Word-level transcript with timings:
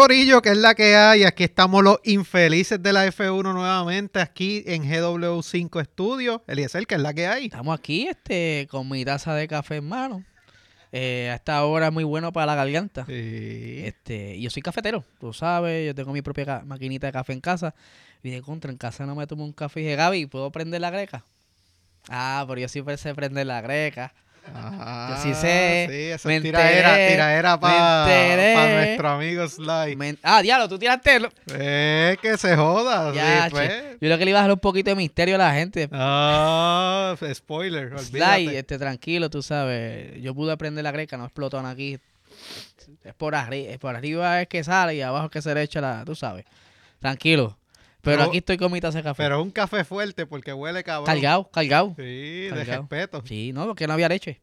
Corillo, 0.00 0.40
que 0.40 0.48
es 0.48 0.56
la 0.56 0.74
que 0.74 0.96
hay. 0.96 1.24
Aquí 1.24 1.44
estamos 1.44 1.84
los 1.84 1.98
infelices 2.04 2.82
de 2.82 2.90
la 2.90 3.06
F1 3.06 3.52
nuevamente, 3.52 4.18
aquí 4.18 4.64
en 4.64 4.84
GW5 4.84 5.84
Studios. 5.84 6.40
Eliezer, 6.46 6.86
que 6.86 6.94
es 6.94 7.02
la 7.02 7.12
que 7.12 7.26
hay. 7.26 7.44
Estamos 7.44 7.78
aquí 7.78 8.08
este, 8.08 8.66
con 8.70 8.88
mi 8.88 9.04
taza 9.04 9.34
de 9.34 9.46
café 9.46 9.76
en 9.76 9.86
mano. 9.86 10.24
Eh, 10.90 11.28
a 11.30 11.34
esta 11.34 11.62
hora 11.66 11.88
es 11.88 11.92
muy 11.92 12.04
bueno 12.04 12.32
para 12.32 12.46
la 12.46 12.54
garganta. 12.54 13.04
Sí. 13.04 13.82
Este, 13.84 14.40
yo 14.40 14.48
soy 14.48 14.62
cafetero, 14.62 15.04
tú 15.20 15.34
sabes, 15.34 15.86
yo 15.86 15.94
tengo 15.94 16.14
mi 16.14 16.22
propia 16.22 16.62
maquinita 16.64 17.06
de 17.06 17.12
café 17.12 17.34
en 17.34 17.42
casa. 17.42 17.74
Y 18.22 18.30
de 18.30 18.40
contra, 18.40 18.70
en 18.70 18.78
casa 18.78 19.04
no 19.04 19.14
me 19.14 19.26
tomo 19.26 19.44
un 19.44 19.52
café 19.52 19.80
y 19.80 19.82
dije, 19.82 19.96
Gaby, 19.96 20.24
¿puedo 20.24 20.50
prender 20.50 20.80
la 20.80 20.88
greca? 20.88 21.26
Ah, 22.08 22.42
pero 22.48 22.58
yo 22.58 22.68
siempre 22.68 22.96
sé 22.96 23.14
prender 23.14 23.46
la 23.46 23.60
greca. 23.60 24.14
Ah, 24.54 25.14
Yo 25.16 25.22
sí 25.22 25.34
sé. 25.40 25.86
Sí, 25.90 25.96
eso 26.10 26.28
Me 26.28 26.36
es 26.36 26.42
tiraera, 26.42 26.90
enteré, 26.90 27.10
tiraera 27.12 27.56
me 27.56 27.60
para 27.60 28.74
nuestro 28.74 29.08
amigo 29.10 29.48
Sly. 29.48 30.18
Ah, 30.22 30.42
diablo, 30.42 30.68
tú 30.68 30.78
tiraste. 30.78 31.20
lo- 31.20 31.30
Eh, 31.54 32.16
que 32.20 32.36
se 32.36 32.56
joda. 32.56 33.12
Ya, 33.14 33.44
sí, 33.44 33.50
pues. 33.50 33.72
Yo 34.00 34.08
lo 34.08 34.18
que 34.18 34.24
le 34.24 34.30
iba 34.30 34.40
a 34.40 34.42
dejar 34.42 34.52
un 34.54 34.60
poquito 34.60 34.90
de 34.90 34.96
misterio 34.96 35.34
a 35.36 35.38
la 35.38 35.52
gente. 35.52 35.88
Ah, 35.92 37.14
spoiler, 37.34 37.98
Sly, 37.98 38.56
este, 38.56 38.78
tranquilo, 38.78 39.30
tú 39.30 39.42
sabes. 39.42 40.20
Yo 40.20 40.34
pude 40.34 40.52
aprender 40.52 40.82
la 40.84 40.90
greca, 40.92 41.16
no 41.16 41.24
explotó 41.24 41.58
aquí. 41.60 41.98
Es 43.04 43.14
por 43.14 43.34
arriba, 43.34 43.70
es 43.70 43.78
por 43.78 43.94
arriba 43.94 44.40
es 44.42 44.48
que 44.48 44.64
sale 44.64 44.94
y 44.96 45.00
abajo 45.02 45.26
es 45.26 45.30
que 45.30 45.42
se 45.42 45.54
le 45.54 45.62
echa 45.62 45.80
la, 45.80 46.04
tú 46.04 46.14
sabes. 46.14 46.44
Tranquilo. 46.98 47.56
Pero 48.02 48.16
Pero- 48.18 48.28
aquí 48.28 48.38
estoy 48.38 48.56
con 48.56 48.72
mi 48.72 48.80
taza 48.80 48.98
de 48.98 49.04
café. 49.04 49.22
Pero 49.22 49.38
es 49.38 49.42
un 49.42 49.50
café 49.50 49.84
fuerte 49.84 50.26
porque 50.26 50.52
huele 50.52 50.82
cabrón. 50.82 51.06
cargado, 51.06 51.50
cargado. 51.50 51.94
Sí, 51.96 52.02
de 52.02 52.64
respeto. 52.64 53.22
Sí, 53.26 53.52
no, 53.52 53.66
porque 53.66 53.86
no 53.86 53.92
había 53.92 54.08
leche. 54.08 54.40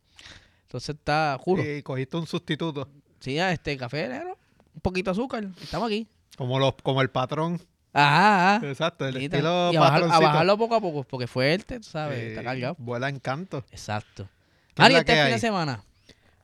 Entonces 0.64 0.96
está 0.96 1.38
juro. 1.40 1.64
Y 1.64 1.82
cogiste 1.82 2.18
un 2.18 2.28
sustituto. 2.28 2.88
Sí, 3.20 3.40
este 3.40 3.76
café 3.78 4.08
negro, 4.10 4.38
un 4.76 4.82
poquito 4.82 5.10
de 5.12 5.14
azúcar. 5.20 5.48
Estamos 5.62 5.88
aquí. 5.88 6.08
Como, 6.38 6.60
los, 6.60 6.74
como 6.84 7.02
el 7.02 7.10
patrón. 7.10 7.60
Ajá, 7.94 8.58
ajá. 8.58 8.68
Exacto, 8.68 9.08
el 9.08 9.18
estilo 9.18 9.72
y 9.74 9.76
a, 9.76 9.80
bajarlo 9.80 10.56
poco 10.58 10.76
a 10.76 10.82
poco, 10.82 11.04
porque 11.04 11.26
fuerte, 11.26 11.80
tú 11.80 11.88
sabes, 11.88 12.20
Sí, 12.20 12.26
está 12.28 12.44
cargado. 12.44 12.76
Vuela 12.78 13.10
encanto. 13.10 13.66
Exacto. 13.72 14.30
¿Qué 14.68 14.74
es 14.74 14.80
Mari, 14.80 14.94
la 14.94 15.00
este 15.00 15.14
fin 15.14 15.22
hay? 15.24 15.32
de 15.32 15.40
semana. 15.40 15.84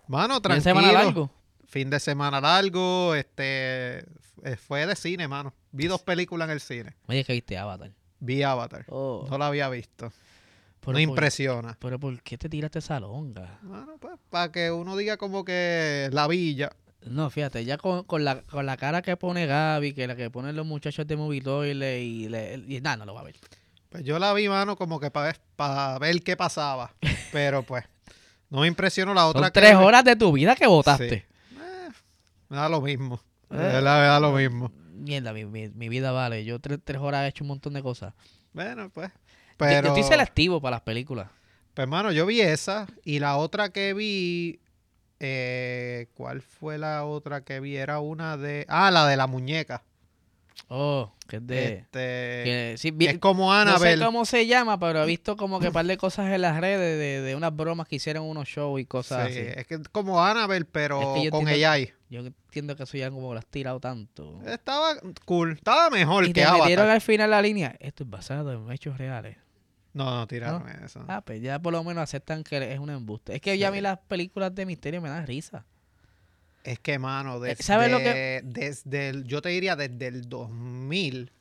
Mano, 0.08 0.34
Fin 0.36 0.42
de 0.42 0.42
tranquilo. 0.50 0.64
semana 0.64 0.92
largo. 0.92 1.32
Fin 1.68 1.90
de 1.92 2.00
semana 2.00 2.42
largo. 2.42 3.14
Este 3.14 4.00
eh, 4.00 4.06
fue 4.58 4.86
de 4.86 4.96
cine, 4.96 5.28
mano. 5.28 5.54
Vi 5.72 5.88
dos 5.88 6.02
películas 6.02 6.48
en 6.48 6.54
el 6.54 6.60
cine. 6.60 6.96
Oye, 7.08 7.24
que 7.24 7.34
viste 7.34 7.58
Avatar. 7.58 7.92
Vi 8.20 8.44
Avatar. 8.44 8.86
Oh, 8.90 9.26
No 9.30 9.38
la 9.38 9.48
había 9.48 9.70
visto. 9.70 10.12
pero 10.80 10.92
No 10.92 10.94
por- 10.94 11.02
impresiona. 11.02 11.78
Pero 11.80 12.00
¿por 12.00 12.22
qué 12.22 12.38
te 12.38 12.50
tiraste 12.50 12.80
esa 12.80 13.00
longa? 13.00 13.60
Bueno, 13.62 13.96
pues 14.00 14.16
para 14.30 14.52
que 14.52 14.72
uno 14.72 14.96
diga 14.98 15.18
como 15.18 15.44
que 15.46 16.10
la 16.12 16.28
villa. 16.28 16.72
No, 17.06 17.30
fíjate, 17.30 17.66
ya 17.66 17.78
con, 17.78 18.04
con 18.06 18.24
la, 18.24 18.42
con 18.44 18.66
la 18.66 18.78
cara 18.78 19.02
que 19.02 19.18
pone 19.18 19.46
Gaby, 19.46 19.94
que 19.94 20.08
la 20.08 20.16
que 20.16 20.30
ponen 20.30 20.56
los 20.56 20.66
muchachos 20.66 21.06
de 21.06 21.18
Movitoile 21.18 22.02
y, 22.02 22.30
le, 22.30 22.56
y 22.68 22.80
nada, 22.82 22.98
no 22.98 23.06
lo 23.06 23.14
va 23.14 23.22
a 23.22 23.26
ver. 23.26 23.36
Pues 23.90 24.04
yo 24.06 24.18
la 24.20 24.34
vi, 24.34 24.48
mano, 24.48 24.76
como 24.78 25.00
que 25.02 25.12
para 25.12 26.00
ver 26.00 26.22
qué 26.24 26.36
pasaba. 26.38 26.94
Pero 27.34 27.64
pues, 27.64 27.84
no 28.50 28.62
me 28.62 28.68
impresionó 28.68 29.14
la 29.14 29.28
otra 29.28 29.42
Son 29.44 29.52
tres 29.52 29.76
horas 29.76 30.04
de 30.06 30.16
tu 30.16 30.32
vida 30.32 30.56
que 30.56 30.66
votaste. 30.66 31.14
Eh, 31.16 31.90
me 32.50 32.58
da 32.58 32.70
lo 32.70 32.80
mismo. 32.82 33.20
Eh. 33.54 33.58
De 33.58 33.64
verdad, 33.74 34.22
lo 34.22 34.32
mismo. 34.34 34.72
Mierda, 34.94 35.34
mi, 35.34 35.46
mi, 35.46 35.70
mi 35.70 35.90
vida 35.90 36.12
vale. 36.12 36.46
Yo 36.46 36.60
tres, 36.60 36.80
tres 36.84 37.00
horas 37.02 37.24
he 37.26 37.28
hecho 37.28 37.44
un 37.44 37.50
montón 37.50 37.74
de 37.74 37.82
cosas. 37.84 38.14
Bueno, 38.54 38.90
pues. 38.90 39.10
Yo- 39.10 39.20
Pero, 39.58 39.88
Yo, 39.90 39.96
estoy 39.96 40.04
selectivo 40.04 40.60
para 40.62 40.78
las 40.78 40.82
películas. 40.82 41.30
pues, 41.74 41.88
mano, 41.88 42.12
yo 42.12 42.26
vi 42.26 42.42
esa. 42.42 42.88
Y 43.04 43.20
la 43.20 43.38
otra 43.38 43.70
que 43.70 43.94
vi. 43.94 44.60
eh, 45.20 46.08
¿Cuál 46.16 46.42
fue 46.42 46.78
la 46.78 47.06
otra 47.06 47.42
que 47.44 47.60
vi? 47.60 47.76
Era 47.78 48.00
una 48.00 48.38
de. 48.38 48.66
Ah, 48.70 48.92
la 48.92 49.08
de 49.08 49.16
la 49.18 49.28
muñeca. 49.28 49.84
Oh, 50.70 51.12
que 51.28 51.36
es 51.38 51.48
de... 51.48 51.74
Este, 51.74 51.90
que- 52.00 52.76
sí, 52.78 52.92
vi- 52.92 53.08
es 53.08 53.20
como 53.20 53.54
no 53.54 53.54
sé 53.54 53.70
Annabelle. 53.70 54.06
cómo 54.06 54.26
se 54.26 54.48
llama, 54.48 54.80
pero 54.80 55.04
he 55.04 55.06
visto 55.06 55.36
como 55.36 55.60
que 55.60 55.68
un 55.68 55.74
par 55.74 55.86
de 55.86 55.98
cosas 55.98 56.32
en 56.32 56.42
las 56.42 56.60
redes 56.60 56.98
de, 56.98 57.22
de 57.22 57.36
unas 57.36 57.56
bromas 57.56 57.88
que 57.88 57.98
hicieron 57.98 58.24
unos 58.26 58.48
shows 58.48 58.80
y 58.82 58.86
cosas 58.86 59.28
Sí, 59.32 59.40
así. 59.40 59.48
es 59.56 59.68
que 59.68 59.76
es 59.76 59.88
como 59.92 60.24
Annabelle, 60.24 60.66
pero 60.66 61.00
Es 61.02 61.08
que 61.20 61.26
yo 61.26 61.32
con 61.32 61.42
entiendo- 61.42 61.70
ahí. 61.70 61.92
Yo 62.14 62.20
entiendo 62.28 62.76
que 62.76 62.84
eso 62.84 62.96
ya 62.98 63.10
como 63.10 63.34
lo 63.34 63.40
has 63.40 63.46
tirado 63.48 63.80
tanto. 63.80 64.40
Estaba 64.46 64.96
cool. 65.26 65.54
Estaba 65.54 65.90
mejor 65.90 66.26
Y 66.26 66.34
que 66.34 66.44
te 66.46 66.52
metieron 66.52 66.88
al 66.90 67.02
final 67.02 67.32
la 67.32 67.42
línea. 67.42 67.76
Esto 67.80 68.04
es 68.04 68.10
basado 68.10 68.54
en 68.54 68.72
hechos 68.72 68.98
reales. 68.98 69.38
No, 69.94 70.06
no, 70.20 70.28
tiraron 70.28 70.68
eso. 70.84 71.04
Ah, 71.08 71.22
pues 71.22 71.42
ya 71.42 71.60
por 71.60 71.72
lo 71.74 71.84
menos 71.84 72.04
aceptan 72.04 72.44
que 72.44 72.72
es 72.74 72.80
un 72.80 72.90
embuste. 72.92 73.36
Es 73.36 73.42
que 73.42 73.58
ya 73.58 73.68
a 73.70 73.72
mí 73.72 73.82
las 73.82 74.00
películas 74.00 74.54
de 74.54 74.66
misterio 74.66 75.02
me 75.02 75.10
dan 75.10 75.26
risa. 75.28 75.66
Es 76.64 76.80
que, 76.80 76.98
mano, 76.98 77.40
desde, 77.40 77.62
Eh, 77.62 77.64
¿sabes 77.66 77.92
lo 77.92 77.98
que- 77.98 78.42
desde 78.46 79.10
el, 79.10 79.24
yo 79.26 79.42
te 79.42 79.50
diría 79.50 79.76
desde 79.76 80.08
el 80.08 80.30
2000, 80.30 81.32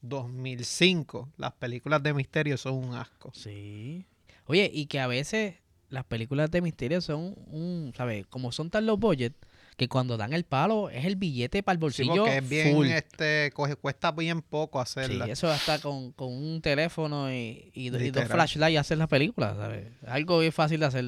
2005, 0.00 1.28
las 1.36 1.52
películas 1.52 2.02
de 2.02 2.14
misterio 2.14 2.56
son 2.56 2.74
un 2.74 2.94
asco. 2.94 3.30
Sí. 3.34 4.06
Oye, 4.46 4.70
y 4.72 4.86
que 4.86 4.98
a 5.00 5.06
veces 5.06 5.54
las 5.88 6.04
películas 6.04 6.50
de 6.50 6.60
misterio 6.62 7.00
son 7.00 7.34
un, 7.46 7.92
¿sabes? 7.96 8.26
Como 8.26 8.50
son 8.52 8.70
tan 8.70 8.86
low 8.86 8.96
budget, 8.96 9.34
que 9.76 9.88
cuando 9.88 10.16
dan 10.16 10.32
el 10.32 10.44
palo 10.44 10.90
es 10.90 11.04
el 11.06 11.16
billete 11.16 11.62
para 11.62 11.72
el 11.74 11.78
Sí, 11.78 11.80
bolsillo 11.80 12.24
porque 12.24 12.38
es 12.38 12.48
bien, 12.48 12.74
full. 12.74 12.86
este, 12.88 13.50
coge- 13.54 13.76
cuesta 13.76 14.12
bien 14.12 14.42
poco 14.42 14.78
Sí, 14.84 15.00
hacerla. 15.00 15.26
eso 15.26 15.50
hasta 15.50 15.78
con, 15.78 16.12
con 16.12 16.32
un 16.32 16.60
teléfono 16.60 17.32
y, 17.32 17.70
y, 17.74 17.88
do- 17.90 17.98
y 18.00 18.10
dos 18.10 18.24
flashlights 18.28 18.78
hacer 18.80 18.98
la 18.98 19.06
película, 19.06 19.54
¿sabes? 19.54 19.88
Algo 20.06 20.38
bien 20.40 20.52
fácil 20.52 20.80
de 20.80 20.86
hacer. 20.86 21.04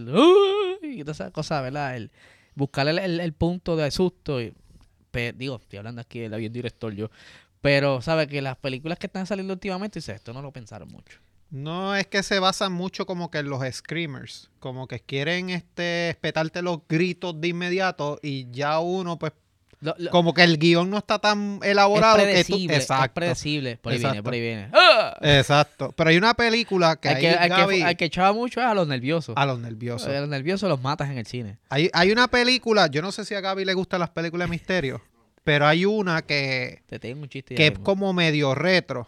Y 0.82 1.00
todas 1.02 1.16
esas 1.20 1.30
cosas, 1.32 1.62
¿verdad? 1.62 1.96
El, 1.96 2.10
buscar 2.54 2.88
el, 2.88 2.98
el- 2.98 3.20
el 3.20 3.32
punto 3.32 3.76
de 3.76 3.90
susto. 3.90 4.40
Y, 4.40 4.54
digo, 5.36 5.56
estoy 5.56 5.78
hablando 5.78 6.00
aquí 6.00 6.20
del 6.20 6.34
bien 6.40 6.52
director 6.52 6.92
yo. 6.94 7.10
Pero, 7.60 8.00
¿sabes? 8.02 8.26
Que 8.28 8.42
las 8.42 8.56
películas 8.56 8.98
que 8.98 9.06
están 9.06 9.26
saliendo 9.26 9.52
últimamente, 9.54 9.98
dice, 9.98 10.12
esto 10.12 10.32
no 10.32 10.42
lo 10.42 10.52
pensaron 10.52 10.88
mucho. 10.88 11.18
No 11.54 11.94
es 11.94 12.08
que 12.08 12.24
se 12.24 12.40
basan 12.40 12.72
mucho 12.72 13.06
como 13.06 13.30
que 13.30 13.38
en 13.38 13.48
los 13.48 13.62
screamers, 13.72 14.50
como 14.58 14.88
que 14.88 14.98
quieren 14.98 15.50
este 15.50 16.10
espetarte 16.10 16.62
los 16.62 16.80
gritos 16.88 17.40
de 17.40 17.48
inmediato 17.48 18.18
y 18.22 18.50
ya 18.50 18.80
uno 18.80 19.18
pues 19.20 19.32
Lo- 19.80 19.94
lo- 19.98 20.10
como 20.10 20.34
que 20.34 20.42
el 20.42 20.58
guion 20.58 20.90
no 20.90 20.98
está 20.98 21.20
tan 21.20 21.60
elaborado 21.62 22.16
es 22.18 22.24
que 22.46 22.52
tú 22.52 22.66
predecible, 22.66 22.76
es 22.76 23.08
predecible. 23.12 23.76
Por 23.76 23.92
ahí 23.92 23.98
viene, 23.98 24.08
Exacto. 24.08 24.24
por 24.24 24.34
ahí 24.34 24.40
viene. 24.40 24.68
¡Ah! 24.72 25.16
Exacto, 25.20 25.92
pero 25.96 26.10
hay 26.10 26.16
una 26.16 26.34
película 26.34 26.96
que 26.96 27.08
Hay 27.10 27.14
ahí 27.16 27.20
que, 27.22 27.28
hay, 27.28 27.48
Gaby, 27.50 27.84
que, 27.84 27.96
que 27.98 28.04
echar 28.06 28.34
mucho 28.34 28.60
a 28.60 28.74
los 28.74 28.88
nerviosos. 28.88 29.34
a 29.36 29.46
los 29.46 29.60
nerviosos. 29.60 30.08
A 30.08 30.20
los 30.20 30.28
nerviosos 30.28 30.68
los 30.68 30.80
matas 30.82 31.08
en 31.10 31.18
el 31.18 31.26
cine. 31.26 31.58
Hay, 31.68 31.88
hay 31.92 32.10
una 32.10 32.26
película, 32.28 32.86
yo 32.88 33.00
no 33.00 33.12
sé 33.12 33.24
si 33.24 33.34
a 33.36 33.40
Gaby 33.40 33.64
le 33.64 33.74
gustan 33.74 34.00
las 34.00 34.10
películas 34.10 34.48
de 34.48 34.50
misterio, 34.50 35.02
pero 35.44 35.66
hay 35.66 35.84
una 35.84 36.22
que, 36.22 36.82
Te 36.86 36.98
tengo 36.98 37.22
un 37.22 37.28
chiste. 37.28 37.54
que 37.54 37.66
es 37.68 37.78
como 37.78 38.12
medio 38.12 38.54
retro, 38.56 39.06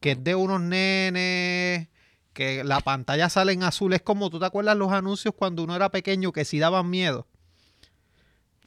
que 0.00 0.12
es 0.12 0.24
de 0.24 0.34
unos 0.34 0.60
nenes, 0.60 1.88
que 2.32 2.64
la 2.64 2.80
pantalla 2.80 3.28
sale 3.28 3.52
en 3.52 3.62
azul. 3.62 3.92
Es 3.94 4.02
como, 4.02 4.30
¿tú 4.30 4.38
te 4.38 4.46
acuerdas 4.46 4.76
los 4.76 4.92
anuncios 4.92 5.34
cuando 5.36 5.62
uno 5.64 5.74
era 5.76 5.90
pequeño 5.90 6.32
que 6.32 6.44
sí 6.44 6.58
daban 6.58 6.88
miedo? 6.90 7.26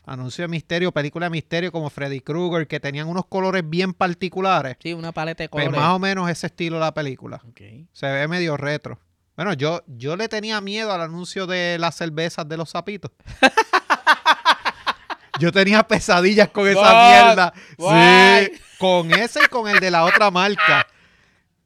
Anuncios 0.05 0.45
de 0.45 0.47
misterio, 0.47 0.91
película 0.91 1.27
de 1.27 1.29
misterio 1.29 1.71
como 1.71 1.89
Freddy 1.91 2.19
Krueger, 2.21 2.67
que 2.67 2.79
tenían 2.79 3.07
unos 3.07 3.27
colores 3.27 3.63
bien 3.69 3.93
particulares. 3.93 4.75
Sí, 4.81 4.93
una 4.93 5.11
paleta 5.11 5.43
de 5.43 5.49
Pues 5.49 5.65
colores. 5.65 5.81
más 5.81 5.93
o 5.95 5.99
menos 5.99 6.29
ese 6.31 6.47
estilo 6.47 6.77
de 6.77 6.81
la 6.81 6.93
película. 6.95 7.39
Ok. 7.47 7.61
Se 7.93 8.07
ve 8.07 8.27
medio 8.27 8.57
retro. 8.57 8.97
Bueno, 9.35 9.53
yo, 9.53 9.83
yo 9.87 10.15
le 10.17 10.27
tenía 10.27 10.59
miedo 10.61 10.91
al 10.91 11.01
anuncio 11.01 11.45
de 11.45 11.77
las 11.79 11.95
cervezas 11.95 12.49
de 12.49 12.57
los 12.57 12.71
sapitos. 12.71 13.11
yo 15.39 15.51
tenía 15.51 15.83
pesadillas 15.83 16.49
con 16.49 16.67
esa 16.67 16.81
What? 16.81 17.09
mierda. 17.11 17.53
Sí, 17.77 18.51
con 18.79 19.11
ese 19.13 19.41
y 19.45 19.47
con 19.47 19.69
el 19.69 19.79
de 19.79 19.91
la 19.91 20.03
otra 20.05 20.31
marca. 20.31 20.87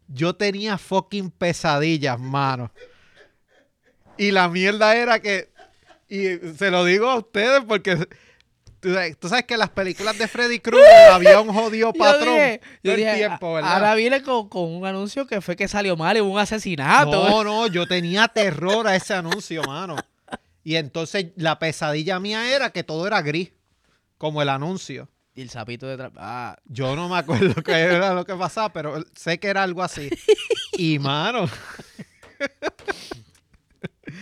Yo 0.07 0.35
tenía 0.35 0.77
fucking 0.77 1.31
pesadillas, 1.31 2.19
mano. 2.19 2.71
Y 4.17 4.31
la 4.31 4.47
mierda 4.47 4.95
era 4.95 5.19
que. 5.19 5.49
Y 6.07 6.37
se 6.57 6.69
lo 6.69 6.85
digo 6.85 7.09
a 7.09 7.17
ustedes 7.17 7.63
porque. 7.67 8.07
Tú 8.79 8.93
sabes, 8.93 9.17
tú 9.17 9.29
sabes 9.29 9.45
que 9.45 9.53
en 9.53 9.61
las 9.61 9.69
películas 9.69 10.17
de 10.17 10.27
Freddy 10.27 10.59
Krueger 10.59 11.11
había 11.13 11.39
un 11.39 11.53
jodido 11.53 11.93
patrón. 11.93 12.33
dije- 12.35 12.59
yo 12.61 12.67
todo 12.83 12.91
el 12.91 12.97
dije, 12.99 13.15
tiempo, 13.15 13.53
¿verdad? 13.53 13.73
Ahora 13.75 13.95
viene 13.95 14.21
con, 14.21 14.49
con 14.49 14.63
un 14.75 14.85
anuncio 14.85 15.25
que 15.25 15.39
fue 15.39 15.55
que 15.55 15.69
salió 15.69 15.95
mal 15.95 16.17
y 16.17 16.21
hubo 16.21 16.33
un 16.33 16.39
asesinato. 16.39 17.11
No, 17.29 17.43
no, 17.45 17.67
yo 17.67 17.87
tenía 17.87 18.27
terror 18.27 18.85
a 18.85 18.95
ese 18.97 19.13
anuncio, 19.13 19.63
mano. 19.63 19.95
Y 20.65 20.75
entonces 20.75 21.27
la 21.37 21.59
pesadilla 21.59 22.19
mía 22.19 22.53
era 22.53 22.71
que 22.71 22.83
todo 22.83 23.07
era 23.07 23.21
gris, 23.21 23.51
como 24.17 24.41
el 24.41 24.49
anuncio. 24.49 25.07
Y 25.35 25.41
el 25.41 25.49
sapito 25.49 25.87
detrás. 25.87 26.11
Ah, 26.17 26.55
Yo 26.65 26.95
no 26.95 27.09
me 27.09 27.17
acuerdo 27.17 27.55
qué 27.63 27.71
era 27.71 28.13
lo 28.13 28.25
que 28.25 28.35
pasaba, 28.35 28.71
pero 28.71 29.03
sé 29.15 29.39
que 29.39 29.47
era 29.47 29.63
algo 29.63 29.81
así. 29.81 30.09
Y, 30.77 30.99
mano, 30.99 31.45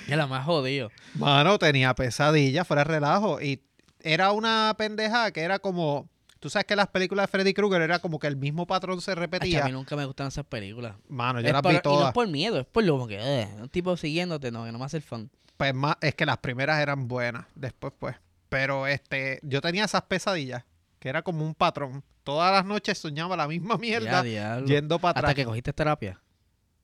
es 0.07 0.17
la 0.17 0.27
más 0.27 0.45
jodido. 0.45 0.89
mano, 1.15 1.57
tenía 1.59 1.93
pesadilla, 1.95 2.63
fuera 2.65 2.83
de 2.83 2.91
relajo. 2.91 3.41
Y 3.41 3.61
era 3.99 4.31
una 4.31 4.73
pendeja 4.77 5.31
que 5.31 5.41
era 5.41 5.59
como... 5.59 6.09
Tú 6.39 6.49
sabes 6.49 6.65
que 6.65 6.75
las 6.75 6.87
películas 6.87 7.27
de 7.27 7.31
Freddy 7.31 7.53
Krueger 7.53 7.83
era 7.83 7.99
como 7.99 8.17
que 8.17 8.25
el 8.25 8.35
mismo 8.35 8.65
patrón 8.65 8.99
se 8.99 9.11
Ay, 9.11 9.17
a 9.17 9.19
repetía. 9.19 9.65
mí 9.65 9.71
nunca 9.71 9.95
me 9.95 10.05
gustan 10.05 10.27
esas 10.27 10.43
películas. 10.45 10.95
Mano, 11.07 11.39
yo 11.39 11.45
Es 11.47 11.53
las 11.53 11.61
por- 11.61 11.71
vi 11.71 11.75
Y 11.75 11.77
no 11.77 11.81
todas. 11.83 12.07
es 12.07 12.13
por 12.13 12.27
miedo, 12.27 12.59
es 12.61 12.65
por 12.65 12.83
lo 12.83 12.93
como 12.93 13.07
que 13.07 13.19
eh, 13.19 13.47
un 13.59 13.69
tipo 13.69 13.95
siguiéndote, 13.95 14.49
no, 14.51 14.65
que 14.65 14.71
no 14.71 14.79
me 14.79 14.85
hace 14.85 14.97
el 14.97 15.03
fan. 15.03 15.29
Pues 15.57 15.75
más, 15.75 15.97
es 16.01 16.15
que 16.15 16.25
las 16.25 16.37
primeras 16.39 16.81
eran 16.81 17.07
buenas. 17.07 17.45
Después, 17.53 17.93
pues. 17.99 18.15
Pero 18.49 18.87
este, 18.87 19.39
yo 19.43 19.61
tenía 19.61 19.85
esas 19.85 20.01
pesadillas. 20.03 20.63
Que 21.01 21.09
era 21.09 21.23
como 21.23 21.43
un 21.43 21.55
patrón. 21.55 22.03
Todas 22.23 22.51
las 22.53 22.63
noches 22.63 22.97
soñaba 22.99 23.35
la 23.35 23.47
misma 23.47 23.75
mierda 23.79 24.23
yendo 24.63 24.99
para 24.99 25.09
Hasta 25.09 25.19
atrás. 25.21 25.33
que 25.35 25.43
cogiste 25.45 25.73
terapia. 25.73 26.21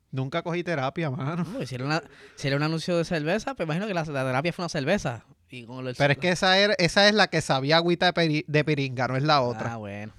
Nunca 0.09 0.41
cogí 0.41 0.63
terapia, 0.63 1.11
mano. 1.11 1.43
No, 1.45 1.63
si, 1.65 1.75
era 1.75 1.85
una- 1.85 2.01
si 2.35 2.47
era 2.47 2.57
un 2.57 2.63
anuncio 2.63 2.97
de 2.97 3.05
cerveza, 3.05 3.53
pues 3.53 3.65
imagino 3.67 3.85
que 3.87 3.93
la, 3.93 4.03
la 4.05 4.25
terapia 4.25 4.51
fue 4.51 4.63
una 4.63 4.69
cerveza. 4.69 5.23
Y 5.49 5.65
con 5.65 5.85
lo- 5.85 5.93
Pero 5.93 6.13
es 6.13 6.17
que 6.17 6.29
esa, 6.31 6.57
era, 6.57 6.73
esa 6.79 7.07
es 7.07 7.13
la 7.13 7.27
que 7.27 7.41
sabía 7.41 7.77
agüita 7.77 8.07
de, 8.07 8.13
peri- 8.13 8.45
de 8.47 8.63
piringa, 8.65 9.07
no 9.07 9.15
es 9.17 9.23
la 9.23 9.41
otra. 9.41 9.73
Ah, 9.73 9.77
bueno. 9.77 10.13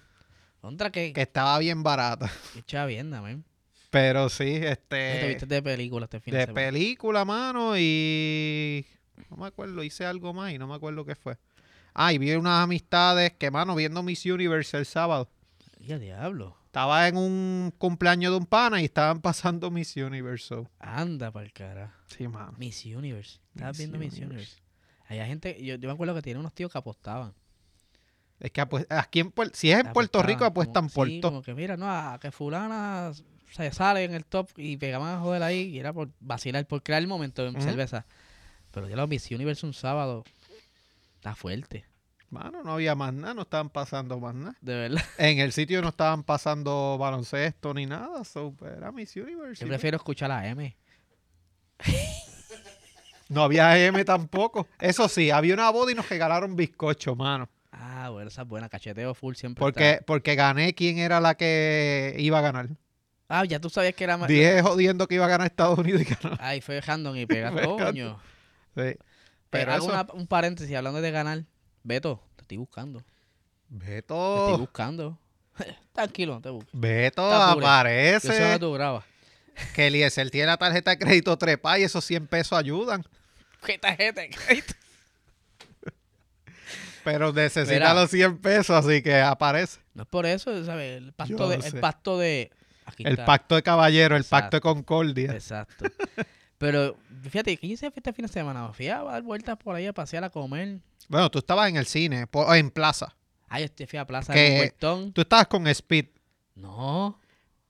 Otra 0.60 0.90
que, 0.90 1.12
Que 1.12 1.22
estaba 1.22 1.58
bien 1.58 1.82
barata. 1.82 2.30
que 2.54 2.62
chavienda, 2.62 3.20
man. 3.20 3.44
Pero 3.90 4.28
sí, 4.28 4.44
¿Qué 4.60 4.60
te 4.60 5.16
este... 5.16 5.28
viste 5.28 5.46
de 5.46 5.62
película 5.62 6.04
este 6.04 6.20
fin 6.20 6.34
de, 6.34 6.40
De 6.46 6.48
película, 6.52 7.24
mano, 7.24 7.72
y... 7.76 8.86
No 9.30 9.38
me 9.38 9.46
acuerdo, 9.48 9.82
hice 9.82 10.04
algo 10.06 10.32
más 10.34 10.52
y 10.52 10.58
no 10.58 10.68
me 10.68 10.74
acuerdo 10.76 11.04
qué 11.04 11.16
fue. 11.16 11.36
Ah, 12.00 12.12
y 12.12 12.18
vi 12.18 12.32
unas 12.34 12.62
amistades 12.62 13.32
que, 13.32 13.50
mano, 13.50 13.74
viendo 13.74 14.02
Miss 14.04 14.24
Universe 14.24 14.76
el 14.76 14.86
sábado. 14.86 15.28
Ya, 15.80 15.98
diablo. 15.98 16.56
Estaba 16.66 17.08
en 17.08 17.16
un 17.16 17.74
cumpleaños 17.76 18.30
de 18.30 18.38
un 18.38 18.46
pana 18.46 18.80
y 18.80 18.84
estaban 18.84 19.20
pasando 19.22 19.68
Miss 19.70 19.96
Universe. 19.96 20.46
so, 20.46 20.68
Anda 20.78 21.32
para 21.32 21.44
el 21.46 21.52
cara. 21.52 21.94
Sí, 22.06 22.28
mano. 22.28 22.54
Miss 22.56 22.84
Universe. 22.84 23.40
Estabas 23.54 23.72
Miss 23.76 23.78
viendo 23.78 23.98
Miss 23.98 24.12
Universe. 24.14 24.26
Universe. 24.34 24.62
Había 25.08 25.26
gente, 25.26 25.60
yo, 25.64 25.74
yo 25.74 25.88
me 25.88 25.92
acuerdo 25.94 26.14
que 26.14 26.22
tiene 26.22 26.38
unos 26.38 26.52
tíos 26.54 26.70
que 26.70 26.78
apostaban. 26.78 27.32
Es 28.38 28.52
que 28.52 28.62
apuest- 28.62 28.86
aquí 28.90 29.18
en 29.20 29.32
Puer- 29.32 29.50
si 29.52 29.72
es 29.72 29.80
en 29.80 29.92
Puerto 29.92 30.22
Rico 30.22 30.44
apuestan 30.44 30.88
por 30.90 31.08
todo. 31.20 31.32
como 31.32 31.42
que 31.42 31.54
mira, 31.54 31.76
no, 31.76 31.90
a 31.90 32.18
que 32.20 32.30
fulana 32.30 33.10
se 33.50 33.72
sale 33.72 34.04
en 34.04 34.14
el 34.14 34.24
top 34.24 34.50
y 34.56 34.76
pegaban 34.76 35.16
a 35.16 35.20
joder 35.20 35.42
ahí 35.42 35.62
y 35.62 35.78
era 35.80 35.92
por 35.92 36.10
vacilar, 36.20 36.64
por 36.66 36.82
crear 36.84 37.02
el 37.02 37.08
momento 37.08 37.44
en 37.44 37.56
Ujú. 37.56 37.64
cerveza. 37.64 38.06
Pero 38.70 38.88
ya 38.88 38.94
los 38.94 39.08
Miss 39.08 39.28
Universe 39.32 39.66
un 39.66 39.72
sábado 39.74 40.22
está 41.19 41.35
fuerte, 41.35 41.85
Mano, 42.31 42.62
no 42.62 42.75
había 42.75 42.94
más 42.94 43.15
nada, 43.15 43.32
no 43.32 43.43
estaban 43.43 43.70
pasando 43.70 44.20
más 44.20 44.35
nada. 44.35 44.56
de 44.61 44.75
verdad. 44.75 45.03
En 45.19 45.38
el 45.38 45.53
sitio 45.53 45.81
no 45.81 45.88
estaban 45.88 46.23
pasando 46.25 46.99
baloncesto 46.99 47.73
ni 47.73 47.87
nada. 47.87 48.23
So, 48.25 48.55
era 48.61 48.93
Miss 48.93 49.17
Universe. 49.17 49.62
Yo 49.65 49.69
prefiero 49.69 49.97
escuchar 49.97 50.31
a 50.31 50.47
M. 50.47 50.76
No 53.31 53.43
había 53.43 53.79
M 53.87 54.03
tampoco. 54.06 54.67
Eso 54.81 55.06
sí, 55.06 55.31
había 55.31 55.53
una 55.53 55.69
boda 55.69 55.93
y 55.93 55.94
nos 55.94 56.09
regalaron 56.09 56.56
bizcocho, 56.56 57.15
mano. 57.15 57.47
Ah, 57.73 58.09
bueno, 58.11 58.29
esa 58.29 58.41
es 58.41 58.49
buena, 58.49 58.70
cacheteo 58.70 59.12
full 59.12 59.35
siempre. 59.35 59.61
Porque, 59.61 59.91
está. 59.93 60.05
porque 60.06 60.35
gané 60.35 60.75
quién 60.75 60.97
era 60.97 61.20
la 61.20 61.35
que 61.35 62.17
iba 62.19 62.38
a 62.38 62.41
ganar. 62.41 62.70
Ah, 63.29 63.44
ya 63.44 63.61
tú 63.61 63.69
sabías 63.69 63.94
que 63.94 64.05
era 64.05 64.17
más. 64.17 64.29
Dije 64.29 64.62
jodiendo 64.62 65.06
que 65.06 65.17
iba 65.17 65.26
a 65.26 65.29
ganar 65.29 65.47
Estados 65.47 65.79
Unidos 65.79 66.00
y 66.00 66.05
ganó. 66.06 66.37
Ay, 66.41 66.62
fue 66.62 66.81
random 66.81 67.17
y 67.17 67.26
pega, 67.26 67.53
coño. 67.53 68.19
Sí. 68.75 68.97
Pero 69.50 69.72
hago 69.72 69.86
eso- 69.86 69.94
una- 69.94 70.06
un 70.12 70.26
paréntesis 70.26 70.74
hablando 70.76 71.00
de 71.00 71.10
ganar. 71.10 71.44
Beto, 71.82 72.22
te 72.36 72.42
estoy 72.42 72.56
buscando. 72.58 73.00
Te 73.00 73.04
estoy 73.74 73.78
Beto, 73.88 74.58
buscando. 74.58 75.18
Tranquilo, 75.92 76.34
no 76.34 76.40
te 76.40 76.50
busques. 76.50 76.70
Beto 76.72 77.22
pura. 77.22 77.54
Yo 77.54 77.54
sé 77.54 77.66
aparece. 77.66 78.58
tú 78.58 78.72
grabas. 78.72 79.04
Que 79.74 79.88
Eliezer 79.88 80.30
tiene 80.30 80.46
la 80.46 80.56
tarjeta 80.56 80.90
de 80.92 80.98
crédito 80.98 81.36
trepa 81.36 81.78
y 81.78 81.82
esos 81.82 82.04
100 82.04 82.26
pesos 82.28 82.56
ayudan. 82.58 83.04
¿Qué 83.64 83.76
tarjeta 83.78 84.20
de 84.20 84.30
crédito? 84.30 84.74
Pero 87.04 87.32
necesita 87.32 87.72
Mira. 87.74 87.94
los 87.94 88.10
100 88.10 88.38
pesos, 88.38 88.70
así 88.84 89.02
que 89.02 89.20
aparece. 89.20 89.80
No 89.94 90.02
es 90.02 90.08
por 90.08 90.26
eso, 90.26 90.64
¿sabes? 90.64 90.98
El 90.98 91.12
pacto 91.12 91.36
Yo 91.36 91.48
de. 91.48 91.62
sé. 91.62 91.68
El 91.68 91.80
pacto 91.80 92.18
de. 92.18 92.50
El 92.98 93.16
pacto 93.18 93.54
de 93.54 93.62
caballero, 93.62 94.16
el 94.16 94.24
pacto 94.24 94.56
de 94.56 94.60
concordia. 94.60 95.32
Exacto. 95.32 95.84
Pero 96.58 96.96
fíjate, 97.22 97.56
¿qué 97.56 97.66
hice 97.69 97.90
este 97.94 98.12
fin 98.12 98.26
de 98.26 98.32
semana? 98.32 98.72
Fui 98.72 98.88
a 98.88 99.02
dar 99.02 99.22
vueltas 99.22 99.56
por 99.56 99.75
ahí 99.76 99.87
a 99.87 99.93
pasear 99.93 100.25
a 100.25 100.31
comer. 100.31 100.81
Bueno, 101.08 101.31
tú 101.31 101.38
estabas 101.38 101.69
en 101.69 101.76
el 101.76 101.87
cine, 101.87 102.26
po- 102.26 102.52
en 102.52 102.70
plaza. 102.70 103.14
Ay, 103.49 103.62
este 103.64 103.87
fui 103.87 103.99
a 103.99 104.06
Plaza 104.06 104.32
¿Qué? 104.34 104.40
de 104.50 104.60
Huertón. 104.60 105.12
Tú 105.12 105.22
estabas 105.22 105.46
con 105.46 105.66
Speed. 105.69 106.06
No. 106.55 107.19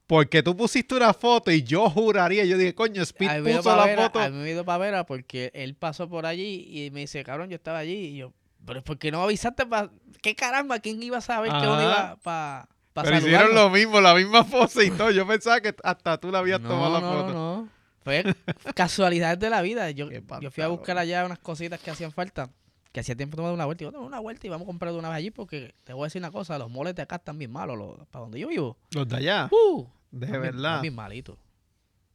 Porque 0.08 0.43
tú 0.43 0.56
pusiste 0.56 0.94
una 0.94 1.12
foto 1.12 1.50
y 1.52 1.62
yo 1.62 1.88
juraría, 1.90 2.44
yo 2.46 2.56
dije, 2.56 2.75
coño, 2.75 3.02
Speed 3.02 3.44
puso 3.44 3.62
pa' 3.62 3.87
la 3.87 4.02
foto. 4.02 4.19
A 4.20 4.31
mí 4.31 4.38
me 4.38 4.52
dio 4.55 4.64
para 4.64 4.79
ver 4.79 5.06
porque 5.06 5.50
él 5.55 5.75
pasó 5.76 6.08
por 6.08 6.25
allí 6.26 6.67
y 6.69 6.90
me 6.90 7.00
dice, 7.00 7.23
cabrón, 7.23 7.50
yo 7.50 7.56
estaba 7.56 7.79
allí. 7.79 7.93
Y 7.94 8.17
yo, 8.17 8.32
pero 8.64 8.82
¿por 8.82 8.99
qué 8.99 9.11
no 9.12 9.23
avisaste 9.23 9.67
para. 9.67 9.90
¿Qué 10.23 10.35
caramba? 10.35 10.79
¿Quién 10.79 11.00
iba 11.02 11.19
a 11.19 11.20
saber 11.20 11.50
que 11.50 11.58
uno 11.58 11.75
Ajá. 11.75 11.82
iba 11.85 12.17
para 12.23 12.69
pa 12.94 13.02
Pero 13.02 13.19
hicieron 13.19 13.55
lo 13.55 13.69
mismo, 13.70 14.00
la 14.00 14.14
misma 14.14 14.44
pose 14.44 14.87
y 14.87 14.90
todo. 14.90 15.11
Yo 15.11 15.26
pensaba 15.29 15.61
que 15.61 15.76
hasta 15.85 16.19
tú 16.19 16.32
la 16.32 16.38
habías 16.38 16.61
no, 16.62 16.70
tomado 16.70 16.94
la 16.94 17.00
no, 17.00 17.12
foto. 17.12 17.32
no. 17.35 17.69
Fue 18.08 18.25
casualidad 18.75 19.37
de 19.38 19.50
la 19.50 19.62
vida. 19.62 19.90
Yo, 19.90 20.08
fui 20.50 20.64
a 20.64 20.69
buscar 20.69 20.99
allá 20.99 21.25
unas 21.26 21.38
cositas 21.38 21.81
que 21.81 21.90
hacían 21.90 22.12
falta. 22.12 22.50
Que 22.93 23.00
hacía 23.00 23.14
tiempo 23.14 23.37
tomando 23.37 23.55
una 23.55 23.66
vuelta. 23.66 23.84
Y 23.84 23.87
yo, 23.87 23.90
"Dame 23.93 24.06
una 24.06 24.19
vuelta 24.20 24.46
y 24.46 24.50
vamos 24.50 24.64
a 24.64 24.66
comprar 24.66 24.93
de 24.93 24.99
una 24.99 25.08
vez 25.10 25.19
allí 25.19 25.31
porque 25.31 25.75
te 25.84 25.93
voy 25.93 26.05
a 26.05 26.06
decir 26.06 26.20
una 26.22 26.31
cosa. 26.31 26.58
Los 26.58 26.70
moles 26.70 26.94
de 26.94 27.02
acá 27.02 27.16
están 27.16 27.38
bien 27.38 27.50
malos. 27.52 27.76
Los, 27.76 28.06
para 28.08 28.22
donde 28.22 28.40
yo 28.40 28.49
vivo. 28.49 28.78
Los 28.93 29.06
de 29.08 29.16
allá, 29.16 29.49
Uh, 29.52 29.87
de 30.10 30.26
están 30.26 30.40
bien- 30.43 30.55
verdad. 30.55 30.70
Están 30.76 30.82
bien 30.82 30.94
malitos. 30.94 31.38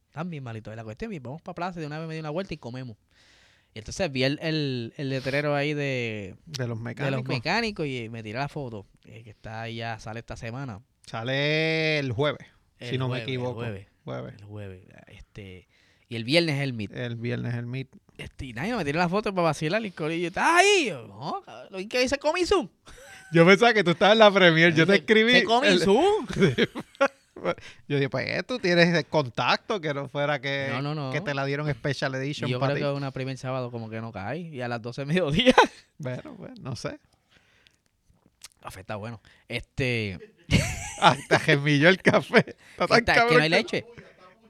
Están 0.08 0.30
bien 0.30 0.42
malitos. 0.42 0.72
Y 0.72 0.76
la 0.76 0.84
cuestión 0.84 1.12
es, 1.12 1.22
vamos 1.22 1.42
para 1.42 1.54
plaza 1.54 1.78
de 1.80 1.86
una 1.86 1.98
vez 2.00 2.08
me 2.08 2.14
di 2.14 2.20
una 2.20 2.30
vuelta 2.30 2.54
y 2.54 2.56
comemos. 2.58 2.96
Y 3.72 3.78
entonces 3.80 4.10
vi 4.12 4.22
el, 4.24 4.38
el, 4.42 4.94
el 4.96 5.08
letrero 5.10 5.54
ahí 5.56 5.74
de, 5.74 6.36
De 6.46 6.66
los 6.68 6.78
de 6.78 6.84
mecánicos. 6.84 7.20
los 7.20 7.28
mecánicos 7.28 7.86
y 7.86 8.08
me 8.08 8.22
tiré 8.22 8.38
la 8.38 8.48
foto. 8.48 8.86
eh, 9.04 9.22
que 9.24 9.30
está 9.30 9.62
ahí 9.62 9.76
ya, 9.76 9.98
sale 9.98 10.20
esta 10.20 10.36
semana. 10.36 10.80
Sale 11.06 11.98
el 11.98 12.12
jueves, 12.12 12.46
si 12.80 12.98
no 12.98 13.06
jueves, 13.08 13.26
me 13.26 13.32
equivoco. 13.32 13.62
El 13.64 13.70
jueves. 13.70 13.88
Jueves. 14.04 14.34
El 14.38 14.44
jueves. 14.44 14.84
Este, 15.08 15.66
y 16.14 16.16
el 16.16 16.24
viernes 16.24 16.54
es 16.56 16.62
el 16.62 16.72
meet. 16.72 16.92
El 16.96 17.16
viernes 17.16 17.54
el 17.54 17.66
meet. 17.66 17.88
Este, 18.16 18.46
y 18.46 18.52
nada, 18.52 18.76
me 18.76 18.84
tiré 18.84 18.96
la 18.96 19.08
foto 19.08 19.34
para 19.34 19.46
vacilar 19.46 19.84
y 19.84 19.90
corillo 19.90 20.28
está 20.28 20.56
ahí. 20.58 20.86
Yo, 20.86 21.08
no, 21.08 21.42
lo 21.70 21.88
que 21.88 21.98
dice 22.00 22.16
Comisu. 22.18 22.70
Yo 23.32 23.44
pensaba 23.44 23.74
que 23.74 23.82
tú 23.82 23.90
estabas 23.90 24.12
en 24.12 24.20
la 24.20 24.30
premier. 24.30 24.72
Yo 24.72 24.86
te 24.86 24.94
escribí. 24.94 25.32
Se 25.32 25.38
el- 25.40 25.44
Comisu. 25.44 26.00
yo 27.88 27.96
dije, 27.96 28.08
pues 28.08 28.46
tú 28.46 28.60
tienes 28.60 28.94
el 28.94 29.04
contacto, 29.06 29.80
que 29.80 29.92
no 29.92 30.08
fuera 30.08 30.40
que, 30.40 30.68
No, 30.70 30.80
no, 30.80 30.94
no. 30.94 31.10
que 31.10 31.20
te 31.20 31.34
la 31.34 31.44
dieron 31.44 31.68
Special 31.72 32.14
Edition 32.14 32.48
yo 32.48 32.60
para 32.60 32.74
creo 32.74 32.90
ti. 32.90 32.94
que 32.94 32.96
una 32.98 33.10
primer 33.10 33.36
sábado 33.36 33.72
como 33.72 33.90
que 33.90 34.00
no 34.00 34.12
cae. 34.12 34.38
Y 34.38 34.60
a 34.60 34.68
las 34.68 34.80
12 34.80 35.02
de 35.02 35.06
mediodía. 35.06 35.54
Bueno, 35.98 36.34
pues, 36.36 36.58
no 36.60 36.74
sé. 36.76 36.98
Café 38.60 38.80
está 38.80 38.96
bueno. 38.96 39.20
Este. 39.48 40.18
Hasta 41.00 41.38
gemilló 41.38 41.88
el 41.88 42.00
café. 42.00 42.56
Está 42.72 42.86
tan 42.86 42.98
está- 42.98 43.26
que 43.28 43.34
no 43.34 43.40
hay 43.42 43.48
leche. 43.48 43.84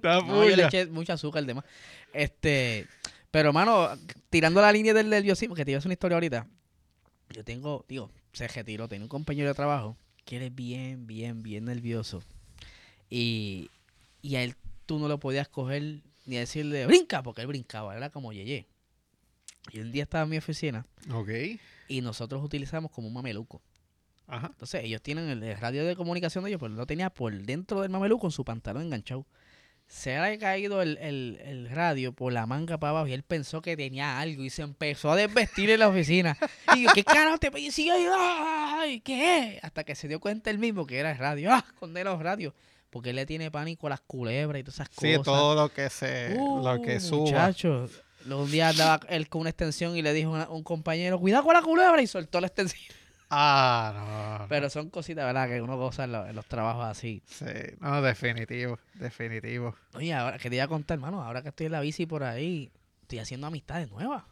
Está 0.09 0.27
No, 0.27 0.49
yo 0.49 0.57
le 0.57 0.65
eché 0.65 0.87
mucho 0.87 1.13
azúcar, 1.13 1.45
demás. 1.45 1.65
Este. 2.13 2.87
Pero, 3.31 3.53
mano, 3.53 3.89
tirando 4.31 4.61
la 4.61 4.71
línea 4.71 4.95
del 4.95 5.09
nerviosismo, 5.09 5.55
que 5.55 5.65
te 5.65 5.73
iba 5.73 5.77
a 5.77 5.81
hacer 5.81 5.89
una 5.89 5.95
historia 5.95 6.17
ahorita. 6.17 6.47
Yo 7.31 7.45
tengo, 7.45 7.85
digo, 7.89 8.11
se 8.33 8.47
retiró. 8.47 8.87
Tenía 8.89 9.05
un 9.05 9.09
compañero 9.09 9.49
de 9.49 9.55
trabajo 9.55 9.97
que 10.25 10.37
él 10.37 10.43
es 10.45 10.55
bien, 10.55 11.07
bien, 11.07 11.43
bien 11.43 11.65
nervioso. 11.65 12.23
Y, 13.11 13.71
y 14.23 14.37
a 14.37 14.43
él 14.45 14.55
tú 14.87 14.99
no 14.99 15.09
lo 15.09 15.19
podías 15.19 15.49
coger 15.49 16.03
ni 16.27 16.37
decirle 16.37 16.87
brinca, 16.87 17.23
porque 17.23 17.41
él 17.41 17.47
brincaba. 17.49 17.97
Era 17.97 18.11
como 18.11 18.33
Yeye. 18.33 18.67
Y 19.73 19.81
un 19.81 19.91
día 19.93 20.03
estaba 20.05 20.25
en 20.25 20.31
mi 20.31 20.37
oficina 20.37 20.87
Ok. 21.11 21.31
y 21.89 22.01
nosotros 22.03 22.45
utilizamos 22.45 22.91
como 22.91 23.09
un 23.09 23.15
mameluco. 23.15 23.63
Ajá. 24.27 24.49
Entonces, 24.53 24.85
ellos 24.85 25.03
tienen 25.03 25.29
el, 25.29 25.43
el 25.43 25.57
radio 25.59 25.85
de 25.85 25.97
comunicación 25.97 26.45
de 26.45 26.51
ellos, 26.51 26.61
pero 26.61 26.73
él 26.73 26.79
lo 26.79 26.87
tenía 26.87 27.11
por 27.11 27.33
dentro 27.35 27.81
del 27.81 27.91
mameluco 27.91 28.23
con 28.23 28.31
su 28.31 28.45
pantalón 28.45 28.85
enganchado. 28.85 29.27
Se 29.95 30.11
le 30.11 30.17
ha 30.35 30.39
caído 30.39 30.83
el, 30.83 30.99
el- 30.99 31.41
el 31.45 31.71
radio 31.71 32.13
por 32.13 32.33
la 32.33 32.47
manga 32.47 32.79
para 32.79 32.91
abajo 32.91 33.07
y 33.07 33.13
él 33.13 33.23
pensó 33.23 33.63
que 33.63 33.77
tenía 33.77 34.19
algo 34.19 34.43
y 34.43 34.51
se 34.51 34.63
empezó 34.63 35.13
a 35.13 35.17
desvestir 35.17 35.71
en 35.71 35.79
la 35.79 35.89
oficina. 35.89 36.37
Y 36.75 36.83
yo, 36.83 36.91
¿qué 36.93 37.05
carajo 37.05 37.39
te 37.39 37.51
y 37.61 37.71
sigue 37.71 37.93
ahí? 37.93 38.07
¡Ay! 38.13 39.01
¿Qué? 39.01 39.61
Hasta 39.63 39.85
que 39.85 39.95
se 39.95 40.09
dio 40.09 40.19
cuenta 40.19 40.51
él 40.51 40.59
mismo 40.59 40.85
que 40.85 40.99
era 40.99 41.13
el 41.13 41.19
radio. 41.19 41.53
¡Ah! 41.53 41.65
Condena 41.79 42.11
los 42.11 42.21
radios. 42.21 42.55
Porque 42.91 43.11
él 43.11 43.17
le 43.17 43.25
tiene 43.25 43.51
pánico 43.53 43.87
a 43.87 43.91
las 43.91 44.01
culebras 44.01 44.61
y 44.61 44.65
todas 44.65 44.75
esas 44.81 44.89
Sí, 44.99 45.11
cosas. 45.17 45.25
todo 45.25 45.55
lo 45.55 45.73
que 45.73 45.89
se, 45.91 46.31
lo 46.37 46.83
que 46.83 46.97
Uh, 46.97 47.01
suba. 47.01 47.21
Muchacho. 47.25 47.89
Luego 48.27 48.43
un 48.45 48.51
día 48.51 48.71
andaba 48.71 49.01
él 49.09 49.29
con 49.29 49.43
una 49.43 49.51
extensión 49.51 49.97
y 49.97 50.03
le 50.03 50.13
dijo 50.13 50.35
a 50.35 50.49
un 50.49 50.65
compañero, 50.65 51.21
cuidado 51.21 51.45
con 51.45 51.55
la 51.55 51.63
culebra, 51.63 52.03
y 52.03 52.07
soltó 52.09 52.41
la 52.41 52.49
extensión. 52.49 52.83
Ah, 53.31 54.39
no. 54.41 54.49
Pero 54.49 54.71
son 54.71 54.91
cositas, 54.91 55.25
¿verdad? 55.25 55.49
Que 55.49 55.61
uno 55.61 55.77
goza 55.77 56.05
en, 56.05 56.13
lo- 56.13 56.27
en 56.27 56.37
los 56.37 56.47
trabajos 56.47 56.85
así. 56.85 57.23
Sí, 57.27 57.45
no, 57.81 58.01
definitivo, 58.03 58.79
definitivo. 58.95 59.75
Oye, 59.95 60.13
ahora 60.15 60.39
que 60.39 60.49
te 60.51 60.57
iba 60.57 60.65
a 60.65 60.69
contar, 60.69 60.97
hermano, 60.97 61.23
ahora 61.23 61.43
que 61.43 61.49
estoy 61.49 61.67
en 61.67 61.73
la 61.73 61.81
bici 61.81 62.07
por 62.07 62.23
ahí, 62.23 62.71
estoy 63.03 63.19
haciendo 63.19 63.47
amistades 63.47 63.91
nuevas. 63.91 64.25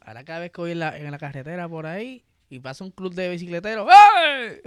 Ahora 0.00 0.24
cada 0.24 0.40
vez 0.40 0.50
que 0.52 0.60
voy 0.60 0.72
en 0.72 0.78
la, 0.80 0.96
en 0.98 1.10
la 1.10 1.18
carretera 1.18 1.68
por 1.68 1.86
ahí 1.86 2.24
y 2.50 2.60
pasa 2.60 2.84
un 2.84 2.90
club 2.90 3.14
de 3.14 3.28
bicicleteros, 3.30 3.88
¡eh! 4.26 4.62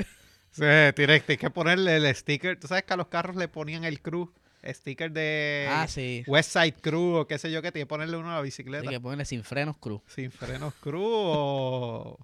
Sí, 0.51 0.62
tienes, 0.96 1.25
tienes 1.25 1.38
que 1.39 1.50
ponerle 1.50 1.96
el 1.98 2.15
sticker. 2.15 2.60
Tú 2.60 2.67
sabes 2.67 2.84
que 2.84 2.93
a 2.93 2.98
los 2.98 3.08
carros 3.08 3.36
le 3.36 3.48
ponían 3.48 3.84
el 3.86 4.01
crew, 4.01 4.31
sticker 4.65 5.12
de 5.12 5.67
ah, 5.70 5.88
sí. 5.88 6.24
West 6.27 6.51
Side 6.51 6.74
Crew 6.81 7.15
o 7.15 7.27
qué 7.27 7.38
sé 7.39 7.51
yo, 7.51 7.62
que 7.62 7.72
tiene 7.72 7.84
que 7.84 7.89
ponerle 7.89 8.17
uno 8.17 8.29
a 8.29 8.34
la 8.34 8.38
Hay 8.39 8.43
bicicleta. 8.46 8.89
que 8.89 9.00
ponerle 9.00 9.25
sin 9.25 9.43
frenos 9.43 9.77
cruz. 9.77 10.01
Sin 10.08 10.29
frenos 10.31 10.74
crew 10.75 11.01
o, 11.03 12.20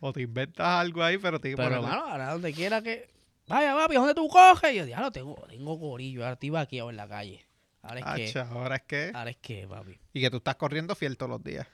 o 0.00 0.12
te 0.12 0.22
inventas 0.22 0.66
algo 0.66 1.02
ahí, 1.02 1.18
pero 1.18 1.40
que 1.40 1.56
Pero, 1.56 1.76
hermano, 1.76 2.06
ahora 2.06 2.32
donde 2.32 2.52
quiera 2.52 2.82
que... 2.82 3.08
Vaya, 3.48 3.74
papi, 3.74 3.94
¿dónde 3.94 4.14
tú 4.14 4.28
coges? 4.28 4.72
Y 4.72 4.76
yo, 4.76 4.86
diablo, 4.86 5.10
tengo, 5.12 5.34
tengo 5.48 5.74
gorillo, 5.76 6.22
ahora 6.22 6.32
estoy 6.34 6.50
vaqueado 6.50 6.90
en 6.90 6.96
la 6.96 7.06
calle. 7.08 7.46
Ahora 7.82 8.00
es 8.00 8.06
que... 8.16 8.28
Acha, 8.40 8.48
ahora 8.50 8.76
es 8.76 8.82
que. 8.82 9.12
Ahora 9.14 9.30
es 9.30 9.36
que, 9.36 9.68
papi. 9.68 9.98
Y 10.12 10.20
que 10.20 10.30
tú 10.30 10.38
estás 10.38 10.56
corriendo 10.56 10.94
fiel 10.96 11.16
todos 11.16 11.30
los 11.30 11.44
días. 11.44 11.66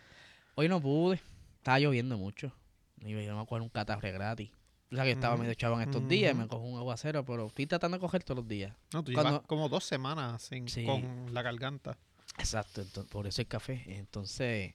Hoy 0.55 0.69
no 0.69 0.81
pude. 0.83 1.19
Estaba 1.57 1.79
lloviendo 1.79 2.19
mucho. 2.19 2.53
Y 3.01 3.11
yo 3.25 3.35
me 3.35 3.41
acuerdo 3.41 3.65
un 3.65 3.71
catarre 3.71 4.13
gratis. 4.13 4.51
O 4.91 4.95
sea, 4.95 5.05
que 5.05 5.11
yo 5.11 5.15
estaba 5.15 5.39
medio 5.39 5.55
chavo 5.55 5.81
en 5.81 5.89
estos 5.89 6.07
días, 6.07 6.37
me 6.37 6.47
cojo 6.47 6.65
un 6.65 6.79
aguacero, 6.79 7.25
pero 7.25 7.47
estoy 7.47 7.67
tratando 7.67 7.97
de 7.97 8.01
coger 8.03 8.23
todos 8.23 8.37
los 8.41 8.49
días. 8.49 8.75
No, 8.93 9.03
tú 9.03 9.13
Cuando- 9.15 9.31
llevas 9.31 9.47
como 9.47 9.71
dos 9.71 9.85
semanas 9.85 10.43
sin, 10.43 10.69
Sí. 10.69 10.85
con 10.85 11.33
la 11.33 11.41
garganta. 11.41 11.97
Exacto, 12.39 12.83
entonces, 12.83 13.11
por 13.11 13.27
eso 13.27 13.41
el 13.41 13.49
café. 13.49 13.83
Entonces, 13.87 14.75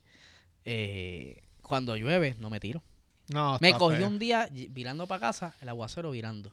eh, 0.65 1.43
cuando 1.61 1.95
llueve, 1.95 2.35
no 2.39 2.49
me 2.49 2.59
tiro. 2.59 2.81
No, 3.29 3.57
Me 3.62 3.69
está 3.69 3.79
cogí 3.79 3.98
feo. 3.98 4.07
un 4.07 4.19
día 4.19 4.48
virando 4.51 5.05
para 5.07 5.19
casa, 5.19 5.55
el 5.62 5.69
aguacero 5.69 6.12
virando. 6.12 6.51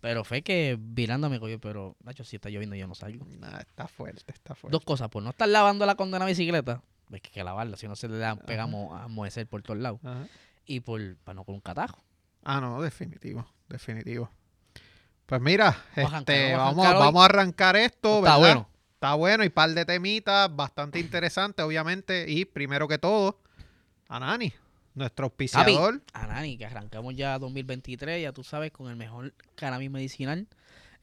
Pero 0.00 0.24
fue 0.24 0.42
que 0.42 0.76
virando 0.80 1.30
me 1.30 1.38
cogió, 1.38 1.60
pero, 1.60 1.96
Nacho, 2.02 2.24
si 2.24 2.36
está 2.36 2.48
lloviendo 2.50 2.74
yo 2.74 2.88
no 2.88 2.94
salgo. 2.94 3.24
Nah, 3.38 3.60
está 3.60 3.86
fuerte, 3.86 4.32
está 4.32 4.54
fuerte. 4.56 4.72
Dos 4.72 4.84
cosas, 4.84 5.08
por 5.08 5.22
no 5.22 5.30
estar 5.30 5.48
lavando 5.48 5.86
la 5.86 5.94
condena 5.94 6.24
bicicleta, 6.24 6.82
hay 7.12 7.20
que 7.20 7.44
lavarla, 7.44 7.76
si 7.76 7.86
no 7.86 7.94
se 7.94 8.08
le 8.08 8.18
da, 8.18 8.34
pegamos 8.34 9.00
a 9.00 9.06
moecer 9.06 9.46
por 9.46 9.62
todos 9.62 9.78
lados. 9.78 10.00
Ajá. 10.02 10.26
Y 10.66 10.80
por, 10.80 11.16
para 11.18 11.34
no 11.34 11.44
con 11.44 11.54
un 11.54 11.60
catajo. 11.60 11.98
Ah, 12.42 12.60
no, 12.60 12.82
definitivo, 12.82 13.46
definitivo. 13.68 14.28
Pues 15.26 15.40
mira, 15.40 15.76
Vamos 15.96 16.12
a 16.12 16.16
arrancar, 16.16 16.34
este, 16.36 16.56
vamos 16.56 16.84
a 16.84 16.88
vamos, 16.88 17.02
a, 17.02 17.04
vamos 17.04 17.22
a 17.22 17.24
arrancar 17.26 17.76
esto, 17.76 18.18
Está 18.18 18.20
¿verdad? 18.20 18.38
bueno. 18.38 18.68
Está 18.94 19.14
bueno 19.14 19.44
y 19.44 19.48
par 19.48 19.70
de 19.70 19.84
temitas 19.84 20.54
bastante 20.54 20.98
interesantes, 21.00 21.64
obviamente. 21.64 22.24
Y 22.28 22.44
primero 22.44 22.86
que 22.86 22.98
todo, 22.98 23.40
Anani, 24.08 24.52
nuestro 24.94 25.26
auspiciador. 25.26 26.02
Anani, 26.12 26.56
que 26.56 26.66
arrancamos 26.66 27.14
ya 27.16 27.38
2023, 27.38 28.22
ya 28.22 28.32
tú 28.32 28.44
sabes, 28.44 28.72
con 28.72 28.90
el 28.90 28.96
mejor 28.96 29.34
cannabis 29.54 29.90
medicinal. 29.90 30.46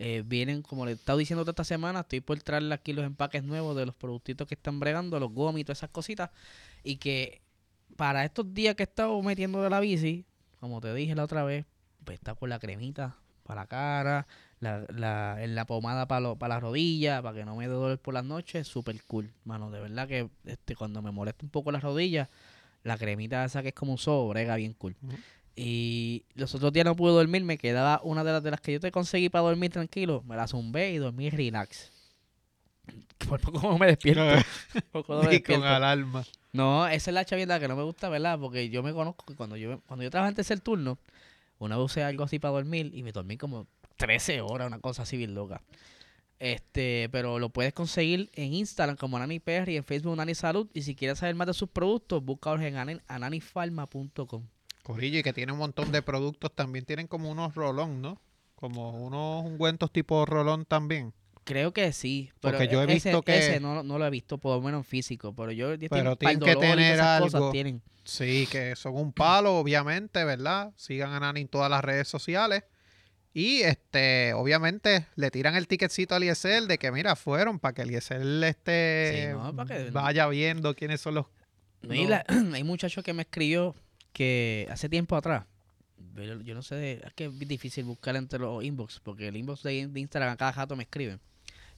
Eh, 0.02 0.24
vienen, 0.26 0.62
como 0.62 0.86
le 0.86 0.92
he 0.92 0.96
estado 0.96 1.18
diciendo 1.18 1.44
toda 1.44 1.52
esta 1.52 1.64
semana, 1.66 2.02
estoy 2.02 2.22
por 2.22 2.42
traerle 2.42 2.74
aquí 2.74 2.94
los 2.94 3.06
empaques 3.06 3.44
nuevos 3.44 3.76
de 3.76 3.86
los 3.86 3.96
productitos 3.96 4.48
que 4.48 4.56
están 4.56 4.80
bregando, 4.80 5.20
los 5.20 5.32
gomis 5.32 5.66
todas 5.66 5.80
esas 5.80 5.90
cositas. 5.90 6.30
Y 6.84 6.98
que 6.98 7.42
para 7.98 8.24
estos 8.24 8.54
días 8.54 8.76
que 8.76 8.84
he 8.84 8.86
estado 8.86 9.22
metiendo 9.22 9.62
de 9.62 9.70
la 9.70 9.80
bici, 9.82 10.26
como 10.60 10.80
te 10.80 10.94
dije 10.94 11.16
la 11.16 11.24
otra 11.24 11.44
vez, 11.44 11.66
pues 12.06 12.18
está 12.18 12.34
con 12.36 12.50
la 12.50 12.60
cremita 12.60 13.18
para 13.44 13.62
la 13.62 13.68
cara, 13.68 14.28
la, 14.60 14.86
la, 14.90 15.44
en 15.44 15.56
la 15.56 15.66
pomada 15.66 16.08
para 16.08 16.36
para 16.36 16.56
la 16.56 16.60
rodilla, 16.60 17.22
para 17.22 17.36
que 17.36 17.46
no 17.46 17.56
me 17.56 17.68
dé 17.68 17.74
dolor 17.74 17.98
por 17.98 18.14
las 18.14 18.24
noches, 18.24 18.68
súper 18.68 19.02
cool, 19.04 19.34
mano. 19.44 19.72
De 19.72 19.80
verdad 19.80 20.08
que 20.08 20.30
este 20.46 20.76
cuando 20.76 21.02
me 21.02 21.12
molesta 21.12 21.46
un 21.46 21.50
poco 21.50 21.72
las 21.72 21.82
rodillas, 21.82 22.30
la 22.84 22.98
cremita 22.98 23.46
esa 23.46 23.62
que 23.62 23.70
es 23.70 23.74
como 23.74 23.94
un 23.94 23.98
sobrega 23.98 24.56
bien 24.56 24.74
cool. 24.74 24.96
Y 25.56 26.24
los 26.36 26.56
otros 26.56 26.72
días 26.72 26.86
no 26.86 26.96
pude 26.96 27.12
dormir, 27.12 27.44
me 27.44 27.58
quedaba 27.58 28.00
una 28.04 28.24
de 28.24 28.32
las 28.32 28.44
de 28.44 28.52
las 28.52 28.62
que 28.62 28.74
yo 28.74 28.80
te 28.80 28.92
conseguí 28.92 29.30
para 29.30 29.44
dormir 29.44 29.72
tranquilo, 29.72 30.24
me 30.26 30.36
la 30.36 30.48
zumbé 30.48 30.92
y 30.92 30.98
dormí 30.98 31.30
relax. 31.30 31.92
Por 33.28 33.42
poco 33.42 33.62
no 33.62 33.78
me 33.78 33.88
despierto. 33.88 34.24
por 34.92 35.04
poco 35.04 35.22
no 35.22 35.30
me 35.30 35.44
con 35.44 35.64
alarma. 35.64 36.26
No, 36.54 36.88
esa 36.88 37.12
es 37.12 37.14
la 37.14 37.26
chavienda 37.26 37.60
que 37.60 37.68
no 37.68 37.76
me 37.76 37.84
gusta, 37.84 38.10
¿verdad? 38.10 38.40
Porque 38.40 38.70
yo 38.70 38.82
me 38.82 38.94
conozco 38.94 39.26
que 39.26 39.36
cuando 39.36 39.58
yo, 39.58 39.82
cuando 39.82 40.04
yo 40.04 40.10
trabajaba 40.10 40.30
en 40.30 40.36
tercer 40.36 40.62
turno, 40.62 40.98
una 41.60 41.78
vez 41.78 41.86
usé 41.86 42.04
algo 42.04 42.24
así 42.24 42.40
para 42.40 42.54
dormir 42.54 42.92
y 42.94 43.04
me 43.04 43.12
dormí 43.12 43.38
como 43.38 43.68
13 43.98 44.42
horas, 44.42 44.68
una 44.68 44.80
cosa 44.80 45.04
así 45.04 45.18
bien 45.18 45.36
loca. 45.36 45.62
Este, 46.40 47.10
pero 47.12 47.38
lo 47.38 47.50
puedes 47.50 47.74
conseguir 47.74 48.30
en 48.34 48.54
Instagram 48.54 48.96
como 48.96 49.20
Nani 49.20 49.40
PR 49.40 49.70
y 49.72 49.76
en 49.78 49.84
Facebook 49.84 50.16
Nani 50.16 50.34
Salud. 50.36 50.68
Y 50.74 50.84
si 50.84 50.96
quieres 50.96 51.20
saber 51.20 51.36
más 51.36 51.48
de 51.48 51.54
sus 51.54 51.70
productos, 51.70 52.24
búscalos 52.24 52.62
en 52.62 52.76
anan- 52.76 53.02
ananifarma.com. 53.08 54.44
Y 55.02 55.22
que 55.22 55.34
tiene 55.34 55.52
un 55.52 55.60
montón 55.60 55.92
de 55.92 56.02
productos. 56.02 56.52
También 56.56 56.86
tienen 56.86 57.08
como 57.08 57.30
unos 57.30 57.54
rolón, 57.56 58.02
¿no? 58.02 58.20
Como 58.56 58.90
unos 59.06 59.46
ungüentos 59.46 59.92
tipo 59.92 60.26
rolón 60.26 60.66
también. 60.66 61.14
Creo 61.44 61.74
que 61.74 61.92
sí. 61.94 62.32
Pero 62.40 62.58
Porque 62.58 62.72
yo 62.72 62.82
he 62.82 62.86
ese- 62.86 63.10
visto 63.10 63.22
que- 63.22 63.38
Ese 63.38 63.60
no, 63.60 63.84
no 63.84 63.98
lo 64.00 64.06
he 64.06 64.10
visto, 64.10 64.38
por 64.38 64.56
lo 64.56 64.62
menos 64.62 64.80
en 64.80 64.84
físico. 64.86 65.34
Pero 65.36 65.52
yo 65.52 65.68
Pero 65.90 66.16
tienen 66.16 66.40
que 66.40 66.56
tener 66.56 67.00
algo. 67.02 67.52
tienen. 67.52 67.82
Sí, 68.04 68.48
que 68.52 68.76
son 68.76 68.96
un 68.96 69.14
palo, 69.14 69.58
obviamente, 69.58 70.24
¿verdad? 70.24 70.72
Sigan 70.76 71.12
a 71.14 71.20
Nani 71.20 71.42
en 71.42 71.48
todas 71.48 71.70
las 71.70 71.84
redes 71.84 72.08
sociales. 72.08 72.64
Y 73.34 73.62
este, 73.62 74.34
obviamente, 74.34 75.06
le 75.16 75.30
tiran 75.32 75.56
el 75.56 75.68
ticketcito 75.68 76.16
al 76.16 76.24
ISL 76.24 76.68
de 76.68 76.78
que, 76.80 76.92
mira, 76.92 77.16
fueron 77.16 77.60
para 77.60 77.74
que 77.74 77.84
el 77.84 77.92
ISL 77.92 78.44
este 78.44 79.28
Sí, 79.30 79.38
no, 79.38 79.56
para 79.56 79.78
que- 79.86 79.92
vaya 79.92 80.28
viendo 80.28 80.76
quiénes 80.76 81.02
son 81.02 81.16
los. 81.16 81.26
No, 81.82 81.94
la- 82.10 82.26
hay 82.54 82.62
un 82.62 82.68
muchacho 82.68 83.04
que 83.04 83.14
me 83.14 83.22
escribió 83.22 83.76
que 84.14 84.68
hace 84.72 84.90
tiempo 84.90 85.16
atrás, 85.16 85.46
yo, 86.16 86.42
yo 86.42 86.56
no 86.56 86.62
sé, 86.64 86.76
de- 86.76 87.02
es 87.06 87.14
que 87.14 87.26
es 87.26 87.40
difícil 87.40 87.86
buscar 87.86 88.16
entre 88.16 88.40
los 88.40 88.64
inbox, 88.64 89.00
porque 89.00 89.28
el 89.28 89.38
inbox 89.38 89.64
de, 89.64 89.88
de 89.88 90.00
Instagram 90.00 90.34
a 90.34 90.38
cada 90.38 90.52
rato 90.52 90.76
me 90.76 90.84
escriben 90.84 91.20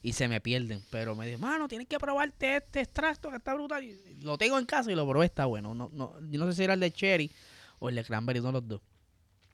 y 0.02 0.14
se 0.14 0.26
me 0.28 0.40
pierden, 0.40 0.82
pero 0.90 1.14
me 1.14 1.26
dice, 1.26 1.38
mano, 1.38 1.68
tienes 1.68 1.86
que 1.86 1.98
probarte 1.98 2.56
este 2.56 2.80
extracto 2.80 3.30
que 3.30 3.36
está 3.36 3.54
brutal. 3.54 3.84
Y 3.84 3.96
lo 4.22 4.36
tengo 4.38 4.58
en 4.58 4.64
casa 4.64 4.90
y 4.90 4.94
lo 4.96 5.06
probé, 5.06 5.26
está 5.26 5.44
bueno. 5.44 5.74
No, 5.74 5.90
no, 5.92 6.14
yo 6.30 6.40
no 6.40 6.46
sé 6.50 6.56
si 6.56 6.64
era 6.64 6.74
el 6.74 6.80
de 6.80 6.90
cherry 6.90 7.30
o 7.78 7.88
el 7.90 7.94
de 7.94 8.02
cranberry, 8.04 8.40
no 8.40 8.50
los 8.50 8.66
dos. 8.66 8.80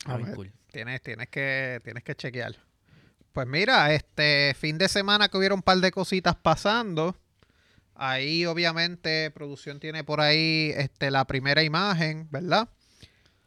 Ah, 0.04 0.12
A 0.12 0.16
bien 0.16 0.26
ver. 0.28 0.36
cool. 0.36 0.52
Tienes, 0.70 1.02
tienes 1.02 1.28
que, 1.28 1.80
tienes 1.82 2.04
que 2.04 2.14
chequear. 2.14 2.54
Pues 3.32 3.46
mira, 3.46 3.92
este 3.94 4.54
fin 4.58 4.78
de 4.78 4.88
semana 4.88 5.28
que 5.28 5.36
hubieron 5.36 5.58
un 5.58 5.62
par 5.62 5.78
de 5.78 5.90
cositas 5.90 6.34
pasando. 6.36 7.16
Ahí, 7.94 8.46
obviamente, 8.46 9.30
producción 9.32 9.80
tiene 9.80 10.04
por 10.04 10.20
ahí 10.20 10.72
este, 10.76 11.10
la 11.10 11.24
primera 11.26 11.62
imagen, 11.62 12.28
¿verdad? 12.30 12.68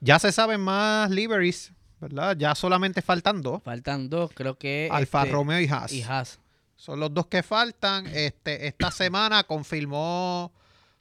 Ya 0.01 0.20
se 0.20 0.31
saben 0.31 0.60
más 0.62 1.10
liveries, 1.10 1.72
¿verdad? 2.00 2.36
Ya 2.38 2.53
solamente 2.55 3.01
faltan 3.01 3.41
dos. 3.41 3.62
Faltan 3.63 4.10
dos, 4.10 4.31
creo 4.34 4.58
que... 4.58 4.89
Alfa 4.91 5.22
este, 5.22 5.31
Romeo 5.31 5.60
y 5.62 5.67
Haas. 5.67 5.91
y 5.93 6.01
Haas. 6.03 6.39
Son 6.75 7.00
los 7.00 7.13
dos 7.13 7.27
que 7.27 7.43
faltan. 7.43 8.08
Este, 8.08 8.67
esta 8.67 8.91
semana 8.91 9.43
confirmó, 9.43 10.51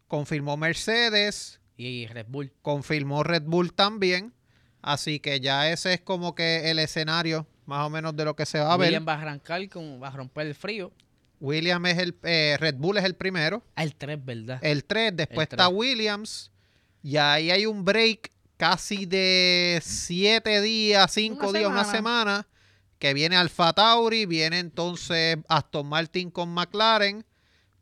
confirmó 0.07 0.57
Mercedes, 0.57 1.61
Y 1.77 2.07
Red 2.07 2.27
Bull. 2.29 2.53
confirmó 2.63 3.23
Red 3.25 3.43
Bull 3.45 3.73
también. 3.73 4.33
Así 4.83 5.21
que 5.21 5.41
ya 5.41 5.71
ese 5.71 5.95
es 5.95 6.01
como 6.01 6.35
que 6.35 6.71
el 6.71 6.79
escenario 6.79 7.47
más 7.67 7.87
o 7.87 7.91
menos 7.91 8.17
de 8.17 8.25
lo 8.25 8.35
que 8.35 8.47
se 8.47 8.59
va 8.59 8.73
a 8.73 8.77
ver. 8.77 8.89
William 8.89 9.07
va 9.07 9.15
a 9.15 9.21
arrancar, 9.21 9.69
con, 9.69 10.03
va 10.03 10.09
a 10.09 10.11
romper 10.11 10.47
el 10.47 10.55
frío. 10.55 10.93
William 11.39 11.85
es 11.87 11.99
el, 11.99 12.17
eh, 12.25 12.57
Red 12.59 12.75
Bull 12.77 12.99
es 12.99 13.05
el 13.05 13.15
primero. 13.15 13.63
Ah, 13.77 13.85
el 13.85 13.95
3, 13.95 14.25
¿verdad? 14.25 14.59
El 14.63 14.85
3, 14.85 15.17
después 15.17 15.47
El 15.49 15.53
está. 15.55 15.69
Williams. 15.69 16.51
Y 17.03 17.17
ahí 17.17 17.51
hay 17.51 17.67
un 17.67 17.85
break 17.85 18.31
casi 18.57 19.07
de 19.07 19.81
7 19.83 20.61
días, 20.61 21.11
5 21.13 21.49
Una 21.49 21.59
días, 21.59 21.71
una 21.71 21.85
semana. 21.85 21.93
semana. 21.95 22.47
Que 22.99 23.15
viene 23.15 23.37
Alfa 23.37 23.73
Tauri, 23.73 24.27
viene 24.27 24.59
entonces 24.59 25.39
Aston 25.49 25.87
Martin 25.87 26.31
con 26.31 26.51
McLaren, 26.51 27.25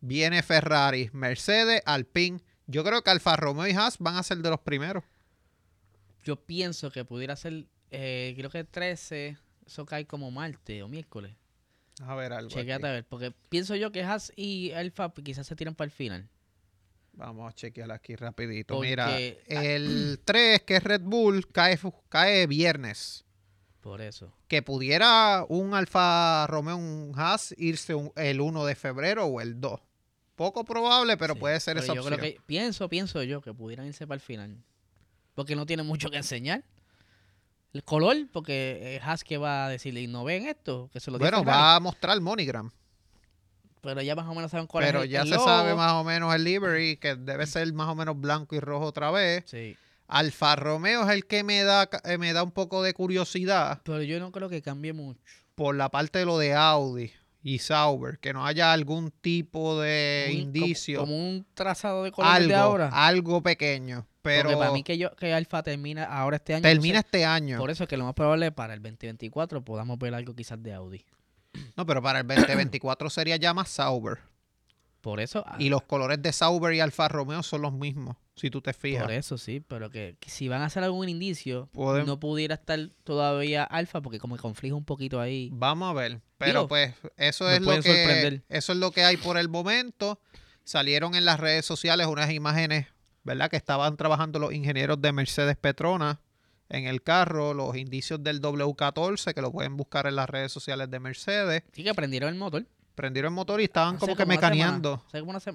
viene 0.01 0.45
Ferrari, 0.45 1.11
Mercedes, 1.13 1.83
Alpine. 1.87 2.41
Yo 2.69 2.85
creo 2.85 3.03
que 3.03 3.11
Alfa 3.11 3.35
Romeo 3.35 3.67
y 3.67 3.73
Haas 3.73 3.99
van 3.99 4.15
a 4.17 4.23
ser 4.23 4.39
de 4.39 4.51
los 4.51 4.61
primeros. 4.61 5.03
Yo 6.29 6.37
pienso 6.37 6.91
que 6.91 7.07
pudiera 7.07 7.35
ser, 7.37 7.65
eh, 7.91 8.35
creo 8.37 8.51
que 8.51 8.63
13, 8.63 9.39
eso 9.67 9.87
cae 9.87 10.07
como 10.07 10.31
martes 10.31 10.83
o 10.83 10.87
miércoles. 10.89 11.35
A 12.03 12.15
ver 12.17 12.35
algo. 12.35 12.51
Chequéate 12.51 12.85
aquí. 12.85 12.91
a 12.91 12.93
ver, 12.93 13.07
porque 13.07 13.33
pienso 13.49 13.75
yo 13.77 13.91
que 13.93 14.03
Haas 14.03 14.31
y 14.37 14.73
Alfa 14.73 15.11
quizás 15.25 15.47
se 15.47 15.57
tiran 15.57 15.75
para 15.75 15.87
el 15.87 15.91
final. 15.91 16.29
Vamos 17.15 17.49
a 17.51 17.55
chequear 17.55 17.91
aquí 17.93 18.15
rapidito. 18.15 18.75
Porque- 18.75 18.91
Mira, 18.91 19.19
el 19.49 20.21
3, 20.23 20.61
que 20.65 20.77
es 20.77 20.85
Red 20.85 21.01
Bull, 21.01 21.51
cae, 21.51 21.79
cae 22.11 22.47
viernes. 22.47 23.25
Por 23.81 24.03
eso. 24.03 24.31
Que 24.49 24.61
pudiera 24.61 25.47
un 25.49 25.73
Alfa 25.73 26.47
Romeo, 26.47 26.77
un 26.77 27.15
Haas, 27.17 27.55
irse 27.57 27.95
un- 27.95 28.13
el 28.17 28.43
1 28.43 28.67
de 28.67 28.75
febrero 28.75 29.25
o 29.25 29.41
el 29.41 29.59
2. 29.63 29.81
Poco 30.37 30.63
probable, 30.63 31.17
pero 31.17 31.33
Sí, 31.33 31.41
puede 31.41 31.59
ser 31.59 31.77
pero 31.77 31.85
esa 31.85 31.95
yo 31.95 32.03
opción. 32.03 32.21
creo 32.21 32.35
que, 32.35 32.41
pienso, 32.45 32.87
pienso 32.91 33.23
yo 33.23 33.41
que 33.41 33.55
pudieran 33.55 33.87
irse 33.87 34.07
para 34.07 34.17
el 34.17 34.21
final. 34.21 34.63
Porque 35.39 35.55
no 35.55 35.67
tiene 35.67 35.85
mucho 35.85 36.11
que 36.11 36.17
enseñar. 36.17 36.65
El 37.73 37.85
color, 37.85 38.17
porque 38.33 38.97
eh, 39.01 39.01
que 39.25 39.39
va 39.39 39.67
a 39.67 39.69
decirle, 39.69 40.05
no 40.09 40.25
ven 40.25 40.49
esto, 40.49 40.91
que 40.93 40.99
se 40.99 41.13
lo 41.13 41.19
Bueno, 41.21 41.39
Ferrari". 41.45 41.57
va 41.57 41.77
a 41.77 41.81
mostrar 41.81 42.21
Monigram, 42.21 42.73
Pero 43.81 44.03
ya 44.03 44.17
más 44.17 44.27
o 44.27 44.35
menos 44.35 44.51
saben 44.51 44.67
cuál 44.67 44.83
es 44.83 44.89
pero 44.91 45.03
el- 45.05 45.09
ya 45.11 45.23
el 45.23 45.29
se 45.29 45.37
sabe 45.37 45.77
más 45.77 45.93
o 45.93 46.03
menos 46.03 46.35
el 46.35 46.43
livery, 46.43 46.97
que 46.97 47.15
debe 47.15 47.47
ser 47.47 47.73
más 47.73 47.87
o 47.89 47.95
menos 47.95 48.21
blanco 48.21 48.57
y 48.57 48.59
rojo 48.59 48.87
otra 48.87 49.13
vez. 49.13 49.45
Sí. 49.47 49.77
Alfa 50.09 50.57
Romeo 50.57 51.05
es 51.05 51.11
el 51.11 51.25
que 51.27 51.45
me 51.45 51.63
da, 51.63 51.89
eh, 52.03 52.19
me 52.19 52.33
da 52.33 52.43
un 52.43 52.51
poco 52.51 52.83
de 52.83 52.93
curiosidad 52.95 53.81
Pero 53.85 54.03
yo 54.03 54.19
no 54.19 54.33
creo 54.33 54.49
que 54.49 54.61
cambie 54.61 54.93
mucho. 54.93 55.21
por 55.55 55.77
la 55.77 55.89
parte 55.89 56.19
de 56.19 56.25
lo 56.25 56.37
de 56.39 56.55
Audi 56.55 57.13
y 57.45 57.61
Sauber, 57.61 58.19
que 58.19 58.33
no 58.33 58.45
haya 58.45 58.73
algún 58.73 59.13
tipo 59.13 59.81
de 59.81 60.25
Un- 60.31 60.33
como- 60.33 60.43
indicio. 60.43 60.99
Como, 60.99 61.17
un 61.17 61.47
trazado 61.55 62.03
de 62.03 62.11
color 62.11 62.29
algo, 62.33 62.49
de 62.49 62.55
ahora. 62.57 62.89
algo 62.93 63.41
pequeño. 63.41 64.05
Pero 64.23 64.45
Porque 64.51 64.59
para 64.59 64.73
mí 64.73 64.83
que 64.83 64.99
yo 64.99 65.15
que 65.17 65.33
Alfa 65.33 65.63
termina 65.63 66.05
ahora 66.05 66.37
este 66.37 66.55
año. 66.55 66.63
termina 66.63 66.99
este 67.01 67.25
año. 67.25 67.59
Por 67.59 67.71
eso 67.71 67.85
es 67.85 67.89
que 67.89 67.97
lo 67.97 68.05
más 68.05 68.15
probable 68.15 68.51
para 68.53 68.75
el 68.75 68.83
2024 68.83 69.65
podamos 69.65 69.99
ver 69.99 70.15
algo 70.15 70.35
quizás 70.35 70.63
de 70.63 70.73
Audi. 70.75 71.05
No, 71.77 71.87
pero 71.87 72.03
para 72.03 72.21
el 72.21 72.27
2024 72.27 73.09
sería 73.11 73.37
ya 73.37 73.55
más 73.55 73.69
Sauber. 73.69 74.19
Por 75.01 75.21
eso. 75.21 75.45
ah, 75.47 75.57
Y 75.59 75.69
los 75.69 75.83
colores 75.83 76.21
de 76.21 76.33
Sauber 76.33 76.75
y 76.75 76.81
Alfa 76.81 77.07
Romeo 77.09 77.43
son 77.45 77.63
los 77.63 77.73
mismos, 77.73 78.17
si 78.35 78.51
tú 78.51 78.61
te 78.61 78.73
fijas. 78.73 79.05
Por 79.05 79.13
eso 79.13 79.39
sí, 79.39 79.61
pero 79.61 79.89
que, 79.91 80.17
que 80.19 80.29
si 80.29 80.49
van 80.49 80.61
a 80.63 80.67
hacer 80.67 80.83
algún 80.83 81.09
indicio, 81.09 81.71
no 81.73 82.19
pudiera 82.21 82.57
estar 82.57 82.79
todavía 83.05 83.63
Alfa 83.63 84.01
porque 84.03 84.19
como 84.19 84.37
conflige 84.37 84.75
un 84.75 84.85
poquito 84.85 85.21
ahí. 85.21 85.51
Vamos 85.53 85.91
a 85.91 85.93
ver. 85.95 86.21
Pero 86.37 86.53
Digo, 86.63 86.69
pues 86.69 86.95
eso 87.17 87.49
es 87.51 87.61
lo 87.63 87.71
que 87.77 87.83
sorprender. 87.83 88.43
eso 88.49 88.73
es 88.73 88.79
lo 88.79 88.91
que 88.91 89.05
hay 89.05 89.17
por 89.17 89.39
el 89.39 89.49
momento. 89.49 90.21
Salieron 90.65 91.15
en 91.15 91.25
las 91.25 91.39
redes 91.41 91.65
sociales 91.65 92.09
unas 92.09 92.31
imágenes, 92.33 92.89
¿verdad? 93.29 93.49
Que 93.51 93.57
estaban 93.57 93.97
trabajando 93.97 94.39
los 94.41 94.53
ingenieros 94.53 95.01
de 95.01 95.13
Mercedes 95.13 95.57
Petronas 95.57 96.19
en 96.71 96.87
el 96.87 97.03
carro 97.03 97.55
los 97.55 97.77
indicios 97.77 98.23
del 98.23 98.43
W14, 98.43 99.33
que 99.33 99.41
lo 99.41 99.51
pueden 99.53 99.77
buscar 99.77 100.07
en 100.07 100.17
las 100.17 100.29
redes 100.29 100.51
sociales 100.53 100.91
de 100.91 100.99
Mercedes. 101.01 101.63
Sí, 101.73 101.83
que 101.85 101.95
prendieron 101.95 102.29
el 102.31 102.35
motor. 102.35 102.65
Prendieron 102.95 103.33
el 103.33 103.37
motor 103.37 103.61
y 103.61 103.65
estaban 103.65 103.95
Hace 103.95 104.01
como 104.07 104.17
que 104.17 104.27
mecaneando. 104.27 105.05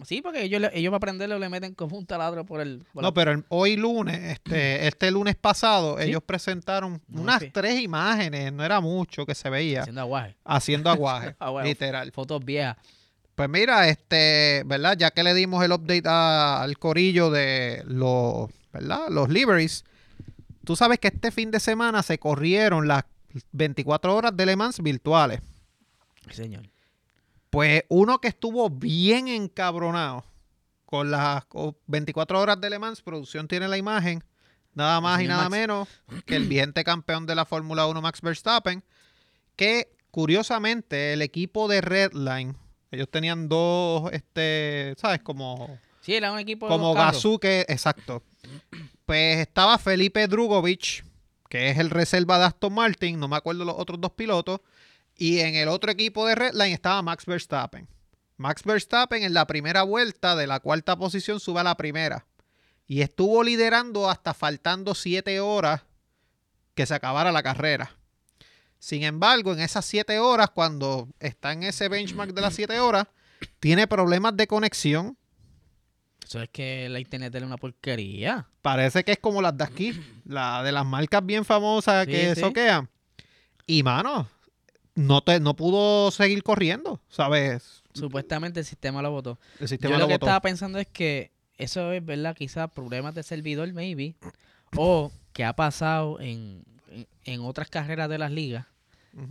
Sí, 0.05 0.21
porque 0.21 0.43
ellos, 0.43 0.61
ellos 0.73 0.91
para 0.91 0.99
prenderlo 1.01 1.37
le 1.37 1.49
meten 1.49 1.73
como 1.75 1.97
un 1.97 2.05
taladro 2.05 2.45
por 2.45 2.61
el. 2.61 2.85
por 2.93 3.03
la- 3.03 3.09
No, 3.09 3.13
pero 3.13 3.31
el- 3.33 3.43
hoy 3.49 3.75
lunes, 3.75 4.17
este, 4.31 4.87
este 4.87 5.11
lunes 5.11 5.35
pasado, 5.35 5.97
¿Sí? 5.99 6.05
ellos 6.05 6.23
presentaron 6.25 7.01
No, 7.09 7.21
unas 7.23 7.41
sí. 7.41 7.49
tres 7.51 7.81
imágenes, 7.81 8.53
no 8.53 8.63
era 8.63 8.79
mucho 8.79 9.25
que 9.25 9.35
se 9.35 9.49
veía, 9.49 9.81
haciendo 9.81 9.99
aguaje. 10.01 10.37
haciendo 10.45 10.89
Aguaje. 10.89 11.35
literal. 11.65 12.11
Fotos 12.13 12.43
viejas. 12.45 12.77
Pues 13.35 13.49
mira, 13.49 13.87
este, 13.89 14.63
¿verdad? 14.65 14.95
Ya 14.97 15.11
que 15.11 15.23
le 15.23 15.33
dimos 15.33 15.63
el 15.63 15.71
update 15.71 16.03
a- 16.07 16.61
al 16.61 16.77
corillo 16.77 17.31
de 17.31 17.83
los, 17.87 18.49
¿verdad? 18.71 19.07
Los 19.09 19.29
liveries, 19.29 19.85
tú 20.63 20.75
sabes 20.75 20.99
que 20.99 21.07
este 21.07 21.31
fin 21.31 21.49
de 21.49 21.59
semana 21.59 22.03
se 22.03 22.19
corrieron 22.19 22.87
las 22.87 23.05
24 23.51 24.15
horas 24.15 24.37
de 24.37 24.45
Le 24.45 24.55
Mans 24.55 24.79
virtuales. 24.81 25.41
Sí, 26.29 26.35
señor. 26.35 26.69
Pues 27.49 27.83
uno 27.89 28.19
que 28.19 28.27
estuvo 28.27 28.69
bien 28.69 29.27
encabronado 29.27 30.23
con 30.85 31.09
las 31.09 31.45
co- 31.45 31.75
24 31.87 32.39
horas 32.39 32.61
de 32.61 32.69
Le 32.69 32.77
Mans, 32.77 33.01
producción 33.01 33.47
tiene 33.47 33.67
la 33.67 33.77
imagen, 33.77 34.23
nada 34.75 35.01
más 35.01 35.21
y 35.21 35.27
nada 35.27 35.49
Max. 35.49 35.51
menos 35.51 35.87
que 36.27 36.35
el 36.35 36.47
vigente 36.47 36.83
campeón 36.83 37.25
de 37.25 37.33
la 37.33 37.45
Fórmula 37.45 37.87
1, 37.87 37.99
Max 37.99 38.21
Verstappen, 38.21 38.83
que 39.55 39.91
curiosamente 40.11 41.13
el 41.13 41.23
equipo 41.23 41.67
de 41.67 41.81
Redline, 41.81 42.55
ellos 42.93 43.09
tenían 43.09 43.49
dos, 43.49 44.11
este, 44.13 44.93
¿sabes? 44.97 45.21
Como, 45.21 45.79
Sí, 46.03 46.13
era 46.13 46.33
un 46.33 46.39
equipo 46.39 46.65
de 46.65 46.69
como. 46.69 46.93
Gazoo, 46.93 47.39
que, 47.39 47.61
exacto. 47.69 48.23
Pues 49.05 49.39
estaba 49.39 49.77
Felipe 49.77 50.27
Drugovich, 50.27 51.05
que 51.49 51.69
es 51.69 51.77
el 51.77 51.89
reserva 51.89 52.37
de 52.37 52.45
Aston 52.45 52.73
Martin, 52.73 53.17
no 53.17 53.29
me 53.29 53.37
acuerdo 53.37 53.63
los 53.63 53.75
otros 53.77 54.01
dos 54.01 54.11
pilotos, 54.11 54.59
y 55.15 55.39
en 55.39 55.55
el 55.55 55.69
otro 55.69 55.91
equipo 55.91 56.27
de 56.27 56.35
Redline 56.35 56.73
estaba 56.73 57.01
Max 57.01 57.25
Verstappen. 57.25 57.87
Max 58.35 58.63
Verstappen 58.65 59.23
en 59.23 59.33
la 59.33 59.47
primera 59.47 59.83
vuelta 59.83 60.35
de 60.35 60.45
la 60.45 60.59
cuarta 60.59 60.97
posición 60.97 61.39
sube 61.39 61.61
a 61.61 61.63
la 61.63 61.77
primera. 61.77 62.25
Y 62.85 62.99
estuvo 62.99 63.41
liderando 63.41 64.09
hasta 64.09 64.33
faltando 64.33 64.95
siete 64.95 65.39
horas 65.39 65.83
que 66.75 66.85
se 66.85 66.95
acabara 66.95 67.31
la 67.31 67.43
carrera. 67.43 67.95
Sin 68.83 69.03
embargo, 69.03 69.53
en 69.53 69.61
esas 69.61 69.85
siete 69.85 70.19
horas, 70.19 70.49
cuando 70.49 71.07
está 71.21 71.53
en 71.53 71.63
ese 71.63 71.87
benchmark 71.87 72.33
de 72.33 72.41
las 72.41 72.53
siete 72.53 72.81
horas, 72.81 73.07
tiene 73.61 73.87
problemas 73.87 74.35
de 74.35 74.45
conexión. 74.45 75.17
Eso 76.27 76.41
es 76.41 76.49
que 76.49 76.89
la 76.89 76.99
internet 76.99 77.33
era 77.33 77.45
una 77.45 77.55
porquería. 77.55 78.45
Parece 78.61 79.05
que 79.05 79.13
es 79.13 79.19
como 79.19 79.41
las 79.41 79.57
de 79.57 79.63
aquí, 79.63 80.01
la 80.25 80.61
de 80.63 80.73
las 80.73 80.85
marcas 80.85 81.25
bien 81.25 81.45
famosas 81.45 82.03
Sí, 82.03 82.11
que 82.11 82.35
sí. 82.35 82.41
soquean. 82.41 82.89
Y 83.65 83.83
mano, 83.83 84.27
no, 84.95 85.21
te, 85.23 85.39
no 85.39 85.55
pudo 85.55 86.11
seguir 86.11 86.43
corriendo, 86.43 86.99
¿sabes? 87.07 87.83
Supuestamente 87.93 88.59
el 88.59 88.65
sistema 88.65 89.01
lo 89.01 89.11
votó. 89.11 89.39
El 89.61 89.69
sistema 89.69 89.91
Yo 89.93 89.97
lo 89.97 90.03
lo 90.03 90.07
que 90.09 90.15
estaba 90.15 90.41
pensando 90.41 90.77
es 90.77 90.87
que 90.87 91.31
eso 91.57 91.93
es, 91.93 92.05
¿verdad? 92.05 92.35
Quizás 92.35 92.69
problemas 92.69 93.15
de 93.15 93.23
servidor, 93.23 93.71
maybe. 93.71 94.15
O 94.75 95.09
que 95.31 95.45
ha 95.45 95.55
pasado 95.55 96.19
en, 96.19 96.65
en, 96.91 97.07
en 97.23 97.39
otras 97.45 97.69
carreras 97.69 98.09
de 98.09 98.17
las 98.17 98.31
ligas. 98.31 98.65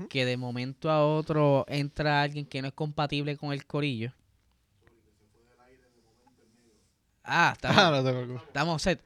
Que 0.09 0.25
de 0.25 0.37
momento 0.37 0.91
a 0.91 1.05
otro 1.05 1.65
entra 1.69 2.23
alguien 2.23 2.47
que 2.47 2.62
no 2.62 2.68
es 2.68 2.75
compatible 2.75 3.37
con 3.37 3.53
el 3.53 3.66
corillo. 3.66 4.12
Ah, 7.25 7.53
estamos, 7.55 7.79
Ah, 7.79 8.03
no 8.03 8.37
estamos 8.37 8.83
set. 8.83 9.01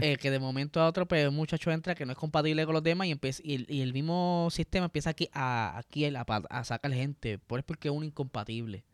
Eh, 0.00 0.16
que 0.16 0.30
de 0.30 0.38
momento 0.40 0.80
a 0.80 0.88
otro, 0.88 1.06
pues 1.06 1.28
un 1.28 1.36
muchacho 1.36 1.70
entra 1.70 1.94
que 1.94 2.04
no 2.04 2.12
es 2.12 2.18
compatible 2.18 2.64
con 2.64 2.74
los 2.74 2.82
demás 2.82 3.06
y 3.06 3.12
empieza 3.12 3.40
y 3.44 3.54
el, 3.54 3.66
y 3.68 3.82
el 3.82 3.92
mismo 3.92 4.48
sistema 4.50 4.86
empieza 4.86 5.10
aquí 5.10 5.28
a, 5.32 5.78
aquí 5.78 6.04
a, 6.06 6.20
a 6.22 6.64
sacar 6.64 6.92
gente. 6.92 7.38
Por 7.38 7.60
es 7.60 7.64
porque 7.64 7.88
es 7.88 7.94
un 7.94 8.04
incompatible. 8.04 8.84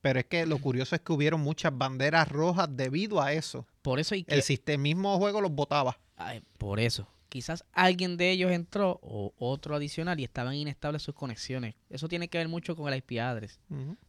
Pero 0.00 0.20
es 0.20 0.26
que 0.26 0.46
lo 0.46 0.58
curioso 0.58 0.94
es 0.94 1.00
que 1.00 1.12
hubieron 1.12 1.40
muchas 1.40 1.76
banderas 1.76 2.28
rojas 2.28 2.68
debido 2.70 3.20
a 3.20 3.32
eso. 3.32 3.66
Por 3.82 4.00
eso 4.00 4.14
y 4.14 4.24
que 4.24 4.34
El 4.34 4.42
sistema 4.42 4.82
mismo 4.82 5.16
juego 5.18 5.40
los 5.40 5.50
botaba. 5.50 5.98
Ay, 6.16 6.42
por 6.58 6.80
eso. 6.80 7.08
Quizás 7.34 7.64
alguien 7.72 8.16
de 8.16 8.30
ellos 8.30 8.52
entró 8.52 9.00
o 9.02 9.34
otro 9.38 9.74
adicional 9.74 10.20
y 10.20 10.22
estaban 10.22 10.54
inestables 10.54 11.02
sus 11.02 11.16
conexiones. 11.16 11.74
Eso 11.90 12.06
tiene 12.06 12.28
que 12.28 12.38
ver 12.38 12.46
mucho 12.46 12.76
con 12.76 12.86
el 12.92 12.96
IP 12.98 13.18
address. 13.18 13.58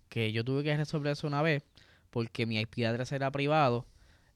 Que 0.09 0.31
yo 0.31 0.45
tuve 0.45 0.63
que 0.63 0.77
resolver 0.77 1.13
eso 1.13 1.25
una 1.25 1.41
vez 1.41 1.63
porque 2.11 2.45
mi 2.45 2.59
IP 2.59 2.85
address 2.85 3.13
era 3.13 3.31
privado 3.31 3.87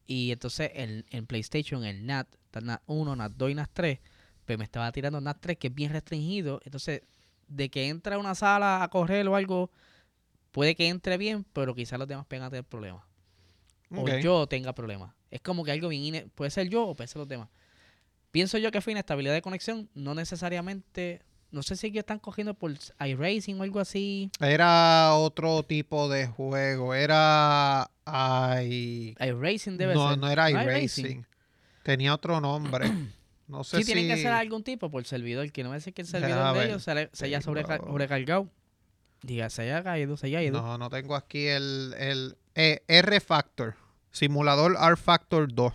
y 0.07 0.31
entonces 0.31 0.71
en, 0.73 1.05
en 1.11 1.27
PlayStation, 1.27 1.85
el 1.85 2.03
NAT, 2.03 2.29
NAT 2.63 2.81
1, 2.87 3.15
NAT 3.15 3.31
2 3.33 3.51
y 3.51 3.53
NAT 3.53 3.69
3, 3.73 3.99
pues 4.45 4.57
me 4.57 4.63
estaba 4.63 4.91
tirando 4.91 5.21
NAT 5.21 5.37
3 5.39 5.57
que 5.59 5.67
es 5.67 5.75
bien 5.75 5.91
restringido. 5.91 6.59
Entonces, 6.65 7.03
de 7.47 7.69
que 7.69 7.89
entra 7.89 8.15
a 8.15 8.17
una 8.17 8.33
sala 8.33 8.81
a 8.81 8.89
correr 8.89 9.27
o 9.27 9.35
algo, 9.35 9.69
puede 10.49 10.73
que 10.73 10.87
entre 10.87 11.19
bien, 11.19 11.45
pero 11.53 11.75
quizás 11.75 11.99
los 11.99 12.07
demás 12.07 12.25
vengan 12.27 12.47
a 12.47 12.49
tener 12.49 12.65
problemas 12.65 13.03
o 13.95 14.07
yo 14.19 14.47
tenga 14.47 14.73
problemas. 14.73 15.13
Es 15.29 15.41
como 15.41 15.63
que 15.63 15.73
algo 15.73 15.89
bien 15.89 16.31
puede 16.33 16.49
ser 16.49 16.69
yo 16.69 16.87
o 16.87 16.95
puede 16.95 17.07
ser 17.07 17.19
los 17.19 17.27
demás. 17.27 17.49
Pienso 18.31 18.57
yo 18.57 18.71
que 18.71 18.81
fue 18.81 18.91
inestabilidad 18.93 19.33
de 19.33 19.41
conexión, 19.41 19.89
no 19.95 20.13
necesariamente, 20.13 21.21
no 21.51 21.63
sé 21.63 21.75
si 21.75 21.87
ellos 21.87 21.99
están 22.01 22.19
cogiendo 22.19 22.53
por 22.53 22.73
iRacing 22.99 23.59
o 23.59 23.63
algo 23.63 23.79
así. 23.79 24.29
Era 24.39 25.13
otro 25.15 25.63
tipo 25.63 26.09
de 26.09 26.27
juego. 26.27 26.93
Era. 26.93 27.89
Ay. 28.05 29.15
iRacing 29.19 29.77
debe 29.77 29.95
no, 29.95 30.09
ser. 30.09 30.17
no 30.19 30.29
era 30.29 30.49
iRacing. 30.51 31.25
Tenía 31.83 32.13
otro 32.13 32.39
nombre. 32.41 32.91
No 33.49 33.63
sé 33.63 33.77
Sí, 33.77 33.83
si. 33.83 33.93
tiene 33.93 34.13
que 34.13 34.21
ser 34.21 34.31
algún 34.31 34.63
tipo 34.63 34.91
por 34.91 35.03
servidor, 35.05 35.51
que 35.51 35.63
no 35.63 35.71
me 35.71 35.77
dice 35.77 35.91
que 35.91 36.03
el 36.03 36.07
servidor 36.07 36.55
de 36.55 36.65
ellos 36.65 36.83
se, 36.83 37.25
haya 37.25 37.41
sobrecargado. 37.41 38.47
Diga, 39.23 39.49
se 39.49 39.63
haya 39.63 39.81
caído, 39.83 40.17
se 40.17 40.27
haya 40.27 40.43
ido. 40.43 40.61
No, 40.61 40.77
no 40.77 40.87
tengo 40.91 41.15
aquí 41.15 41.47
el, 41.47 41.95
el 41.97 42.37
eh, 42.53 42.83
R 42.87 43.19
Factor. 43.19 43.75
Simulador 44.11 44.77
R 44.79 44.95
Factor 44.97 45.51
2. 45.51 45.73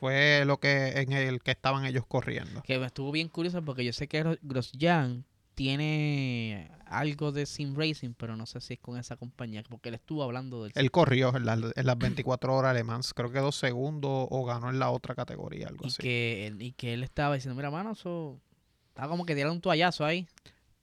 Fue 0.00 0.44
lo 0.46 0.58
que 0.58 0.88
en 1.00 1.12
el 1.12 1.40
que 1.42 1.50
estaban 1.52 1.84
ellos 1.84 2.04
corriendo. 2.06 2.62
Que 2.62 2.78
me 2.78 2.86
estuvo 2.86 3.12
bien 3.12 3.28
curioso 3.28 3.62
porque 3.62 3.84
yo 3.84 3.92
sé 3.92 4.08
que 4.08 4.24
Gro- 4.24 4.38
Grosjean 4.42 5.24
tiene 5.54 6.70
algo 6.86 7.32
de 7.32 7.46
Sim 7.46 7.74
Racing, 7.76 8.14
pero 8.16 8.36
no 8.36 8.46
sé 8.46 8.60
si 8.60 8.74
es 8.74 8.80
con 8.80 8.98
esa 8.98 9.16
compañía, 9.16 9.62
porque 9.68 9.90
él 9.90 9.94
estuvo 9.96 10.22
hablando 10.22 10.62
del 10.64 10.72
Él 10.74 10.90
corrió 10.90 11.36
en, 11.36 11.44
la- 11.44 11.52
en 11.74 11.86
las 11.86 11.98
24 12.24 12.54
horas 12.54 12.70
alemanas. 12.70 13.12
Creo 13.14 13.30
que 13.30 13.38
dos 13.40 13.56
segundos 13.56 14.26
o 14.30 14.44
ganó 14.44 14.70
en 14.70 14.78
la 14.78 14.90
otra 14.90 15.14
categoría, 15.14 15.68
algo 15.68 15.84
y 15.84 15.88
así. 15.88 15.98
que, 16.02 16.54
y 16.58 16.72
que 16.72 16.94
él 16.94 17.02
estaba 17.04 17.34
diciendo, 17.34 17.54
mira, 17.56 17.70
mano, 17.70 17.92
eso 17.92 18.40
estaba 18.88 19.08
como 19.08 19.24
que 19.26 19.34
tirando 19.34 19.54
un 19.54 19.60
toallazo 19.60 20.04
ahí. 20.04 20.26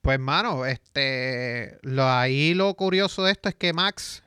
Pues, 0.00 0.18
mano, 0.20 0.64
este, 0.64 1.76
lo, 1.82 2.08
ahí 2.08 2.54
lo 2.54 2.72
curioso 2.74 3.24
de 3.24 3.32
esto 3.32 3.48
es 3.48 3.54
que 3.56 3.72
Max 3.72 4.22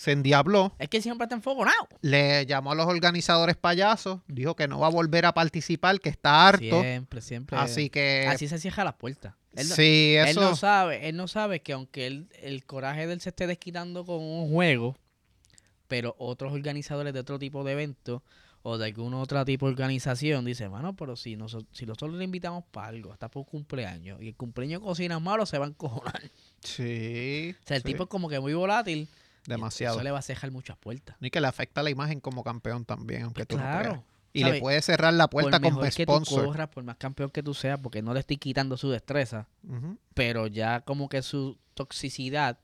se 0.00 0.12
endiabló, 0.12 0.74
Es 0.78 0.88
que 0.88 1.02
siempre 1.02 1.26
está 1.26 1.34
enfogonado. 1.34 1.86
le 2.00 2.46
llamó 2.46 2.72
a 2.72 2.74
los 2.74 2.86
organizadores 2.86 3.54
payasos, 3.56 4.20
dijo 4.28 4.56
que 4.56 4.66
no 4.66 4.80
va 4.80 4.86
a 4.86 4.90
volver 4.90 5.26
a 5.26 5.34
participar, 5.34 6.00
que 6.00 6.08
está 6.08 6.48
harto. 6.48 6.80
Siempre, 6.80 7.20
siempre. 7.20 7.58
Así 7.58 7.90
que, 7.90 8.26
Así 8.26 8.48
se 8.48 8.58
cierra 8.58 8.82
las 8.82 8.94
puertas. 8.94 9.34
Él, 9.54 9.68
no- 9.68 9.74
sí, 9.74 10.14
él 10.16 10.28
eso. 10.28 10.40
no 10.40 10.56
sabe, 10.56 11.08
él 11.08 11.16
no 11.16 11.28
sabe 11.28 11.60
que 11.60 11.74
aunque 11.74 12.06
él, 12.06 12.28
el 12.40 12.64
coraje 12.64 13.06
de 13.06 13.12
él 13.12 13.20
se 13.20 13.28
esté 13.28 13.46
desquitando 13.46 14.06
con 14.06 14.22
un 14.22 14.50
juego, 14.50 14.96
pero 15.86 16.14
otros 16.18 16.52
organizadores 16.54 17.12
de 17.12 17.20
otro 17.20 17.38
tipo 17.38 17.62
de 17.64 17.72
eventos 17.72 18.22
o 18.62 18.78
de 18.78 18.86
algún 18.86 19.12
otro 19.14 19.44
tipo 19.44 19.66
de 19.66 19.72
organización 19.72 20.44
dicen, 20.46 20.70
mano, 20.70 20.94
pero 20.96 21.14
si 21.16 21.36
nosotros, 21.36 21.68
si 21.72 21.84
nosotros 21.84 22.14
le 22.14 22.24
invitamos 22.24 22.64
para 22.70 22.88
algo, 22.88 23.12
hasta 23.12 23.28
por 23.28 23.44
cumpleaños, 23.44 24.22
y 24.22 24.28
el 24.28 24.34
cumpleaños 24.34 24.80
cocina 24.80 25.18
malo, 25.18 25.44
se 25.46 25.58
va 25.58 25.66
a 25.66 25.68
encojonar. 25.68 26.22
Sí. 26.62 27.54
O 27.62 27.66
sea, 27.66 27.76
el 27.76 27.82
sí, 27.82 27.88
tipo 27.88 28.04
es 28.04 28.08
como 28.08 28.28
que 28.28 28.38
muy 28.40 28.54
volátil. 28.54 29.08
Demasiado. 29.46 29.96
Eso 29.96 30.04
le 30.04 30.10
va 30.10 30.18
a 30.18 30.22
cejar 30.22 30.50
muchas 30.50 30.76
puertas. 30.76 31.16
Y 31.20 31.30
que 31.30 31.40
le 31.40 31.46
afecta 31.46 31.82
la 31.82 31.90
imagen 31.90 32.20
como 32.20 32.42
campeón 32.44 32.84
también, 32.84 33.22
aunque 33.22 33.46
tú 33.46 33.56
no 33.56 33.62
creas. 33.62 33.82
Claro. 33.82 34.04
Y 34.32 34.42
¿sabe? 34.42 34.52
le 34.52 34.60
puede 34.60 34.80
cerrar 34.80 35.12
la 35.14 35.28
puerta 35.28 35.58
por 35.58 35.70
como 35.70 35.80
mejor 35.80 35.96
que 35.96 36.06
tú 36.06 36.12
sponsor. 36.12 36.44
corras, 36.46 36.68
por 36.68 36.84
más 36.84 36.96
campeón 36.96 37.30
que 37.30 37.42
tú 37.42 37.52
seas, 37.52 37.80
porque 37.80 38.00
no 38.00 38.14
le 38.14 38.20
estoy 38.20 38.36
quitando 38.36 38.76
su 38.76 38.88
destreza, 38.90 39.48
pero 40.14 40.46
ya 40.46 40.82
como 40.82 41.08
que 41.08 41.20
su 41.22 41.58
toxicidad 41.74 42.58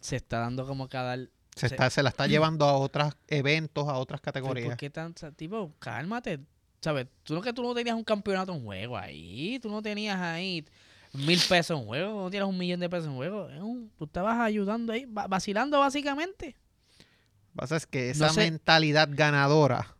se 0.00 0.16
está 0.16 0.38
dando 0.38 0.64
como 0.66 0.88
que 0.88 0.96
a 0.96 1.02
dar... 1.02 1.18
se, 1.56 1.68
se- 1.68 1.74
está, 1.74 1.90
se 1.90 2.02
la 2.04 2.10
está 2.10 2.28
llevando 2.28 2.66
a 2.66 2.74
otros 2.74 3.14
eventos, 3.26 3.88
a 3.88 3.94
otras 3.94 4.20
categorías. 4.20 4.68
¿Por 4.68 4.76
qué 4.76 4.90
tan, 4.90 5.12
tipo, 5.34 5.72
cálmate? 5.80 6.38
¿Sabes? 6.80 7.08
Tú 7.24 7.34
no 7.34 7.40
que 7.42 7.52
tú 7.52 7.62
no 7.62 7.74
tenías 7.74 7.96
un 7.96 8.04
campeonato 8.04 8.52
en 8.54 8.62
juego 8.64 8.96
ahí, 8.96 9.58
tú 9.60 9.70
no 9.70 9.82
tenías 9.82 10.20
ahí 10.20 10.64
mil 11.12 11.38
pesos 11.48 11.78
en 11.78 11.86
juego, 11.86 12.22
no 12.22 12.30
tienes 12.30 12.48
un 12.48 12.56
millón 12.58 12.80
de 12.80 12.88
pesos 12.88 13.06
en 13.06 13.14
juego. 13.16 13.48
es 13.50 13.60
un- 13.60 13.90
tú 13.98 14.04
estabas 14.04 14.38
ayudando 14.40 14.92
ahí, 14.92 15.04
va- 15.04 15.26
vacilando 15.26 15.78
básicamente. 15.78 16.56
Lo 16.98 17.04
que 17.04 17.56
pasa 17.56 17.76
es 17.76 17.86
que 17.86 18.10
esa 18.10 18.30
sé. 18.30 18.40
mentalidad 18.50 19.08
ganadora 19.12 19.94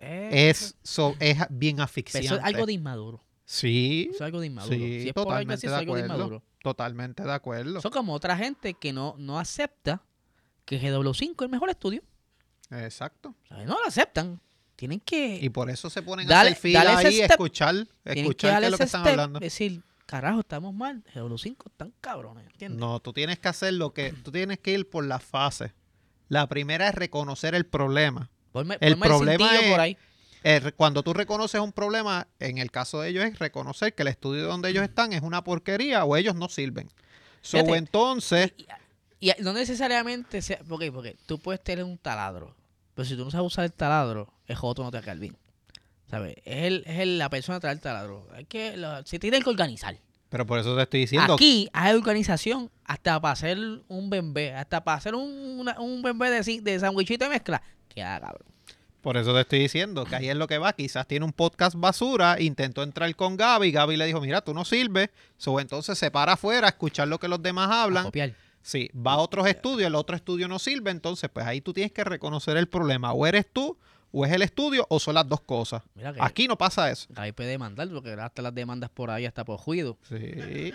Eh, 0.00 0.50
es, 0.50 0.76
so- 0.82 1.16
es 1.18 1.38
bien 1.50 1.76
pero 1.76 1.84
asfixiante. 1.84 2.26
eso 2.26 2.36
es 2.36 2.44
algo 2.44 2.66
de 2.66 2.72
inmaduro. 2.74 3.20
Sí, 3.46 4.06
Eso 4.10 4.16
es 4.16 4.22
algo 4.22 4.40
de 4.40 4.46
inmaduro. 4.46 4.74
sí, 4.76 5.00
si 5.02 5.08
es 5.08 5.14
totalmente 5.14 5.54
así, 5.54 5.66
de 5.66 5.66
eso 5.66 5.76
es 5.76 5.80
algo 5.80 5.94
de 5.96 6.02
acuerdo. 6.02 6.14
inmaduro. 6.24 6.42
totalmente 6.62 7.22
de 7.22 7.32
acuerdo. 7.32 7.78
Eso 7.78 7.90
como 7.90 8.14
otra 8.14 8.36
gente 8.38 8.72
que 8.74 8.90
no, 8.92 9.16
no 9.18 9.38
acepta 9.38 10.02
que 10.64 10.80
GW5 10.80 11.34
es 11.44 11.46
el 11.46 11.50
mejor 11.50 11.68
estudio. 11.68 12.02
Exacto. 12.70 13.34
No 13.50 13.78
lo 13.78 13.84
aceptan. 13.86 14.40
tienen 14.76 14.98
que... 15.00 15.38
Y 15.40 15.50
por 15.50 15.68
eso 15.70 15.88
se 15.90 16.02
ponen 16.02 16.26
a 16.26 16.30
Dale- 16.36 16.50
hacer 16.50 16.60
fila 16.62 16.98
ahí, 16.98 17.12
step. 17.16 17.30
escuchar, 17.32 17.74
tienen 17.74 17.88
que 18.04 18.20
escuchar 18.22 18.60
qué 18.60 18.64
es 18.66 18.70
lo 18.72 18.78
que 18.78 18.84
están 18.84 19.06
hablando. 19.06 19.38
Decir, 19.40 19.82
carajo, 20.06 20.40
estamos 20.40 20.74
mal. 20.74 21.02
Los 21.14 21.42
5 21.42 21.68
están 21.70 21.92
cabrones, 22.00 22.46
¿entiendes? 22.46 22.78
No, 22.80 23.00
tú 23.00 23.12
tienes 23.12 23.38
que 23.38 23.48
hacer 23.48 23.74
lo 23.74 23.92
que, 23.92 24.12
tú 24.12 24.30
tienes 24.30 24.58
que 24.58 24.72
ir 24.72 24.88
por 24.88 25.04
las 25.04 25.22
fases. 25.22 25.72
La 26.28 26.46
primera 26.48 26.88
es 26.88 26.94
reconocer 26.94 27.54
el 27.54 27.66
problema. 27.66 28.30
Ponme, 28.52 28.76
el 28.80 28.94
ponme 28.94 29.06
problema 29.06 29.56
es- 29.58 29.70
por 29.70 29.80
ahí. 29.80 29.96
Cuando 30.76 31.02
tú 31.02 31.14
reconoces 31.14 31.60
un 31.60 31.72
problema, 31.72 32.28
en 32.38 32.58
el 32.58 32.70
caso 32.70 33.00
de 33.00 33.08
ellos 33.08 33.24
es 33.24 33.38
reconocer 33.38 33.94
que 33.94 34.02
el 34.02 34.08
estudio 34.08 34.46
donde 34.46 34.68
ellos 34.68 34.82
están 34.84 35.12
es 35.14 35.22
una 35.22 35.42
porquería 35.42 36.04
o 36.04 36.16
ellos 36.16 36.34
no 36.34 36.48
sirven. 36.48 36.88
So, 37.40 37.58
Fíjate, 37.58 37.76
entonces, 37.76 38.52
Y 39.20 39.30
no 39.40 39.54
necesariamente 39.54 40.42
sea... 40.42 40.60
Porque, 40.68 40.92
porque 40.92 41.16
tú 41.24 41.38
puedes 41.38 41.62
tener 41.64 41.82
un 41.84 41.96
taladro, 41.96 42.54
pero 42.94 43.06
si 43.06 43.16
tú 43.16 43.24
no 43.24 43.30
sabes 43.30 43.46
usar 43.46 43.64
el 43.64 43.72
taladro, 43.72 44.30
el 44.46 44.54
joto 44.56 44.82
no 44.82 44.90
te 44.90 44.98
va 44.98 45.00
a 45.00 45.04
quedar 45.04 45.18
bien. 45.18 45.36
¿Sabes? 46.10 46.36
Es, 46.44 46.64
el, 46.64 46.84
es 46.86 46.98
el- 47.00 47.18
la 47.18 47.30
persona 47.30 47.60
trae 47.60 47.72
el 47.72 47.80
taladro. 47.80 48.26
Hay 48.34 48.44
que, 48.44 48.76
lo- 48.76 49.04
se 49.06 49.18
tiene 49.18 49.40
que 49.40 49.50
organizar. 49.50 49.96
pero 50.28 50.46
por 50.46 50.58
eso 50.58 50.74
te 50.76 50.82
estoy 50.82 51.00
diciendo, 51.00 51.34
Aquí 51.34 51.68
hay 51.72 51.94
organización 51.94 52.70
hasta 52.84 53.20
para 53.20 53.32
hacer 53.32 53.58
un 53.88 54.10
bembé, 54.10 54.52
hasta 54.54 54.82
para 54.84 54.98
hacer 54.98 55.14
un, 55.14 55.60
una- 55.60 55.80
un 55.80 56.02
bembé 56.02 56.30
de, 56.30 56.60
de 56.60 56.78
sandwichito 56.80 57.24
de 57.24 57.30
mezcla. 57.30 57.62
Que 57.88 58.02
haga, 58.02 58.26
cabrón. 58.26 58.46
por 59.00 59.16
eso 59.16 59.32
te 59.34 59.40
estoy 59.42 59.58
diciendo 59.60 60.04
que 60.04 60.16
ahí 60.16 60.28
es 60.28 60.36
lo 60.36 60.46
que 60.48 60.58
va. 60.58 60.72
Quizás 60.72 61.06
tiene 61.06 61.24
un 61.24 61.32
podcast 61.32 61.76
basura, 61.76 62.40
intentó 62.40 62.82
entrar 62.82 63.14
con 63.16 63.36
Gaby, 63.36 63.70
Gaby 63.70 63.96
le 63.96 64.06
dijo, 64.06 64.20
mira, 64.20 64.40
tú 64.40 64.52
no 64.54 64.64
sirves. 64.64 65.10
So, 65.36 65.60
entonces 65.60 65.96
se 65.98 66.10
para 66.10 66.32
afuera 66.32 66.66
a 66.66 66.70
escuchar 66.70 67.06
lo 67.08 67.18
que 67.20 67.28
los 67.28 67.40
demás 67.42 67.70
A 67.70 67.82
hablan. 67.84 68.04
copiar. 68.04 68.34
Sí, 68.62 68.88
va 68.94 69.12
a 69.12 69.18
otros 69.18 69.46
estudios, 69.46 69.86
el 69.88 69.94
otro 69.94 70.16
estudio 70.16 70.48
no 70.48 70.58
sirve, 70.58 70.90
entonces 70.90 71.28
pues 71.32 71.44
ahí 71.46 71.60
tú 71.60 71.72
tienes 71.74 71.92
que 71.92 72.02
reconocer 72.02 72.56
el 72.56 72.66
problema. 72.66 73.12
O 73.12 73.26
eres 73.26 73.46
tú, 73.52 73.78
o 74.16 74.24
es 74.24 74.32
el 74.32 74.42
estudio, 74.42 74.86
o 74.88 75.00
son 75.00 75.14
las 75.14 75.28
dos 75.28 75.40
cosas. 75.40 75.82
Mira 75.94 76.12
que 76.12 76.20
Aquí 76.22 76.46
no 76.46 76.56
pasa 76.56 76.90
eso. 76.90 77.06
Gaby 77.10 77.32
puede 77.32 77.50
demandar, 77.50 77.88
porque 77.88 78.12
hasta 78.12 78.42
las 78.42 78.54
demandas 78.54 78.88
por 78.90 79.10
ahí, 79.10 79.26
hasta 79.26 79.44
por 79.44 79.58
juicio. 79.58 79.98
Sí. 80.08 80.72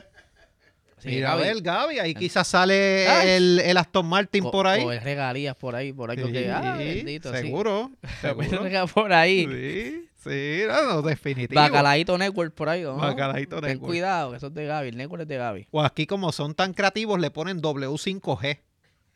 Mira, 1.05 1.31
a 1.31 1.35
Gaby, 1.37 1.47
ver, 1.47 1.61
Gaby, 1.61 1.99
ahí 1.99 2.13
quizás 2.13 2.45
sale 2.45 3.35
el, 3.37 3.59
el 3.61 3.77
Aston 3.77 4.05
Martin 4.05 4.43
por 4.43 4.67
ahí. 4.67 4.83
coger 4.83 5.01
regalías 5.01 5.55
por 5.55 5.73
ahí, 5.73 5.93
por 5.93 6.11
algo 6.11 6.27
que... 6.29 6.51
Ah, 6.51 6.75
Sí, 6.77 6.83
bendito, 6.83 7.31
sí. 7.33 7.37
seguro, 7.39 7.91
seguro. 8.21 8.49
Regalías 8.63 8.91
por 8.91 9.13
ahí. 9.13 9.45
Sí, 9.45 10.09
sí, 10.21 10.63
no, 10.67 10.95
no, 10.95 11.01
definitivo. 11.01 11.59
Bacalaíto 11.61 12.17
Network 12.17 12.53
por 12.53 12.67
ahí, 12.67 12.81
¿no? 12.81 12.97
Bacalaíto 12.97 13.61
Ten 13.61 13.69
Network. 13.69 13.89
cuidado, 13.89 14.31
que 14.31 14.37
eso 14.37 14.47
es 14.47 14.53
de 14.53 14.65
Gaby. 14.65 14.89
El 14.89 14.97
Network 14.97 15.21
es 15.21 15.27
de 15.29 15.37
Gaby. 15.37 15.67
O 15.71 15.81
aquí 15.81 16.05
como 16.05 16.33
son 16.33 16.53
tan 16.53 16.73
creativos 16.73 17.17
le 17.17 17.31
ponen 17.31 17.61
W5G 17.61 18.59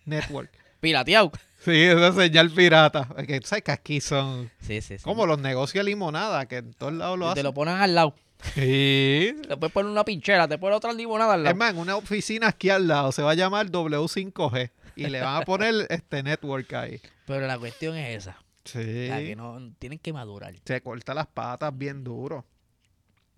Network. 0.05 0.51
Pirateado. 0.79 1.31
Sí, 1.63 1.71
esa 1.83 2.11
señal 2.13 2.49
pirata. 2.51 3.07
Es 3.17 3.27
Que, 3.27 3.39
¿Sabes 3.43 3.63
que 3.63 3.71
aquí 3.71 4.01
son 4.01 4.51
Sí, 4.59 4.81
sí, 4.81 4.97
sí. 4.97 5.03
como 5.03 5.25
los 5.25 5.39
negocios 5.39 5.83
de 5.85 5.91
limonada, 5.91 6.45
que 6.47 6.57
en 6.57 6.73
todos 6.73 6.93
lados 6.93 7.17
lo 7.17 7.25
Y 7.25 7.27
te 7.27 7.31
hacen? 7.39 7.43
lo 7.43 7.53
ponen 7.53 7.75
al 7.75 7.95
lado. 7.95 8.15
Sí. 8.53 9.35
Te 9.47 9.55
puedes 9.57 9.71
poner 9.71 9.89
una 9.91 10.03
pinchera, 10.03 10.47
te 10.47 10.57
pones 10.57 10.75
otra 10.77 10.91
limonada 10.91 11.33
al 11.35 11.39
Es 11.41 11.43
lado. 11.45 11.55
más, 11.55 11.71
en 11.73 11.77
una 11.79 11.95
oficina 11.95 12.47
aquí 12.49 12.69
al 12.69 12.87
lado 12.87 13.11
se 13.13 13.21
va 13.21 13.31
a 13.31 13.35
llamar 13.35 13.69
W5G 13.71 14.71
y 14.97 15.07
le 15.07 15.21
van 15.21 15.41
a 15.41 15.45
poner 15.45 15.73
este 15.89 16.21
network 16.23 16.73
ahí. 16.73 16.99
Pero 17.25 17.47
la 17.47 17.57
cuestión 17.57 17.95
es 17.95 18.17
esa. 18.17 18.37
Sí. 18.65 19.07
La 19.07 19.19
que 19.19 19.35
no 19.37 19.59
tienen 19.79 19.99
que 19.99 20.11
madurar. 20.11 20.53
Se 20.65 20.81
corta 20.81 21.13
las 21.13 21.27
patas 21.27 21.71
bien 21.77 22.03
duro. 22.03 22.45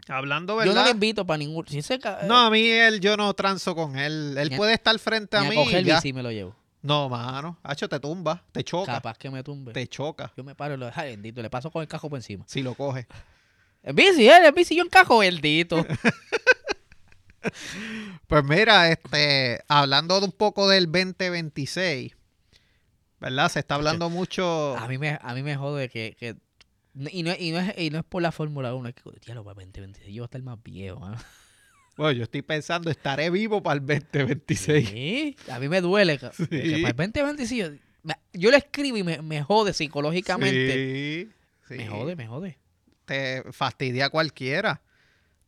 Hablando, 0.07 0.53
Yo 0.53 0.65
no 0.65 0.65
¿verdad? 0.71 0.85
le 0.85 0.91
invito 0.91 1.25
para 1.25 1.37
ningún. 1.39 1.67
Si 1.67 1.81
se 1.81 1.97
ca- 1.99 2.21
No, 2.27 2.37
a 2.37 2.49
mí 2.51 2.61
él, 2.67 2.99
yo 2.99 3.17
no 3.17 3.33
transo 3.33 3.75
con 3.75 3.97
él. 3.97 4.35
Él 4.37 4.53
a- 4.53 4.57
puede 4.57 4.73
estar 4.73 4.97
frente 4.99 5.35
a 5.37 5.41
ni 5.41 5.47
a 5.47 5.49
mí. 5.49 5.55
coger 5.55 5.81
y 5.81 5.85
ya. 5.85 5.95
bici 5.95 6.13
me 6.13 6.21
lo 6.23 6.31
llevo. 6.31 6.55
No, 6.85 7.09
mano. 7.09 7.57
Hacho, 7.63 7.89
te 7.89 7.99
tumba, 7.99 8.43
te 8.51 8.63
choca, 8.63 8.93
Capaz 8.93 9.17
que 9.17 9.31
me 9.31 9.43
tumbe. 9.43 9.73
te 9.73 9.87
choca. 9.87 10.31
Yo 10.37 10.43
me 10.43 10.53
paro 10.53 10.75
y 10.75 10.77
lo 10.77 10.91
ay, 10.93 11.11
bendito, 11.11 11.41
le 11.41 11.49
paso 11.49 11.71
con 11.71 11.81
el 11.81 11.87
cajo 11.87 12.09
por 12.09 12.19
encima. 12.19 12.45
Si 12.47 12.61
lo 12.61 12.75
coge. 12.75 13.07
En 13.81 13.95
bici, 13.95 14.27
eh, 14.27 14.47
en 14.47 14.53
bici 14.53 14.75
yo 14.75 14.83
encajo, 14.83 15.17
bendito. 15.19 15.85
Pues 18.27 18.43
mira, 18.43 18.89
este, 18.89 19.63
hablando 19.67 20.19
de 20.19 20.25
un 20.25 20.31
poco 20.31 20.67
del 20.67 20.85
2026, 20.91 22.15
¿verdad? 23.19 23.49
Se 23.49 23.59
está 23.59 23.75
hablando 23.75 24.09
mucho. 24.09 24.75
a 24.75 24.87
mí 24.87 24.97
me, 24.97 25.19
a 25.21 25.33
mí 25.35 25.43
me 25.43 25.55
jode 25.55 25.89
que, 25.89 26.15
que 26.19 26.35
y 27.11 27.23
no, 27.23 27.33
y, 27.37 27.51
no 27.51 27.59
es, 27.59 27.77
y 27.77 27.89
no 27.91 27.99
es 27.99 28.05
por 28.05 28.21
la 28.23 28.31
Fórmula 28.31 28.73
1, 28.73 28.89
es 28.89 28.95
que, 28.95 29.03
diablo, 29.23 29.43
para 29.43 29.55
2026 29.55 30.07
yo 30.15 30.21
voy 30.21 30.23
a 30.23 30.25
estar 30.25 30.41
más 30.41 30.63
viejo. 30.63 30.99
mano. 30.99 31.17
Bueno, 31.97 32.11
yo 32.11 32.23
estoy 32.23 32.41
pensando, 32.41 32.89
estaré 32.89 33.29
vivo 33.29 33.63
para 33.63 33.79
el 33.79 33.85
2026. 33.85 34.89
Sí, 34.89 35.35
a 35.49 35.59
mí 35.59 35.69
me 35.69 35.81
duele. 35.81 36.19
Sí. 36.19 36.45
para 36.81 36.89
el 36.89 36.95
2026 36.95 37.79
yo, 38.33 38.51
lo 38.51 38.57
escribo 38.57 38.97
y 38.97 39.03
me, 39.03 39.21
me 39.21 39.41
jode 39.41 39.73
psicológicamente. 39.73 40.73
Sí, 40.73 41.31
sí. 41.67 41.73
Me 41.75 41.87
jode, 41.87 42.15
me 42.15 42.27
jode. 42.27 42.57
Te 43.05 43.43
fastidia 43.51 44.05
a 44.05 44.09
cualquiera. 44.09 44.81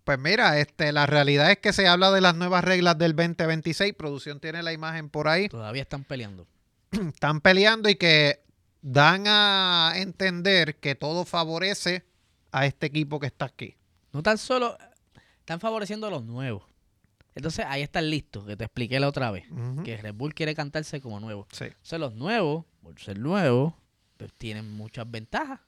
Pues 0.04 0.18
mira, 0.20 0.60
este, 0.60 0.92
la 0.92 1.06
realidad 1.06 1.52
es 1.52 1.58
que 1.58 1.74
se 1.74 1.88
habla 1.88 2.12
de 2.12 2.22
las 2.22 2.36
nuevas 2.36 2.64
reglas 2.64 2.98
del 2.98 3.16
2026. 3.16 3.94
Producción 3.94 4.40
tiene 4.40 4.64
la 4.64 4.74
imagen 4.74 5.10
por 5.10 5.28
ahí. 5.28 5.50
Todavía 5.50 5.82
están 5.82 6.04
peleando. 6.04 6.48
Están 6.92 7.42
peleando 7.42 7.90
y 7.90 7.96
que 7.96 8.40
dan 8.82 9.26
a 9.28 9.94
entender 9.98 10.78
que 10.78 10.96
todo 10.96 11.26
favorece 11.26 12.06
a 12.54 12.66
este 12.66 12.88
equipo 12.88 13.20
que 13.20 13.28
está 13.28 13.46
aquí. 13.46 13.76
No 14.14 14.24
tan 14.24 14.38
solo 14.38 14.78
están 15.48 15.62
favoreciendo 15.62 16.08
a 16.08 16.10
los 16.10 16.26
nuevos. 16.26 16.64
Entonces 17.34 17.66
ahí 17.70 17.82
está 17.82 18.00
el 18.00 18.10
listo, 18.10 18.46
que 18.46 18.58
te 18.58 18.66
expliqué 18.66 19.00
la 19.00 19.08
otra 19.08 19.32
vez. 19.32 19.46
Que 19.86 19.96
Red 19.96 20.14
Bull 20.14 20.34
quiere 20.34 20.54
cantarse 20.54 21.00
como 21.00 21.22
nuevo. 21.22 21.48
Sí. 21.54 21.64
Entonces 21.64 22.00
los 22.02 22.16
nuevos, 22.16 22.66
por 22.84 23.00
ser 23.00 23.18
nuevos, 23.18 23.74
pues 24.18 24.34
tienen 24.34 24.70
muchas 24.70 25.10
ventajas. 25.10 25.62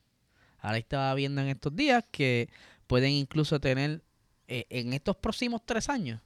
Ahora 0.58 0.78
estaba 0.80 1.14
viendo 1.14 1.40
en 1.40 1.48
estos 1.48 1.74
días 1.74 2.04
que 2.12 2.50
pueden 2.88 3.12
incluso 3.12 3.62
tener, 3.62 4.04
eh, 4.50 4.66
en 4.70 4.92
estos 4.92 5.16
próximos 5.16 5.62
tres 5.66 5.88
años, 5.88 6.20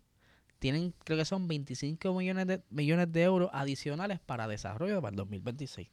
tienen, 0.58 0.92
creo 1.04 1.20
que 1.20 1.26
son 1.26 1.48
25 1.48 2.12
millones 2.12 2.48
de, 2.48 2.64
millones 2.72 3.12
de 3.12 3.22
euros 3.22 3.52
adicionales 3.54 4.20
para 4.20 4.48
desarrollo 4.48 5.00
para 5.00 5.12
el 5.12 5.18
2026. 5.18 5.90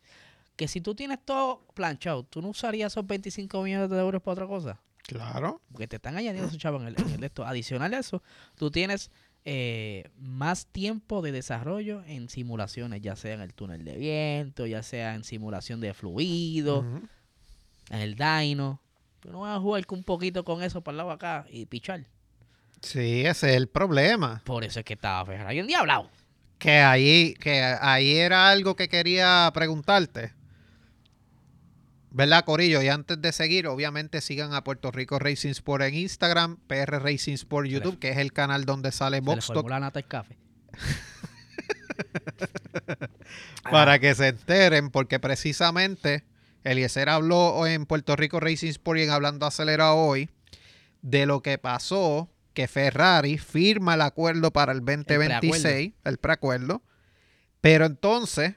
Que 0.56 0.66
si 0.66 0.80
tú 0.80 0.94
tienes 0.94 1.18
todo 1.26 1.66
planchado, 1.74 2.22
¿tú 2.22 2.40
no 2.40 2.48
usarías 2.48 2.94
esos 2.94 3.06
25 3.06 3.62
millones 3.62 3.90
de 3.90 3.98
euros 3.98 4.22
para 4.22 4.32
otra 4.32 4.46
cosa? 4.46 4.80
Claro. 5.10 5.60
Porque 5.72 5.88
te 5.88 5.96
están 5.96 6.16
añadiendo 6.16 6.46
esos 6.46 6.58
chavos 6.58 6.82
en 6.82 6.88
el, 6.88 6.96
en 7.14 7.24
esto. 7.24 7.44
Adicional 7.44 7.92
a 7.94 7.98
eso, 7.98 8.22
tú 8.54 8.70
tienes 8.70 9.10
eh, 9.44 10.08
más 10.16 10.66
tiempo 10.66 11.20
de 11.20 11.32
desarrollo 11.32 12.04
en 12.06 12.28
simulaciones, 12.28 13.00
ya 13.00 13.16
sea 13.16 13.34
en 13.34 13.40
el 13.40 13.52
túnel 13.52 13.84
de 13.84 13.96
viento, 13.96 14.66
ya 14.66 14.84
sea 14.84 15.16
en 15.16 15.24
simulación 15.24 15.80
de 15.80 15.94
fluido, 15.94 16.84
en 17.90 17.98
el 17.98 18.14
dyno. 18.14 18.80
Tú 19.18 19.32
no 19.32 19.40
vas 19.40 19.56
a 19.56 19.60
jugar 19.60 19.84
un 19.90 20.04
poquito 20.04 20.44
con 20.44 20.62
eso 20.62 20.80
para 20.80 20.92
el 20.92 20.96
lado 20.98 21.10
acá 21.10 21.44
y 21.50 21.66
pichar. 21.66 22.06
Sí, 22.80 23.26
ese 23.26 23.50
es 23.50 23.56
el 23.56 23.68
problema. 23.68 24.42
Por 24.44 24.62
eso 24.62 24.78
es 24.78 24.84
que 24.84 24.94
estaba 24.94 25.26
Ferrari 25.26 25.58
endiablado. 25.58 26.08
Que 26.58 26.78
ahí, 26.78 27.34
que 27.34 27.62
ahí 27.62 28.16
era 28.16 28.48
algo 28.48 28.76
que 28.76 28.88
quería 28.88 29.50
preguntarte. 29.52 30.34
¿Verdad, 32.12 32.44
Corillo? 32.44 32.82
Y 32.82 32.88
antes 32.88 33.22
de 33.22 33.32
seguir, 33.32 33.68
obviamente 33.68 34.20
sigan 34.20 34.52
a 34.52 34.64
Puerto 34.64 34.90
Rico 34.90 35.18
Racing 35.18 35.50
Sport 35.50 35.84
en 35.84 35.94
Instagram, 35.94 36.56
PR 36.66 37.02
Racing 37.02 37.34
Sport 37.34 37.68
YouTube, 37.68 37.98
que 37.98 38.10
es 38.10 38.18
el 38.18 38.32
canal 38.32 38.64
donde 38.64 38.90
sale 38.90 39.20
Box 39.20 39.50
café. 40.08 40.36
para 43.70 43.98
que 43.98 44.14
se 44.14 44.28
enteren, 44.28 44.90
porque 44.90 45.20
precisamente 45.20 46.24
Eliezer 46.64 47.08
habló 47.08 47.66
en 47.66 47.86
Puerto 47.86 48.16
Rico 48.16 48.40
Racing 48.40 48.70
Sport 48.70 48.98
y 48.98 49.02
en 49.04 49.10
Hablando 49.10 49.46
Acelerado 49.46 49.96
hoy 49.96 50.28
de 51.02 51.26
lo 51.26 51.42
que 51.42 51.58
pasó, 51.58 52.28
que 52.54 52.66
Ferrari 52.66 53.38
firma 53.38 53.94
el 53.94 54.02
acuerdo 54.02 54.50
para 54.50 54.72
el 54.72 54.80
2026, 54.80 55.92
el 56.04 56.18
preacuerdo, 56.18 56.82
pero 57.60 57.86
entonces 57.86 58.56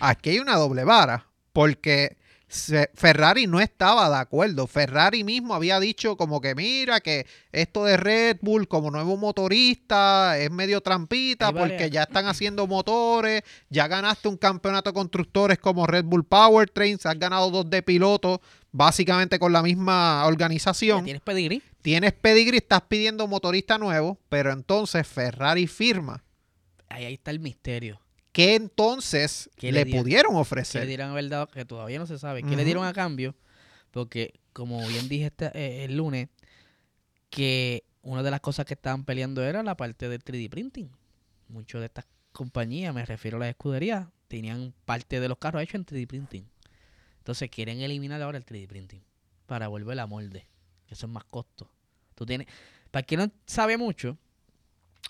aquí 0.00 0.30
hay 0.30 0.38
una 0.38 0.56
doble 0.56 0.84
vara, 0.84 1.28
porque 1.52 2.16
Ferrari 2.94 3.46
no 3.46 3.60
estaba 3.60 4.08
de 4.08 4.16
acuerdo. 4.16 4.66
Ferrari 4.66 5.24
mismo 5.24 5.54
había 5.54 5.80
dicho 5.80 6.16
como 6.16 6.40
que 6.40 6.54
mira 6.54 7.00
que 7.00 7.26
esto 7.52 7.84
de 7.84 7.96
Red 7.96 8.38
Bull 8.40 8.68
como 8.68 8.90
nuevo 8.90 9.16
motorista 9.16 10.38
es 10.38 10.50
medio 10.50 10.80
trampita 10.80 11.48
Ahí 11.48 11.54
vale. 11.54 11.68
porque 11.68 11.90
ya 11.90 12.04
están 12.04 12.26
haciendo 12.26 12.66
motores, 12.66 13.42
ya 13.70 13.88
ganaste 13.88 14.28
un 14.28 14.36
campeonato 14.36 14.90
de 14.90 14.94
constructores 14.94 15.58
como 15.58 15.86
Red 15.86 16.04
Bull 16.04 16.24
Powertrains, 16.24 17.04
has 17.06 17.18
ganado 17.18 17.50
dos 17.50 17.68
de 17.68 17.82
piloto 17.82 18.40
básicamente 18.72 19.38
con 19.38 19.52
la 19.52 19.62
misma 19.62 20.24
organización. 20.26 21.04
¿Tienes 21.04 21.22
pedigrí? 21.22 21.62
Tienes 21.82 22.12
pedigree, 22.12 22.58
estás 22.58 22.82
pidiendo 22.82 23.26
motorista 23.26 23.78
nuevo, 23.78 24.18
pero 24.28 24.52
entonces 24.52 25.06
Ferrari 25.06 25.66
firma. 25.66 26.24
Ahí, 26.88 27.04
ahí 27.04 27.14
está 27.14 27.30
el 27.30 27.40
misterio. 27.40 28.03
¿Qué 28.34 28.56
entonces 28.56 29.48
¿Qué 29.56 29.70
le, 29.72 29.78
le 29.78 29.84
dieron? 29.86 30.02
pudieron 30.02 30.32
¿Qué 30.32 30.34
le 30.34 30.40
ofrecer? 30.40 30.86
dieron 30.86 31.10
haber 31.12 31.28
dado? 31.30 31.46
Que 31.46 31.64
todavía 31.64 31.98
no 32.00 32.06
se 32.06 32.18
sabe. 32.18 32.42
¿Qué 32.42 32.56
le 32.56 32.64
dieron 32.64 32.84
a 32.84 32.92
cambio? 32.92 33.34
Porque, 33.92 34.34
como 34.52 34.84
bien 34.88 35.08
dije 35.08 35.26
este- 35.26 35.52
eh, 35.54 35.84
el 35.84 35.96
lunes, 35.96 36.28
que 37.30 37.84
una 38.02 38.22
de 38.24 38.30
las 38.30 38.40
cosas 38.40 38.66
que 38.66 38.74
estaban 38.74 39.04
peleando 39.04 39.42
era 39.42 39.62
la 39.62 39.76
parte 39.76 40.08
del 40.08 40.22
3D 40.22 40.50
printing. 40.50 40.90
Muchas 41.48 41.80
de 41.80 41.86
estas 41.86 42.06
compañías, 42.32 42.92
me 42.94 43.04
refiero 43.06 43.36
a 43.36 43.40
las 43.40 43.50
escuderías, 43.50 44.08
tenían 44.28 44.74
parte 44.84 45.20
de 45.20 45.28
los 45.28 45.38
carros 45.38 45.62
hechos 45.62 45.76
en 45.76 45.84
3D 45.86 46.06
printing. 46.08 46.48
Entonces 47.18 47.48
quieren 47.50 47.80
eliminar 47.80 48.20
ahora 48.20 48.36
el 48.38 48.44
3D 48.44 48.66
printing 48.66 49.02
para 49.46 49.68
volver 49.68 49.98
a 50.00 50.06
molde. 50.06 50.46
que 50.86 50.94
Eso 50.94 51.06
es 51.06 51.12
más 51.12 51.24
costo. 51.24 51.70
Tú 52.16 52.26
tienes, 52.26 52.48
para 52.90 53.04
quien 53.06 53.20
no 53.20 53.30
sabe 53.46 53.76
mucho, 53.78 54.18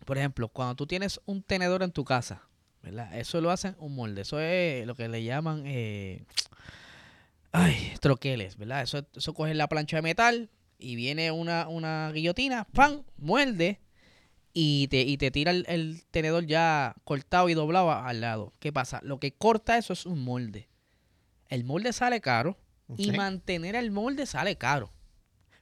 por 0.04 0.18
ejemplo, 0.18 0.48
cuando 0.48 0.74
tú 0.74 0.86
tienes 0.86 1.20
un 1.24 1.42
tenedor 1.42 1.82
en 1.82 1.90
tu 1.90 2.04
casa, 2.04 2.42
¿verdad? 2.84 3.18
Eso 3.18 3.40
lo 3.40 3.50
hacen 3.50 3.74
un 3.78 3.94
molde. 3.94 4.22
Eso 4.22 4.38
es 4.38 4.86
lo 4.86 4.94
que 4.94 5.08
le 5.08 5.24
llaman, 5.24 5.64
eh, 5.66 6.24
ay, 7.50 7.94
troqueles, 8.00 8.56
¿verdad? 8.56 8.82
Eso, 8.82 9.06
eso 9.14 9.34
coge 9.34 9.54
la 9.54 9.68
plancha 9.68 9.96
de 9.96 10.02
metal 10.02 10.50
y 10.78 10.94
viene 10.94 11.30
una, 11.32 11.66
una 11.68 12.12
guillotina, 12.12 12.64
¡pam! 12.64 13.02
Muerde 13.16 13.80
y 14.52 14.88
te, 14.88 15.00
y 15.00 15.16
te 15.16 15.30
tira 15.30 15.50
el, 15.50 15.64
el 15.68 16.04
tenedor 16.10 16.46
ya 16.46 16.94
cortado 17.04 17.48
y 17.48 17.54
doblado 17.54 17.90
al 17.90 18.20
lado. 18.20 18.52
¿Qué 18.60 18.72
pasa? 18.72 19.00
Lo 19.02 19.18
que 19.18 19.32
corta 19.32 19.78
eso 19.78 19.92
es 19.92 20.04
un 20.06 20.22
molde. 20.22 20.68
El 21.48 21.64
molde 21.64 21.92
sale 21.92 22.20
caro 22.20 22.58
y 22.96 23.10
mantener 23.12 23.74
el 23.74 23.90
molde 23.90 24.26
sale 24.26 24.56
caro. 24.56 24.92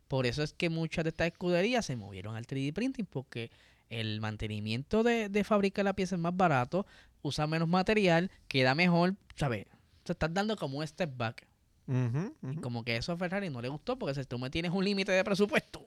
Por 0.08 0.26
eso 0.26 0.42
es 0.42 0.52
que 0.52 0.68
muchas 0.68 1.04
de 1.04 1.10
estas 1.10 1.28
escuderías 1.28 1.86
se 1.86 1.96
movieron 1.96 2.36
al 2.36 2.46
3D 2.46 2.72
printing 2.74 3.06
porque 3.06 3.50
el 3.88 4.20
mantenimiento 4.20 5.02
de, 5.02 5.28
de 5.28 5.44
fabricar 5.44 5.84
la 5.84 5.94
pieza 5.94 6.16
es 6.16 6.20
más 6.20 6.36
barato, 6.36 6.86
usa 7.22 7.46
menos 7.46 7.68
material, 7.68 8.30
queda 8.48 8.74
mejor, 8.74 9.14
¿sabes? 9.36 9.66
Se 10.04 10.12
están 10.12 10.34
dando 10.34 10.56
como 10.56 10.78
un 10.78 10.86
step 10.86 11.10
back. 11.16 11.46
Y 11.88 12.56
como 12.56 12.84
que 12.84 12.96
eso 12.96 13.12
a 13.12 13.16
Ferrari 13.16 13.50
no 13.50 13.60
le 13.60 13.68
gustó 13.68 13.98
porque 13.98 14.14
si 14.14 14.24
tú 14.26 14.38
me 14.38 14.50
tienes 14.50 14.70
un 14.72 14.84
límite 14.84 15.12
de 15.12 15.22
presupuesto, 15.24 15.86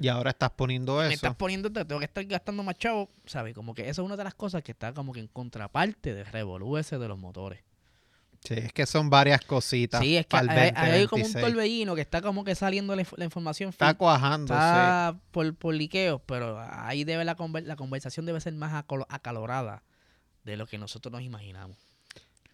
Y 0.00 0.08
ahora 0.08 0.30
estás 0.30 0.50
poniendo 0.50 0.98
me 0.98 1.06
eso. 1.06 1.14
estás 1.14 1.34
poniendo, 1.36 1.70
te 1.70 1.84
tengo 1.84 1.98
que 2.00 2.06
estar 2.06 2.24
gastando 2.24 2.62
más 2.62 2.76
chavo, 2.78 3.08
¿sabes? 3.26 3.54
Como 3.54 3.74
que 3.74 3.82
eso 3.88 4.02
es 4.02 4.06
una 4.06 4.16
de 4.16 4.24
las 4.24 4.34
cosas 4.34 4.62
que 4.62 4.72
está 4.72 4.92
como 4.94 5.12
que 5.12 5.20
en 5.20 5.28
contraparte 5.28 6.14
de 6.14 6.24
Revolú 6.24 6.76
ese 6.76 6.98
de 6.98 7.08
los 7.08 7.18
motores. 7.18 7.60
Sí, 8.44 8.54
es 8.54 8.72
que 8.72 8.86
son 8.86 9.10
varias 9.10 9.40
cositas. 9.42 10.00
Sí, 10.00 10.16
es 10.16 10.24
que 10.26 10.36
hay, 10.36 10.48
hay 10.74 11.06
como 11.08 11.24
un 11.24 11.32
2026. 11.32 11.44
torbellino 11.44 11.94
que 11.96 12.00
está 12.00 12.22
como 12.22 12.44
que 12.44 12.54
saliendo 12.54 12.94
la, 12.94 13.04
la 13.16 13.24
información 13.24 13.70
Está 13.70 13.94
cuajando, 13.94 14.54
sí. 14.54 14.58
está 14.60 15.16
por, 15.32 15.54
por 15.56 15.74
liqueos, 15.74 16.20
pero 16.24 16.58
ahí 16.70 17.02
debe 17.04 17.24
la, 17.24 17.36
conver- 17.36 17.64
la 17.64 17.74
conversación 17.76 18.26
debe 18.26 18.40
ser 18.40 18.54
más 18.54 18.84
acalorada 19.08 19.82
de 20.48 20.56
lo 20.56 20.66
que 20.66 20.78
nosotros 20.78 21.12
nos 21.12 21.22
imaginamos. 21.22 21.76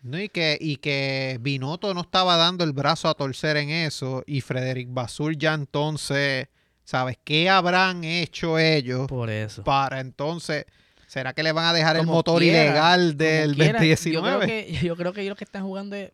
No, 0.02 0.20
y 0.20 0.28
que, 0.28 0.58
y 0.60 0.76
que 0.76 1.38
Binotto 1.40 1.94
no 1.94 2.02
estaba 2.02 2.36
dando 2.36 2.64
el 2.64 2.72
brazo 2.72 3.08
a 3.08 3.14
torcer 3.14 3.56
en 3.56 3.70
eso. 3.70 4.22
Y 4.26 4.42
Frederic 4.42 4.88
Basur 4.90 5.34
ya 5.34 5.54
entonces, 5.54 6.48
¿sabes 6.84 7.16
qué 7.24 7.48
habrán 7.48 8.04
hecho 8.04 8.58
ellos 8.58 9.06
Por 9.06 9.30
eso. 9.30 9.64
para 9.64 10.00
entonces? 10.00 10.66
¿Será 11.06 11.32
que 11.32 11.42
le 11.42 11.52
van 11.52 11.66
a 11.66 11.72
dejar 11.72 11.96
el 11.96 12.06
motor 12.06 12.40
quiera, 12.40 12.64
ilegal 12.64 13.16
del 13.16 13.54
quiera, 13.54 13.78
2019? 13.78 14.12
Yo 14.12 14.22
creo, 14.22 14.46
que, 14.46 14.86
yo 14.86 14.96
creo 14.96 15.12
que 15.12 15.20
ellos 15.22 15.30
lo 15.30 15.36
que 15.36 15.44
están 15.44 15.62
jugando 15.62 15.96
es, 15.96 16.10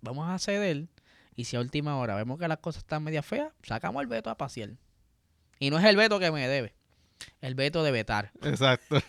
vamos 0.00 0.30
a 0.30 0.38
ceder, 0.38 0.86
y 1.34 1.44
si 1.44 1.56
a 1.56 1.60
última 1.60 1.98
hora 1.98 2.14
vemos 2.14 2.38
que 2.38 2.48
las 2.48 2.58
cosas 2.58 2.84
están 2.84 3.02
media 3.02 3.22
feas, 3.22 3.52
sacamos 3.62 4.00
el 4.00 4.06
veto 4.08 4.30
a 4.30 4.36
pasear. 4.38 4.70
Y 5.58 5.70
no 5.70 5.78
es 5.78 5.84
el 5.84 5.96
veto 5.96 6.18
que 6.18 6.30
me 6.30 6.48
debe, 6.48 6.74
el 7.40 7.54
veto 7.54 7.82
de 7.82 7.90
vetar. 7.90 8.30
Exacto. 8.42 9.02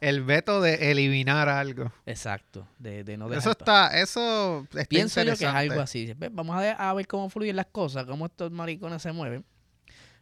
El 0.00 0.24
veto 0.24 0.60
de 0.60 0.90
eliminar 0.90 1.48
algo. 1.48 1.92
Exacto, 2.06 2.68
de, 2.78 3.04
de 3.04 3.16
no 3.16 3.28
dejar 3.28 3.40
Eso 3.40 3.50
está, 3.50 4.00
eso 4.00 4.66
está 4.70 4.84
Pienso 4.84 5.22
yo 5.22 5.36
que 5.36 5.44
es 5.44 5.50
algo 5.50 5.80
así. 5.80 6.14
Vamos 6.32 6.56
a 6.56 6.60
ver, 6.60 6.76
a 6.78 6.94
ver 6.94 7.06
cómo 7.06 7.28
fluyen 7.30 7.56
las 7.56 7.66
cosas, 7.66 8.04
cómo 8.06 8.26
estos 8.26 8.50
maricones 8.50 9.02
se 9.02 9.12
mueven. 9.12 9.44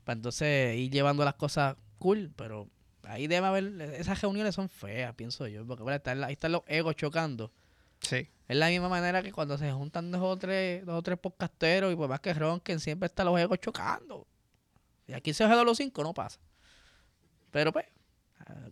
Para 0.04 0.16
entonces 0.16 0.76
ir 0.76 0.90
llevando 0.90 1.24
las 1.24 1.34
cosas 1.34 1.76
cool, 1.98 2.32
pero 2.36 2.68
ahí 3.04 3.26
debe 3.26 3.46
haber, 3.46 3.80
esas 3.98 4.20
reuniones 4.20 4.54
son 4.54 4.68
feas, 4.68 5.14
pienso 5.14 5.46
yo, 5.46 5.66
porque 5.66 5.82
bueno, 5.82 6.00
ahí 6.24 6.32
están 6.32 6.52
los 6.52 6.62
egos 6.66 6.96
chocando. 6.96 7.52
Sí. 8.00 8.28
Es 8.48 8.56
la 8.56 8.68
misma 8.68 8.88
manera 8.88 9.22
que 9.22 9.32
cuando 9.32 9.58
se 9.58 9.72
juntan 9.72 10.10
dos 10.10 10.20
o 10.22 10.36
tres, 10.36 10.84
dos 10.86 10.98
o 10.98 11.02
tres 11.02 11.18
podcasteros 11.18 11.92
y 11.92 11.96
por 11.96 12.08
más 12.08 12.20
que 12.20 12.32
ronquen, 12.32 12.78
siempre 12.78 13.06
están 13.06 13.26
los 13.26 13.38
egos 13.38 13.58
chocando. 13.58 14.26
Y 15.08 15.12
aquí 15.12 15.32
se 15.34 15.46
de 15.46 15.64
los 15.64 15.76
cinco, 15.76 16.02
no 16.02 16.14
pasa. 16.14 16.38
Pero 17.50 17.72
pues, 17.72 17.86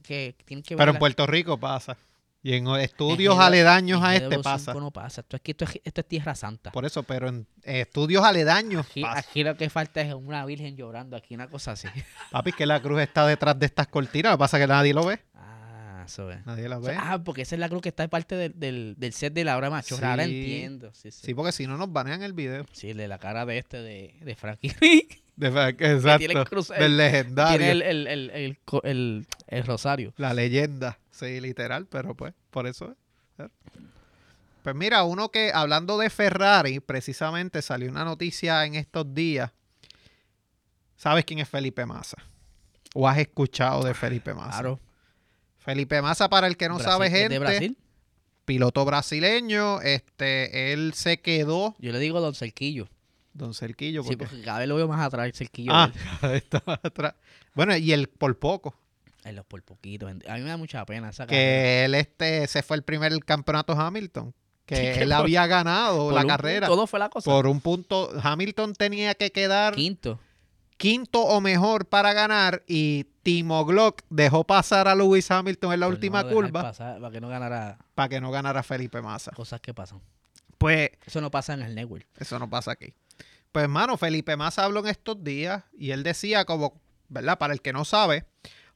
que 0.03 0.35
tienen 0.45 0.63
que 0.63 0.75
ver 0.75 0.79
Pero 0.79 0.93
en 0.93 0.99
Puerto 0.99 1.27
Rico 1.27 1.59
pasa. 1.59 1.97
Y 2.43 2.53
en 2.53 2.67
en 2.67 2.77
estudios 2.81 3.39
aledaños 3.39 4.03
a 4.03 4.15
este 4.17 4.37
GW5 4.37 4.43
pasa. 4.43 4.75
no 4.75 4.91
pasa. 4.91 5.23
Esto, 5.23 5.37
aquí, 5.37 5.53
esto, 5.53 5.65
es, 5.65 5.81
esto 5.83 6.01
es 6.03 6.09
tierra 6.09 6.35
santa. 6.35 6.73
Por 6.73 6.85
eso, 6.85 7.03
pero 7.03 7.29
en 7.29 7.47
estudios 7.63 8.23
aledaños 8.23 8.85
Aquí, 8.87 9.01
pasa. 9.01 9.19
aquí 9.21 9.43
lo 9.43 9.57
que 9.57 9.71
falta 9.71 10.03
es 10.03 10.13
una 10.13 10.45
virgen 10.45 10.77
llorando, 10.77 11.17
aquí 11.17 11.35
una 11.35 11.49
cosa 11.49 11.73
así. 11.73 11.89
Papi, 12.31 12.53
que 12.53 12.67
la 12.67 12.81
cruz 12.83 13.01
está 13.01 13.27
detrás 13.27 13.59
de 13.59 13.65
estas 13.65 13.87
cortinas. 13.87 14.33
Lo 14.33 14.37
que 14.37 14.41
pasa 14.41 14.59
es 14.59 14.63
que 14.65 14.67
nadie 14.67 14.93
lo 14.93 15.07
ve. 15.07 15.21
Ah, 15.35 16.03
eso 16.07 16.31
es. 16.31 16.45
Nadie 16.45 16.69
la 16.69 16.77
O 16.77 16.83
ve. 16.83 16.93
sea, 16.93 17.13
ah, 17.15 17.25
porque 17.25 17.41
esa 17.43 17.55
es 17.57 17.61
la 17.61 17.71
cruz 17.71 17.81
que 17.81 17.89
está 17.89 18.07
parte 18.09 18.35
del, 18.37 18.53
del, 18.61 18.95
del 18.99 19.13
set 19.15 19.33
de 19.33 19.43
la 19.45 19.57
obra 19.57 19.71
macho. 19.71 19.95
Ahora 19.95 20.27
Sí. 20.27 20.39
entiendo. 20.39 20.93
Sí, 20.93 21.11
sí. 21.13 21.21
Sí, 21.25 21.33
porque 21.35 21.53
si 21.53 21.67
no 21.67 21.79
nos 21.79 21.91
banean 21.91 22.23
el 22.23 22.35
video. 22.35 22.67
Sí, 22.73 22.93
de 22.93 23.09
la 23.09 23.17
cara 23.19 23.47
de 23.47 23.57
este 23.57 23.79
de, 23.81 24.17
de 24.21 24.35
Frankie. 24.35 24.69
De 25.37 25.51
tiene 25.79 25.95
el 25.95 25.97
exacto. 25.97 26.75
del 26.75 26.97
legendario. 26.99 27.57
Tiene 27.57 27.71
el, 27.91 28.07
el, 28.07 28.59
el, 28.83 29.27
el, 29.47 29.55
el- 29.59 29.61
el 29.61 29.67
rosario. 29.67 30.13
La 30.17 30.33
leyenda. 30.35 30.99
Sí, 31.11 31.41
literal, 31.41 31.87
pero 31.87 32.15
pues, 32.15 32.35
por 32.51 32.67
eso 32.67 32.95
es. 33.39 33.47
Pues 34.63 34.75
mira, 34.75 35.05
uno 35.05 35.29
que, 35.31 35.51
hablando 35.53 35.99
de 35.99 36.09
Ferrari, 36.09 36.81
precisamente 36.81 37.61
salió 37.61 37.91
una 37.91 38.05
noticia 38.05 38.65
en 38.65 38.75
estos 38.77 39.13
días. 39.15 39.51
¿Sabes 40.97 41.25
quién 41.25 41.39
es 41.41 41.49
Felipe 41.49 41.85
Massa? 41.85 42.17
¿O 42.95 43.07
has 43.09 43.19
escuchado 43.19 43.83
de 43.85 43.93
Felipe 43.93 44.33
Massa? 44.33 44.61
Claro. 44.61 44.81
Felipe 45.59 46.01
Massa, 46.01 46.29
para 46.31 46.47
el 46.47 46.57
que 46.57 46.69
no 46.69 46.77
Brasil- 46.77 46.91
sabe, 46.93 47.07
¿es 47.09 47.13
gente, 47.13 47.29
de 47.35 47.39
Brasil? 47.39 47.79
piloto 48.47 48.85
brasileño, 48.85 49.81
este, 49.81 50.73
él 50.73 50.93
se 50.95 51.21
quedó, 51.21 51.75
Yo 51.79 51.93
le 51.93 51.99
digo 51.99 52.21
Don 52.21 52.35
Cerquillo. 52.35 52.89
don 53.33 53.55
Cerquillo, 53.55 54.03
Sí, 54.03 54.17
porque... 54.17 54.43
cada 54.43 54.59
vez 54.61 54.69
lo 54.69 54.77
veo 54.77 54.87
más 54.87 55.01
atrás, 55.05 55.27
el 55.27 55.35
Cerquillo. 55.35 55.73
ah, 55.75 55.91
estaba 56.35 56.79
atrás. 56.83 57.15
Bueno, 57.55 57.75
y 57.77 57.93
él 57.93 58.09
por 58.09 58.39
poco, 58.39 58.75
En 59.25 59.37
los 59.37 59.47
por 59.47 59.63
poquito. 59.63 60.07
A 60.07 60.13
mí 60.13 60.21
me 60.43 60.49
da 60.49 60.57
mucha 60.57 60.85
pena 60.85 61.11
esa 61.11 61.27
carrera. 61.27 61.41
que 61.43 61.85
él 61.87 61.95
este, 61.95 62.47
se 62.47 62.63
fue 62.63 62.77
el 62.77 62.83
primer 62.83 63.19
campeonato 63.25 63.73
Hamilton, 63.73 64.35
que 64.67 64.93
él 65.03 65.09
por- 65.09 65.19
había 65.19 65.47
ganado 65.47 66.11
la 66.13 66.25
carrera. 66.27 66.69
no 66.69 66.87
fue 66.87 66.99
la 66.99 67.09
cosa. 67.09 67.31
Por 67.31 67.47
un 67.47 67.61
punto, 67.61 68.11
Hamilton 68.23 68.75
tenía 68.75 69.15
que 69.15 69.33
quedar 69.33 69.75
Quinto. 69.75 70.19
quinto 70.77 71.21
o 71.23 71.41
mejor 71.41 71.87
para 71.87 72.13
ganar 72.13 72.63
y 72.67 73.05
Timo 73.23 73.65
Glock 73.65 74.03
dejó 74.11 74.45
pasar 74.45 74.87
a 74.89 74.95
Lewis 74.95 75.31
Hamilton 75.31 75.73
en 75.73 75.81
la 75.81 75.87
Por 75.87 75.95
última 75.95 76.23
no 76.23 76.29
curva 76.29 76.63
pasar, 76.63 77.01
para 77.01 77.11
que 77.11 77.21
no 77.21 77.29
ganara 77.29 77.79
para 77.95 78.09
que 78.11 78.21
no 78.21 78.31
ganara 78.31 78.63
Felipe 78.63 79.01
Massa. 79.01 79.31
cosas 79.33 79.61
que 79.61 79.73
pasan. 79.73 80.01
Pues 80.59 80.91
Eso 81.07 81.21
no 81.21 81.31
pasa 81.31 81.55
en 81.55 81.63
el 81.63 81.75
network. 81.75 82.07
Eso 82.19 82.39
no 82.39 82.49
pasa 82.51 82.73
aquí. 82.73 82.93
Pues, 83.53 83.63
hermano, 83.65 83.97
Felipe 83.97 84.37
Massa 84.37 84.65
habló 84.65 84.81
en 84.81 84.89
estos 84.89 85.23
días 85.23 85.63
y 85.79 85.91
él 85.93 86.03
decía, 86.03 86.45
como, 86.45 86.81
¿verdad? 87.09 87.39
Para 87.39 87.53
el 87.55 87.61
que 87.61 87.73
no 87.73 87.85
sabe, 87.85 88.25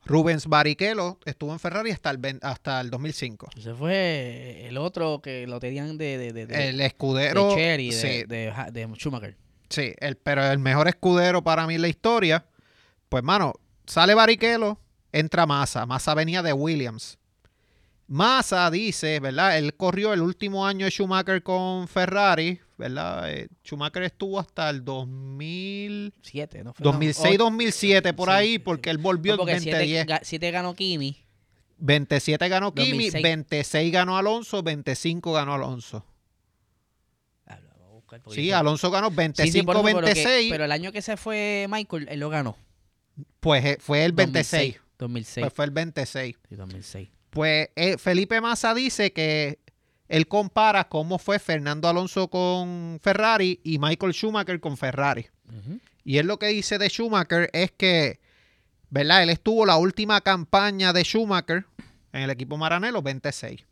Rubens 0.05 0.47
Barrichello 0.47 1.19
estuvo 1.27 1.53
en 1.53 1.59
Ferrari 1.59 1.91
hasta 1.91 2.11
el, 2.11 2.19
ven- 2.19 2.39
hasta 2.43 2.81
el 2.81 2.89
2005. 2.91 3.51
Ese 3.57 3.75
fue 3.75 4.67
el 4.67 4.79
otro 4.79 5.21
que 5.23 5.47
lo 5.47 5.61
tenían 5.61 5.99
de, 5.99 6.17
de, 6.19 6.33
de, 6.33 6.47
de, 6.47 6.69
El 6.71 6.79
de 6.79 6.87
escudero. 6.87 7.55
Cherry, 7.55 7.91
de, 7.91 7.93
sí, 7.97 8.25
de, 8.27 8.89
Schumacher. 8.97 9.37
sí, 9.69 9.93
el, 9.99 10.17
pero 10.17 10.45
el 10.51 10.59
mejor 10.59 10.89
escudero 10.89 11.43
para 11.43 11.67
mí 11.67 11.75
en 11.75 11.83
la 11.83 11.89
historia. 11.89 12.47
Pues, 13.09 13.21
hermano, 13.21 13.53
sale 13.87 14.15
Barrichello, 14.15 14.79
entra 15.13 15.45
Massa. 15.47 15.85
Massa 15.85 16.15
venía 16.15 16.43
de 16.43 16.53
Williams. 16.55 17.19
Massa 18.07 18.71
dice, 18.71 19.21
¿verdad? 19.21 19.59
Él 19.59 19.75
corrió 19.75 20.15
el 20.15 20.23
último 20.23 20.67
año 20.67 20.87
de 20.87 20.91
Schumacher 20.91 21.43
con 21.43 21.87
Ferrari, 21.89 22.59
¿verdad? 22.79 23.31
Eh, 23.31 23.49
Schumacher 23.65 24.05
estuvo 24.05 24.39
hasta 24.39 24.71
el 24.71 24.85
2000. 24.85 26.15
Siete, 26.23 26.65
¿no? 26.65 26.73
Fue, 26.73 26.85
no, 26.85 26.93
2006, 26.93 27.35
ocho. 27.35 27.45
2007, 27.45 28.15
por 28.15 28.29
Sí, 28.29 28.35
ahí, 28.35 28.53
sí, 28.53 28.59
porque 28.61 28.89
sí. 28.89 28.91
él 28.93 28.99
volvió 28.99 29.33
en 29.33 29.39
porque 29.39 29.61
siete, 29.61 29.77
2010. 29.79 30.07
ga- 30.07 30.21
siete 30.23 30.51
ganó 30.51 30.75
Kimi. 30.75 31.17
27 31.81 32.49
ganó 32.49 32.73
Kimi, 32.75 32.91
2006. 33.11 33.23
26 33.23 33.93
ganó 33.93 34.17
Alonso, 34.17 34.63
25 34.63 35.33
ganó 35.33 35.55
Alonso. 35.55 36.05
Ah, 37.47 37.59
Sí, 38.31 38.51
Alonso 38.53 38.91
ganó 38.91 39.11
Sí, 39.11 39.17
25, 39.17 39.53
sí, 39.53 39.59
eso, 39.59 39.67
pero 39.67 39.83
que- 40.01 40.05
26, 40.15 40.51
pero 40.51 40.65
el 40.65 40.73
año 40.73 40.93
que 40.93 41.03
se 41.03 41.17
fue 41.17 41.67
Michael, 41.69 42.07
él 42.11 42.21
lo 42.21 42.31
ganó. 42.31 42.57
pues 43.41 43.65
eh, 43.65 43.79
fue 43.81 44.05
el 44.05 44.13
26. 44.13 44.81
2006. 44.99 45.45
Pues 45.45 45.53
fue 45.53 45.65
el 45.67 45.71
26. 45.73 46.37
Sí, 46.49 46.57
2006. 46.57 47.09
Pues 47.31 47.69
eh, 47.77 47.99
Felipe 47.99 48.41
Massa 48.41 48.75
dice 48.75 49.13
que 49.13 49.59
él 50.09 50.27
compara 50.27 50.89
cómo 50.89 51.19
fue 51.19 51.39
Fernando 51.39 51.89
Alonso 51.89 52.29
con 52.29 52.99
Ferrari 53.03 53.61
y 53.63 53.79
Michael 53.79 54.13
Schumacher 54.13 54.59
con 54.61 54.77
Ferrari. 54.77 55.27
Y 56.05 56.17
él 56.19 56.27
lo 56.27 56.39
que 56.39 56.47
dice 56.49 56.79
de 56.79 56.89
Schumacher 56.89 57.51
es 57.53 57.71
que, 57.73 58.19
¿verdad? 58.91 59.23
Él 59.23 59.31
estuvo 59.31 59.67
la 59.67 59.77
última 59.77 60.21
campaña 60.23 60.93
de 60.93 61.03
Schumacher 61.05 61.67
en 62.13 62.23
el 62.23 62.31
equipo 62.31 62.57
Maranello 62.57 63.03
26. 63.03 63.65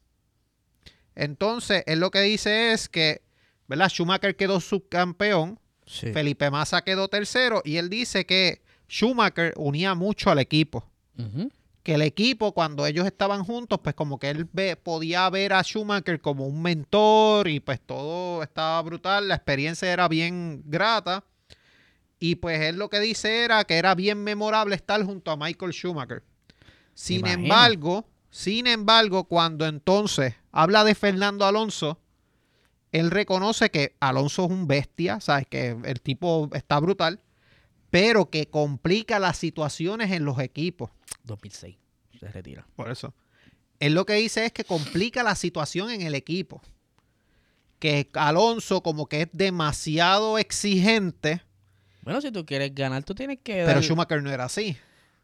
Entonces, 1.15 1.83
él 1.87 2.01
lo 2.01 2.11
que 2.11 2.21
dice 2.21 2.73
es 2.73 2.89
que, 2.89 3.23
¿verdad? 3.69 3.89
Schumacher 3.89 4.37
quedó 4.37 4.61
subcampeón, 4.61 5.59
Sí. 5.89 6.13
Felipe 6.13 6.51
Massa 6.51 6.83
quedó 6.83 7.07
tercero 7.07 7.63
y 7.65 7.77
él 7.77 7.89
dice 7.89 8.27
que 8.27 8.61
Schumacher 8.89 9.55
unía 9.57 9.95
mucho 9.95 10.31
al 10.33 10.41
equipo, 10.41 10.85
Ujú. 11.17 11.49
Que 11.87 11.95
el 11.95 12.03
equipo, 12.03 12.51
cuando 12.53 12.85
ellos 12.85 13.07
estaban 13.07 13.45
juntos, 13.45 13.79
pues 13.81 13.95
como 13.95 14.19
que 14.19 14.29
él 14.31 14.49
ve- 14.53 14.75
podía 14.75 15.31
ver 15.31 15.53
a 15.53 15.63
Schumacher 15.63 16.21
como 16.21 16.45
un 16.45 16.61
mentor 16.61 17.47
y 17.47 17.61
pues 17.61 17.81
todo 17.81 18.43
estaba 18.43 18.83
brutal, 18.83 19.29
la 19.29 19.37
experiencia 19.37 19.93
era 19.93 20.09
bien 20.09 20.63
grata. 20.67 21.23
Y 22.19 22.35
pues 22.35 22.61
él 22.61 22.75
lo 22.77 22.89
que 22.91 22.99
dice 22.99 23.45
era 23.45 23.63
que 23.63 23.77
era 23.77 23.95
bien 23.95 24.25
memorable 24.25 24.75
estar 24.75 25.01
junto 25.05 25.31
a 25.31 25.37
Michael 25.37 25.73
Schumacher. 25.73 26.25
Sin 26.93 27.23
embargo, 27.45 28.09
sin 28.31 28.67
embargo, 28.67 29.23
cuando 29.29 29.65
entonces 29.65 30.35
habla 30.51 30.83
de 30.83 30.97
Fernando 30.97 31.45
Alonso, 31.47 32.01
él 32.91 33.13
reconoce 33.13 33.71
que 33.71 33.95
Alonso 34.01 34.47
es 34.47 34.51
un 34.51 34.67
bestia, 34.67 35.21
sabes 35.21 35.47
que 35.47 35.77
el 35.85 36.01
tipo 36.01 36.51
está 36.53 36.81
brutal, 36.81 37.21
pero 37.91 38.31
que 38.31 38.47
complica 38.49 39.19
las 39.19 39.37
situaciones 39.37 40.11
en 40.13 40.25
los 40.25 40.39
equipos. 40.39 40.91
2006. 41.25 41.77
Se 42.21 42.29
retira. 42.29 42.67
Por 42.77 42.91
eso. 42.91 43.15
Él 43.81 43.95
lo 43.95 44.07
que 44.07 44.15
dice 44.15 44.47
es 44.47 44.53
que 44.53 44.65
complica 44.65 45.23
la 45.23 45.35
situación 45.35 45.91
en 45.91 46.03
el 46.03 46.15
equipo. 46.15 46.63
Que 47.79 48.09
Alonso 48.15 48.83
como 48.83 49.07
que 49.07 49.23
es 49.23 49.29
demasiado 49.33 50.39
exigente, 50.39 51.43
Bueno, 52.03 52.21
si 52.23 52.31
tú 52.33 52.47
quieres 52.47 52.75
ganar, 52.75 53.05
tú 53.05 53.15
tienes 53.15 53.39
que. 53.43 53.53
pero 53.57 53.67
dar- 53.67 53.83
Schumacher 53.83 54.23
no 54.23 54.31
era 54.31 54.45
así. 54.45 54.77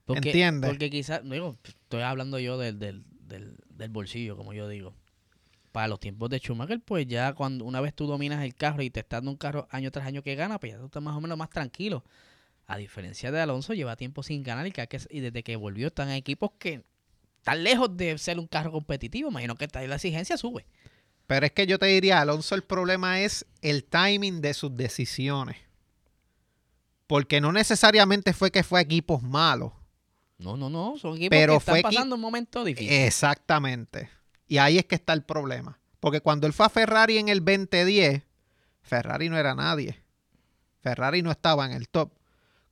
porque, 0.05 0.29
¿entiendes? 0.29 0.69
Porque 0.71 0.91
quizás, 0.91 1.23
digo, 1.25 1.57
estoy 1.65 2.03
hablando 2.03 2.39
yo 2.39 2.59
del, 2.59 2.79
del, 2.79 3.05
del, 3.27 3.57
del 3.71 3.89
bolsillo, 3.91 4.37
como 4.37 4.53
yo 4.53 4.69
digo. 4.69 4.95
Para 5.71 5.89
los 5.89 6.01
tiempos 6.01 6.29
de 6.29 6.39
Schumacher, 6.41 6.81
pues 6.85 7.07
ya 7.07 7.33
cuando 7.33 7.65
una 7.65 7.81
vez 7.81 7.95
tú 7.95 8.07
dominas 8.07 8.45
el 8.45 8.55
carro 8.55 8.83
y 8.83 8.91
te 8.91 9.01
estás 9.01 9.19
dando 9.19 9.31
un 9.31 9.39
carro 9.39 9.67
año 9.71 9.91
tras 9.91 10.07
año 10.07 10.23
que 10.23 10.35
gana, 10.35 10.59
pues 10.61 10.73
ya 10.73 10.79
tú 10.79 10.85
estás 10.87 11.03
más 11.03 11.17
o 11.17 11.21
menos 11.23 11.39
más 11.39 11.49
tranquilo. 11.49 12.05
A 12.73 12.79
diferencia 12.79 13.31
de 13.31 13.39
Alonso, 13.39 13.75
lleva 13.75 13.97
tiempo 13.97 14.23
sin 14.23 14.43
ganar 14.43 14.67
y, 14.67 14.73
cada 14.73 14.87
que- 14.87 14.99
y 15.11 15.21
desde 15.21 15.43
que 15.43 15.57
volvió 15.57 15.89
están 15.89 16.09
en 16.09 16.15
equipos 16.15 16.53
que 16.59 16.83
están 17.37 17.63
lejos 17.63 17.95
de 17.99 18.17
ser 18.17 18.39
un 18.39 18.47
carro 18.47 18.73
competitivo. 18.73 19.29
Imagino 19.29 19.57
que 19.57 19.69
la 19.87 19.97
exigencia 19.97 20.39
sube. 20.39 20.65
Pero 21.27 21.45
es 21.45 21.53
que 21.53 21.67
yo 21.67 21.79
te 21.79 21.85
diría, 21.85 22.23
Alonso, 22.23 22.55
el 22.55 22.63
problema 22.63 23.21
es 23.21 23.45
el 23.61 23.85
timing 23.85 24.41
de 24.41 24.55
sus 24.55 24.75
decisiones. 24.75 25.59
Porque 27.07 27.43
no 27.43 27.53
necesariamente 27.53 28.33
fue 28.33 28.51
que 28.51 28.63
fue 28.63 28.79
a 28.79 28.83
equipos 28.83 29.23
malos. 29.23 29.73
No, 30.39 30.57
no, 30.57 30.71
no. 30.71 30.95
Son 30.97 31.17
equipos 31.17 31.31
Pero 31.37 31.53
que 31.53 31.59
están 31.59 31.75
fue 31.75 31.83
pasando 31.83 32.15
un 32.15 32.23
momento 32.23 32.65
difícil. 32.65 32.91
Exactamente. 32.91 34.09
Y 34.47 34.57
ahí 34.57 34.79
es 34.79 34.87
que 34.87 34.95
está 34.95 35.13
el 35.13 35.25
problema. 35.25 35.79
Porque 36.01 36.23
cuando 36.23 36.47
él 36.47 36.55
fue 36.55 36.65
a 36.65 36.71
Ferrari 36.71 37.19
en 37.19 37.29
el 37.29 37.45
2010, 37.45 38.23
Ferrari 38.81 39.29
no 39.29 39.37
era 39.37 39.55
nadie. 39.55 40.03
Ferrari 40.81 41.21
no 41.21 41.31
estaba 41.31 41.67
en 41.67 41.73
el 41.73 41.89
top. 41.91 42.13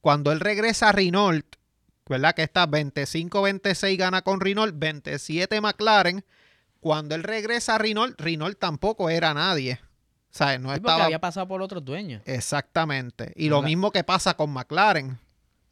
Cuando 0.00 0.32
él 0.32 0.40
regresa 0.40 0.88
a 0.88 0.92
Renault, 0.92 1.56
¿verdad? 2.08 2.34
Que 2.34 2.42
está 2.42 2.66
25-26 2.66 3.96
gana 3.96 4.22
con 4.22 4.40
Renault, 4.40 4.74
27 4.76 5.60
McLaren. 5.60 6.24
Cuando 6.80 7.14
él 7.14 7.22
regresa 7.22 7.74
a 7.74 7.78
Renault, 7.78 8.18
Renault 8.20 8.58
tampoco 8.58 9.10
era 9.10 9.34
nadie. 9.34 9.78
O 10.30 10.32
sea, 10.32 10.58
no 10.58 10.70
Sí, 10.70 10.76
estaba 10.76 11.04
había 11.04 11.20
pasado 11.20 11.48
por 11.48 11.60
otros 11.60 11.84
dueños. 11.84 12.22
Exactamente. 12.24 13.32
Y 13.36 13.48
lo 13.48 13.62
mismo 13.62 13.90
que 13.90 14.04
pasa 14.04 14.34
con 14.34 14.50
McLaren. 14.50 15.18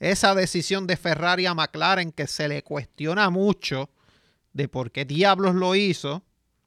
Esa 0.01 0.35
decisión 0.35 0.87
de 0.87 0.97
Ferrari 0.97 1.47
a 1.47 1.55
McLaren 1.55 2.13
que 2.13 2.27
se 2.27 2.49
le 2.49 2.63
cuestiona 2.63 3.31
mucho 3.31 3.91
de 4.53 4.69
por 4.69 4.93
qué 4.93 5.05
diablos 5.05 5.55
lo 5.55 5.75
hizo. 5.75 6.23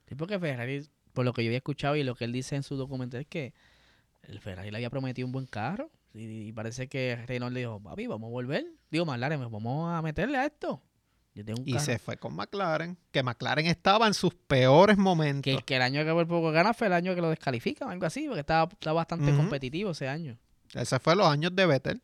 Sí, 0.08 0.16
porque 0.16 0.40
Ferrari, 0.40 0.88
por 1.14 1.24
lo 1.24 1.34
que 1.34 1.44
yo 1.44 1.50
había 1.50 1.58
escuchado 1.58 1.96
y 1.96 2.04
lo 2.04 2.16
que 2.16 2.26
él 2.26 2.32
dice 2.34 2.56
en 2.56 2.64
su 2.64 2.76
documento, 2.76 3.18
es 3.18 3.28
que 3.28 3.54
el 4.24 4.40
Ferrari 4.40 4.72
le 4.72 4.78
había 4.78 4.90
prometido 4.90 5.26
un 5.26 5.32
buen 5.32 5.46
carro. 5.46 5.90
Y, 6.14 6.48
y 6.48 6.52
parece 6.52 6.88
que 6.88 7.16
Renault 7.28 7.54
le 7.54 7.62
dijo, 7.62 7.80
papi, 7.82 8.08
vamos 8.08 8.28
a 8.28 8.32
volver. 8.32 8.66
Digo, 8.90 9.06
McLaren, 9.06 9.40
pues, 9.40 9.52
vamos 9.52 9.92
a 9.94 10.02
meterle 10.02 10.38
a 10.38 10.46
esto. 10.46 10.82
Yo 11.34 11.46
tengo 11.46 11.62
un 11.62 11.68
Y 11.70 11.74
carro 11.74 11.86
se 11.86 11.98
fue 12.00 12.18
con 12.18 12.36
McLaren. 12.36 12.98
Que 13.12 13.24
McLaren 13.24 13.66
estaba 13.68 14.08
en 14.08 14.14
sus 14.14 14.34
peores 14.34 14.98
momentos. 14.98 15.44
que, 15.44 15.64
que 15.64 15.76
el 15.78 15.82
año 15.82 16.04
que 16.04 16.12
por 16.12 16.28
poco 16.28 16.52
gana 16.52 16.74
fue 16.74 16.88
el 16.88 16.94
año 16.94 17.16
que 17.16 17.22
lo 17.22 17.30
descalifican, 17.30 17.90
algo 17.90 18.06
así, 18.06 18.26
porque 18.28 18.42
estaba, 18.42 18.70
estaba 18.72 18.96
bastante 18.96 19.34
competitivo 19.36 19.92
ese 19.92 20.10
año. 20.10 20.38
Ese 20.74 21.00
fue 21.00 21.16
los 21.16 21.28
años 21.28 21.56
de 21.56 21.66
Vettel. 21.66 22.02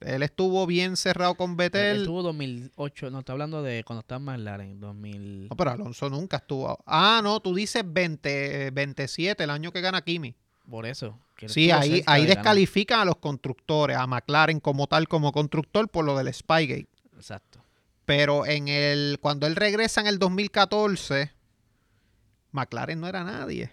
Él 0.00 0.22
estuvo 0.22 0.66
bien 0.66 0.96
cerrado 0.96 1.34
con 1.36 1.50
Él 1.52 1.56
Vettel. 1.56 1.96
estuvo 1.98 2.22
2008, 2.22 3.10
no, 3.10 3.20
está 3.20 3.32
hablando 3.32 3.62
de 3.62 3.84
cuando 3.84 4.00
estaba 4.00 4.18
en 4.18 4.24
McLaren, 4.24 4.80
2000. 4.80 5.48
No, 5.48 5.56
pero 5.56 5.70
Alonso 5.70 6.08
nunca 6.10 6.38
estuvo. 6.38 6.76
Ah, 6.86 7.20
no, 7.22 7.38
tú 7.40 7.54
dices 7.54 7.84
20, 7.86 8.70
27, 8.72 9.44
el 9.44 9.50
año 9.50 9.70
que 9.72 9.80
gana 9.80 10.02
Kimi. 10.02 10.34
Por 10.68 10.86
eso. 10.86 11.18
Sí, 11.48 11.70
ahí, 11.70 12.02
ahí 12.06 12.26
descalifican 12.26 13.00
a 13.00 13.04
los 13.04 13.16
constructores, 13.16 13.96
a 13.96 14.06
McLaren 14.06 14.60
como 14.60 14.86
tal, 14.86 15.08
como 15.08 15.32
constructor, 15.32 15.88
por 15.88 16.04
lo 16.04 16.16
del 16.16 16.32
Spygate. 16.32 16.88
Exacto. 17.16 17.62
Pero 18.04 18.46
en 18.46 18.68
el 18.68 19.18
cuando 19.20 19.46
él 19.46 19.56
regresa 19.56 20.00
en 20.00 20.06
el 20.06 20.18
2014, 20.18 21.32
McLaren 22.52 23.00
no 23.00 23.08
era 23.08 23.24
nadie. 23.24 23.70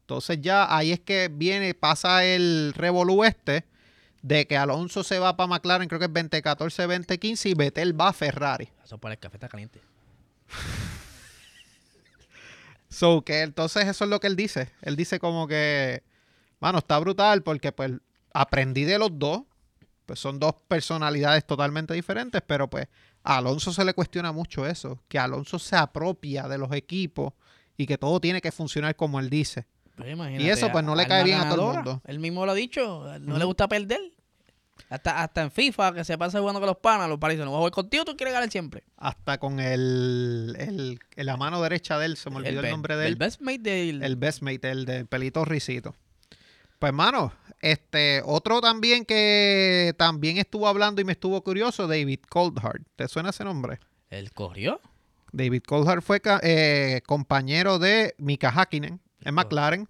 Entonces 0.00 0.40
ya 0.40 0.74
ahí 0.74 0.92
es 0.92 1.00
que 1.00 1.28
viene, 1.30 1.74
pasa 1.74 2.24
el 2.24 2.72
revolú 2.74 3.24
este 3.24 3.64
de 4.22 4.46
que 4.46 4.56
Alonso 4.56 5.04
se 5.04 5.18
va 5.18 5.36
para 5.36 5.46
McLaren, 5.46 5.88
creo 5.88 5.98
que 5.98 6.06
es 6.06 6.12
2014, 6.12 6.82
2015 6.82 7.48
y 7.48 7.54
Vettel 7.54 8.00
va 8.00 8.08
a 8.08 8.12
Ferrari. 8.12 8.68
Eso 8.84 8.98
para 8.98 9.14
el 9.14 9.20
café 9.20 9.36
está 9.36 9.48
caliente. 9.48 9.80
So 12.88 13.22
que 13.22 13.42
entonces 13.42 13.86
eso 13.86 14.04
es 14.04 14.10
lo 14.10 14.20
que 14.20 14.26
él 14.26 14.36
dice. 14.36 14.70
Él 14.82 14.96
dice 14.96 15.18
como 15.18 15.46
que, 15.46 16.02
mano, 16.60 16.78
está 16.78 16.98
brutal 16.98 17.42
porque 17.42 17.72
pues 17.72 17.92
aprendí 18.32 18.84
de 18.84 18.98
los 18.98 19.18
dos. 19.18 19.42
Pues 20.06 20.20
son 20.20 20.38
dos 20.38 20.54
personalidades 20.68 21.46
totalmente 21.46 21.92
diferentes, 21.92 22.40
pero 22.46 22.70
pues 22.70 22.88
a 23.22 23.36
Alonso 23.36 23.74
se 23.74 23.84
le 23.84 23.92
cuestiona 23.92 24.32
mucho 24.32 24.66
eso, 24.66 24.98
que 25.06 25.18
Alonso 25.18 25.58
se 25.58 25.76
apropia 25.76 26.48
de 26.48 26.56
los 26.56 26.72
equipos 26.72 27.34
y 27.76 27.84
que 27.84 27.98
todo 27.98 28.18
tiene 28.18 28.40
que 28.40 28.50
funcionar 28.50 28.96
como 28.96 29.20
él 29.20 29.28
dice. 29.28 29.66
Pues 29.96 30.10
imagínate, 30.10 30.50
eso, 30.50 30.72
pues, 30.72 30.82
no 30.82 30.94
le 30.94 31.06
cae 31.06 31.24
bien 31.24 31.40
a 31.40 31.50
todo 31.50 31.70
el 31.70 31.76
mundo. 31.76 32.02
Él 32.06 32.20
mismo 32.20 32.46
lo 32.46 32.52
ha 32.52 32.54
dicho, 32.54 33.04
no 33.20 33.36
le 33.36 33.44
gusta 33.44 33.68
perder. 33.68 34.00
Hasta, 34.90 35.22
hasta 35.22 35.42
en 35.42 35.50
FIFA, 35.50 35.94
que 35.94 36.04
se 36.04 36.16
pasa 36.16 36.40
jugando 36.40 36.60
con 36.60 36.66
los 36.66 36.78
panas, 36.78 37.08
los 37.08 37.18
paris 37.18 37.38
no 37.38 37.46
voy 37.46 37.54
a 37.54 37.58
jugar 37.58 37.72
contigo, 37.72 38.04
tú 38.04 38.16
quieres 38.16 38.32
ganar 38.32 38.50
siempre. 38.50 38.84
Hasta 38.96 39.38
con 39.38 39.60
el, 39.60 40.56
el, 40.58 41.26
la 41.26 41.36
mano 41.36 41.60
derecha 41.62 41.98
de 41.98 42.06
él, 42.06 42.16
se 42.16 42.30
me 42.30 42.36
olvidó 42.36 42.60
el, 42.60 42.70
nombre 42.70 42.96
de 42.96 43.06
El 43.06 43.12
él. 43.12 43.16
best 43.18 43.40
mate 43.40 43.58
del... 43.58 44.02
El 44.02 44.16
best 44.16 44.42
mate, 44.42 44.70
el 44.70 44.84
del 44.84 45.06
pelito 45.06 45.44
risito. 45.44 45.94
Pues, 46.78 46.92
mano, 46.92 47.32
este, 47.60 48.22
otro 48.24 48.60
también 48.60 49.04
que 49.04 49.94
también 49.98 50.38
estuvo 50.38 50.68
hablando 50.68 51.00
y 51.00 51.04
me 51.04 51.12
estuvo 51.12 51.42
curioso, 51.42 51.86
David 51.86 52.20
Coulthard. 52.28 52.82
¿Te 52.96 53.08
suena 53.08 53.30
ese 53.30 53.44
nombre? 53.44 53.80
¿Él 54.10 54.32
corrió? 54.32 54.80
David 55.32 55.62
Coulthard 55.66 56.02
fue 56.02 56.22
eh, 56.42 57.02
compañero 57.04 57.78
de 57.78 58.14
Mika 58.18 58.50
Hakkinen 58.50 59.00
en 59.22 59.34
McLaren 59.34 59.88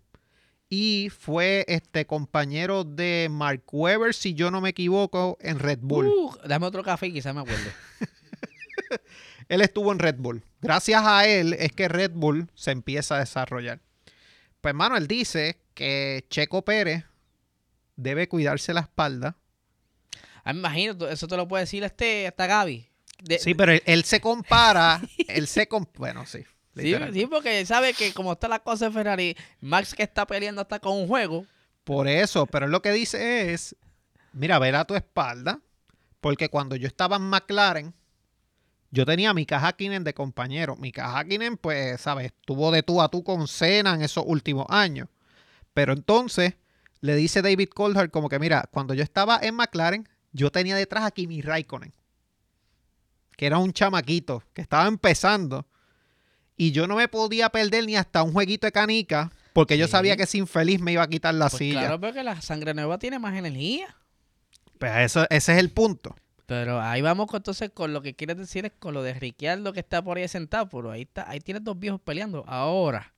y 0.71 1.09
fue 1.11 1.65
este 1.69 2.07
compañero 2.07 2.85
de 2.85 3.29
Mark 3.31 3.63
Webber, 3.73 4.15
si 4.15 4.35
yo 4.35 4.51
no 4.51 4.61
me 4.61 4.71
equivoco, 4.71 5.39
en 5.41 5.59
Red 5.59 5.79
Bull. 5.83 6.07
Uh, 6.09 6.37
dame 6.47 6.67
otro 6.67 6.83
café 6.83 7.07
y 7.09 7.13
quizás 7.15 7.35
me 7.35 7.41
acuerde. 7.41 7.73
Él 9.49 9.61
estuvo 9.63 9.93
en 9.93 9.99
Red 9.99 10.17
Bull. 10.19 10.43
Gracias 10.61 11.03
a 11.05 11.27
él 11.27 11.55
es 11.55 11.73
que 11.73 11.89
Red 11.89 12.11
Bull 12.13 12.51
se 12.55 12.71
empieza 12.71 13.17
a 13.17 13.21
desarrollar. 13.21 13.81
Pues, 14.61 14.75
mano, 14.75 14.97
él 14.97 15.07
dice 15.07 15.59
que 15.73 16.27
Checo 16.29 16.65
Pérez 16.65 17.05
debe 17.97 18.29
cuidarse 18.29 18.75
la 18.75 18.81
espalda. 18.83 19.37
Ah, 20.45 20.53
me 20.53 20.59
imagino, 20.59 21.09
eso 21.09 21.27
te 21.29 21.37
lo 21.37 21.49
puede 21.49 21.65
decir 21.65 21.83
este, 21.85 22.27
hasta 22.27 22.47
Gaby. 22.47 22.89
De- 23.23 23.39
Sí, 23.39 23.55
pero 23.55 23.73
él, 23.73 23.83
él 23.87 24.05
se 24.05 24.21
compara, 24.21 25.01
él 25.29 25.47
se 25.47 25.67
com- 25.67 25.87
bueno, 25.97 26.27
sí. 26.27 26.45
Sí, 26.83 26.95
sí, 27.13 27.27
porque 27.27 27.65
sabe 27.67 27.95
que 27.95 28.13
como 28.13 28.33
está 28.33 28.49
la 28.49 28.61
cosa 28.61 28.87
de 28.87 28.93
Ferrari, 28.93 29.37
Max 29.61 29.95
que 29.95 30.03
está 30.03 30.27
peleando 30.27 30.63
hasta 30.63 30.79
con 30.79 30.97
un 30.97 31.09
juego, 31.09 31.47
Por 31.85 32.09
eso, 32.09 32.47
pero 32.47 32.67
lo 32.67 32.83
que 32.83 32.93
dice 32.93 33.53
es, 33.53 33.75
mira, 34.33 34.59
ver 34.59 34.77
a 34.77 34.85
tu 34.85 34.95
espalda, 34.95 35.61
porque 36.21 36.49
cuando 36.49 36.77
yo 36.77 36.87
estaba 36.87 37.17
en 37.17 37.23
McLaren, 37.23 37.95
yo 38.91 39.05
tenía 39.05 39.31
a 39.31 39.35
Mika 39.35 39.59
Hakkinen 39.59 40.05
de 40.05 40.15
compañero. 40.15 40.77
Mika 40.77 41.17
Hakkinen, 41.17 41.57
pues, 41.57 42.01
sabes, 42.01 42.27
estuvo 42.27 42.71
de 42.71 42.83
tú 42.83 43.03
a 43.03 43.09
tú 43.09 43.23
con 43.23 43.47
Senna 43.47 43.95
en 43.95 44.03
esos 44.03 44.25
últimos 44.27 44.67
años. 44.69 45.09
Pero 45.75 45.93
entonces 45.93 46.55
le 47.01 47.15
dice 47.15 47.43
David 47.43 47.69
Coulthard 47.69 48.11
como 48.11 48.29
que, 48.29 48.39
mira, 48.39 48.69
cuando 48.73 48.95
yo 48.95 49.03
estaba 49.03 49.39
en 49.43 49.55
McLaren, 49.55 50.09
yo 50.33 50.51
tenía 50.51 50.75
detrás 50.77 51.05
a 51.05 51.11
Kimi 51.11 51.43
Raikkonen, 51.43 51.93
que 53.37 53.47
era 53.47 53.59
un 53.59 53.73
chamaquito, 53.73 54.43
que 54.53 54.63
estaba 54.63 54.89
empezando. 54.89 55.67
Y 56.61 56.73
yo 56.73 56.89
no 56.89 56.97
me 56.97 57.07
podía 57.07 57.49
perder 57.51 57.87
ni 57.87 57.95
hasta 57.95 58.25
un 58.25 58.33
jueguito 58.33 58.67
de 58.67 58.73
canica, 58.73 59.31
porque 59.53 59.79
yo 59.79 59.87
sabía 59.87 60.17
que 60.17 60.25
ese 60.25 60.39
infeliz 60.39 60.81
me 60.81 60.93
iba 60.93 61.05
a 61.05 61.09
quitar 61.09 61.33
la 61.33 61.49
pues 61.49 61.59
silla. 61.59 61.81
claro, 61.81 62.01
porque 62.01 62.25
la 62.25 62.43
sangre 62.43 62.75
nueva 62.75 62.99
tiene 62.99 63.21
más 63.21 63.37
energía. 63.37 63.97
Pues 64.77 64.93
eso, 64.97 65.25
ese 65.31 65.53
es 65.53 65.59
el 65.59 65.71
punto. 65.71 66.17
Pero 66.47 66.81
ahí 66.81 67.01
vamos 67.01 67.29
con, 67.29 67.37
entonces 67.39 67.71
con 67.71 67.93
lo 67.93 68.03
que 68.03 68.17
quieres 68.17 68.37
decir 68.37 68.67
es 68.67 68.73
con 68.77 68.93
lo 68.93 69.05
de 69.05 69.15
Ricciardo 69.15 69.73
que 69.73 69.79
está 69.81 70.03
por 70.03 70.19
ahí 70.19 70.27
sentado, 70.27 70.69
pero 70.69 70.91
ahí 70.91 71.03
está, 71.03 71.31
ahí 71.31 71.39
tienes 71.39 71.63
dos 71.63 71.79
viejos 71.79 72.01
peleando. 72.01 72.43
Ahora, 72.49 73.13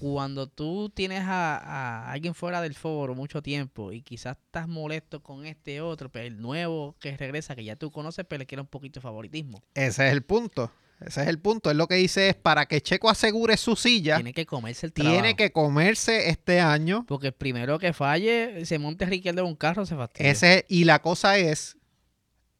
cuando 0.00 0.48
tú 0.48 0.90
tienes 0.92 1.22
a, 1.22 1.56
a 1.58 2.10
alguien 2.10 2.34
fuera 2.34 2.60
del 2.60 2.74
foro 2.74 3.14
mucho 3.14 3.40
tiempo 3.40 3.92
y 3.92 4.02
quizás 4.02 4.36
estás 4.36 4.66
molesto 4.66 5.22
con 5.22 5.46
este 5.46 5.80
otro, 5.80 6.10
pero 6.10 6.26
el 6.26 6.40
nuevo 6.40 6.96
que 6.98 7.16
regresa, 7.16 7.54
que 7.54 7.62
ya 7.62 7.76
tú 7.76 7.92
conoces, 7.92 8.24
pero 8.28 8.40
le 8.40 8.46
quiere 8.46 8.62
un 8.62 8.68
poquito 8.68 8.98
de 8.98 9.02
favoritismo. 9.02 9.62
Ese 9.74 10.08
es 10.08 10.12
el 10.12 10.22
punto. 10.22 10.72
Ese 11.00 11.22
es 11.22 11.28
el 11.28 11.38
punto. 11.38 11.70
Él 11.70 11.76
lo 11.76 11.86
que 11.86 11.96
dice 11.96 12.30
es 12.30 12.34
para 12.34 12.66
que 12.66 12.80
Checo 12.80 13.10
asegure 13.10 13.56
su 13.56 13.76
silla, 13.76 14.16
Tiene 14.16 14.32
que 14.32 14.46
comerse 14.46 14.86
el 14.86 14.92
trabajo. 14.92 15.14
tiene 15.14 15.36
que 15.36 15.52
comerse 15.52 16.30
este 16.30 16.60
año. 16.60 17.04
Porque 17.06 17.28
el 17.28 17.32
primero 17.34 17.78
que 17.78 17.92
falle, 17.92 18.64
se 18.64 18.78
monte 18.78 19.04
Riquelme 19.06 19.40
en 19.40 19.46
un 19.48 19.56
carro, 19.56 19.84
se 19.86 19.96
fastidia. 19.96 20.30
Ese, 20.30 20.64
y 20.68 20.84
la 20.84 21.00
cosa 21.02 21.36
es, 21.36 21.76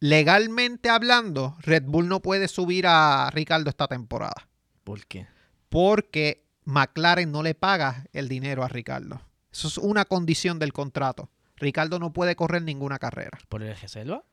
legalmente 0.01 0.91
hablando, 0.91 1.57
Red 1.61 1.85
Bull 1.85 2.09
no 2.09 2.21
puede 2.21 2.49
subir 2.49 2.87
a 2.87 3.31
Ricardo 3.33 3.71
esta 3.71 3.89
temporada. 3.89 4.49
¿Por 4.83 5.07
qué? 5.07 5.27
Porque 5.69 6.45
McLaren 6.65 7.31
no 7.33 7.43
le 7.43 7.55
paga 7.55 8.05
el 8.13 8.29
dinero 8.29 8.65
a 8.65 8.69
Ricardo. 8.69 9.23
Eso 9.53 9.69
es 9.69 9.79
una 9.79 10.05
condición 10.05 10.59
del 10.59 10.73
contrato. 10.73 11.31
Ricardo 11.57 11.99
no 11.99 12.13
puede 12.13 12.37
correr 12.37 12.63
ninguna 12.63 12.99
carrera. 12.99 13.39
¿Por 13.49 13.63
el 13.63 13.77
reserva? 13.77 14.25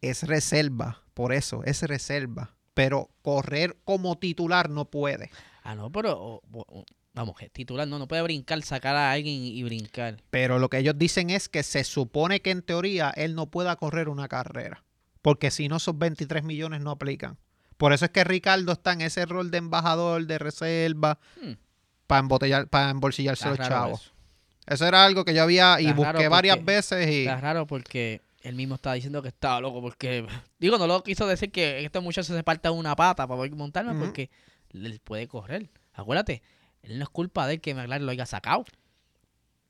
Es 0.00 0.24
reserva, 0.24 1.02
por 1.14 1.32
eso, 1.32 1.62
es 1.64 1.82
reserva. 1.82 2.54
Pero 2.78 3.10
correr 3.22 3.76
como 3.82 4.18
titular 4.18 4.70
no 4.70 4.84
puede. 4.84 5.32
Ah, 5.64 5.74
no, 5.74 5.90
pero... 5.90 6.42
vamos, 7.12 7.34
titular 7.52 7.88
no, 7.88 7.98
no 7.98 8.06
puede 8.06 8.22
brincar, 8.22 8.62
sacar 8.62 8.94
a 8.94 9.10
alguien 9.10 9.34
y 9.34 9.64
brincar. 9.64 10.22
Pero 10.30 10.60
lo 10.60 10.70
que 10.70 10.78
ellos 10.78 10.96
dicen 10.96 11.30
es 11.30 11.48
que 11.48 11.64
se 11.64 11.82
supone 11.82 12.38
que 12.38 12.52
en 12.52 12.62
teoría 12.62 13.10
él 13.16 13.34
no 13.34 13.46
pueda 13.46 13.74
correr 13.74 14.08
una 14.08 14.28
carrera. 14.28 14.84
Porque 15.22 15.50
si 15.50 15.66
no, 15.66 15.78
esos 15.78 15.98
23 15.98 16.44
millones 16.44 16.80
no 16.80 16.92
aplican. 16.92 17.36
Por 17.78 17.92
eso 17.92 18.04
es 18.04 18.12
que 18.12 18.22
Ricardo 18.22 18.70
está 18.70 18.92
en 18.92 19.00
ese 19.00 19.26
rol 19.26 19.50
de 19.50 19.58
embajador, 19.58 20.24
de 20.28 20.38
reserva, 20.38 21.18
Hmm, 21.42 21.54
para 22.06 22.20
embotellar, 22.20 22.68
para 22.68 22.90
embolsillarse 22.90 23.48
los 23.48 23.58
chavos. 23.58 24.02
eso. 24.02 24.12
Eso 24.68 24.86
era 24.86 25.04
algo 25.04 25.24
que 25.24 25.34
yo 25.34 25.42
había 25.42 25.80
y 25.80 25.86
Está 25.86 25.96
busqué 25.96 26.28
varias 26.28 26.64
veces 26.64 27.08
y 27.08 27.20
Está 27.22 27.40
raro 27.40 27.66
porque 27.66 28.20
él 28.42 28.54
mismo 28.54 28.76
estaba 28.76 28.94
diciendo 28.94 29.22
que 29.22 29.28
estaba 29.28 29.60
loco 29.60 29.80
porque... 29.80 30.26
Digo, 30.58 30.78
no 30.78 30.86
lo 30.86 31.02
quiso 31.02 31.26
decir 31.26 31.50
que 31.50 31.84
este 31.84 32.00
muchacho 32.00 32.34
se 32.34 32.44
parta 32.44 32.70
una 32.70 32.94
pata 32.96 33.26
para 33.26 33.36
poder 33.38 33.54
montarme 33.54 33.94
porque 33.98 34.30
él 34.70 35.00
puede 35.02 35.26
correr. 35.28 35.68
Acuérdate, 35.94 36.42
él 36.82 36.98
no 36.98 37.04
es 37.04 37.08
culpa 37.10 37.46
de 37.46 37.54
él 37.54 37.60
que 37.60 37.74
McLaren 37.74 38.06
lo 38.06 38.12
haya 38.12 38.26
sacado. 38.26 38.64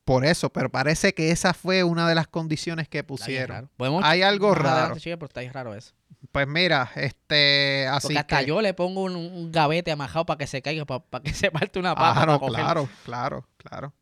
por 0.05 0.25
eso, 0.25 0.51
pero 0.51 0.71
parece 0.71 1.13
que 1.13 1.31
esa 1.31 1.53
fue 1.55 1.85
una 1.85 2.09
de 2.09 2.15
las 2.15 2.27
condiciones 2.29 2.89
que 2.89 3.05
pusieron. 3.05 3.71
Hay 4.03 4.23
algo 4.23 4.55
raro. 4.55 4.97
chica, 4.99 5.17
pero 5.17 5.27
está 5.27 5.41
bien 5.41 5.53
raro 5.53 5.75
eso. 5.75 5.93
Pues 6.33 6.49
mira, 6.49 6.91
este, 6.97 7.87
así 7.87 8.09
Porque 8.09 8.19
hasta 8.19 8.41
que- 8.41 8.47
yo 8.47 8.61
le 8.61 8.75
pongo 8.75 9.03
un, 9.03 9.17
un 9.17 9.53
gavete 9.53 9.91
amajado 9.93 10.27
para 10.27 10.39
que 10.39 10.47
se 10.47 10.63
caiga, 10.63 10.85
para, 10.85 11.23
que 11.23 11.33
se 11.35 11.51
parte 11.51 11.79
una 11.79 11.95
pata. 11.95 12.11
Ah, 12.11 12.15
para 12.27 12.39
coger. 12.39 12.55
claro, 12.65 12.89
claro, 13.05 13.47
claro. 13.57 13.93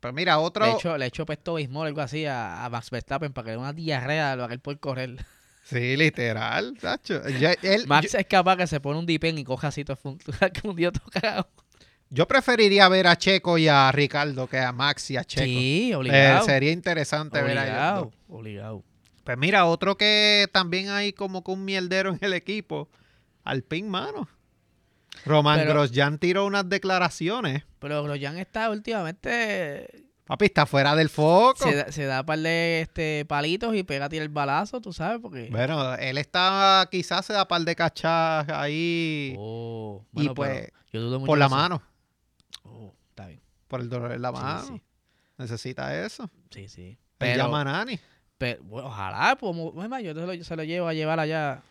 Pues 0.00 0.14
mira, 0.14 0.38
otro, 0.38 0.64
Le 0.64 0.72
echo, 0.72 0.96
le 0.96 1.06
echo 1.06 1.26
pesto 1.26 1.54
bismol 1.54 1.88
algo 1.88 2.00
así 2.00 2.24
a, 2.24 2.64
a 2.64 2.70
Max 2.70 2.90
Verstappen 2.90 3.32
para 3.32 3.44
que 3.46 3.50
le 3.50 3.56
dé 3.56 3.58
una 3.62 3.72
diarrea 3.72 4.36
que 4.46 4.54
él 4.54 4.60
pueda 4.60 4.78
correr. 4.78 5.16
sí, 5.64 5.96
literal, 5.96 6.76
tacho. 6.80 7.28
Yo, 7.30 7.48
él- 7.62 7.86
Max 7.88 8.14
es 8.14 8.26
capaz 8.26 8.56
que 8.56 8.66
se 8.68 8.78
pone 8.80 8.98
un 8.98 9.06
dipen 9.06 9.36
y 9.38 9.44
coja 9.44 9.68
así 9.68 9.84
todo 9.84 9.98
que 10.52 10.68
un 10.68 10.76
día 10.76 10.92
todo 10.92 11.06
cagado. 11.10 11.48
Yo 12.10 12.26
preferiría 12.26 12.88
ver 12.88 13.06
a 13.06 13.16
Checo 13.16 13.58
y 13.58 13.68
a 13.68 13.92
Ricardo 13.92 14.46
que 14.46 14.58
a 14.58 14.72
Max 14.72 15.10
y 15.10 15.16
a 15.16 15.24
Checo. 15.24 15.44
Sí, 15.44 15.90
Eh, 15.92 15.96
obligado. 15.96 16.44
sería 16.46 16.72
interesante 16.72 17.42
ver 17.42 17.58
a 17.58 17.64
ellos 17.64 17.74
obligado, 17.74 18.04
dos. 18.04 18.14
obligado. 18.38 18.84
Pues 19.24 19.36
mira, 19.36 19.66
otro 19.66 19.98
que 19.98 20.46
también 20.52 20.88
hay 20.88 21.12
como 21.12 21.44
que 21.44 21.50
un 21.50 21.64
mierdero 21.66 22.10
en 22.12 22.18
el 22.22 22.32
equipo, 22.32 22.88
Alpine, 23.44 23.88
mano. 23.90 24.26
Pero- 25.24 25.70
Grosjean 25.72 26.18
tiró 26.18 26.46
unas 26.46 26.68
declaraciones. 26.68 27.64
Pero 27.78 28.02
Grosjean 28.02 28.38
está 28.38 28.70
últimamente... 28.70 30.04
Papi, 30.26 30.44
está 30.44 30.66
fuera 30.66 30.94
del 30.94 31.08
foco. 31.08 31.56
Se, 31.64 31.74
da- 31.74 31.90
se 31.90 32.04
da 32.04 32.22
par 32.26 32.38
de 32.38 32.82
este, 32.82 33.24
palitos 33.26 33.74
y 33.74 33.82
pega 33.82 34.06
el 34.12 34.28
balazo, 34.28 34.78
tú 34.80 34.92
sabes, 34.92 35.20
porque... 35.22 35.48
Bueno, 35.50 35.94
él 35.94 36.18
está, 36.18 36.86
quizás 36.90 37.24
se 37.24 37.32
da 37.32 37.48
par 37.48 37.62
de 37.62 37.74
cachas 37.74 38.46
ahí 38.50 39.34
Oh, 39.38 40.04
y 40.12 40.16
bueno, 40.16 40.34
pues 40.34 40.50
pero 40.50 40.72
yo 40.92 41.00
dudo 41.00 41.18
mucho 41.20 41.26
por 41.28 41.38
la 41.38 41.46
eso- 41.46 41.54
mano, 41.56 41.82
Oh, 42.62 42.92
está 43.08 43.26
bien. 43.28 43.40
por 43.68 43.80
el 43.80 43.88
dolor 43.88 44.12
en 44.12 44.20
la 44.20 44.30
mano. 44.32 44.66
sí. 44.66 44.82
Necesita 45.38 46.04
eso. 46.04 46.28
Sí, 46.50 46.68
sí. 46.68 46.98
Pero, 47.16 47.44
llama 47.44 47.62
a 47.62 47.64
Nani. 47.64 47.98
pero, 48.36 48.62
bueno, 48.64 48.88
ojalá, 48.88 49.36
pues, 49.40 49.56
yo 50.04 50.14
se 50.14 50.36
lo, 50.36 50.44
se 50.44 50.56
lo 50.56 50.64
llevo 50.64 50.88
a 50.88 50.94
llevar 50.94 51.20
allá. 51.20 51.62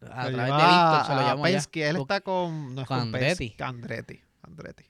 A 0.00 0.28
Lo 0.30 0.36
través 0.36 0.52
de 0.52 0.68
Víctor, 0.68 1.06
se 1.06 1.14
lo 1.14 1.20
a 1.20 1.22
llamo 1.30 1.44
allá. 1.44 1.56
Penske. 1.56 1.88
Él 1.88 1.96
está 1.96 2.20
con, 2.20 2.74
no 2.74 2.82
es 2.82 2.86
con 2.88 2.98
Andretti. 3.00 3.54
Andretti. 3.58 4.20
Andretti. 4.42 4.84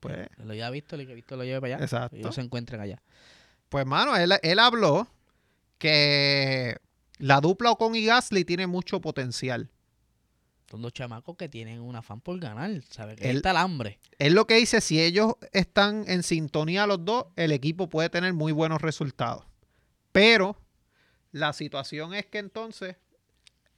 Pues, 0.00 0.28
Lo 0.38 0.54
lleva 0.54 0.70
Víctor 0.70 1.00
y 1.00 1.06
que 1.06 1.14
Víctor 1.14 1.38
lo 1.38 1.44
lleve 1.44 1.60
para 1.60 1.74
allá. 1.76 1.84
Exacto. 1.84 2.16
Y 2.16 2.20
ellos 2.20 2.34
se 2.34 2.40
encuentren 2.40 2.80
allá. 2.80 3.00
pues 3.68 3.86
mano, 3.86 4.16
él, 4.16 4.32
él 4.42 4.58
habló 4.58 5.06
que 5.78 6.76
la 7.18 7.40
dupla 7.40 7.70
Ocon 7.72 7.94
y 7.94 8.04
Gasly 8.06 8.44
tiene 8.44 8.66
mucho 8.66 9.00
potencial. 9.00 9.70
Son 10.70 10.82
dos 10.82 10.92
chamacos 10.92 11.36
que 11.36 11.48
tienen 11.48 11.80
un 11.80 11.96
afán 11.96 12.20
por 12.20 12.38
ganar, 12.38 12.70
Él- 12.70 12.84
está 13.18 13.50
el 13.50 13.56
hambre. 13.56 13.98
Él 14.18 14.34
lo 14.34 14.46
que 14.46 14.54
dice, 14.54 14.80
si 14.80 15.00
ellos 15.02 15.34
están 15.52 16.04
en 16.06 16.22
sintonía 16.22 16.86
los 16.86 17.04
dos, 17.04 17.26
el 17.36 17.50
equipo 17.52 17.88
puede 17.88 18.08
tener 18.08 18.32
muy 18.34 18.52
buenos 18.52 18.80
resultados. 18.80 19.44
Pero 20.12 20.56
la 21.32 21.52
situación 21.52 22.14
es 22.14 22.26
que 22.26 22.38
entonces, 22.38 22.96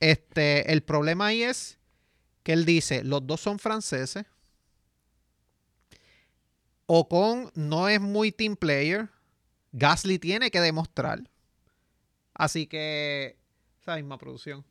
este, 0.03 0.73
el 0.73 0.83
problema 0.83 1.27
ahí 1.27 1.45
es 1.45 1.79
que 2.43 2.53
él 2.53 2.65
dice, 2.65 3.05
los 3.05 3.25
dos 3.25 3.41
son 3.41 3.61
franceses. 3.61 4.27
Ocon 6.87 7.53
no 7.55 7.89
es 7.89 8.01
muy 8.01 8.33
team 8.33 8.57
player. 8.57 9.09
Gasly 9.71 10.19
tiene 10.19 10.51
que 10.51 10.61
demostrar. 10.61 11.23
Así 12.35 12.67
que, 12.67 13.39
esa 13.81 13.95
misma 13.95 14.19
producción. 14.19 14.65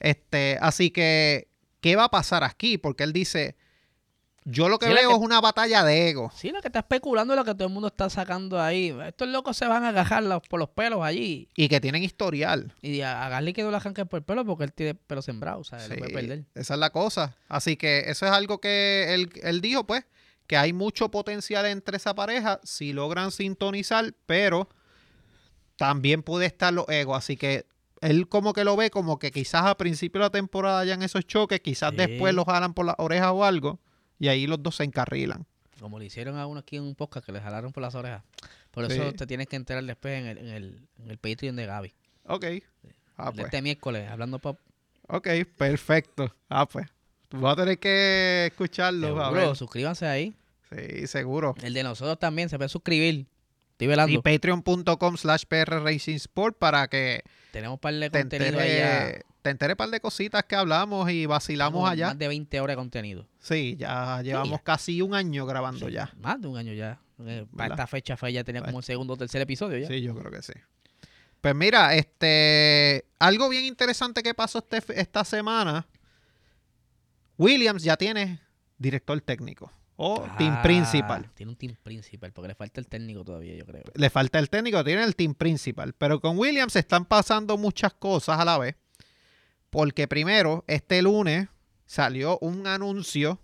Este, 0.00 0.58
así 0.60 0.90
que, 0.90 1.46
¿qué 1.80 1.94
va 1.94 2.04
a 2.04 2.10
pasar 2.10 2.42
aquí? 2.42 2.76
Porque 2.76 3.04
él 3.04 3.12
dice, 3.12 3.54
yo 4.44 4.68
lo 4.68 4.78
que 4.78 4.86
Sí, 4.86 4.92
la 4.94 5.00
veo 5.00 5.10
que- 5.10 5.14
es 5.16 5.20
una 5.22 5.40
batalla 5.40 5.84
de 5.84 6.08
ego. 6.08 6.30
Sí, 6.34 6.50
lo 6.50 6.60
que 6.60 6.68
está 6.68 6.80
especulando 6.80 7.32
es 7.34 7.38
lo 7.38 7.44
que 7.44 7.54
todo 7.54 7.68
el 7.68 7.72
mundo 7.72 7.88
está 7.88 8.10
sacando 8.10 8.60
ahí. 8.60 8.94
Estos 9.06 9.28
locos 9.28 9.56
se 9.56 9.66
van 9.66 9.84
a 9.84 9.90
agarrar 9.90 10.22
los- 10.22 10.42
por 10.48 10.58
los 10.60 10.68
pelos 10.70 11.00
allí. 11.02 11.48
Y 11.56 11.68
que 11.68 11.80
tienen 11.80 12.02
historial. 12.02 12.72
Y 12.82 13.00
a, 13.02 13.24
a 13.24 13.28
Gasly 13.28 13.52
que 13.52 13.62
no 13.62 13.70
le 13.70 13.76
arranquen 13.76 14.08
por 14.08 14.18
el 14.18 14.24
pelo 14.24 14.44
porque 14.44 14.64
él 14.64 14.72
tiene 14.72 14.94
pelo 14.94 15.22
sembrado, 15.22 15.60
o 15.60 15.64
sea, 15.64 15.78
Sí, 15.80 15.90
lo 15.90 15.96
puede 15.96 16.12
perder. 16.12 16.44
esa 16.54 16.74
es 16.74 16.80
la 16.80 16.90
cosa. 16.90 17.36
Así 17.48 17.76
que 17.76 18.04
eso 18.10 18.26
es 18.26 18.32
algo 18.32 18.60
que 18.60 19.14
él, 19.14 19.30
él 19.42 19.60
dijo, 19.60 19.84
pues, 19.86 20.04
que 20.48 20.56
hay 20.56 20.72
mucho 20.72 21.10
potencial 21.10 21.64
entre 21.66 21.96
esa 21.96 22.14
pareja 22.14 22.60
si 22.64 22.92
logran 22.92 23.30
sintonizar, 23.30 24.12
pero 24.26 24.68
también 25.76 26.22
puede 26.22 26.46
estar 26.46 26.72
los 26.72 26.88
egos. 26.88 27.16
Así 27.16 27.36
que 27.36 27.66
él 28.00 28.28
como 28.28 28.52
que 28.52 28.64
lo 28.64 28.76
ve 28.76 28.90
como 28.90 29.18
que 29.18 29.30
quizás 29.30 29.64
a 29.66 29.76
principio 29.76 30.20
de 30.20 30.26
la 30.26 30.30
temporada 30.30 30.80
hayan 30.80 31.02
esos 31.02 31.24
choques, 31.26 31.60
quizás 31.60 31.90
Sí. 31.92 31.96
después 31.96 32.34
los 32.34 32.44
jalan 32.44 32.74
por 32.74 32.86
las 32.86 32.96
orejas 32.98 33.30
o 33.32 33.44
algo, 33.44 33.78
y 34.22 34.28
ahí 34.28 34.46
los 34.46 34.62
dos 34.62 34.76
se 34.76 34.84
encarrilan. 34.84 35.44
Como 35.80 35.98
le 35.98 36.04
hicieron 36.04 36.36
a 36.38 36.46
uno 36.46 36.60
aquí 36.60 36.76
en 36.76 36.84
un 36.84 36.94
podcast 36.94 37.26
que 37.26 37.32
le 37.32 37.40
jalaron 37.40 37.72
por 37.72 37.82
las 37.82 37.94
orejas. 37.96 38.22
Por 38.70 38.86
Sí. 38.86 38.92
eso 38.98 39.12
te 39.14 39.26
tienes 39.26 39.48
que 39.48 39.56
enterar 39.56 39.82
después 39.82 40.16
en 40.20 40.26
el, 40.28 40.38
en 40.38 40.46
el, 40.48 40.88
en 41.02 41.10
el 41.10 41.18
Patreon 41.18 41.56
de 41.56 41.66
Gaby. 41.66 41.92
Ok. 42.26 42.44
Ah, 43.16 43.32
pues. 43.32 43.46
Este 43.46 43.60
miércoles, 43.62 44.08
hablando 44.08 44.38
pop. 44.38 44.58
Ok, 45.08 45.26
perfecto. 45.58 46.32
Ah, 46.48 46.66
pues. 46.66 46.86
Voy 47.32 47.50
a 47.50 47.56
tener 47.56 47.78
que 47.80 48.46
escucharlo. 48.52 49.20
a 49.20 49.24
Seguro, 49.26 49.46
ver. 49.48 49.56
suscríbanse 49.56 50.06
ahí. 50.06 50.34
Sí, 50.70 51.06
seguro. 51.08 51.54
El 51.62 51.74
de 51.74 51.82
nosotros 51.82 52.18
también 52.18 52.48
se 52.48 52.56
puede 52.58 52.68
suscribir. 52.68 53.26
Estoy 53.90 54.14
Y 54.14 54.18
patreon.com 54.18 55.16
slash 55.16 55.44
PR 55.46 55.82
Racing 55.82 56.16
Sport 56.16 56.56
para 56.58 56.88
que 56.88 57.22
Tenemos 57.50 57.76
un 57.76 57.80
par 57.80 57.94
de 57.94 58.10
te 58.10 58.20
contenido 58.20 58.60
allá. 58.60 59.20
te 59.42 59.50
entere 59.50 59.72
un 59.72 59.76
par 59.76 59.90
de 59.90 60.00
cositas 60.00 60.44
que 60.44 60.54
hablamos 60.54 61.10
y 61.10 61.26
vacilamos 61.26 61.72
Tenemos 61.72 61.90
allá. 61.90 62.06
Más 62.08 62.18
de 62.18 62.28
20 62.28 62.60
horas 62.60 62.74
de 62.74 62.76
contenido. 62.76 63.28
Sí, 63.40 63.76
ya 63.78 64.22
llevamos 64.22 64.62
casi 64.62 65.02
un 65.02 65.14
año 65.14 65.46
grabando 65.46 65.86
Sí, 65.86 65.92
ya. 65.92 66.12
Más 66.18 66.40
de 66.40 66.48
un 66.48 66.56
año 66.56 66.72
ya. 66.72 67.00
Eh, 67.20 67.46
Para 67.50 67.68
¿Verdad? 67.68 67.70
esta 67.70 67.86
fecha 67.86 68.16
fue 68.16 68.32
ya 68.32 68.44
tenía 68.44 68.62
como 68.62 68.78
el 68.78 68.84
segundo 68.84 69.14
o 69.14 69.16
tercer 69.16 69.42
episodio 69.42 69.78
ya. 69.78 69.88
Sí, 69.88 70.00
yo 70.00 70.14
creo 70.14 70.30
que 70.30 70.42
sí. 70.42 70.52
Pues 71.40 71.54
mira, 71.56 71.94
este 71.96 73.04
algo 73.18 73.48
bien 73.48 73.64
interesante 73.64 74.22
que 74.22 74.32
pasó 74.32 74.64
este, 74.70 75.00
esta 75.00 75.24
semana. 75.24 75.88
Williams 77.36 77.82
ya 77.82 77.96
tiene 77.96 78.40
director 78.78 79.20
técnico 79.20 79.72
o 79.96 80.22
team 80.38 80.54
Ah, 80.58 80.62
principal. 80.62 81.30
Tiene 81.34 81.50
un 81.52 81.56
team 81.56 81.76
principal, 81.82 82.32
porque 82.32 82.48
le 82.48 82.54
falta 82.54 82.80
el 82.80 82.86
técnico 82.88 83.24
todavía, 83.24 83.54
yo 83.54 83.64
creo. 83.66 83.82
le 83.94 84.10
falta 84.10 84.38
el 84.38 84.48
técnico, 84.50 84.82
tiene 84.84 85.04
el 85.04 85.14
team 85.16 85.34
principal. 85.34 85.92
Pero 85.94 86.20
con 86.20 86.38
Williams 86.38 86.76
están 86.76 87.04
pasando 87.04 87.56
muchas 87.58 87.92
cosas 87.94 88.38
a 88.40 88.44
la 88.44 88.58
vez. 88.58 88.76
Porque 89.70 90.06
primero, 90.08 90.64
este 90.66 91.00
lunes 91.02 91.48
salió 91.86 92.38
un 92.40 92.66
anuncio 92.66 93.40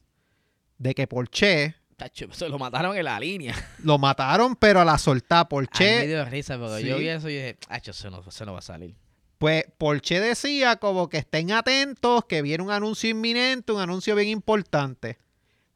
de 0.79 0.95
que 0.95 1.07
Porsche 1.07 1.75
Tacho, 1.97 2.33
se 2.33 2.49
lo 2.49 2.59
mataron 2.61 2.97
en 2.97 3.05
la 3.05 3.19
línea. 3.19 3.55
lo 3.83 3.99
mataron, 3.99 4.55
pero 4.55 4.81
a 4.81 4.85
la 4.85 4.99
soltada. 4.99 5.41
Ay, 5.41 5.45
me 5.45 5.49
Porsche, 5.49 6.07
dio 6.07 6.25
risa 6.27 6.57
porque 6.59 6.85
yo 6.85 6.97
vi 6.99 7.09
eso 7.09 7.29
y 7.29 7.35
dije, 7.35 7.55
Tacho, 7.55 7.91
eso 7.91 8.11
no, 8.11 8.23
eso 8.27 8.45
no 8.47 8.53
va 8.53 8.61
a 8.61 8.63
salir. 8.63 8.95
pues 9.39 9.65
Porsche 9.79 10.21
decía 10.21 10.77
como 10.77 11.09
que 11.09 11.19
estén 11.19 11.51
atentos, 11.51 12.25
que 12.27 12.41
viene 12.43 12.63
un 12.63 12.71
anuncio 12.71 13.11
inminente, 13.11 13.73
un 13.73 13.81
anuncio 13.81 14.15
bien 14.15 14.29
importante. 14.29 15.19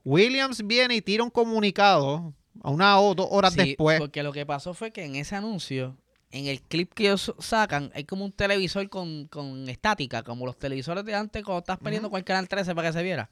Williams 0.05 0.67
viene 0.67 0.97
y 0.97 1.03
tira 1.03 1.23
un 1.23 1.31
comunicado 1.31 2.35
a 2.63 2.71
una 2.71 2.99
o 3.01 3.15
dos 3.15 3.29
horas 3.31 3.53
Sí, 3.55 3.61
después. 3.61 3.99
Porque 4.01 4.23
lo 4.23 4.33
que 4.33 4.45
pasó 4.47 4.75
fue 4.75 4.91
que 4.93 5.05
en 5.05 5.17
ese 5.17 5.37
anuncio, 5.37 5.97
en 6.31 6.47
el 6.47 6.61
clip 6.63 6.93
que 6.93 7.05
ellos 7.05 7.35
sacan, 7.39 7.91
hay 7.95 8.05
como 8.05 8.25
un 8.25 8.33
televisor 8.33 8.89
con, 8.89 9.27
con 9.29 9.69
estática, 9.69 10.23
como 10.23 10.47
los 10.47 10.59
televisores 10.59 11.05
de 11.05 11.15
antes 11.15 11.43
cuando 11.45 11.61
estás 11.61 11.79
peleando 11.79 12.11
con 12.11 12.19
el 12.19 12.25
canal 12.25 12.49
13 12.49 12.75
para 12.75 12.89
que 12.89 12.93
se 12.95 13.03
viera. 13.03 13.31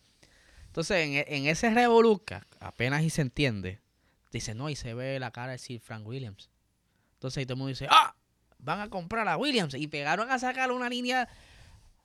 Entonces, 0.67 0.97
en, 1.07 1.13
e- 1.15 1.25
en 1.29 1.47
ese 1.47 1.71
revoluca, 1.71 2.47
apenas 2.61 3.03
y 3.03 3.11
se 3.11 3.23
entiende, 3.23 3.81
dice, 4.33 4.55
no, 4.55 4.71
y 4.71 4.77
se 4.77 4.95
ve 4.95 5.19
la 5.19 5.31
cara 5.33 5.53
de 5.53 5.59
Sir 5.59 5.81
Frank 5.81 6.07
Williams. 6.07 6.49
Entonces, 7.15 7.39
ahí 7.39 7.45
todo 7.47 7.55
el 7.55 7.59
mundo 7.59 7.69
dice, 7.71 7.87
ah, 7.91 8.15
van 8.59 8.81
a 8.81 8.89
comprar 8.89 9.27
a 9.29 9.37
Williams. 9.37 9.75
Y 9.75 9.89
pegaron 9.89 10.31
a 10.31 10.39
sacar 10.39 10.71
una 10.71 10.89
línea. 10.89 11.29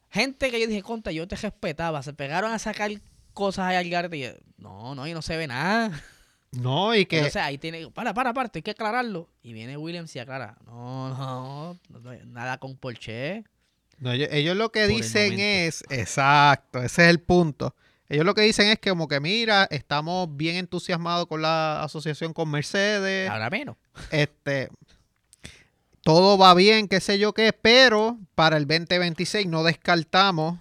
Gente 0.10 0.50
que 0.50 0.60
yo 0.60 0.68
dije, 0.68 0.82
conta, 0.82 1.12
yo 1.12 1.28
te 1.28 1.36
respetaba. 1.36 2.02
Se 2.04 2.14
pegaron 2.14 2.52
a 2.52 2.60
sacar 2.60 2.92
cosas 3.36 3.68
ahí 3.68 3.76
al 3.76 3.88
garete. 3.88 4.18
Y 4.18 4.22
yo, 4.22 4.30
no, 4.58 4.96
no, 4.96 5.06
y 5.06 5.14
no 5.14 5.22
se 5.22 5.38
ve 5.38 5.46
nada. 5.46 5.92
No, 6.52 6.96
y 6.96 7.06
que 7.06 7.18
Entonces 7.18 7.42
ahí 7.42 7.58
tiene, 7.58 7.92
para, 7.92 8.14
para, 8.14 8.34
para, 8.34 8.50
hay 8.54 8.62
que 8.62 8.72
aclararlo. 8.72 9.30
Y 9.44 9.52
viene 9.52 9.76
Williams 9.76 10.16
y 10.16 10.20
aclara, 10.20 10.58
no, 10.66 11.10
no, 11.10 11.78
no, 11.90 12.14
nada 12.28 12.58
con 12.60 12.78
Porsche. 12.78 13.44
no, 13.98 14.14
ellos, 14.14 14.30
ellos 14.32 14.56
lo 14.56 14.72
que 14.72 14.88
dicen 14.88 15.38
es, 15.38 15.84
exacto, 15.90 16.82
ese 16.82 17.04
es 17.04 17.10
el 17.10 17.20
punto. 17.20 17.76
Ellos 18.08 18.26
lo 18.26 18.36
que 18.36 18.44
dicen 18.44 18.68
es 18.70 18.80
que 18.80 18.92
como 18.92 19.10
que 19.10 19.20
mira, 19.20 19.68
estamos 19.70 20.34
bien 20.38 20.56
entusiasmados 20.56 21.28
con 21.28 21.42
la 21.42 21.84
asociación 21.84 22.32
con 22.32 22.50
Mercedes, 22.50 23.30
Ahora 23.30 23.50
menos. 23.50 23.76
este, 24.12 24.70
todo 26.04 26.38
va 26.38 26.54
bien, 26.54 26.88
qué 26.88 27.02
sé 27.02 27.20
yo 27.20 27.34
qué, 27.34 27.52
pero 27.52 28.18
para 28.36 28.56
el 28.56 28.66
2026 28.66 29.48
no 29.48 29.64
descartamos, 29.64 30.60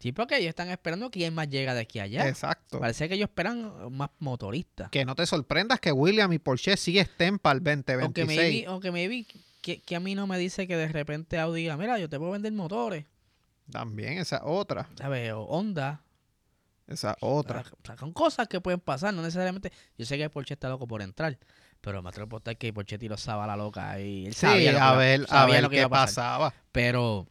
Sí, 0.00 0.12
porque 0.12 0.38
ellos 0.38 0.48
están 0.48 0.68
esperando 0.70 1.10
quién 1.10 1.34
más 1.34 1.48
llega 1.48 1.74
de 1.74 1.80
aquí 1.82 1.98
a 1.98 2.04
allá. 2.04 2.26
exacto, 2.26 2.80
Parece 2.80 3.08
que 3.08 3.14
ellos 3.16 3.28
esperan 3.28 3.92
más 3.92 4.10
motoristas. 4.18 4.88
que 4.90 5.04
no 5.04 5.14
te 5.14 5.26
sorprendas 5.26 5.78
que 5.78 5.92
William 5.92 6.32
y 6.32 6.38
Porsche 6.38 6.76
sí 6.76 6.98
estén 6.98 7.38
para 7.38 7.58
el 7.58 7.68
Aunque 7.68 7.92
2026. 8.22 8.38
maybe, 8.38 8.66
aunque 8.66 8.90
maybe 8.90 9.26
que, 9.60 9.80
que 9.82 9.96
a 9.96 10.00
mí 10.00 10.14
no 10.14 10.26
me 10.26 10.38
dice 10.38 10.66
que 10.66 10.76
de 10.76 10.88
repente 10.88 11.38
Audi 11.38 11.60
diga, 11.60 11.76
mira, 11.76 11.98
yo 11.98 12.08
te 12.08 12.18
puedo 12.18 12.32
vender 12.32 12.50
motores. 12.52 13.04
También 13.70 14.14
esa 14.18 14.44
otra, 14.44 14.88
¿Sabes? 14.96 15.32
O 15.32 15.42
Honda. 15.42 16.02
esa 16.88 17.16
otra. 17.20 17.60
O 17.60 17.86
sea, 17.86 17.96
son 17.98 18.12
cosas 18.12 18.48
que 18.48 18.60
pueden 18.60 18.80
pasar, 18.80 19.12
no 19.14 19.22
necesariamente. 19.22 19.70
Yo 19.98 20.06
sé 20.06 20.16
que 20.18 20.28
Porsche 20.30 20.54
está 20.54 20.68
loco 20.70 20.86
por 20.88 21.02
entrar. 21.02 21.38
Pero 21.82 22.02
me 22.02 22.08
atrevo 22.08 22.24
a 22.24 22.28
apostar 22.28 22.56
que 22.56 22.72
Porsche 22.72 22.98
tiró 22.98 23.16
la 23.26 23.56
loca 23.56 24.00
y 24.00 24.26
él 24.26 24.34
Sí, 24.34 24.40
sabía 24.40 24.72
lo 24.72 24.78
que 24.78 24.82
a 24.82 24.92
ver, 24.94 25.26
a 25.28 25.46
ver 25.46 25.62
lo 25.62 25.70
que 25.70 25.76
qué 25.76 25.80
iba 25.82 25.86
a 25.86 25.90
pasar. 25.90 26.06
pasaba. 26.40 26.54
Pero 26.72 27.28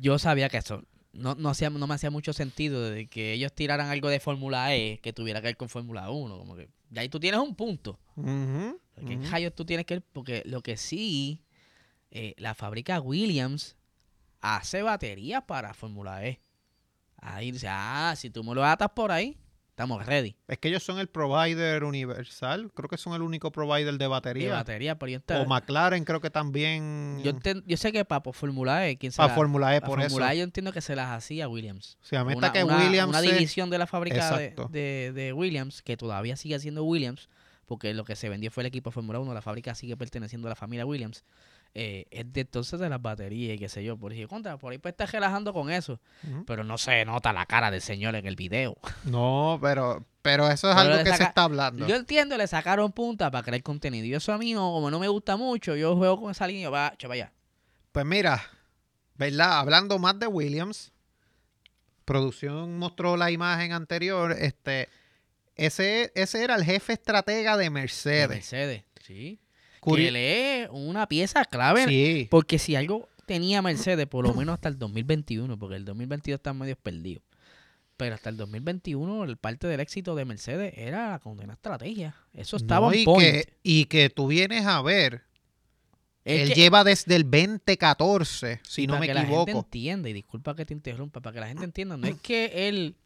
yo 0.00 0.18
sabía 0.18 0.48
que 0.48 0.58
eso 0.58 0.82
no, 1.16 1.34
no, 1.34 1.48
hacía, 1.48 1.70
no 1.70 1.86
me 1.86 1.94
hacía 1.94 2.10
mucho 2.10 2.32
sentido 2.32 2.90
de 2.90 3.06
que 3.06 3.32
ellos 3.32 3.52
tiraran 3.52 3.88
algo 3.88 4.08
de 4.08 4.20
Fórmula 4.20 4.74
E 4.74 4.98
que 5.02 5.12
tuviera 5.12 5.40
que 5.40 5.48
ver 5.48 5.56
con 5.56 5.68
Fórmula 5.68 6.10
1. 6.10 6.38
Como 6.38 6.56
que 6.56 6.68
ya 6.90 7.02
ahí 7.02 7.08
tú 7.08 7.20
tienes 7.20 7.40
un 7.40 7.54
punto. 7.54 7.98
Ujú, 8.16 8.80
¿Qué 9.06 9.16
ujú. 9.16 9.30
rayos 9.30 9.54
tú 9.54 9.64
tienes 9.64 9.86
que 9.86 9.94
ver? 9.94 10.02
Porque 10.12 10.42
lo 10.46 10.62
que 10.62 10.76
sí, 10.76 11.42
eh, 12.10 12.34
la 12.38 12.54
fábrica 12.54 13.00
Williams 13.00 13.76
hace 14.40 14.82
baterías 14.82 15.42
para 15.44 15.74
Fórmula 15.74 16.26
E. 16.26 16.40
Ahí 17.18 17.50
dice, 17.50 17.68
ah, 17.68 18.14
si 18.16 18.30
tú 18.30 18.44
me 18.44 18.54
lo 18.54 18.64
atas 18.64 18.90
por 18.94 19.10
ahí, 19.10 19.36
estamos 19.76 20.06
ready. 20.06 20.34
Es 20.48 20.56
que 20.56 20.68
ellos 20.68 20.82
son 20.82 20.98
el 20.98 21.06
provider 21.06 21.84
universal. 21.84 22.70
Creo 22.74 22.88
que 22.88 22.96
son 22.96 23.12
el 23.12 23.20
único 23.20 23.52
provider 23.52 23.92
de 23.92 23.98
De 23.98 24.06
batería. 24.06 24.52
batería, 24.54 24.98
pero 24.98 25.12
yo, 25.12 25.18
enta- 25.20 25.42
o 25.42 25.44
McLaren 25.46 26.02
creo 26.06 26.18
que 26.22 26.30
también. 26.30 27.20
yo, 27.22 27.30
enten- 27.32 27.62
yo 27.66 27.76
sé 27.76 27.92
que 27.92 28.06
para 28.06 28.22
por 28.22 28.34
Fórmula 28.34 28.88
E, 28.88 28.96
¿quién 28.96 29.12
se 29.12 29.18
para 29.18 29.28
la- 29.28 29.34
Fórmula 29.34 29.76
E, 29.76 29.82
por 29.82 30.00
eso. 30.00 30.08
Fórmula 30.08 30.32
E 30.32 30.38
yo 30.38 30.44
entiendo 30.44 30.72
que 30.72 30.80
se 30.80 30.96
las 30.96 31.10
hacía 31.10 31.46
Williams. 31.46 31.98
Sea, 32.00 32.24
me 32.24 32.34
una, 32.34 32.46
está 32.46 32.58
que 32.58 32.64
una- 32.64 32.78
Williams. 32.78 33.10
una 33.10 33.20
división 33.20 33.68
de 33.68 33.76
la 33.76 33.86
fábrica 33.86 34.38
de- 34.38 35.12
de 35.14 35.32
Williams, 35.34 35.82
que 35.82 35.98
todavía 35.98 36.36
sigue 36.36 36.58
siendo 36.58 36.82
Williams, 36.82 37.28
porque 37.66 37.92
lo 37.92 38.04
que 38.04 38.16
se 38.16 38.30
vendió 38.30 38.50
fue 38.50 38.62
el 38.62 38.68
equipo 38.68 38.88
de 38.88 38.94
Fórmula 38.94 39.18
1, 39.20 39.34
la 39.34 39.42
fábrica 39.42 39.74
sigue 39.74 39.94
perteneciendo 39.98 40.48
a 40.48 40.50
la 40.50 40.56
familia 40.56 40.86
Williams, 40.86 41.22
eh, 41.78 42.06
es 42.10 42.32
de 42.32 42.40
entonces 42.40 42.80
de 42.80 42.88
las 42.88 43.02
baterías 43.02 43.54
y 43.54 43.58
qué 43.58 43.68
sé 43.68 43.84
yo. 43.84 43.98
Por 43.98 44.10
ahí, 44.10 44.24
contra, 44.24 44.56
por 44.56 44.72
ahí 44.72 44.78
pues 44.78 44.92
está 44.92 45.04
relajando 45.04 45.52
con 45.52 45.70
eso, 45.70 46.00
pero 46.46 46.64
no 46.64 46.78
se 46.78 47.04
nota 47.04 47.34
la 47.34 47.44
cara 47.44 47.70
del 47.70 47.82
señor 47.82 48.14
en 48.16 48.26
el 48.26 48.34
video. 48.34 48.78
No, 49.04 49.58
pero, 49.60 50.02
pero 50.22 50.48
eso 50.48 50.70
es 50.70 50.74
Pero 50.74 50.94
algo 50.94 51.04
que 51.04 51.14
se 51.14 51.22
está 51.22 51.44
hablando. 51.44 51.86
Yo 51.86 51.96
entiendo, 51.96 52.38
le 52.38 52.46
sacaron 52.46 52.92
punta 52.92 53.30
para 53.30 53.44
crear 53.44 53.62
contenido. 53.62 54.06
Y 54.06 54.14
eso 54.14 54.32
a 54.32 54.38
mí, 54.38 54.54
no, 54.54 54.72
como 54.72 54.90
no 54.90 54.98
me 54.98 55.08
gusta 55.08 55.36
mucho, 55.36 55.76
yo 55.76 55.94
juego 55.96 56.18
con 56.18 56.30
esa 56.30 56.46
línea, 56.46 56.70
va, 56.70 56.94
che, 56.96 57.06
vaya. 57.06 57.30
Pues 57.92 58.06
mira, 58.06 58.42
¿verdad? 59.16 59.58
Hablando 59.58 59.98
más 59.98 60.18
de 60.18 60.28
Williams, 60.28 60.92
producción 62.06 62.78
mostró 62.78 63.18
la 63.18 63.30
imagen 63.30 63.72
anterior. 63.72 64.32
Este, 64.32 64.88
ese, 65.56 66.10
ese 66.14 66.42
era 66.42 66.54
el 66.54 66.64
jefe 66.64 66.94
estratega 66.94 67.58
de 67.58 67.64
de 67.64 67.70
Mercedes. 67.70 68.28
Mercedes, 68.30 68.84
sí. 69.04 69.38
Curi- 69.80 70.06
Que 70.06 70.10
lee 70.12 70.68
una 70.70 71.06
pieza 71.08 71.44
clave 71.44 71.86
sí, 71.86 72.28
Porque 72.30 72.58
si 72.58 72.76
algo 72.76 73.08
tenía 73.26 73.60
Mercedes, 73.62 74.06
por 74.06 74.26
lo 74.26 74.34
menos 74.34 74.54
hasta 74.54 74.68
el 74.68 74.78
2021, 74.78 75.58
porque 75.58 75.76
el 75.76 75.84
2022 75.84 76.38
está 76.38 76.52
medio 76.52 76.76
perdido. 76.76 77.22
Pero 77.96 78.14
hasta 78.14 78.28
el 78.30 78.36
2021, 78.36 79.24
el 79.24 79.36
parte 79.38 79.66
del 79.66 79.80
éxito 79.80 80.14
de 80.14 80.24
Mercedes 80.26 80.74
era 80.76 81.10
la 81.12 81.18
condena 81.18 81.54
estrategia. 81.54 82.14
Eso 82.34 82.56
estaba 82.58 82.88
no, 82.88 82.94
y, 82.94 83.04
point. 83.04 83.22
que, 83.22 83.52
y 83.62 83.84
que 83.86 84.10
tú 84.10 84.26
vienes 84.26 84.66
a 84.66 84.82
ver, 84.82 85.22
Es 86.24 86.42
él 86.42 86.48
que- 86.50 86.54
lleva 86.54 86.84
desde 86.84 87.16
el 87.16 87.24
2014, 87.24 88.60
si 88.68 88.86
no 88.86 88.92
para 88.94 89.00
me 89.00 89.06
que 89.06 89.14
la 89.14 89.20
gente 89.22 89.32
equivoco. 89.34 89.64
entienda, 89.66 90.08
y 90.08 90.12
disculpa 90.12 90.54
que 90.54 90.66
te 90.66 90.74
interrumpa, 90.74 91.20
para 91.20 91.32
que 91.34 91.40
la 91.40 91.48
gente 91.48 91.64
entienda, 91.64 91.96
no 91.96 92.06
es 92.06 92.20
que 92.20 92.68
él, 92.68 92.96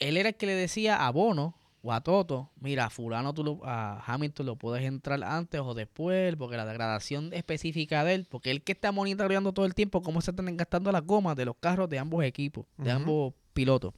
él 0.00 0.16
era 0.16 0.30
el 0.30 0.34
que 0.34 0.46
le 0.46 0.54
decía 0.54 1.06
a 1.06 1.10
Bono 1.10 1.54
o 1.86 1.92
a 1.92 2.00
Toto, 2.00 2.50
mira, 2.60 2.86
a 2.86 2.90
fulano 2.90 3.34
tú 3.34 3.44
lo- 3.44 3.60
a 3.62 4.02
Hamilton 4.06 4.46
lo 4.46 4.56
puedes 4.56 4.82
entrar 4.86 5.22
antes 5.22 5.60
o 5.60 5.74
después, 5.74 6.34
porque 6.36 6.56
la 6.56 6.64
degradación 6.64 7.30
específica 7.34 8.02
de 8.04 8.14
él, 8.14 8.26
porque 8.30 8.50
él 8.50 8.62
que 8.62 8.72
está 8.72 8.90
monitoreando 8.90 9.52
todo 9.52 9.66
el 9.66 9.74
tiempo 9.74 10.00
cómo 10.02 10.22
se 10.22 10.30
están 10.30 10.56
gastando 10.56 10.90
las 10.90 11.02
gomas 11.04 11.36
de 11.36 11.44
los 11.44 11.56
carros 11.60 11.90
de 11.90 11.98
ambos 11.98 12.24
equipos, 12.24 12.64
de 12.78 12.90
ambos 12.90 13.34
pilotos. 13.52 13.92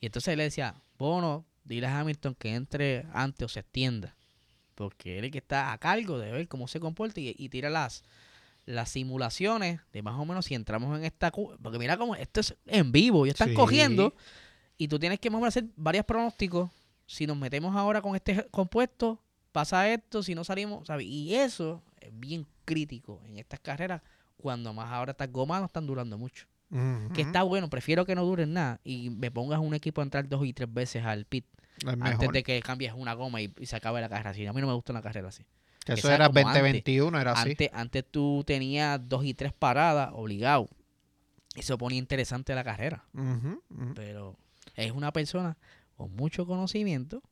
Y 0.00 0.06
entonces 0.06 0.32
él 0.32 0.38
le 0.38 0.44
decía, 0.44 0.74
Bono, 0.98 1.44
dile 1.62 1.86
a 1.86 2.00
Hamilton 2.00 2.34
que 2.34 2.54
entre 2.56 3.06
antes 3.12 3.44
o 3.44 3.48
se 3.48 3.60
extienda. 3.60 4.16
Porque 4.74 5.18
él 5.18 5.24
es 5.24 5.28
el 5.28 5.30
que 5.30 5.38
está 5.38 5.72
a 5.72 5.78
cargo 5.78 6.18
de 6.18 6.32
ver 6.32 6.48
cómo 6.48 6.66
se 6.66 6.80
comporta 6.80 7.20
y, 7.20 7.36
y 7.38 7.48
tira 7.50 7.70
las, 7.70 8.02
las 8.64 8.88
simulaciones 8.88 9.80
de 9.92 10.02
más 10.02 10.18
o 10.18 10.24
menos 10.24 10.46
si 10.46 10.54
entramos 10.56 10.98
en 10.98 11.04
esta... 11.04 11.30
Porque 11.30 11.78
mira 11.78 11.96
cómo 11.96 12.16
esto 12.16 12.40
es 12.40 12.56
en 12.66 12.90
vivo 12.90 13.26
y 13.26 13.28
están 13.30 13.48
Sí. 13.50 13.54
cogiendo 13.54 14.14
y 14.78 14.88
tú 14.88 14.98
tienes 14.98 15.20
que 15.20 15.28
más 15.28 15.36
o 15.36 15.40
menos 15.42 15.52
hacer 15.56 15.68
varios 15.76 16.06
pronósticos. 16.06 16.70
Si 17.10 17.26
nos 17.26 17.36
metemos 17.36 17.74
ahora 17.74 18.00
con 18.00 18.14
este 18.14 18.46
compuesto, 18.52 19.20
pasa 19.50 19.88
esto, 19.92 20.22
si 20.22 20.36
no 20.36 20.44
salimos, 20.44 20.86
¿sabes? 20.86 21.06
Y 21.06 21.34
eso 21.34 21.82
es 22.00 22.10
bien 22.12 22.46
crítico 22.64 23.20
en 23.26 23.36
estas 23.38 23.58
carreras 23.58 24.00
cuando 24.36 24.72
más 24.72 24.90
ahora 24.92 25.10
estas 25.10 25.30
gomas 25.32 25.58
no 25.60 25.66
están 25.66 25.86
durando 25.86 26.16
mucho. 26.16 26.46
Que 27.12 27.22
está 27.22 27.42
bueno, 27.42 27.68
prefiero 27.68 28.06
que 28.06 28.14
no 28.14 28.24
duren 28.24 28.52
nada 28.52 28.80
y 28.84 29.10
me 29.10 29.32
pongas 29.32 29.58
un 29.58 29.74
equipo 29.74 30.00
a 30.00 30.04
entrar 30.04 30.28
dos 30.28 30.46
y 30.46 30.52
tres 30.52 30.72
veces 30.72 31.04
al 31.04 31.24
pit 31.24 31.44
Es 31.82 31.88
antes 31.88 31.98
mejor. 32.20 32.32
de 32.32 32.42
que 32.44 32.62
cambies 32.62 32.92
una 32.94 33.12
goma 33.14 33.42
y, 33.42 33.52
y 33.58 33.66
se 33.66 33.74
acabe 33.74 34.00
la 34.00 34.08
carrera 34.08 34.30
así. 34.30 34.46
A 34.46 34.52
mí 34.52 34.60
no 34.60 34.68
me 34.68 34.74
gusta 34.74 34.92
una 34.92 35.02
carrera 35.02 35.26
así. 35.30 35.44
Que 35.84 35.94
eso 35.94 36.12
era 36.12 36.28
como 36.28 36.38
antes. 36.46 36.62
2021, 36.62 37.20
era 37.20 37.32
así. 37.32 37.50
Antes, 37.50 37.70
antes 37.72 38.04
tú 38.08 38.44
tenías 38.46 39.00
dos 39.08 39.24
y 39.24 39.34
tres 39.34 39.52
paradas 39.52 40.10
obligado. 40.12 40.68
Eso 41.56 41.76
ponía 41.76 41.98
interesante 41.98 42.54
la 42.54 42.62
carrera. 42.62 43.04
Pero 43.96 44.36
es 44.76 44.92
una 44.92 45.12
persona 45.12 45.56
con 46.00 46.16
mucho 46.16 46.46
conocimiento, 46.46 47.22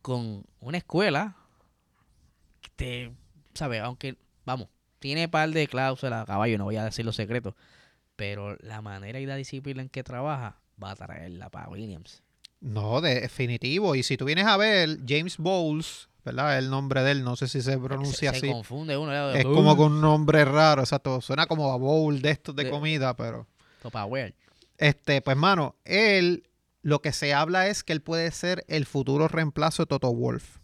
con 0.00 0.44
una 0.60 0.78
escuela, 0.78 1.36
que 2.62 2.70
te, 2.74 3.12
¿sabes? 3.52 3.82
Aunque, 3.82 4.16
vamos, 4.46 4.68
tiene 4.98 5.28
par 5.28 5.50
de 5.50 5.68
cláusulas 5.68 6.22
a 6.22 6.24
caballo, 6.24 6.56
no 6.56 6.64
voy 6.64 6.76
a 6.76 6.84
decir 6.86 7.04
los 7.04 7.16
secretos, 7.16 7.54
pero 8.16 8.56
la 8.60 8.80
manera 8.80 9.20
y 9.20 9.26
la 9.26 9.36
disciplina 9.36 9.82
en 9.82 9.90
que 9.90 10.02
trabaja 10.02 10.56
va 10.82 10.92
a 10.92 10.96
traerla 10.96 11.50
para 11.50 11.68
Williams. 11.68 12.22
No, 12.62 13.02
de- 13.02 13.20
definitivo. 13.20 13.94
Y 13.94 14.02
si 14.04 14.16
tú 14.16 14.24
vienes 14.24 14.46
a 14.46 14.56
ver, 14.56 15.00
James 15.06 15.36
Bowles, 15.36 16.08
¿verdad? 16.24 16.56
El 16.58 16.70
nombre 16.70 17.02
de 17.02 17.10
él, 17.10 17.24
no 17.24 17.36
sé 17.36 17.46
si 17.46 17.60
se 17.60 17.76
pronuncia 17.76 18.30
se, 18.30 18.38
así. 18.38 18.46
se 18.46 18.52
confunde 18.54 18.96
uno. 18.96 19.12
Es 19.32 19.44
como 19.44 19.76
con 19.76 19.92
un 19.92 20.00
nombre 20.00 20.46
raro, 20.46 20.80
exacto. 20.80 21.20
Suena 21.20 21.44
como 21.44 21.70
a 21.70 21.76
bowl 21.76 22.22
de 22.22 22.30
estos 22.30 22.56
de 22.56 22.64
De- 22.64 22.70
comida, 22.70 23.14
pero. 23.14 23.46
Tupperware. 23.82 24.34
Este, 24.78 25.20
pues, 25.20 25.36
mano, 25.36 25.76
él, 25.84 26.48
lo 26.84 27.00
que 27.00 27.14
se 27.14 27.32
habla 27.32 27.68
es 27.68 27.82
que 27.82 27.94
él 27.94 28.02
puede 28.02 28.30
ser 28.30 28.62
el 28.68 28.84
futuro 28.84 29.26
reemplazo 29.26 29.82
de 29.82 29.86
Toto 29.86 30.12
Wolf. 30.14 30.58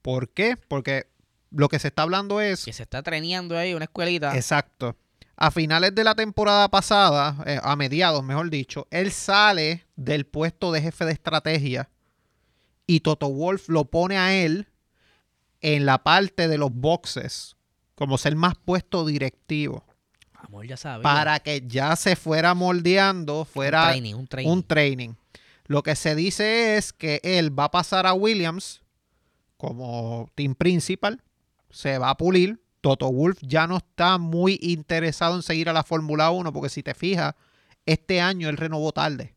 ¿Por 0.00 0.30
qué? 0.30 0.56
Porque 0.56 1.06
lo 1.50 1.68
que 1.68 1.78
se 1.78 1.88
está 1.88 2.02
hablando 2.02 2.40
es. 2.40 2.64
Que 2.64 2.72
se 2.72 2.84
está 2.84 3.02
treneando 3.02 3.58
ahí, 3.58 3.74
una 3.74 3.84
escuelita. 3.84 4.34
Exacto. 4.34 4.96
A 5.36 5.50
finales 5.50 5.94
de 5.94 6.02
la 6.02 6.14
temporada 6.14 6.70
pasada, 6.70 7.36
eh, 7.46 7.60
a 7.62 7.76
mediados, 7.76 8.24
mejor 8.24 8.48
dicho, 8.48 8.88
él 8.90 9.12
sale 9.12 9.86
del 9.96 10.24
puesto 10.24 10.72
de 10.72 10.80
jefe 10.80 11.04
de 11.04 11.12
estrategia 11.12 11.90
y 12.86 13.00
Toto 13.00 13.28
Wolf 13.28 13.68
lo 13.68 13.84
pone 13.84 14.16
a 14.16 14.34
él 14.34 14.66
en 15.60 15.84
la 15.84 16.02
parte 16.04 16.48
de 16.48 16.56
los 16.56 16.72
boxes, 16.72 17.56
como 17.94 18.16
ser 18.16 18.34
más 18.34 18.54
puesto 18.54 19.04
directivo, 19.04 19.84
Amor, 20.38 20.66
ya 20.66 20.76
sabía. 20.76 21.02
para 21.02 21.40
que 21.40 21.62
ya 21.66 21.96
se 21.96 22.16
fuera 22.16 22.54
moldeando, 22.54 23.40
un 23.40 23.46
fuera 23.46 23.84
training, 23.88 24.14
un 24.14 24.26
training. 24.26 24.50
un 24.50 24.62
training. 24.62 25.10
Lo 25.66 25.82
que 25.82 25.96
se 25.96 26.14
dice 26.14 26.76
es 26.76 26.92
que 26.92 27.20
él 27.24 27.56
va 27.58 27.64
a 27.64 27.70
pasar 27.70 28.06
a 28.06 28.14
Williams 28.14 28.82
como 29.56 30.28
team 30.34 30.54
principal, 30.54 31.22
se 31.70 31.98
va 31.98 32.10
a 32.10 32.16
pulir. 32.16 32.60
Toto 32.80 33.10
Wolf 33.10 33.38
ya 33.42 33.66
no 33.66 33.78
está 33.78 34.16
muy 34.18 34.60
interesado 34.62 35.34
en 35.34 35.42
seguir 35.42 35.68
a 35.68 35.72
la 35.72 35.82
Fórmula 35.82 36.30
1 36.30 36.52
porque 36.52 36.68
si 36.68 36.84
te 36.84 36.94
fijas, 36.94 37.34
este 37.84 38.20
año 38.20 38.48
él 38.48 38.56
renovó 38.56 38.92
tarde. 38.92 39.34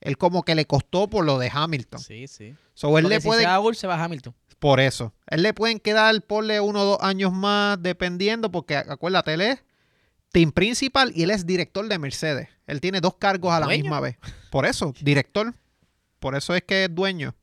Él 0.00 0.16
como 0.16 0.44
que 0.44 0.54
le 0.54 0.64
costó 0.64 1.08
por 1.10 1.26
lo 1.26 1.38
de 1.38 1.50
Hamilton. 1.52 2.00
Sí, 2.00 2.26
sí. 2.28 2.54
So, 2.72 2.96
él 2.96 3.02
Porque 3.04 3.16
le 3.16 3.20
si 3.20 3.26
puede 3.26 3.40
se 3.42 3.48
va 3.48 3.54
a 3.56 3.58
Bull, 3.58 3.76
se 3.76 3.86
va 3.86 3.96
a 3.96 4.04
Hamilton. 4.04 4.34
por 4.60 4.80
eso. 4.80 5.12
Él 5.26 5.42
le 5.42 5.52
pueden 5.52 5.78
quedar, 5.80 6.22
ponle 6.22 6.60
uno 6.60 6.82
o 6.82 6.84
dos 6.84 6.98
años 7.02 7.32
más, 7.32 7.82
dependiendo, 7.82 8.50
porque 8.50 8.76
acuérdate, 8.76 9.34
él 9.34 9.40
es 9.42 9.62
team 10.32 10.52
principal 10.52 11.12
y 11.14 11.22
él 11.22 11.30
es 11.30 11.46
director 11.46 11.86
de 11.88 11.98
Mercedes. 11.98 12.48
Él 12.66 12.80
tiene 12.80 13.00
dos 13.00 13.16
cargos 13.16 13.52
a 13.52 13.60
la 13.60 13.66
¿Dueño? 13.66 13.82
misma 13.84 14.00
vez. 14.00 14.16
Por 14.50 14.66
eso, 14.66 14.92
director. 15.00 15.54
Por 16.18 16.34
eso 16.34 16.54
es 16.54 16.62
que 16.62 16.84
es 16.84 16.94
dueño. 16.94 17.34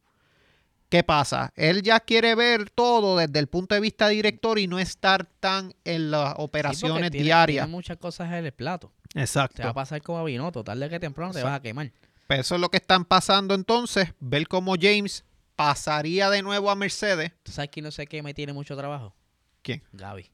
¿Qué 0.89 1.03
pasa? 1.03 1.51
Él 1.55 1.81
ya 1.81 1.99
quiere 1.99 2.36
ver 2.36 2.69
todo 2.69 3.17
desde 3.17 3.39
el 3.39 3.47
punto 3.47 3.73
de 3.75 3.81
vista 3.81 4.07
director 4.07 4.59
y 4.59 4.67
no 4.67 4.77
estar 4.79 5.25
tan 5.25 5.73
en 5.83 6.11
las 6.11 6.29
Sí, 6.29 6.36
operaciones 6.39 7.11
tiene- 7.11 7.23
diarias. 7.23 7.65
Tiene 7.65 7.71
muchas 7.75 7.97
cosas 7.97 8.27
en 8.31 8.45
el 8.45 8.51
plato. 8.51 8.91
Te 9.09 9.19
va 9.19 9.21
a 9.21 9.23
Exacto. 9.23 9.73
pasar 9.73 10.01
como 10.01 10.19
a 10.19 10.23
Binotto. 10.23 10.63
Tarde 10.63 10.88
que 10.89 10.99
temprano 10.99 11.31
te 11.33 11.39
Exacto. 11.39 11.51
vas 11.51 11.59
a 11.59 11.61
quemar. 11.63 11.91
Pero 12.27 12.41
eso 12.41 12.55
es 12.55 12.61
lo 12.61 12.69
que 12.69 12.77
están 12.77 13.03
pasando 13.05 13.55
entonces. 13.55 14.13
Ver 14.19 14.47
cómo 14.47 14.75
James 14.79 15.25
pasaría 15.55 16.29
de 16.29 16.41
nuevo 16.43 16.69
a 16.69 16.75
Mercedes. 16.75 17.31
¿Tú 17.43 17.51
sabes 17.51 17.71
quién 17.71 17.83
no 17.86 17.91
se 17.91 18.05
quema 18.07 18.29
y 18.29 18.33
tiene 18.33 18.53
mucho 18.53 18.75
trabajo? 18.77 19.15
¿Quién? 19.63 19.83
Gaby. 19.91 20.31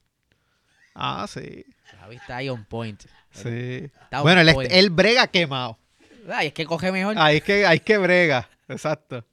Ah, 0.94 1.26
sí. 1.28 1.64
Gaby 2.00 2.16
está 2.16 2.36
ahí 2.36 2.48
on 2.48 2.64
point. 2.64 3.00
Sí. 3.30 3.48
Está 3.48 4.18
on 4.18 4.22
Bueno, 4.24 4.40
él, 4.42 4.48
es- 4.48 4.54
point. 4.54 4.70
él 4.72 4.90
brega 4.90 5.26
quemado. 5.26 5.78
Ay, 6.32 6.48
es 6.48 6.52
que 6.52 6.64
coge 6.66 6.92
mejor. 6.92 7.16
Ahí 7.18 7.38
es 7.38 7.42
que, 7.42 7.66
ahí 7.66 7.78
es 7.78 7.82
que 7.82 7.98
brega. 7.98 8.48
Exacto. 8.68 9.24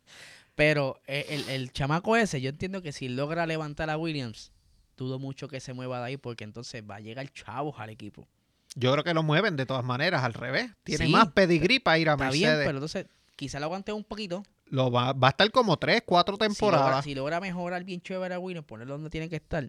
Pero 0.55 0.99
eh, 1.07 1.25
el, 1.29 1.49
el 1.49 1.71
chamaco 1.71 2.17
ese, 2.17 2.41
yo 2.41 2.49
entiendo 2.49 2.81
que 2.81 2.91
si 2.91 3.07
logra 3.09 3.45
levantar 3.45 3.89
a 3.89 3.97
Williams, 3.97 4.51
dudo 4.97 5.19
mucho 5.19 5.47
que 5.47 5.59
se 5.59 5.73
mueva 5.73 5.99
de 5.99 6.05
ahí 6.07 6.17
porque 6.17 6.43
entonces 6.43 6.83
va 6.89 6.95
a 6.95 6.99
llegar 6.99 7.31
chavos 7.31 7.75
al 7.79 7.89
equipo. 7.89 8.27
Yo 8.75 8.91
creo 8.91 9.03
que 9.03 9.13
lo 9.13 9.23
mueven 9.23 9.55
de 9.55 9.65
todas 9.65 9.83
maneras, 9.85 10.23
al 10.23 10.33
revés. 10.33 10.69
Tiene 10.83 11.05
Sí. 11.05 11.11
más 11.11 11.27
pedigrí 11.31 11.79
para 11.79 11.97
ir 11.99 12.09
a 12.09 12.13
Está 12.13 12.25
Mercedes. 12.25 12.41
bien, 12.41 12.57
pero 12.65 12.77
entonces 12.77 13.05
quizá 13.35 13.59
lo 13.59 13.65
aguante 13.67 13.93
un 13.93 14.03
poquito. 14.03 14.43
Lo 14.65 14.91
va, 14.91 15.13
va 15.13 15.29
a 15.29 15.31
estar 15.31 15.49
como 15.51 15.77
tres, 15.77 16.03
cuatro 16.05 16.35
Si 16.35 16.39
logra, 16.39 16.47
temporadas. 16.55 17.05
si 17.05 17.15
logra 17.15 17.39
mejorar 17.39 17.83
bien 17.83 18.01
chévere 18.01 18.35
a 18.35 18.39
Williams, 18.39 18.67
ponerlo 18.67 18.93
donde 18.95 19.09
tiene 19.09 19.29
que 19.29 19.37
estar. 19.37 19.67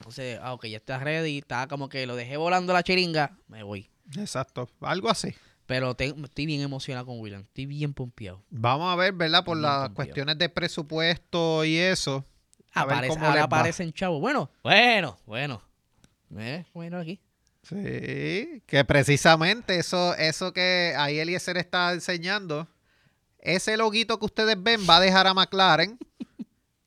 Entonces, 0.00 0.38
ah, 0.42 0.54
ok, 0.54 0.64
ya 0.66 0.78
está 0.78 0.98
ready, 0.98 1.38
está 1.38 1.66
como 1.68 1.88
que 1.90 2.06
lo 2.06 2.16
dejé 2.16 2.36
volando 2.38 2.72
la 2.72 2.82
chiringa, 2.82 3.36
me 3.48 3.62
voy. 3.62 3.90
Exacto. 4.16 4.68
Algo 4.80 5.10
así. 5.10 5.34
Pero 5.66 5.94
te- 5.94 6.14
estoy 6.24 6.46
bien 6.46 6.62
emocionado 6.62 7.06
con 7.06 7.20
Williams, 7.20 7.44
estoy 7.46 7.66
bien 7.66 7.92
pompeado. 7.94 8.42
Vamos 8.50 8.92
a 8.92 8.96
ver, 8.96 9.12
¿verdad? 9.12 9.44
Por 9.44 9.58
las 9.58 9.72
pompeado. 9.74 9.94
cuestiones 9.94 10.38
de 10.38 10.48
presupuesto 10.48 11.64
y 11.64 11.76
eso. 11.76 12.24
A 12.72 12.84
ver 12.86 12.94
Aparece, 12.94 13.14
cómo 13.14 13.26
ahora 13.26 13.44
aparecen 13.44 13.92
chavos. 13.92 14.20
Bueno, 14.20 14.50
bueno, 14.62 15.18
bueno. 15.26 15.62
Eh, 16.36 16.64
bueno 16.72 16.98
aquí. 16.98 17.20
Sí, 17.62 18.62
que 18.66 18.84
precisamente 18.86 19.78
eso, 19.78 20.14
eso 20.16 20.52
que 20.52 20.94
ahí 20.96 21.18
Eliezer 21.18 21.56
está 21.58 21.92
enseñando, 21.92 22.66
ese 23.38 23.76
loguito 23.76 24.18
que 24.18 24.24
ustedes 24.24 24.56
ven 24.60 24.80
va 24.88 24.96
a 24.96 25.00
dejar 25.00 25.26
a 25.26 25.34
McLaren 25.34 25.98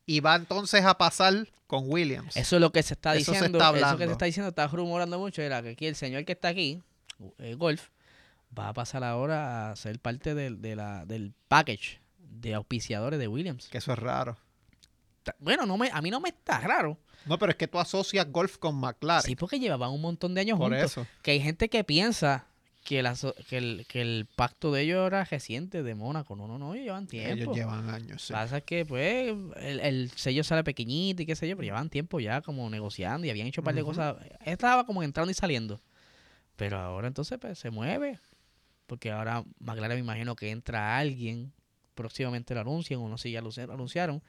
y 0.06 0.20
va 0.20 0.34
entonces 0.36 0.84
a 0.84 0.96
pasar 0.98 1.48
con 1.66 1.84
Williams. 1.90 2.36
Eso 2.36 2.56
es 2.56 2.60
lo 2.60 2.70
que 2.72 2.82
se 2.82 2.94
está 2.94 3.14
Eso 3.14 3.26
se 3.26 3.32
diciendo. 3.32 3.58
está 3.58 3.68
Eso 3.70 3.74
que 3.78 3.84
hablando. 3.84 4.06
se 4.06 4.12
está 4.12 4.24
diciendo, 4.26 4.48
está 4.50 4.66
rumorando 4.68 5.18
mucho. 5.18 5.42
Era 5.42 5.62
que 5.62 5.70
aquí 5.70 5.86
el 5.86 5.96
señor 5.96 6.24
que 6.24 6.32
está 6.32 6.48
aquí, 6.48 6.82
eh, 7.38 7.54
Golf, 7.54 7.88
va 8.56 8.68
a 8.68 8.72
pasar 8.74 9.02
ahora 9.04 9.70
a 9.70 9.76
ser 9.76 9.98
parte 9.98 10.34
del, 10.34 10.60
de 10.62 10.76
la, 10.76 11.04
del 11.06 11.32
package 11.48 12.00
de 12.18 12.54
auspiciadores 12.54 13.18
de 13.18 13.28
Williams. 13.28 13.68
Que 13.68 13.78
eso 13.78 13.92
es 13.92 13.98
raro. 13.98 14.36
Bueno, 15.38 15.64
no 15.64 15.78
me, 15.78 15.90
a 15.90 16.02
mí 16.02 16.10
no 16.10 16.20
me 16.20 16.28
está 16.28 16.60
raro. 16.60 16.98
No, 17.24 17.38
pero 17.38 17.50
es 17.52 17.56
que 17.56 17.66
tú 17.66 17.78
asocias 17.78 18.30
golf 18.30 18.58
con 18.58 18.76
McLaren. 18.76 19.22
Sí, 19.22 19.34
porque 19.34 19.58
llevaban 19.58 19.90
un 19.90 20.02
montón 20.02 20.34
de 20.34 20.42
años 20.42 20.58
por 20.58 20.70
juntos. 20.70 20.90
eso. 20.92 21.06
Que 21.22 21.30
hay 21.30 21.40
gente 21.40 21.70
que 21.70 21.82
piensa 21.82 22.46
que, 22.84 23.02
la 23.02 23.16
que, 23.48 23.56
el, 23.58 23.86
que 23.88 24.00
el 24.02 24.26
pacto 24.36 24.70
de 24.70 24.82
ellos 24.82 25.06
era 25.06 25.24
reciente 25.24 25.82
de 25.82 25.94
Mónaco. 25.94 26.36
No, 26.36 26.46
no, 26.46 26.58
no, 26.58 26.74
ellos 26.74 26.84
llevan 26.84 27.06
tiempo. 27.06 27.32
Ellos 27.42 27.56
llevan 27.56 27.88
años. 27.90 28.22
sí. 28.22 28.32
Pasa 28.32 28.60
que, 28.60 28.84
pues, 28.86 29.34
el, 29.56 29.80
el 29.80 30.10
sello 30.14 30.44
sale 30.44 30.62
pequeñito 30.62 31.22
y 31.22 31.26
qué 31.26 31.34
sé 31.34 31.48
yo, 31.48 31.56
pero 31.56 31.64
llevaban 31.64 31.90
tiempo 31.90 32.20
ya 32.20 32.42
como 32.42 32.68
negociando 32.70 33.26
y 33.26 33.30
habían 33.30 33.46
hecho 33.46 33.62
un 33.62 33.64
par 33.64 33.74
de 33.74 33.82
Ujú. 33.82 33.90
cosas. 33.92 34.16
Estaba 34.44 34.84
como 34.86 35.02
entrando 35.02 35.30
y 35.30 35.34
saliendo. 35.34 35.80
Pero 36.56 36.78
ahora 36.78 37.08
entonces, 37.08 37.38
pues, 37.40 37.58
se 37.58 37.70
mueve. 37.70 38.20
Porque 38.86 39.10
ahora 39.10 39.42
McLaren 39.60 39.96
me 39.96 40.00
imagino 40.04 40.36
que 40.36 40.50
entra 40.50 40.98
alguien, 40.98 41.52
próximamente 41.94 42.54
lo 42.54 42.60
anuncian, 42.60 43.00
o 43.00 43.08
no 43.08 43.16
sé, 43.16 43.30
ya 43.30 43.40
lo 43.40 43.48
anunci- 43.50 43.72
anunciaron, 43.72 44.22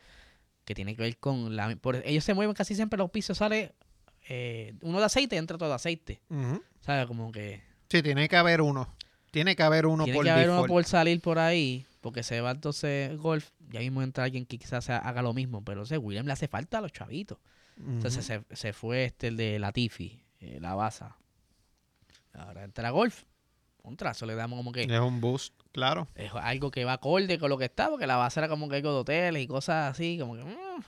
que 0.63 0.73
tiene 0.73 0.95
que 0.95 1.01
ver 1.01 1.17
con 1.17 1.55
la... 1.57 1.75
por- 1.75 2.01
ellos 2.05 2.23
se 2.23 2.33
mueven 2.33 2.55
casi 2.55 2.73
siempre, 2.73 2.97
los 2.97 3.11
pisos 3.11 3.37
sale 3.37 3.73
eh, 4.29 4.73
uno 4.81 4.99
de 4.99 5.05
aceite, 5.05 5.35
entra 5.35 5.57
todo 5.57 5.67
de 5.69 5.75
aceite. 5.75 6.21
¿Sabes? 6.79 7.05
Como 7.05 7.31
que... 7.33 7.61
Sí, 7.89 8.01
tiene 8.01 8.27
que 8.27 8.35
haber 8.37 8.61
uno. 8.61 8.93
Tiene 9.31 9.55
que 9.55 9.63
haber 9.63 9.85
uno 9.85 10.05
Tiene 10.05 10.17
por 10.17 10.25
que 10.25 10.31
haber 10.31 10.49
uno 10.49 10.65
por 10.65 10.83
salir 10.85 11.19
por 11.21 11.39
ahí, 11.39 11.85
porque 12.01 12.23
se 12.23 12.39
va 12.41 12.51
entonces 12.51 13.17
golf, 13.17 13.49
ya 13.69 13.79
mismo 13.81 14.01
entra 14.01 14.23
alguien 14.23 14.45
que 14.45 14.57
quizás 14.57 14.89
ha- 14.89 14.97
haga 14.99 15.21
lo 15.21 15.33
mismo, 15.33 15.63
pero 15.63 15.83
ese 15.83 15.97
William 15.97 16.25
le 16.25 16.33
hace 16.33 16.47
falta 16.47 16.77
a 16.77 16.81
los 16.81 16.91
chavitos. 16.93 17.37
Entonces 17.77 18.23
se, 18.25 18.41
se 18.55 18.71
fue 18.71 19.03
este 19.03 19.27
el 19.27 19.35
de 19.37 19.59
Latifi, 19.59 20.21
eh, 20.39 20.59
la 20.61 20.75
Baza. 20.75 21.17
Ahora 22.33 22.63
entra 22.63 22.89
golf. 22.89 23.23
Un 23.83 23.97
trazo 23.97 24.25
le 24.25 24.33
damos 24.33 24.57
como 24.57 24.71
que 24.71 24.83
Es 24.83 24.99
un 24.99 25.21
boost, 25.21 25.53
claro. 25.71 26.07
es 26.15 26.31
algo 26.33 26.71
que 26.71 26.85
va 26.85 26.93
acorde 26.93 27.37
con 27.37 27.49
lo 27.49 27.57
que 27.57 27.65
está, 27.65 27.89
porque 27.89 28.07
la 28.07 28.15
base 28.15 28.39
era 28.39 28.49
como 28.49 28.67
que 28.67 28.77
algo 28.77 28.91
de 28.93 28.97
hoteles 28.99 29.43
y 29.43 29.47
cosas 29.47 29.91
así, 29.91 30.17
como 30.19 30.35
que... 30.35 30.43
mm. 30.43 30.83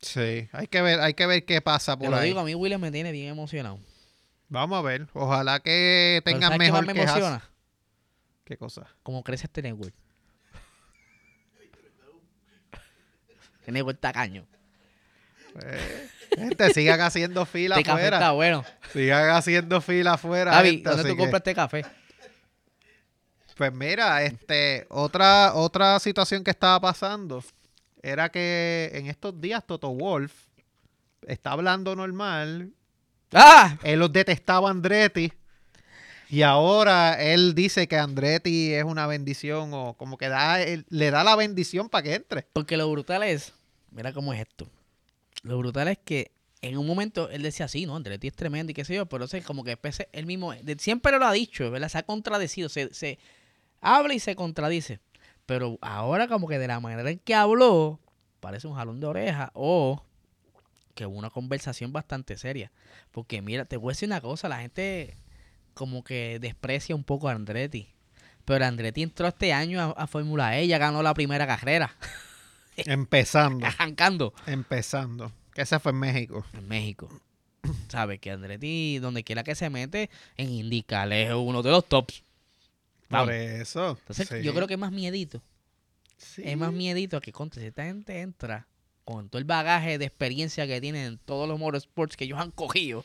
Sí, 0.00 0.48
hay 0.52 0.66
que 0.68 0.80
ver, 0.82 1.00
hay 1.00 1.14
que 1.14 1.26
ver 1.26 1.44
qué 1.44 1.60
pasa 1.60 1.96
Te 1.96 2.04
por 2.04 2.10
lo 2.10 2.16
ahí. 2.18 2.28
digo, 2.28 2.40
a 2.40 2.44
mí 2.44 2.54
William 2.54 2.80
me 2.80 2.92
tiene 2.92 3.10
bien 3.10 3.28
emocionado. 3.28 3.80
Vamos 4.48 4.78
a 4.78 4.82
ver. 4.82 5.08
Ojalá 5.12 5.60
que 5.60 6.22
tengan 6.24 6.52
¿sabes 6.52 6.58
qué 6.66 6.72
más 6.72 6.84
mejor 6.84 6.86
me 6.86 6.94
que? 6.94 7.40
¿Qué 8.44 8.56
cosa? 8.56 8.86
Como 9.02 9.22
crece 9.24 9.46
este 9.46 9.62
network. 9.62 9.94
Este 13.60 13.72
network 13.72 13.98
tacaño. 13.98 14.46
Eh, 15.62 16.08
gente, 16.36 16.72
sigan 16.72 17.00
haciendo 17.00 17.44
fila 17.46 17.76
Este 17.76 17.84
café 17.84 18.00
afuera. 18.02 18.16
está 18.18 18.30
bueno. 18.32 18.64
Sigan 18.92 19.30
haciendo 19.30 19.80
fila 19.80 20.12
afuera. 20.12 20.62
Gente, 20.62 20.88
¿dónde 20.88 21.02
tú 21.02 21.08
que- 21.10 21.16
compras 21.16 21.40
este 21.40 21.54
café? 21.54 21.84
Pues 23.56 23.72
mira, 23.72 24.22
este, 24.22 24.86
otra, 24.90 25.54
otra 25.54 25.98
situación 25.98 26.44
que 26.44 26.50
estaba 26.50 26.78
pasando 26.78 27.42
era 28.02 28.28
que 28.28 28.90
en 28.92 29.06
estos 29.06 29.40
días 29.40 29.66
Toto 29.66 29.88
Wolf 29.88 30.32
está 31.26 31.52
hablando 31.52 31.96
normal. 31.96 32.70
¡Ah! 33.32 33.76
Él 33.82 33.98
los 33.98 34.12
detestaba 34.12 34.68
a 34.68 34.70
Andretti. 34.70 35.32
Y 36.28 36.42
ahora 36.42 37.22
él 37.22 37.54
dice 37.54 37.86
que 37.86 37.96
Andretti 37.96 38.72
es 38.72 38.84
una 38.84 39.06
bendición 39.06 39.70
o 39.72 39.94
como 39.94 40.18
que 40.18 40.28
da, 40.28 40.58
le 40.58 41.10
da 41.10 41.22
la 41.22 41.36
bendición 41.36 41.88
para 41.88 42.02
que 42.02 42.14
entre. 42.14 42.46
Porque 42.52 42.76
lo 42.76 42.90
brutal 42.90 43.22
es, 43.22 43.52
mira 43.92 44.12
cómo 44.12 44.32
es 44.32 44.40
esto. 44.40 44.68
Lo 45.42 45.58
brutal 45.58 45.86
es 45.88 45.98
que 45.98 46.32
en 46.62 46.78
un 46.78 46.86
momento 46.86 47.30
él 47.30 47.42
decía, 47.42 47.68
sí, 47.68 47.86
no, 47.86 47.94
Andretti 47.94 48.26
es 48.26 48.34
tremendo 48.34 48.72
y 48.72 48.74
qué 48.74 48.84
sé 48.84 48.94
yo, 48.94 49.06
pero 49.06 49.24
es 49.24 49.44
como 49.44 49.62
que 49.62 49.70
después 49.70 50.04
él 50.12 50.26
mismo, 50.26 50.52
siempre 50.78 51.16
lo 51.16 51.26
ha 51.26 51.32
dicho, 51.32 51.70
¿verdad? 51.70 51.88
Se 51.88 51.98
ha 51.98 52.02
contradecido, 52.02 52.68
se, 52.68 52.92
se 52.92 53.18
habla 53.80 54.14
y 54.14 54.18
se 54.18 54.34
contradice. 54.34 54.98
Pero 55.44 55.78
ahora 55.80 56.26
como 56.26 56.48
que 56.48 56.58
de 56.58 56.66
la 56.66 56.80
manera 56.80 57.08
en 57.08 57.20
que 57.20 57.34
habló, 57.34 58.00
parece 58.40 58.66
un 58.66 58.74
jalón 58.74 58.98
de 58.98 59.06
oreja 59.06 59.52
o 59.54 60.02
que 60.96 61.06
hubo 61.06 61.16
una 61.16 61.30
conversación 61.30 61.92
bastante 61.92 62.36
seria. 62.36 62.72
Porque 63.12 63.42
mira, 63.42 63.66
te 63.66 63.76
voy 63.76 63.90
a 63.90 63.92
decir 63.92 64.08
una 64.08 64.20
cosa, 64.20 64.48
la 64.48 64.58
gente 64.58 65.16
como 65.74 66.02
que 66.02 66.38
desprecia 66.40 66.96
un 66.96 67.04
poco 67.04 67.28
a 67.28 67.32
Andretti. 67.32 67.86
Pero 68.44 68.64
Andretti 68.64 69.02
entró 69.02 69.28
este 69.28 69.52
año 69.52 69.80
a, 69.80 69.90
a 69.90 70.06
Fórmula 70.08 70.58
E, 70.58 70.66
ya 70.66 70.78
ganó 70.78 71.02
la 71.02 71.14
primera 71.14 71.46
carrera, 71.46 71.94
Empezando, 72.76 73.64
arrancando 73.66 74.34
empezando. 74.46 75.32
Que 75.54 75.62
ese 75.62 75.78
fue 75.78 75.92
en 75.92 75.98
México. 75.98 76.44
en 76.52 76.66
México. 76.66 77.08
¿Sabes? 77.88 78.18
Que 78.18 78.30
Andretti, 78.30 78.98
donde 78.98 79.22
quiera 79.22 79.44
que 79.44 79.54
se 79.54 79.70
mete, 79.70 80.10
en 80.36 80.50
IndyCar 80.50 81.12
es 81.12 81.32
uno 81.32 81.62
de 81.62 81.70
los 81.70 81.86
tops. 81.86 82.22
Por 83.08 83.18
Vamos. 83.18 83.34
eso. 83.34 83.98
Entonces, 84.00 84.28
sí. 84.28 84.42
yo 84.42 84.52
creo 84.54 84.66
que 84.66 84.74
es 84.74 84.80
más 84.80 84.92
miedito. 84.92 85.42
Sí. 86.16 86.42
Es 86.44 86.56
más 86.56 86.72
miedito 86.72 87.20
que 87.20 87.32
contra 87.32 87.60
si 87.60 87.68
esta 87.68 87.84
gente 87.84 88.20
entra 88.20 88.66
con 89.06 89.28
todo 89.28 89.38
el 89.38 89.44
bagaje 89.44 89.98
de 89.98 90.04
experiencia 90.04 90.66
que 90.66 90.80
tienen 90.80 91.06
en 91.06 91.18
todos 91.18 91.48
los 91.48 91.60
motorsports 91.60 92.16
que 92.16 92.24
ellos 92.24 92.40
han 92.40 92.50
cogido, 92.50 93.04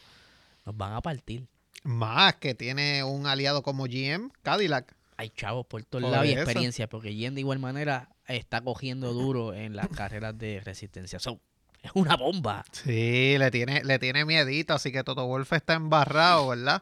nos 0.65 0.75
van 0.75 0.93
a 0.93 1.01
partir. 1.01 1.45
Más 1.83 2.35
que 2.35 2.55
tiene 2.55 3.03
un 3.03 3.27
aliado 3.27 3.61
como 3.61 3.83
GM, 3.83 4.31
Cadillac. 4.41 4.95
Hay 5.15 5.29
chavos 5.29 5.67
por 5.67 5.83
todos 5.83 6.09
lados 6.09 6.25
y 6.25 6.31
experiencia, 6.31 6.89
porque 6.89 7.13
Jen 7.13 7.35
de 7.35 7.41
igual 7.41 7.59
manera 7.59 8.09
está 8.25 8.61
cogiendo 8.61 9.13
duro 9.13 9.53
en 9.53 9.75
las 9.75 9.89
carreras 9.89 10.35
de 10.35 10.59
resistencia. 10.61 11.19
So, 11.19 11.39
es 11.83 11.91
una 11.93 12.15
bomba. 12.15 12.65
Sí, 12.71 13.37
le 13.37 13.51
tiene, 13.51 13.83
le 13.83 13.99
tiene 13.99 14.25
miedito, 14.25 14.73
así 14.73 14.91
que 14.91 15.03
Toto 15.03 15.27
Wolf 15.27 15.53
está 15.53 15.75
embarrado, 15.75 16.47
¿verdad? 16.47 16.81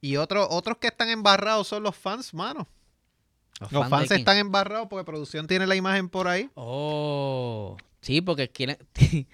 Y 0.00 0.16
otros 0.16 0.48
otros 0.50 0.78
que 0.78 0.86
están 0.86 1.10
embarrados 1.10 1.68
son 1.68 1.82
los 1.82 1.94
fans, 1.94 2.32
mano. 2.32 2.66
Los 3.70 3.88
fans 3.90 4.10
están 4.10 4.38
embarrados 4.38 4.88
porque 4.88 5.04
producción 5.04 5.46
tiene 5.46 5.66
la 5.66 5.76
imagen 5.76 6.08
por 6.08 6.28
ahí. 6.28 6.50
Oh, 6.54 7.76
sí, 8.02 8.20
porque 8.20 8.50
quieren, 8.50 8.76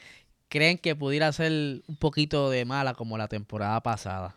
creen 0.48 0.78
que 0.78 0.94
pudiera 0.94 1.32
ser 1.32 1.50
un 1.88 1.96
poquito 1.98 2.48
de 2.50 2.64
mala 2.64 2.94
como 2.94 3.18
la 3.18 3.26
temporada 3.26 3.82
pasada. 3.82 4.36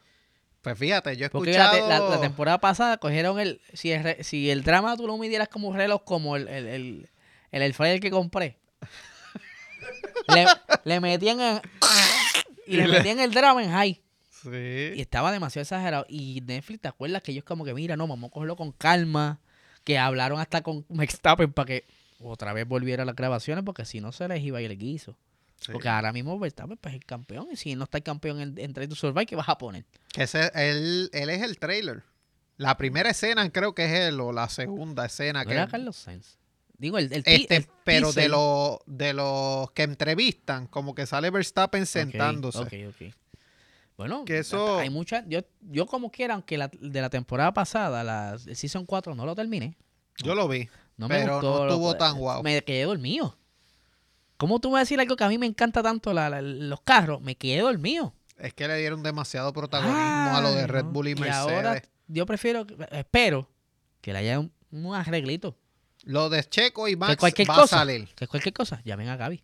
Pues 0.63 0.77
fíjate, 0.77 1.15
yo 1.17 1.25
he 1.27 1.29
Porque 1.29 1.51
escuchado... 1.51 1.87
la- 1.87 1.99
la 1.99 2.21
temporada 2.21 2.59
pasada 2.59 2.97
cogieron 2.97 3.39
el. 3.39 3.61
Si 3.73 3.91
el, 3.91 4.23
si 4.23 4.49
el 4.51 4.63
drama 4.63 4.95
tú 4.97 5.05
lo 5.07 5.17
midieras 5.17 5.47
como 5.49 5.67
un 5.69 5.75
reloj, 5.75 6.03
como 6.03 6.35
el, 6.35 6.47
el, 6.47 6.67
el, 6.67 7.09
el, 7.51 7.73
fryer 7.73 7.99
que 7.99 8.11
compré, 8.11 8.57
le, 10.27 10.45
le 10.83 10.99
metían 10.99 11.39
en. 11.41 11.61
Y 12.67 12.77
le 12.77 12.87
metían 12.87 13.19
el 13.19 13.31
drama 13.33 13.63
en 13.63 13.71
high. 13.71 13.89
Y 13.89 14.01
Sí. 14.49 15.01
estaba 15.01 15.31
demasiado 15.31 15.61
exagerado. 15.63 16.05
Y 16.09 16.41
Netflix, 16.41 16.81
¿te 16.81 16.87
acuerdas 16.87 17.21
que 17.21 17.31
ellos 17.31 17.43
como 17.43 17.63
que, 17.65 17.73
mira, 17.75 17.95
no, 17.95 18.07
vamos 18.07 18.29
a 18.29 18.33
cogerlo 18.33 18.55
con 18.55 18.71
calma? 18.71 19.39
Que 19.83 19.97
hablaron 19.99 20.39
hasta 20.39 20.61
con 20.61 20.85
Verstappen 20.89 21.51
para 21.53 21.65
que 21.67 21.85
otra 22.23 22.53
vez 22.53 22.67
volviera 22.67 23.03
a 23.03 23.05
las 23.05 23.15
grabaciones, 23.15 23.63
porque 23.63 23.85
si 23.85 23.99
no 24.01 24.11
se 24.11 24.27
les 24.27 24.41
iba 24.41 24.57
a 24.57 24.61
ir 24.61 24.71
el 24.71 24.77
guiso. 24.77 25.17
sí. 25.59 25.71
Porque 25.71 25.89
ahora 25.89 26.11
mismo 26.13 26.37
Verstappen 26.39 26.77
pues, 26.77 26.93
es 26.95 26.99
el 27.01 27.05
campeón. 27.05 27.47
Y 27.51 27.55
si 27.55 27.75
no 27.75 27.83
está 27.85 27.97
el 27.97 28.03
campeón 28.03 28.39
en, 28.41 28.57
en 28.57 28.73
Train 28.73 28.89
to 28.89 28.95
Survive, 28.95 29.25
¿qué 29.25 29.35
vas 29.35 29.49
a 29.49 29.57
poner? 29.57 29.85
Que 30.13 30.23
ese- 30.23 30.51
él, 30.55 31.09
él 31.13 31.29
es 31.29 31.41
el 31.43 31.57
trailer. 31.59 32.03
La 32.57 32.77
primera 32.77 33.09
escena 33.09 33.49
creo 33.51 33.73
que 33.73 33.85
es 33.85 33.91
él, 33.91 34.19
o 34.19 34.31
la 34.31 34.47
segunda 34.49 35.05
escena 35.05 35.43
¿No 35.43 35.49
que... 35.49 35.55
era 35.55 35.67
Carlos 35.67 35.95
Sainz? 35.95 36.37
Digo, 36.77 36.97
el, 36.97 37.11
el, 37.13 37.23
Este, 37.25 37.55
el 37.57 37.67
pero 37.83 38.11
de, 38.11 38.27
los 38.27 38.77
de 38.87 39.13
los 39.13 39.69
que 39.71 39.83
entrevistan, 39.83 40.65
como 40.67 40.95
que 40.95 41.05
sale 41.05 41.29
Verstappen 41.29 41.85
sentándose. 41.85 42.59
Ok, 42.59 42.73
ok, 42.89 42.95
ok. 43.07 43.15
Bueno, 43.97 44.25
Que 44.25 44.39
eso- 44.39 44.79
hay 44.79 44.89
muchas. 44.89 45.23
Yo, 45.27 45.41
yo 45.61 45.85
como 45.85 46.11
quiera, 46.11 46.33
aunque 46.33 46.57
la, 46.57 46.69
de 46.79 47.01
la 47.01 47.09
temporada 47.11 47.53
pasada, 47.53 48.03
la 48.03 48.31
el 48.47 48.55
Season 48.55 48.85
4, 48.87 49.13
no 49.13 49.25
lo 49.27 49.35
terminé. 49.35 49.75
Yo 50.23 50.33
lo 50.33 50.47
vi. 50.47 50.69
No 51.01 51.07
me 51.09 51.15
Pero 51.19 51.33
gustó. 51.33 51.59
no 51.65 51.67
estuvo 51.69 51.95
tan 51.97 52.15
guau. 52.17 52.43
Me 52.43 52.61
quedé 52.63 52.83
dormido. 52.83 53.35
¿Cómo 54.37 54.59
tú 54.59 54.69
me 54.69 54.73
vas 54.73 54.79
a 54.79 54.83
decir 54.83 54.99
algo 54.99 55.15
que 55.15 55.23
a 55.23 55.29
mí 55.29 55.37
me 55.37 55.45
encanta 55.45 55.83
tanto 55.83 56.13
la- 56.13 56.29
la- 56.29 56.41
los 56.41 56.81
carros? 56.81 57.21
Me 57.21 57.35
quedé 57.35 57.61
dormido. 57.61 58.13
Es 58.37 58.53
que 58.53 58.67
le 58.67 58.77
dieron 58.77 59.03
demasiado 59.03 59.51
protagonismo 59.53 59.99
a 60.35 60.41
lo 60.41 60.51
de 60.51 60.61
Ay, 60.61 60.67
Red. 60.67 60.85
Bull 60.85 61.09
y 61.09 61.15
Mercedes. 61.15 61.35
ahora 61.35 61.81
yo 62.07 62.25
prefiero, 62.25 62.65
espero 62.91 63.49
que 64.01 64.13
le 64.13 64.19
haya 64.19 64.39
un, 64.39 64.51
un 64.71 64.95
arreglito. 64.95 65.55
Lo 66.03 66.29
de 66.29 66.43
Checo 66.43 66.87
y 66.87 66.95
Max 66.95 67.11
que 67.13 67.17
cualquier 67.17 67.49
va 67.49 67.55
cosa. 67.55 67.75
a 67.77 67.79
salir. 67.79 68.07
Que 68.15 68.27
cualquier 68.27 68.53
cosa, 68.53 68.81
llamen 68.83 69.09
a 69.09 69.15
Gaby. 69.17 69.43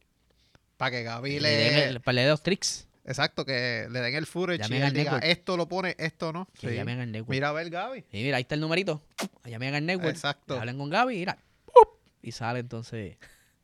Para 0.78 0.91
que 0.91 1.03
Gaby 1.03 1.39
Le 1.39 1.41
le... 1.41 1.49
den 1.49 1.89
el, 1.89 2.01
para 2.01 2.14
le 2.14 2.22
den 2.22 2.30
los 2.32 2.41
tricks. 2.43 2.88
Exacto, 3.05 3.45
que 3.45 3.88
le 3.89 3.99
den 4.01 4.16
el 4.16 4.26
footage 4.26 4.58
Llamen 4.64 4.82
y 4.82 4.86
él 4.88 4.93
diga, 4.93 5.03
network. 5.14 5.24
esto 5.26 5.55
lo 5.58 5.68
pone, 5.70 5.95
esto 5.97 6.34
no. 6.34 6.47
Que 6.60 6.70
Sí. 6.70 6.76
llamen 6.76 6.99
al 6.99 7.12
network. 7.12 7.30
Mira 7.30 7.49
a 7.49 7.51
ver 7.53 7.70
Gaby. 7.70 8.03
Y 8.12 8.24
mira, 8.24 8.38
ahí 8.38 8.41
está 8.41 8.55
el 8.55 8.62
numerito. 8.62 9.01
Llamen 9.45 9.76
al 9.76 9.86
network. 9.86 10.10
Exacto. 10.14 10.60
Hablen 10.60 10.78
con 10.78 10.89
Gaby, 10.89 11.16
mira. 11.18 11.38
Y 12.22 12.32
sale 12.32 12.59
entonces. 12.59 13.18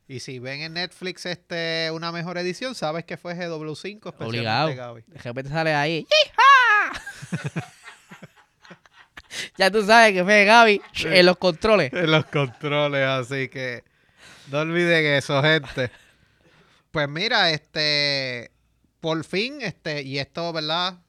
Y 0.07 0.19
si 0.19 0.39
ven 0.39 0.61
en 0.61 0.73
Netflix 0.73 1.25
este 1.25 1.89
una 1.91 2.11
mejor 2.11 2.37
edición, 2.37 2.75
sabes 2.75 3.05
que 3.05 3.17
fue 3.17 3.35
GW5, 3.35 3.95
especialmente 3.95 4.25
Obligado. 4.25 4.75
Gaby. 4.75 5.03
De 5.07 5.19
repente 5.19 5.49
sale 5.51 5.73
ahí. 5.73 6.05
Ya 9.57 9.71
tú 9.71 9.83
sabes 9.83 10.13
que 10.13 10.23
fue 10.23 10.45
Gaby 10.45 10.81
en 11.05 11.25
los 11.25 11.37
controles. 11.37 11.91
En 11.93 12.11
los 12.11 12.25
controles, 12.25 13.07
así 13.07 13.49
que 13.49 13.83
no 14.51 14.59
olviden 14.59 15.05
eso, 15.05 15.41
gente. 15.41 15.91
Pues 16.91 17.09
mira, 17.09 17.49
este, 17.51 18.51
por 18.99 19.23
fin, 19.23 19.61
este, 19.61 20.03
y 20.03 20.19
esto, 20.19 20.53
¿verdad? 20.53 20.99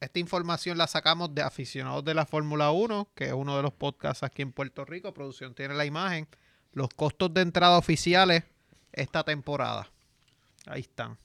Esta 0.00 0.18
información 0.18 0.78
la 0.78 0.86
sacamos 0.86 1.34
de 1.34 1.42
aficionados 1.42 2.04
de 2.04 2.14
la 2.14 2.26
Fórmula 2.26 2.70
1, 2.70 3.10
que 3.14 3.26
es 3.26 3.32
uno 3.32 3.56
de 3.56 3.62
los 3.62 3.72
podcasts 3.72 4.22
aquí 4.22 4.42
en 4.42 4.52
Puerto 4.52 4.84
Rico. 4.84 5.12
Producción 5.14 5.54
tiene 5.54 5.74
la 5.74 5.84
imagen. 5.84 6.28
Los 6.72 6.88
costos 6.90 7.32
de 7.34 7.42
entrada 7.42 7.76
oficiales 7.78 8.44
esta 8.92 9.24
temporada. 9.24 9.88
Ahí 10.66 10.80
están, 10.82 11.18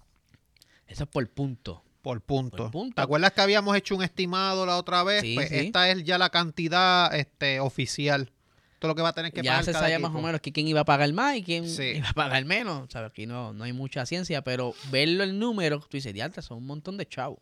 Eso 0.87 1.03
es 1.03 1.09
por 1.09 1.27
punto. 1.29 1.83
por 2.01 2.21
punto. 2.21 2.57
Por 2.57 2.71
punto. 2.71 2.95
¿Te 2.95 3.01
acuerdas 3.01 3.33
que 3.33 3.41
habíamos 3.41 3.75
hecho 3.75 3.95
un 3.95 4.03
estimado 4.03 4.65
la 4.65 4.77
otra 4.77 5.03
vez? 5.03 5.21
Sí, 5.21 5.35
pues 5.35 5.49
sí. 5.49 5.55
esta 5.57 5.89
es 5.89 6.03
ya 6.03 6.17
la 6.17 6.29
cantidad 6.29 7.13
este, 7.13 7.59
oficial. 7.59 8.31
Esto 8.73 8.87
es 8.87 8.89
lo 8.89 8.95
que 8.95 9.01
va 9.01 9.09
a 9.09 9.13
tener 9.13 9.33
que 9.33 9.41
ya 9.41 9.51
pagar 9.51 9.65
se 9.65 9.71
cada 9.73 9.83
sabía 9.85 9.99
más 9.99 10.13
o 10.15 10.21
menos 10.21 10.39
que 10.39 10.51
quién 10.53 10.67
iba 10.67 10.81
a 10.81 10.85
pagar 10.85 11.11
más 11.11 11.35
y 11.35 11.43
quién 11.43 11.67
Sí. 11.67 11.83
iba 11.95 12.09
a 12.09 12.13
pagar 12.13 12.45
menos. 12.45 12.87
¿sabes? 12.91 13.09
Aquí 13.11 13.25
no, 13.25 13.51
no 13.53 13.63
hay 13.63 13.73
mucha 13.73 14.05
ciencia, 14.05 14.43
pero 14.43 14.73
verlo 14.91 15.23
el 15.23 15.37
número, 15.39 15.79
tú 15.79 15.97
dices, 15.97 16.13
diantre, 16.13 16.41
son 16.41 16.59
un 16.59 16.67
montón 16.67 16.95
de 16.97 17.07
chavos. 17.07 17.39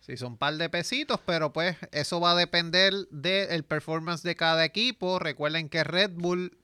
Sí, 0.00 0.16
son 0.16 0.32
un 0.32 0.38
par 0.38 0.54
de 0.54 0.68
pesitos, 0.70 1.18
pero 1.26 1.52
pues 1.52 1.76
eso 1.90 2.20
va 2.20 2.32
a 2.32 2.36
depender 2.36 2.92
del 3.10 3.64
performance 3.64 4.22
de 4.22 4.36
cada 4.36 4.64
equipo. 4.64 5.18
Recuerden 5.18 5.68
que 5.68 5.82
Red 5.82 6.12
Bull 6.14 6.56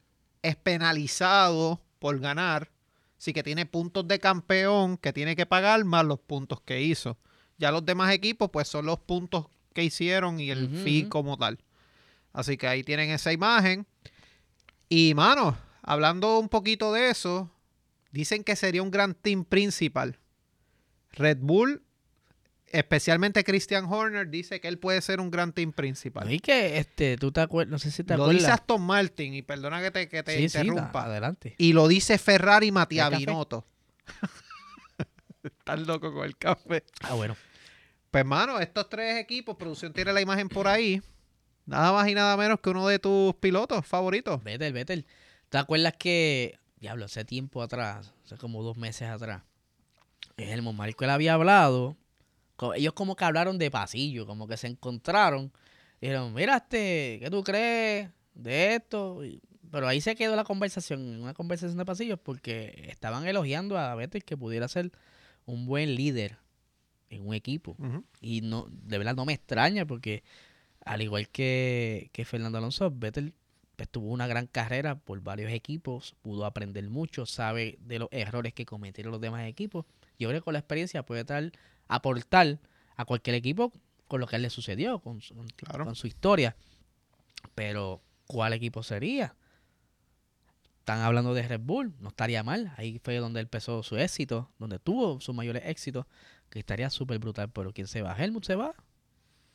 es 0.42 0.56
penalizado 0.56 1.80
por 1.98 2.18
ganar. 2.18 2.70
Así 3.18 3.32
que 3.32 3.42
tiene 3.42 3.66
puntos 3.66 4.06
de 4.08 4.18
campeón 4.18 4.96
que 4.96 5.12
tiene 5.12 5.36
que 5.36 5.46
pagar 5.46 5.84
más 5.84 6.04
los 6.04 6.18
puntos 6.18 6.60
que 6.60 6.82
hizo. 6.82 7.16
Ya 7.58 7.70
los 7.70 7.86
demás 7.86 8.12
equipos 8.12 8.50
pues 8.50 8.66
son 8.68 8.86
los 8.86 8.98
puntos 8.98 9.46
que 9.72 9.84
hicieron 9.84 10.40
y 10.40 10.50
el 10.50 10.64
Ujú, 10.64 10.76
fee 10.82 11.06
como 11.08 11.36
tal. 11.36 11.58
Así 12.32 12.56
que 12.56 12.66
ahí 12.66 12.82
tienen 12.82 13.10
esa 13.10 13.32
imagen. 13.32 13.86
Y 14.88 15.14
mano, 15.14 15.56
hablando 15.82 16.38
un 16.38 16.48
poquito 16.48 16.92
de 16.92 17.10
eso, 17.10 17.50
dicen 18.10 18.42
que 18.42 18.56
sería 18.56 18.82
un 18.82 18.90
gran 18.90 19.14
team 19.14 19.44
principal. 19.44 20.18
Red 21.12 21.38
Bull, 21.40 21.82
especialmente 22.72 23.44
Christian 23.44 23.84
Horner, 23.84 24.28
dice 24.28 24.60
que 24.60 24.68
él 24.68 24.78
puede 24.78 25.00
ser 25.02 25.20
un 25.20 25.30
gran 25.30 25.52
team 25.52 25.72
principal. 25.72 26.30
Y 26.32 26.40
que 26.40 26.78
este, 26.78 27.16
tú 27.16 27.30
te 27.32 27.40
acuerdas, 27.40 27.70
no 27.70 27.78
sé 27.78 27.90
si 27.90 28.02
te 28.04 28.16
Lo 28.16 28.24
acuerdas. 28.24 28.42
dice 28.42 28.52
Aston 28.52 28.82
Martin, 28.82 29.34
y 29.34 29.42
perdona 29.42 29.80
que 29.80 29.90
te, 29.90 30.08
que 30.08 30.22
te 30.22 30.36
sí, 30.36 30.48
sí, 30.48 30.58
da- 30.58 30.64
interrumpa. 30.64 31.04
adelante. 31.04 31.54
y 31.58 31.72
lo 31.72 31.86
dice 31.88 32.18
Ferrari 32.18 32.68
y 32.68 32.72
Matías. 32.72 33.16
Binotto. 33.16 33.66
Estás 35.42 35.80
loco 35.80 36.12
con 36.12 36.24
el 36.24 36.36
café. 36.36 36.84
Ah, 37.02 37.14
bueno. 37.14 37.36
Pues, 38.10 38.24
mano, 38.24 38.60
estos 38.60 38.88
tres 38.88 39.18
equipos, 39.18 39.56
producción 39.56 39.92
tiene 39.92 40.12
la 40.12 40.20
imagen 40.20 40.48
por 40.48 40.68
ahí. 40.68 41.00
Nada 41.66 41.92
más 41.92 42.08
y 42.08 42.14
nada 42.14 42.36
menos 42.36 42.60
que 42.60 42.70
uno 42.70 42.86
de 42.86 42.98
tus 42.98 43.34
pilotos 43.36 43.86
favoritos. 43.86 44.42
Vettel, 44.42 44.72
Vettel. 44.72 45.06
¿Te 45.48 45.58
acuerdas 45.58 45.94
que, 45.98 46.58
diablo, 46.76 47.04
hace 47.06 47.24
tiempo 47.24 47.62
atrás, 47.62 48.12
hace 48.24 48.36
como 48.36 48.62
dos 48.62 48.76
meses 48.76 49.08
atrás, 49.08 49.42
el 50.36 50.62
Marco 50.62 51.04
él 51.04 51.10
había 51.10 51.34
hablado, 51.34 51.96
ellos 52.74 52.92
como 52.92 53.16
que 53.16 53.24
hablaron 53.24 53.58
de 53.58 53.70
pasillo, 53.70 54.26
como 54.26 54.46
que 54.46 54.56
se 54.56 54.66
encontraron, 54.68 55.52
y 56.00 56.06
dijeron, 56.06 56.32
mira, 56.34 56.56
este, 56.56 57.18
¿qué 57.20 57.28
tú 57.30 57.42
crees 57.42 58.10
de 58.34 58.74
esto? 58.74 59.24
Y- 59.24 59.40
Pero 59.70 59.88
ahí 59.88 60.00
se 60.00 60.14
quedó 60.14 60.36
la 60.36 60.44
conversación, 60.44 61.00
una 61.22 61.32
conversación 61.34 61.78
de 61.78 61.84
pasillos, 61.84 62.18
porque 62.22 62.86
estaban 62.90 63.26
elogiando 63.26 63.78
a 63.78 63.94
Vettel 63.94 64.22
que 64.24 64.36
pudiera 64.36 64.68
ser 64.68 64.90
un 65.46 65.64
buen 65.66 65.94
líder 65.94 66.36
en 67.08 67.26
un 67.26 67.34
equipo. 67.34 67.76
Y 68.20 68.40
no, 68.42 68.66
de 68.70 68.98
verdad 68.98 69.14
no 69.16 69.24
me 69.24 69.32
extraña 69.32 69.86
porque 69.86 70.22
al 70.84 71.00
igual 71.02 71.28
que, 71.28 72.10
que 72.12 72.24
Fernando 72.24 72.58
Alonso, 72.58 72.90
Vettel 72.90 73.32
pues, 73.76 73.88
tuvo 73.88 74.08
una 74.10 74.26
gran 74.26 74.46
carrera 74.46 74.96
por 74.98 75.20
varios 75.20 75.50
equipos, 75.52 76.14
pudo 76.22 76.44
aprender 76.44 76.88
mucho, 76.90 77.24
sabe 77.24 77.78
de 77.80 78.00
los 78.00 78.08
errores 78.10 78.52
que 78.52 78.66
cometieron 78.66 79.10
los 79.12 79.20
demás 79.20 79.46
equipos. 79.46 79.86
Yo 80.18 80.28
creo 80.28 80.40
que 80.40 80.44
con 80.44 80.52
la 80.52 80.58
experiencia 80.60 81.02
puede 81.04 81.24
tal, 81.24 81.52
aportar 81.88 82.58
a 82.96 83.04
cualquier 83.04 83.36
equipo 83.36 83.72
con 84.08 84.20
lo 84.20 84.26
que 84.26 84.38
le 84.38 84.50
sucedió, 84.50 84.98
con 85.00 85.20
su, 85.20 85.34
Claro. 85.56 85.84
con 85.84 85.94
su 85.94 86.06
historia. 86.06 86.56
Pero, 87.54 88.02
¿cuál 88.26 88.52
equipo 88.52 88.82
sería? 88.82 89.34
Están 90.80 91.00
hablando 91.00 91.32
de 91.32 91.42
Red 91.46 91.60
Bull, 91.60 91.94
no 92.00 92.08
estaría 92.08 92.42
mal. 92.42 92.72
Ahí 92.76 93.00
fue 93.04 93.16
donde 93.16 93.40
empezó 93.40 93.82
su 93.82 93.96
éxito, 93.96 94.50
donde 94.58 94.78
tuvo 94.78 95.20
sus 95.20 95.34
mayores 95.34 95.62
éxitos, 95.66 96.06
que 96.50 96.58
estaría 96.58 96.90
súper 96.90 97.18
brutal. 97.18 97.50
Pero 97.50 97.72
¿quién 97.72 97.86
se 97.86 98.02
va? 98.02 98.16
Helmut 98.16 98.44
se 98.44 98.56
va. 98.56 98.74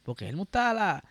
Porque 0.03 0.27
Helmut 0.27 0.47
está 0.47 0.69
a 0.71 0.73
la, 0.73 1.03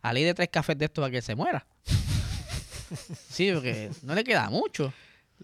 a 0.00 0.12
ley 0.12 0.22
de 0.24 0.32
tres 0.34 0.48
cafés 0.48 0.78
de 0.78 0.84
esto 0.84 1.02
para 1.02 1.10
que 1.10 1.22
se 1.22 1.34
muera. 1.34 1.66
sí, 3.28 3.50
porque 3.52 3.90
no 4.02 4.14
le 4.14 4.22
queda 4.24 4.48
mucho. 4.48 4.92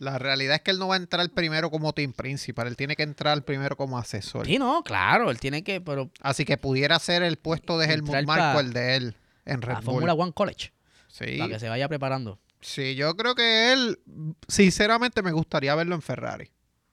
La 0.00 0.18
realidad 0.18 0.56
es 0.56 0.62
que 0.62 0.70
él 0.70 0.78
no 0.78 0.88
va 0.88 0.94
a 0.94 0.98
entrar 0.98 1.28
primero 1.30 1.70
como 1.70 1.92
team 1.92 2.12
principal. 2.14 2.66
Él 2.66 2.76
tiene 2.76 2.96
que 2.96 3.02
entrar 3.02 3.44
primero 3.44 3.76
como 3.76 3.98
asesor. 3.98 4.46
Sí, 4.46 4.58
no, 4.58 4.82
claro, 4.82 5.30
él 5.30 5.38
tiene 5.38 5.62
que, 5.62 5.80
pero 5.82 6.10
Así 6.22 6.44
que 6.46 6.56
pudiera 6.56 6.98
ser 6.98 7.22
el 7.22 7.36
puesto 7.36 7.78
de 7.78 7.86
Helmut 7.92 8.24
pa- 8.26 8.58
el 8.60 8.72
de 8.72 8.96
él 8.96 9.16
en 9.44 9.60
la 9.60 9.66
Red 9.66 9.74
Bull. 9.76 9.84
Fórmula 9.84 10.14
One 10.14 10.32
College, 10.32 10.72
Sí. 11.08 11.36
para 11.38 11.52
que 11.52 11.60
se 11.60 11.68
vaya 11.68 11.86
preparando. 11.86 12.38
Sí, 12.62 12.94
yo 12.94 13.14
creo 13.16 13.34
que 13.34 13.72
él, 13.74 14.00
sinceramente, 14.48 15.22
me 15.22 15.32
gustaría 15.32 15.74
verlo 15.74 15.94
en 15.94 16.02
Ferrari. 16.02 16.50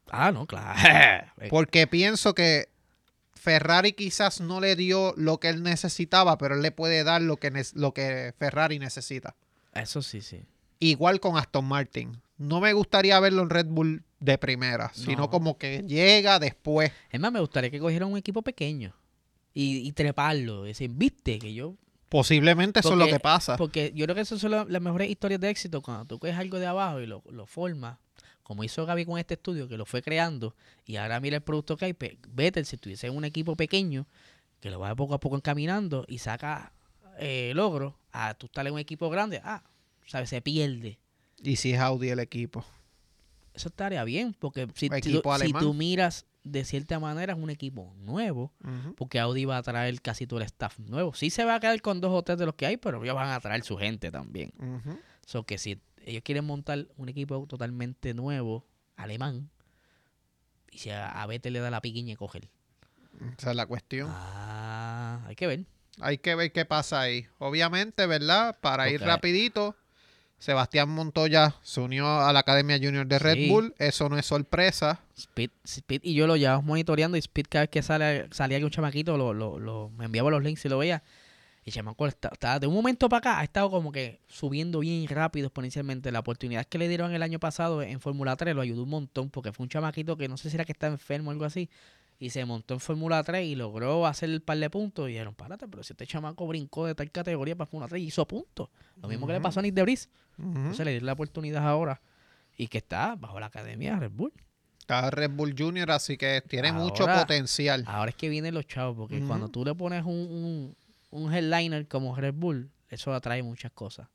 Ah, 0.10 0.32
no, 0.32 0.46
claro. 0.46 0.78
Porque 1.50 1.88
pienso 1.88 2.34
que 2.36 2.70
Ferrari 3.34 3.94
quizás 3.94 4.42
no 4.42 4.60
le 4.60 4.76
dio 4.76 5.14
lo 5.18 5.40
que 5.40 5.50
él 5.50 5.64
necesitaba, 5.64 6.38
pero 6.38 6.56
él 6.56 6.62
le 6.62 6.72
puede 6.72 7.04
dar 7.04 7.22
lo 7.22 7.38
que, 7.38 7.52
lo 7.74 7.94
que 7.94 8.34
Ferrari 8.38 8.80
necesita. 8.80 9.36
Eso 9.74 10.02
sí, 10.02 10.22
sí. 10.22 10.44
Igual 10.80 11.20
con 11.20 11.38
Aston 11.38 11.66
Martin. 11.66 12.22
No 12.38 12.60
me 12.62 12.74
gustaría 12.74 13.20
verlo 13.20 13.42
en 13.44 13.50
Red 13.50 13.68
Bull 13.68 14.04
de 14.20 14.38
primera, 14.38 14.92
sino 14.94 15.24
No. 15.24 15.30
como 15.30 15.58
que 15.58 15.84
llega 15.88 16.40
después. 16.40 16.92
Es 17.12 17.20
más, 17.20 17.32
me 17.32 17.40
gustaría 17.40 17.70
que 17.70 17.80
cogieran 17.80 18.12
un 18.12 18.18
equipo 18.18 18.42
pequeño 18.42 18.94
y, 19.54 19.78
y 19.88 19.92
treparlo. 19.94 20.64
Decir, 20.64 20.92
viste 20.94 21.40
que 21.40 21.54
yo 21.54 21.76
Posiblemente 22.10 22.80
eso 22.80 22.94
es 22.94 22.98
lo 22.98 23.06
que 23.08 23.20
pasa. 23.20 23.58
Porque 23.58 23.92
yo 23.94 24.06
creo 24.06 24.16
que 24.16 24.22
esas 24.22 24.40
son 24.40 24.52
la- 24.52 24.64
las 24.66 24.82
mejores 24.82 25.10
historias 25.10 25.42
de 25.42 25.50
éxito 25.50 25.82
cuando 25.82 26.06
tú 26.06 26.20
coges 26.20 26.38
algo 26.38 26.58
de 26.58 26.66
abajo 26.66 27.02
y 27.02 27.06
lo, 27.06 27.22
lo 27.30 27.46
formas, 27.46 27.98
como 28.44 28.64
hizo 28.64 28.86
Gaby 28.86 29.04
con 29.06 29.20
este 29.20 29.34
estudio, 29.34 29.68
que 29.68 29.76
lo 29.78 29.86
fue 29.86 30.02
creando, 30.02 30.56
y 30.86 30.96
ahora 30.96 31.20
mira 31.20 31.36
el 31.36 31.42
producto 31.44 31.76
que 31.76 31.84
hay. 31.86 31.94
pe- 31.94 32.18
Vettel, 32.30 32.66
si 32.66 32.78
tuviese 32.78 33.10
un 33.10 33.26
equipo 33.26 33.58
pequeño, 33.58 34.08
que 34.62 34.70
lo 34.72 34.80
va 34.80 34.96
poco 34.96 35.16
a 35.16 35.20
poco 35.20 35.36
encaminando 35.36 36.06
y 36.08 36.20
saca 36.20 36.72
eh, 37.20 37.52
logros, 37.56 37.94
a 38.14 38.36
tú 38.36 38.46
estar 38.46 38.66
en 38.66 38.74
un 38.74 38.80
equipo 38.80 39.10
grande, 39.10 39.42
ah, 39.44 39.64
¿sabes? 40.06 40.30
Se 40.30 40.42
pierde. 40.42 41.00
Y 41.42 41.56
si 41.58 41.74
es 41.74 41.80
Audi 41.80 42.10
el 42.10 42.20
equipo. 42.20 42.66
Eso 43.54 43.70
estaría 43.70 44.04
bien, 44.04 44.36
porque 44.38 44.68
si, 44.76 44.88
si 45.02 45.12
tú- 45.12 45.22
si 45.24 45.30
alemán. 45.30 45.64
tú 45.64 45.74
miras 45.74 46.26
de 46.44 46.64
cierta 46.64 47.00
manera 47.00 47.34
es 47.34 47.40
un 47.40 47.50
equipo 47.50 47.94
nuevo, 47.98 48.54
porque 48.96 49.20
Audi 49.20 49.46
va 49.46 49.58
a 49.58 49.64
traer 49.64 50.02
casi 50.02 50.26
todo 50.28 50.40
el 50.40 50.46
staff 50.46 50.80
nuevo. 50.80 51.14
Sí 51.14 51.30
se 51.30 51.44
va 51.44 51.56
a 51.56 51.60
quedar 51.60 51.82
con 51.82 52.00
dos 52.00 52.12
o 52.14 52.24
tres 52.24 52.38
de 52.38 52.46
los 52.46 52.56
que 52.56 52.66
hay, 52.66 52.78
pero 52.78 53.04
ellos 53.04 53.16
van 53.16 53.30
a 53.30 53.40
traer 53.40 53.64
su 53.64 53.78
gente 53.78 54.12
también. 54.12 54.54
Ujú. 54.60 54.98
So 55.26 55.44
que 55.44 55.58
si 55.58 55.82
ellos 56.06 56.22
quieren 56.24 56.46
montar 56.46 56.88
un 56.98 57.10
equipo 57.10 57.46
totalmente 57.48 58.14
nuevo, 58.14 58.66
alemán, 58.96 59.50
y 60.72 60.78
si 60.78 60.90
a, 60.92 61.10
a 61.10 61.26
Vettel 61.26 61.54
le 61.54 61.60
da 61.60 61.70
la 61.72 61.82
piquiña 61.82 62.14
y 62.14 62.16
coger. 62.16 62.48
Esa 63.38 63.50
es 63.50 63.56
la 63.56 63.66
cuestión. 63.66 64.10
Ah, 64.12 65.22
hay 65.26 65.36
que 65.36 65.48
ver. 65.48 65.66
Hay 66.00 66.20
que 66.20 66.36
ver 66.36 66.52
qué 66.52 66.64
pasa 66.66 67.02
ahí. 67.02 67.26
Obviamente, 67.40 68.06
¿verdad? 68.06 68.58
Para 68.62 68.90
ir 68.90 69.02
rapidito, 69.02 69.76
Sebastián 70.40 70.90
Montoya 70.90 71.56
se 71.64 71.80
unió 71.82 72.22
a 72.22 72.32
la 72.32 72.40
Academia 72.40 72.78
Junior 72.82 73.08
de 73.08 73.18
Red 73.20 73.34
Sí. 73.36 73.50
Bull. 73.50 73.74
Eso 73.80 74.08
no 74.08 74.18
es 74.18 74.26
sorpresa. 74.26 75.00
Speed, 75.18 75.50
Speed 75.66 76.02
y 76.04 76.14
yo 76.14 76.28
lo 76.28 76.36
llevamos 76.36 76.64
monitoreando 76.66 77.18
y 77.18 77.20
Speed 77.20 77.46
cada 77.50 77.64
vez 77.64 77.70
que 77.70 77.82
sale, 77.82 78.28
salía 78.32 78.58
aquí 78.58 78.64
un 78.64 78.70
chamaquito, 78.72 79.18
lo, 79.18 79.34
lo, 79.34 79.58
lo- 79.58 79.90
me 79.98 80.06
enviaba 80.06 80.30
los 80.30 80.44
links 80.44 80.64
y 80.66 80.70
lo 80.70 80.78
veía. 80.78 81.02
Y 81.66 81.72
chamaco 81.72 82.08
está, 82.08 82.30
está- 82.32 82.60
de 82.60 82.68
un 82.68 82.74
momento 82.76 83.10
para 83.10 83.18
acá 83.18 83.40
ha 83.40 83.44
estado 83.44 83.70
como 83.72 83.92
que 83.92 84.22
subiendo 84.28 84.80
bien 84.80 85.06
rápido 85.08 85.48
exponencialmente. 85.48 86.12
La 86.12 86.20
oportunidad 86.20 86.66
que 86.66 86.78
le 86.78 86.88
dieron 86.88 87.14
el 87.14 87.24
año 87.24 87.40
pasado 87.40 87.82
en 87.82 88.00
Fórmula 88.00 88.36
3 88.38 88.56
lo 88.56 88.62
ayudó 88.62 88.84
un 88.84 88.90
montón 88.90 89.30
porque 89.32 89.52
fue 89.52 89.64
un 89.66 89.70
chamaquito 89.70 90.16
que 90.18 90.30
no 90.30 90.38
sé 90.38 90.50
si 90.50 90.56
era 90.56 90.64
que 90.66 90.72
está 90.72 90.88
enfermo 90.88 91.30
o 91.30 91.32
algo 91.34 91.44
así. 91.46 91.70
Y 92.20 92.32
se 92.32 92.44
montó 92.46 92.74
en 92.74 92.80
Fórmula 92.80 93.24
3 93.24 93.46
y 93.46 93.56
logró 93.56 94.08
hacer 94.08 94.30
el 94.30 94.42
par 94.42 94.58
de 94.58 94.70
puntos. 94.70 95.08
Y 95.08 95.12
dijeron, 95.14 95.36
párate, 95.36 95.68
pero 95.68 95.84
si 95.84 95.94
este 95.94 96.08
chamaco 96.08 96.48
brincó 96.48 96.86
de 96.88 96.96
tal 96.96 97.12
categoría 97.12 97.56
para 97.56 97.68
Fórmula 97.70 97.88
3 97.88 98.02
y 98.02 98.06
hizo 98.08 98.28
puntos. 98.28 98.70
Lo 99.02 99.08
mismo 99.08 99.28
que 99.28 99.34
le 99.34 99.42
pasó 99.42 99.60
a 99.60 99.64
Nick 99.64 99.76
Debris. 99.76 100.10
Ujú. 100.40 100.48
Entonces 100.50 100.86
le 100.86 100.92
dieron 100.92 101.06
la 101.06 101.14
oportunidad 101.14 101.68
ahora. 101.68 102.02
Y 102.58 102.68
que 102.70 102.80
está 102.80 103.16
bajo 103.16 103.40
la 103.40 103.46
academia 103.48 103.94
de 103.94 104.00
Red 104.00 104.12
Bull. 104.12 104.34
Está 104.80 105.12
Red 105.12 105.32
Bull 105.32 105.54
Junior, 105.56 105.92
así 105.92 106.18
que 106.18 106.42
tiene 106.48 106.72
mucho 106.72 107.06
potencial. 107.06 107.84
Ahora 107.86 108.10
es 108.10 108.16
que 108.16 108.30
vienen 108.30 108.54
los 108.56 108.66
chavos, 108.66 108.96
porque 108.98 109.20
cuando 109.20 109.50
tú 109.50 109.64
le 109.64 109.76
pones 109.76 110.04
un, 110.06 110.16
un, 110.16 110.76
un 111.12 111.34
headliner 111.34 111.88
como 111.88 112.16
Red 112.16 112.34
Bull, 112.34 112.72
eso 112.90 113.14
atrae 113.14 113.44
muchas 113.44 113.72
cosas. 113.74 114.08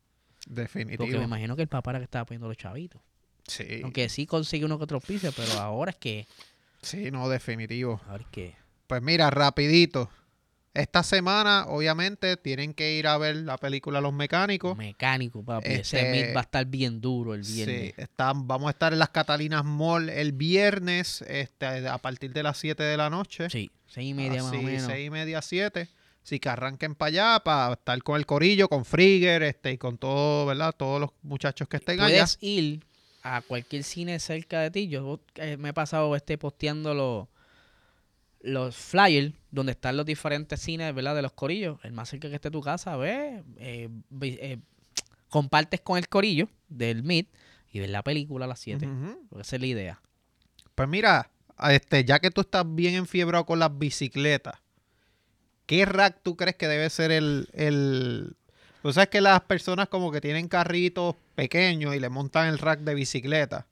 Porque 0.45 0.61
Definitivo. 0.61 1.19
me 1.19 1.23
imagino 1.23 1.55
que 1.55 1.61
el 1.61 1.67
papá 1.69 1.91
era 1.91 1.99
que 1.99 2.05
estaba 2.05 2.25
poniendo 2.25 2.47
los 2.49 2.57
chavitos. 2.57 3.01
Sí, 3.47 3.81
Aunque 3.83 4.09
sí 4.09 4.25
consigue 4.25 4.65
uno 4.65 4.77
que 4.77 4.83
otro 4.85 4.99
piso, 4.99 5.31
pero 5.35 5.53
ahora 5.59 5.91
es 5.91 5.97
que. 5.97 6.27
Sí, 6.83 7.09
no, 7.11 7.27
definitivo. 7.29 7.99
Ahora 8.07 8.23
es 8.23 8.29
que. 8.31 8.55
Pues 8.87 9.01
mira, 9.01 9.29
rapidito. 9.29 10.09
Esta 10.75 11.03
semana, 11.03 11.65
obviamente, 11.67 12.35
tienen 12.35 12.73
que 12.73 12.93
ir 12.95 13.05
a 13.05 13.15
ver 13.19 13.35
la 13.35 13.57
película 13.57 14.01
Los 14.01 14.11
Mecánicos. 14.11 14.75
Mecánico, 14.75 15.43
papi. 15.43 15.67
Ese 15.69 15.99
Este- 15.99 16.11
Meet 16.11 16.35
va 16.35 16.39
a 16.39 16.43
estar 16.43 16.65
bien 16.65 16.99
duro 16.99 17.35
el 17.35 17.41
viernes. 17.43 17.93
Sí, 17.95 18.01
están- 18.01 18.47
vamos 18.47 18.67
a 18.67 18.71
estar 18.71 18.91
en 18.91 18.97
las 18.97 19.09
Catalinas 19.09 19.63
Mall 19.63 20.09
el 20.09 20.31
viernes 20.31 21.21
este, 21.27 21.87
a 21.87 21.97
partir 21.99 22.33
de 22.33 22.41
las 22.41 22.57
7 22.57 22.81
de 22.81 22.97
la 22.97 23.11
noche. 23.11 23.49
Sí, 23.51 23.69
seis 23.85 24.09
y 24.09 24.13
media 24.15 24.41
más 24.41 24.51
o 24.53 24.61
menos. 24.63 24.83
seis 24.87 25.07
y 25.07 25.09
media, 25.11 25.41
7. 25.43 25.89
Así 26.23 26.39
que 26.39 26.49
arranquen 26.49 26.95
para 26.95 27.07
allá 27.09 27.39
para 27.43 27.73
estar 27.73 28.01
con 28.01 28.15
el 28.17 28.25
corillo, 28.25 28.67
con 28.67 28.83
Frigger 28.85 29.43
este, 29.43 29.73
y 29.73 29.77
con 29.77 29.97
todo, 29.99 30.45
¿verdad? 30.47 30.73
Todos 30.75 30.99
los 31.01 31.09
muchachos 31.21 31.67
que 31.67 31.77
estén 31.77 31.99
allá. 31.99 32.15
Puedes 32.15 32.37
ir 32.41 32.83
a 33.23 33.41
cualquier 33.41 33.83
cine 33.83 34.19
cerca 34.19 34.59
de 34.59 34.69
ti. 34.69 34.87
Yo 34.89 35.21
eh, 35.35 35.57
me 35.57 35.69
he 35.69 35.73
pasado 35.73 36.15
este 36.15 36.37
posteando 36.37 36.93
los, 36.93 37.27
los 38.41 38.75
flyers 38.75 39.33
donde 39.49 39.71
están 39.71 39.95
los 39.97 40.05
diferentes 40.05 40.59
cines, 40.59 40.93
¿verdad? 40.93 41.15
De 41.15 41.21
los 41.21 41.31
corillos. 41.31 41.79
El 41.83 41.93
más 41.93 42.09
cerca 42.09 42.29
que 42.29 42.35
esté 42.35 42.51
tu 42.51 42.61
casa, 42.61 42.97
ve, 42.97 43.41
eh, 43.57 43.89
eh, 44.21 44.57
compartes 45.29 45.79
con 45.81 45.97
el 45.97 46.09
corillo 46.09 46.49
del 46.67 47.01
Meet 47.03 47.27
y 47.71 47.79
ves 47.79 47.89
la 47.89 48.03
película 48.03 48.45
a 48.45 48.49
las 48.49 48.59
7. 48.59 48.85
Ujú. 48.85 49.25
Porque 49.29 49.41
esa 49.41 49.55
es 49.55 49.61
la 49.61 49.67
idea. 49.67 50.01
Pues 50.75 50.89
mira, 50.89 51.31
este, 51.69 52.03
ya 52.03 52.19
que 52.19 52.29
tú 52.29 52.41
estás 52.41 52.65
bien 52.67 52.95
enfiebrado 52.95 53.45
con 53.45 53.57
las 53.57 53.75
bicicletas, 53.77 54.55
¿qué 55.65 55.85
rack 55.85 56.19
tú 56.21 56.35
crees 56.35 56.57
que 56.57 56.67
debe 56.67 56.89
ser 56.89 57.11
el... 57.11 57.47
el... 57.53 58.35
Tú 58.81 58.91
sabes 58.91 59.07
que 59.07 59.21
las 59.21 59.39
personas 59.41 59.87
como 59.87 60.11
que 60.11 60.19
tienen 60.19 60.49
carritos 60.49 61.15
pequeños 61.33 61.95
y 61.95 61.99
le 61.99 62.09
montan 62.09 62.47
el 62.47 62.57
rack 62.57 62.79
de 62.81 62.95
bicicleta. 62.95 63.67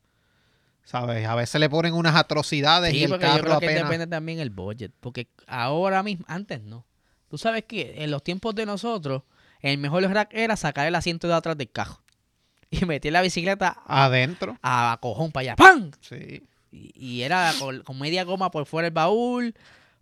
¿Sabes? 0.83 1.25
A 1.27 1.35
veces 1.35 1.61
le 1.61 1.69
ponen 1.69 1.93
unas 1.93 2.15
atrocidades 2.15 2.93
y 2.93 3.03
el 3.03 3.09
porque 3.11 3.25
yo 3.25 3.31
carro 3.31 3.43
creo 3.43 3.59
que 3.59 3.65
apenas... 3.67 3.83
depende 3.83 4.07
también 4.07 4.39
el 4.39 4.49
budget. 4.49 4.91
Porque 4.99 5.27
ahora 5.47 6.03
mismo, 6.03 6.25
antes 6.27 6.61
no. 6.63 6.85
Tú 7.29 7.37
sabes 7.37 7.63
que 7.65 8.03
en 8.03 8.11
los 8.11 8.23
tiempos 8.23 8.55
de 8.55 8.65
nosotros, 8.65 9.23
el 9.61 9.77
mejor 9.77 10.03
rack 10.03 10.33
era 10.33 10.57
sacar 10.57 10.87
el 10.87 10.95
asiento 10.95 11.27
de 11.27 11.35
atrás 11.35 11.57
del 11.57 11.71
carro. 11.71 12.01
Y 12.71 12.85
meter 12.85 13.11
la 13.11 13.21
bicicleta 13.21 13.81
Adentro. 13.85 14.57
a 14.63 14.97
cojón 15.01 15.31
para 15.31 15.41
allá. 15.41 15.55
¡Pam! 15.57 15.91
Sí. 15.99 16.47
Y, 16.71 16.91
y 16.95 17.21
era 17.23 17.51
con, 17.59 17.81
con 17.83 17.99
media 17.99 18.23
goma 18.23 18.49
por 18.49 18.65
fuera 18.65 18.85
del 18.85 18.93
baúl. 18.93 19.53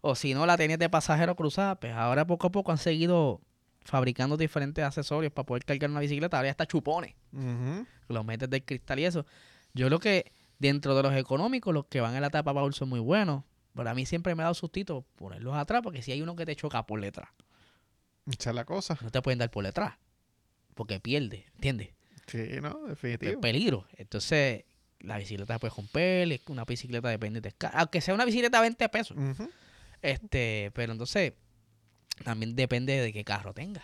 O 0.01 0.15
si 0.15 0.33
no, 0.33 0.45
la 0.45 0.55
tenías 0.55 0.79
de 0.79 0.87
pasajero 0.87 1.35
cruzada. 1.35 1.75
Pues 1.79 1.93
ahora 1.93 2.25
poco 2.25 2.47
a 2.47 2.51
poco 2.51 2.71
han 2.71 2.77
seguido 2.77 3.41
fabricando 3.83 4.37
diferentes 4.37 4.83
accesorios 4.83 5.31
para 5.33 5.45
poder 5.45 5.65
cargar 5.65 5.89
una 5.89 5.99
bicicleta. 5.99 6.37
Ahora 6.37 6.47
ya 6.47 6.51
está 6.51 6.65
chupones. 6.65 7.15
Ujú. 7.33 7.85
Los 8.07 8.25
metes 8.25 8.49
del 8.49 8.63
cristal 8.63 8.99
y 8.99 9.05
eso. 9.05 9.25
Yo 9.73 9.87
creo 9.87 9.99
que 9.99 10.31
dentro 10.59 10.95
de 10.95 11.03
los 11.03 11.13
económicos, 11.15 11.73
los 11.73 11.85
que 11.85 12.01
van 12.01 12.15
en 12.15 12.21
la 12.21 12.29
tapa 12.29 12.51
baúl 12.53 12.73
son 12.73 12.89
muy 12.89 12.99
buenos. 12.99 13.43
Pero 13.75 13.89
a 13.89 13.93
mí 13.93 14.05
siempre 14.05 14.35
me 14.35 14.41
ha 14.43 14.45
dado 14.45 14.55
sustito 14.55 15.05
ponerlos 15.15 15.55
atrás. 15.55 15.81
Porque 15.83 16.01
si 16.01 16.11
hay 16.11 16.21
uno 16.21 16.35
que 16.35 16.45
te 16.45 16.55
choca 16.55 16.85
por 16.85 16.99
detrás, 16.99 17.29
Esa 18.29 18.49
es 18.49 18.55
la 18.55 18.65
cosa. 18.65 18.97
no 19.01 19.09
te 19.11 19.21
pueden 19.21 19.39
dar 19.39 19.49
por 19.51 19.63
detrás. 19.63 19.95
Porque 20.75 20.99
pierde, 20.99 21.45
¿entiendes? 21.55 21.89
Sí, 22.27 22.37
¿no? 22.61 22.83
Es 22.83 22.89
Definitivo. 23.01 23.41
peligro. 23.41 23.85
Entonces, 23.97 24.65
la 24.99 25.17
bicicleta 25.17 25.57
puede 25.59 25.73
romper, 25.75 26.31
es 26.31 26.41
una 26.47 26.65
bicicleta 26.65 27.09
depende 27.09 27.41
de 27.41 27.53
Aunque 27.73 28.01
sea 28.01 28.13
una 28.13 28.25
bicicleta 28.25 28.57
de 28.57 28.61
20 28.61 28.89
pesos. 28.89 29.17
Este, 30.01 30.71
pero 30.73 30.91
entonces, 30.93 31.33
también 32.23 32.55
depende 32.55 32.99
de 32.99 33.11
qué 33.13 33.23
carro 33.23 33.53
tengas. 33.53 33.83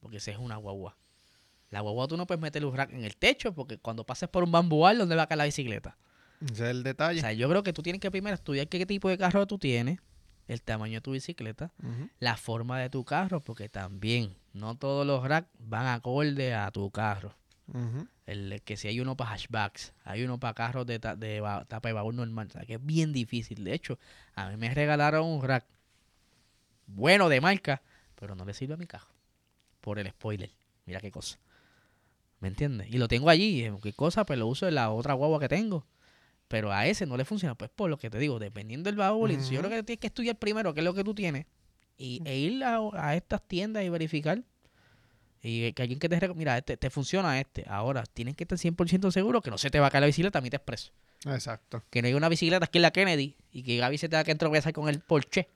Porque 0.00 0.20
si 0.20 0.30
es 0.30 0.38
una 0.38 0.56
guagua. 0.56 0.96
La 1.70 1.80
guagua 1.80 2.06
tú 2.06 2.16
no 2.16 2.26
puedes 2.26 2.40
meter 2.40 2.64
un 2.64 2.76
rack 2.76 2.92
en 2.92 3.04
el 3.04 3.16
techo, 3.16 3.52
porque 3.54 3.78
cuando 3.78 4.04
pases 4.04 4.28
por 4.28 4.44
un 4.44 4.52
bambual, 4.52 4.98
¿dónde 4.98 5.16
va 5.16 5.22
a 5.22 5.26
caer 5.26 5.38
la 5.38 5.44
bicicleta? 5.44 5.96
Ese 6.40 6.52
es 6.52 6.60
el 6.60 6.80
O 6.80 6.82
detalle. 6.82 7.20
sea, 7.20 7.32
yo 7.32 7.48
creo 7.48 7.62
que 7.62 7.72
tú 7.72 7.82
tienes 7.82 8.00
que 8.00 8.10
primero 8.10 8.34
estudiar 8.34 8.68
qué 8.68 8.84
tipo 8.86 9.08
de 9.08 9.16
carro 9.18 9.46
tú 9.46 9.58
tienes, 9.58 9.98
el 10.46 10.60
tamaño 10.62 10.94
de 10.94 11.00
tu 11.00 11.12
bicicleta, 11.12 11.72
la 12.20 12.36
forma 12.36 12.78
de 12.78 12.90
tu 12.90 13.04
carro, 13.04 13.40
porque 13.40 13.68
también 13.70 14.36
no 14.52 14.76
todos 14.76 15.06
los 15.06 15.26
racks 15.26 15.48
van 15.58 15.86
acorde 15.86 16.54
a 16.54 16.70
tu 16.70 16.90
carro. 16.90 17.34
El, 18.26 18.60
que 18.64 18.76
si 18.76 18.88
hay 18.88 19.00
uno 19.00 19.16
para 19.16 19.30
hatchbacks, 19.32 19.94
hay 20.04 20.22
uno 20.22 20.38
para 20.38 20.54
carros 20.54 20.86
de, 20.86 20.98
ta- 20.98 21.16
de 21.16 21.42
tapa 21.68 21.88
de 21.88 21.92
baúl 21.92 22.14
normal. 22.16 22.48
O 22.48 22.50
sea, 22.52 22.62
que 22.66 22.74
es 22.74 22.84
bien 22.84 23.12
difícil. 23.12 23.64
De 23.64 23.74
hecho, 23.74 23.98
a 24.34 24.48
mí 24.50 24.56
me 24.56 24.72
regalaron 24.72 25.26
un 25.26 25.42
rack 25.42 25.64
bueno 26.86 27.28
de 27.28 27.40
marca, 27.40 27.82
pero 28.14 28.34
no 28.34 28.44
le 28.44 28.54
sirve 28.54 28.74
a 28.74 28.76
mi 28.76 28.86
carro. 28.86 29.08
Por 29.80 29.98
el 29.98 30.08
spoiler. 30.10 30.50
Mira 30.86 31.00
qué 31.00 31.10
cosa. 31.10 31.38
¿Me 32.40 32.48
entiendes? 32.48 32.88
Y 32.90 32.98
lo 32.98 33.08
tengo 33.08 33.30
allí. 33.30 33.70
¿Qué 33.82 33.92
cosa? 33.92 34.24
Pues 34.26 34.38
lo 34.38 34.46
uso 34.46 34.68
en 34.68 34.74
la 34.74 34.90
otra 34.90 35.14
guagua 35.14 35.40
que 35.40 35.48
tengo. 35.48 35.86
Pero 36.48 36.72
a 36.72 36.86
ese 36.86 37.06
no 37.06 37.16
le 37.16 37.24
funciona. 37.24 37.54
Pues 37.54 37.70
por 37.70 37.88
lo 37.90 37.98
que 37.98 38.10
te 38.10 38.18
digo, 38.18 38.38
dependiendo 38.38 38.88
del 38.88 38.96
baúl. 38.96 39.30
y 39.30 39.34
Yo 39.36 39.40
Ujú. 39.40 39.48
creo 39.58 39.70
que 39.70 39.82
tienes 39.82 40.00
que 40.00 40.06
estudiar 40.08 40.36
primero 40.36 40.74
qué 40.74 40.80
es 40.80 40.84
lo 40.84 40.94
que 40.94 41.04
tú 41.04 41.14
tienes. 41.14 41.46
Y, 41.96 42.22
e 42.24 42.36
ir 42.36 42.64
a, 42.64 42.78
a 42.94 43.14
estas 43.16 43.46
tiendas 43.46 43.84
y 43.84 43.88
verificar. 43.88 44.42
Y 45.42 45.72
que 45.72 45.82
alguien 45.82 45.98
que 45.98 46.08
te 46.08 46.28
mira, 46.34 46.56
este, 46.56 46.76
te 46.76 46.90
funciona 46.90 47.38
este. 47.38 47.64
Ahora, 47.68 48.04
tienes 48.04 48.34
que 48.36 48.44
estar 48.44 48.58
100% 48.58 49.10
seguro 49.10 49.42
que 49.42 49.50
no 49.50 49.58
se 49.58 49.70
te 49.70 49.78
va 49.78 49.88
a 49.88 49.90
caer 49.90 50.00
la 50.00 50.06
bicicleta 50.06 50.38
a 50.38 50.42
mitad 50.42 50.56
expreso. 50.58 50.92
Exacto. 51.26 51.82
Que 51.90 52.00
no 52.02 52.08
hay 52.08 52.14
una 52.14 52.28
bicicleta 52.28 52.64
aquí 52.64 52.78
en 52.78 52.82
la 52.82 52.90
Kennedy 52.90 53.36
y 53.52 53.62
que 53.62 53.76
Gaby 53.76 53.98
se 53.98 54.08
tenga 54.08 54.24
que 54.24 54.32
entropezar 54.32 54.72
con 54.72 54.88
el 54.88 55.00
Porsche. 55.00 55.48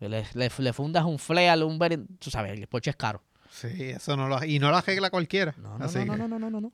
Le, 0.00 0.26
le, 0.34 0.50
le 0.58 0.72
fundas 0.72 1.04
un 1.04 1.18
fleal, 1.18 1.62
un 1.62 1.78
Beren- 1.78 2.06
Tú 2.18 2.30
sabes, 2.30 2.52
el 2.58 2.66
Porsche 2.66 2.90
es 2.90 2.96
caro. 2.96 3.22
Sí, 3.50 3.90
eso 3.90 4.16
no 4.16 4.28
lo... 4.28 4.42
Y 4.44 4.58
no 4.58 4.70
lo 4.70 4.76
arregla 4.76 5.10
cualquiera. 5.10 5.54
No, 5.58 5.78
no, 5.78 5.84
Así 5.84 5.98
no, 5.98 6.04
no, 6.06 6.12
que- 6.14 6.18
no, 6.20 6.28
no, 6.28 6.38
no, 6.38 6.50
no, 6.50 6.60
no. 6.60 6.72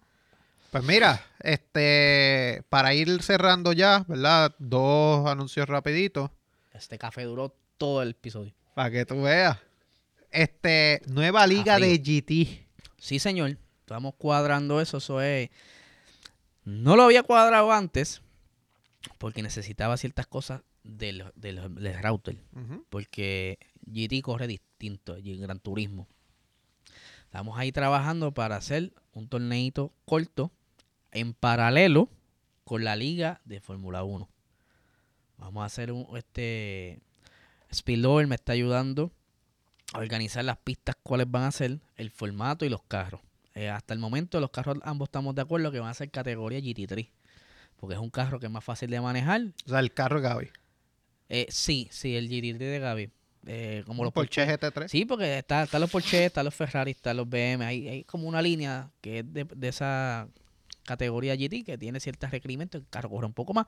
Pues 0.71 0.85
mira, 0.85 1.21
este, 1.41 2.63
para 2.69 2.93
ir 2.95 3.23
cerrando 3.23 3.73
ya, 3.73 4.05
¿verdad? 4.09 4.55
Dos 4.59 5.27
anuncios 5.29 5.69
rapiditos 5.69 6.31
Este 6.73 6.99
café 6.99 7.25
duró 7.25 7.55
todo 7.79 8.03
el 8.03 8.11
episodio. 8.11 8.53
para 8.75 8.91
que 8.91 9.07
tú 9.07 9.23
veas. 9.23 9.59
Este, 10.31 11.01
nueva 11.07 11.47
liga 11.47 11.79
de 11.79 11.97
GT. 11.99 12.67
Sí, 12.99 13.19
señor. 13.19 13.57
Estamos 13.81 14.15
cuadrando 14.19 14.81
eso. 14.81 14.99
Eso 14.99 15.21
es. 15.21 15.49
No 16.65 16.97
lo 16.97 17.05
había 17.05 17.23
cuadrado 17.23 17.73
antes 17.73 18.21
porque 19.19 19.43
necesitaba 19.43 19.97
ciertas 19.97 20.27
cosas 20.27 20.63
del, 20.87 21.25
del, 21.35 21.75
del 21.75 22.03
router. 22.03 22.37
Porque 22.91 23.59
GT 23.87 24.23
corre 24.23 24.47
distinto 24.47 25.19
y 25.19 25.33
en 25.33 25.41
Gran 25.41 25.61
Turismo. 25.61 26.07
Estamos 27.25 27.59
ahí 27.59 27.73
trabajando 27.73 28.33
para 28.33 28.57
hacer 28.57 28.93
un 29.13 29.29
torneito 29.29 29.93
corto 30.05 30.53
en 31.13 31.35
paralelo 31.35 32.09
con 32.65 32.85
la 32.85 32.97
liga 32.97 33.41
de 33.45 33.61
Fórmula 33.61 34.05
1. 34.05 34.29
Vamos 35.39 35.63
a 35.63 35.67
hacer 35.67 35.93
un 35.93 36.17
este 36.17 37.01
Spillover 37.73 38.27
me 38.27 38.37
está 38.37 38.53
ayudando 38.53 39.13
a 39.93 39.99
organizar 39.99 40.45
las 40.45 40.57
pistas 40.59 40.97
cuáles 41.03 41.31
van 41.31 41.45
a 41.45 41.53
ser, 41.53 41.79
el 41.97 42.11
formato 42.11 42.65
y 42.65 42.69
los 42.69 42.83
carros. 42.83 43.21
Eh, 43.55 43.71
hasta 43.71 43.95
el 43.95 44.01
momento 44.01 44.41
los 44.41 44.51
carros 44.51 44.79
ambos 44.83 45.09
estamos 45.09 45.35
de 45.35 45.43
acuerdo 45.43 45.73
que 45.73 45.81
van 45.81 45.91
a 45.91 45.95
ser 45.95 46.11
categoría 46.11 46.61
GT3. 46.61 47.11
Porque 47.77 47.95
es 47.95 48.01
un 48.01 48.11
carro 48.11 48.41
que 48.41 48.47
es 48.47 48.53
más 48.53 48.65
fácil 48.65 48.91
de 48.91 49.01
manejar. 49.01 49.43
O 49.67 49.69
sea, 49.69 49.81
el 49.81 49.93
carro 49.93 50.21
Gaby. 50.21 50.51
Eh, 51.29 51.47
sí, 51.49 51.89
sí, 51.91 52.17
el 52.17 52.29
GT3 52.29 52.59
de 52.59 52.79
Gaby. 52.79 53.11
Eh, 53.49 53.83
como 53.87 54.03
los 54.05 54.13
Porsche 54.13 54.45
Porsche. 54.45 54.71
GT3. 54.71 54.89
Sí, 54.89 55.05
porque 55.05 55.39
está, 55.39 55.65
están 55.65 55.81
los 55.81 55.91
Porsche, 55.91 56.27
están 56.27 56.45
los 56.45 56.55
Ferrari, 56.55 56.91
están 56.93 57.17
los 57.17 57.29
BM. 57.29 57.65
Hay, 57.65 57.89
hay 57.89 58.05
como 58.05 58.29
una 58.29 58.43
línea 58.43 58.91
que 59.01 59.21
es 59.21 59.33
de, 59.33 59.45
de 59.45 59.69
esa 59.69 60.29
categoría 60.85 61.35
GT 61.35 61.65
que 61.65 61.79
tiene 61.79 62.01
ciertos 62.01 62.31
requerimientos. 62.31 62.81
El 62.81 62.89
carro 62.89 63.11
corre 63.11 63.27
un 63.27 63.35
poco 63.35 63.55
más. 63.55 63.67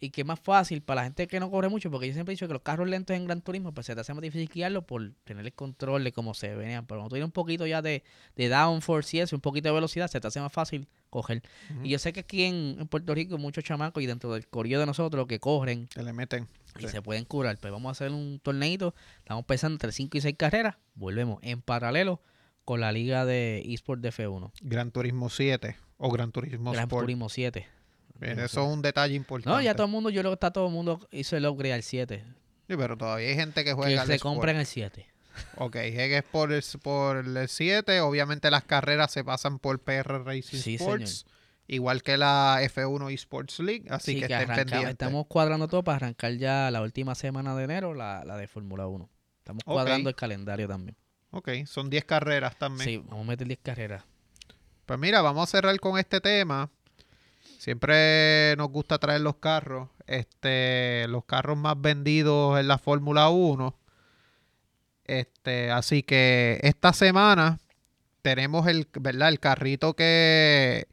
Y 0.00 0.10
que 0.10 0.22
es 0.22 0.26
más 0.26 0.40
fácil 0.40 0.82
para 0.82 1.00
la 1.02 1.04
gente 1.04 1.26
que 1.26 1.40
no 1.40 1.50
corre 1.50 1.68
mucho. 1.68 1.90
Porque 1.90 2.06
yo 2.08 2.12
siempre 2.14 2.32
he 2.32 2.36
dicho 2.36 2.46
que 2.46 2.52
los 2.52 2.62
carros 2.62 2.88
lentos 2.88 3.16
en 3.16 3.24
Gran 3.26 3.40
Turismo 3.40 3.72
pues 3.72 3.86
se 3.86 3.94
te 3.94 4.00
hace 4.00 4.12
más 4.14 4.22
difícil 4.22 4.48
guiarlo 4.48 4.82
por 4.86 5.12
tener 5.24 5.44
el 5.46 5.52
control 5.52 6.04
de 6.04 6.12
cómo 6.12 6.34
se 6.34 6.54
venían. 6.54 6.86
Pero 6.86 7.00
cuando 7.00 7.08
tú 7.10 7.14
tienes 7.14 7.26
un 7.26 7.32
poquito 7.32 7.66
ya 7.66 7.80
de, 7.82 8.02
de 8.36 8.48
downforce 8.48 9.16
y 9.16 9.20
eso, 9.20 9.36
un 9.36 9.40
poquito 9.40 9.68
de 9.68 9.74
velocidad, 9.74 10.08
se 10.08 10.20
te 10.20 10.26
hace 10.26 10.40
más 10.40 10.52
fácil 10.52 10.88
coger. 11.10 11.42
Y 11.84 11.90
yo 11.90 11.98
sé 12.00 12.12
que 12.12 12.20
aquí 12.20 12.42
en, 12.42 12.76
en 12.80 12.88
Puerto 12.88 13.14
Rico 13.14 13.38
muchos 13.38 13.62
chamacos 13.62 14.02
y 14.02 14.06
dentro 14.06 14.32
del 14.32 14.48
corillo 14.48 14.80
de 14.80 14.86
nosotros 14.86 15.26
que 15.28 15.38
corren 15.38 15.86
Que 15.86 16.02
le 16.02 16.12
meten. 16.12 16.48
y 16.78 16.82
Sí. 16.82 16.88
se 16.88 17.02
pueden 17.02 17.24
curar. 17.24 17.56
Pues 17.58 17.72
vamos 17.72 17.88
a 17.88 17.92
hacer 17.92 18.10
un 18.10 18.40
torneito. 18.42 18.94
Estamos 19.18 19.44
pensando 19.44 19.74
entre 19.76 19.92
5 19.92 20.18
y 20.18 20.20
6 20.20 20.34
carreras. 20.36 20.74
Volvemos 20.96 21.38
en 21.42 21.62
paralelo 21.62 22.20
con 22.64 22.80
la 22.80 22.90
liga 22.90 23.24
de 23.24 23.62
eSport 23.64 24.00
de 24.00 24.10
F1. 24.10 24.50
Gran 24.62 24.90
Turismo 24.90 25.28
7 25.30 25.76
o 25.98 26.10
Gran 26.10 26.32
Turismo 26.32 26.72
Gran 26.72 26.84
Sport. 26.84 27.02
Turismo 27.04 27.28
7. 27.28 27.66
Bien, 28.20 28.38
eso 28.38 28.62
es 28.66 28.72
un 28.72 28.80
detalle 28.82 29.14
importante. 29.14 29.50
No, 29.56 29.60
ya 29.60 29.74
todo 29.74 29.86
el 29.86 29.92
mundo, 29.92 30.10
yo 30.10 30.20
creo 30.20 30.30
que 30.30 30.34
está 30.34 30.52
todo 30.52 30.66
el 30.66 30.72
mundo 30.72 31.06
hizo 31.10 31.36
el 31.36 31.46
upgrade 31.46 31.74
al 31.74 31.82
7. 31.82 32.24
Sí, 32.68 32.76
pero 32.76 32.96
todavía 32.96 33.28
hay 33.28 33.34
gente 33.34 33.62
que 33.64 33.70
Que 33.70 33.74
juega 33.74 34.02
al 34.02 34.06
se 34.06 34.18
compren 34.18 34.56
el 34.56 34.66
7. 34.66 35.06
Ok, 35.56 35.74
llegues 35.76 36.22
por 36.22 36.52
el, 36.52 36.62
por 36.82 37.16
el 37.18 37.48
7. 37.48 38.00
Obviamente 38.00 38.50
las 38.50 38.64
carreras 38.64 39.10
se 39.10 39.24
pasan 39.24 39.58
por 39.58 39.80
PR 39.80 40.24
Racing 40.24 40.58
Sí, 40.58 40.74
Sports. 40.76 41.26
Igual 41.66 42.02
que 42.02 42.16
la 42.16 42.60
F1 42.62 43.12
Esports 43.12 43.58
League. 43.58 43.84
Así 43.90 44.12
Sí, 44.14 44.20
que, 44.20 44.28
que 44.28 44.34
estén 44.34 44.54
pendientes. 44.54 44.90
estamos 44.90 45.26
cuadrando 45.26 45.66
todo 45.66 45.82
para 45.82 45.96
arrancar 45.96 46.32
ya 46.34 46.70
la 46.70 46.82
última 46.82 47.14
semana 47.14 47.56
de 47.56 47.64
enero 47.64 47.94
la, 47.94 48.22
la 48.24 48.36
de 48.36 48.46
Fórmula 48.46 48.86
1. 48.86 49.10
Estamos 49.38 49.64
cuadrando 49.64 50.08
el 50.08 50.14
calendario 50.14 50.68
también. 50.68 50.96
Ok, 51.30 51.48
son 51.66 51.90
10 51.90 52.04
carreras 52.04 52.56
también. 52.56 52.88
Sí, 52.88 52.96
vamos 52.98 53.26
a 53.26 53.28
meter 53.30 53.46
10 53.48 53.58
carreras. 53.62 54.04
Pues 54.86 54.98
mira, 55.00 55.20
vamos 55.22 55.48
a 55.48 55.50
cerrar 55.50 55.78
con 55.80 55.98
este 55.98 56.20
tema. 56.20 56.70
Siempre 57.64 58.54
nos 58.58 58.68
gusta 58.68 58.98
traer 58.98 59.22
los 59.22 59.36
carros. 59.36 59.88
Este, 60.06 61.08
los 61.08 61.24
carros 61.24 61.56
más 61.56 61.80
vendidos 61.80 62.60
en 62.60 62.68
la 62.68 62.76
Fórmula 62.76 63.30
1. 63.30 63.74
Este, 65.06 65.70
así 65.70 66.02
que 66.02 66.60
esta 66.62 66.92
semana 66.92 67.58
tenemos 68.20 68.66
el, 68.66 68.86
¿verdad? 69.00 69.30
El 69.30 69.40
carrito 69.40 69.96
que 69.96 70.86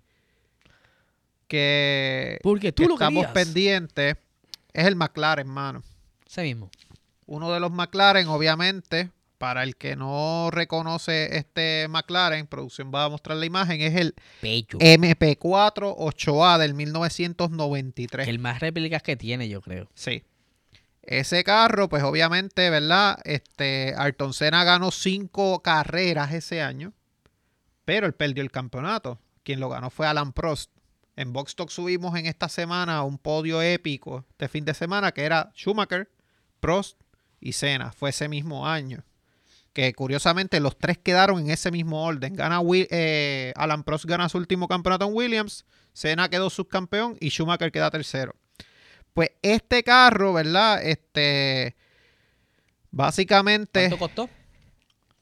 que, 1.50 2.40
Porque 2.42 2.72
tú 2.72 2.84
que 2.84 2.88
lo 2.88 2.94
estamos 2.94 3.26
querías. 3.26 3.34
pendientes 3.34 4.16
es 4.72 4.86
el 4.86 4.96
McLaren, 4.96 5.50
mano. 5.50 5.84
Ese 6.26 6.44
mismo. 6.44 6.72
Uno 7.26 7.52
de 7.52 7.60
los 7.60 7.74
McLaren, 7.74 8.30
obviamente, 8.30 9.12
para 9.42 9.64
el 9.64 9.76
que 9.76 9.96
no 9.96 10.50
reconoce 10.52 11.36
este 11.36 11.88
McLaren, 11.90 12.46
producción 12.46 12.92
va 12.94 13.06
a 13.06 13.10
mostrar 13.10 13.38
la 13.38 13.48
imagen, 13.48 13.82
es 13.82 13.96
el 13.96 14.14
Pecho. 14.40 14.78
MP4 14.78 15.96
8A 15.98 16.60
del 16.60 16.76
1993. 16.76 18.28
el 18.28 18.38
más 18.38 18.60
réplicas 18.60 19.02
que 19.02 19.16
tiene, 19.16 19.50
yo 19.50 19.62
creo. 19.62 19.90
Sí. 19.96 20.22
Ese 21.02 21.44
carro, 21.44 21.90
pues 21.90 22.04
obviamente, 22.04 22.70
¿verdad? 22.70 23.18
Este, 23.24 23.96
Ayrton 23.98 24.36
Senna 24.36 24.64
ganó 24.64 24.92
cinco 24.92 25.64
carreras 25.64 26.32
ese 26.34 26.62
año, 26.62 26.94
pero 27.84 28.06
él 28.06 28.14
perdió 28.14 28.44
el 28.44 28.52
campeonato. 28.52 29.20
Quien 29.42 29.60
lo 29.60 29.70
ganó 29.70 29.90
fue 29.90 30.06
Alan 30.06 30.34
Prost. 30.34 30.70
En 31.16 31.34
Box 31.34 31.56
Talk 31.56 31.72
subimos 31.72 32.16
en 32.16 32.28
esta 32.28 32.48
semana 32.48 33.02
un 33.02 33.18
podio 33.18 33.60
épico 33.64 34.24
este 34.30 34.48
fin 34.48 34.66
de 34.66 34.76
semana 34.76 35.12
que 35.12 35.24
era 35.24 35.52
Schumacher, 35.56 36.12
Prost 36.60 37.02
y 37.40 37.54
Senna. 37.54 37.92
Fue 37.92 38.12
ese 38.12 38.30
mismo 38.30 38.68
año. 38.68 39.04
Que 39.74 39.94
curiosamente 39.94 40.60
los 40.60 40.78
tres 40.78 40.98
quedaron 40.98 41.40
en 41.40 41.50
ese 41.50 41.72
mismo 41.72 42.04
orden. 42.04 42.36
Gana 42.36 42.60
Wi- 42.60 42.88
eh, 42.92 43.54
Alan 43.56 43.84
Prost 43.84 44.06
gana 44.06 44.28
su 44.30 44.38
último 44.38 44.68
campeonato 44.68 45.06
en 45.08 45.14
Williams, 45.14 45.66
Senna 45.94 46.30
quedó 46.30 46.50
subcampeón 46.50 47.18
y 47.20 47.30
Schumacher 47.30 47.72
queda 47.72 47.90
tercero. 47.90 48.36
Pues 49.14 49.30
este 49.42 49.84
carro, 49.84 50.34
¿verdad? 50.34 50.82
Este 50.84 51.76
básicamente 52.92 53.82
¿Cuánto 53.88 53.98
costó? 54.00 54.30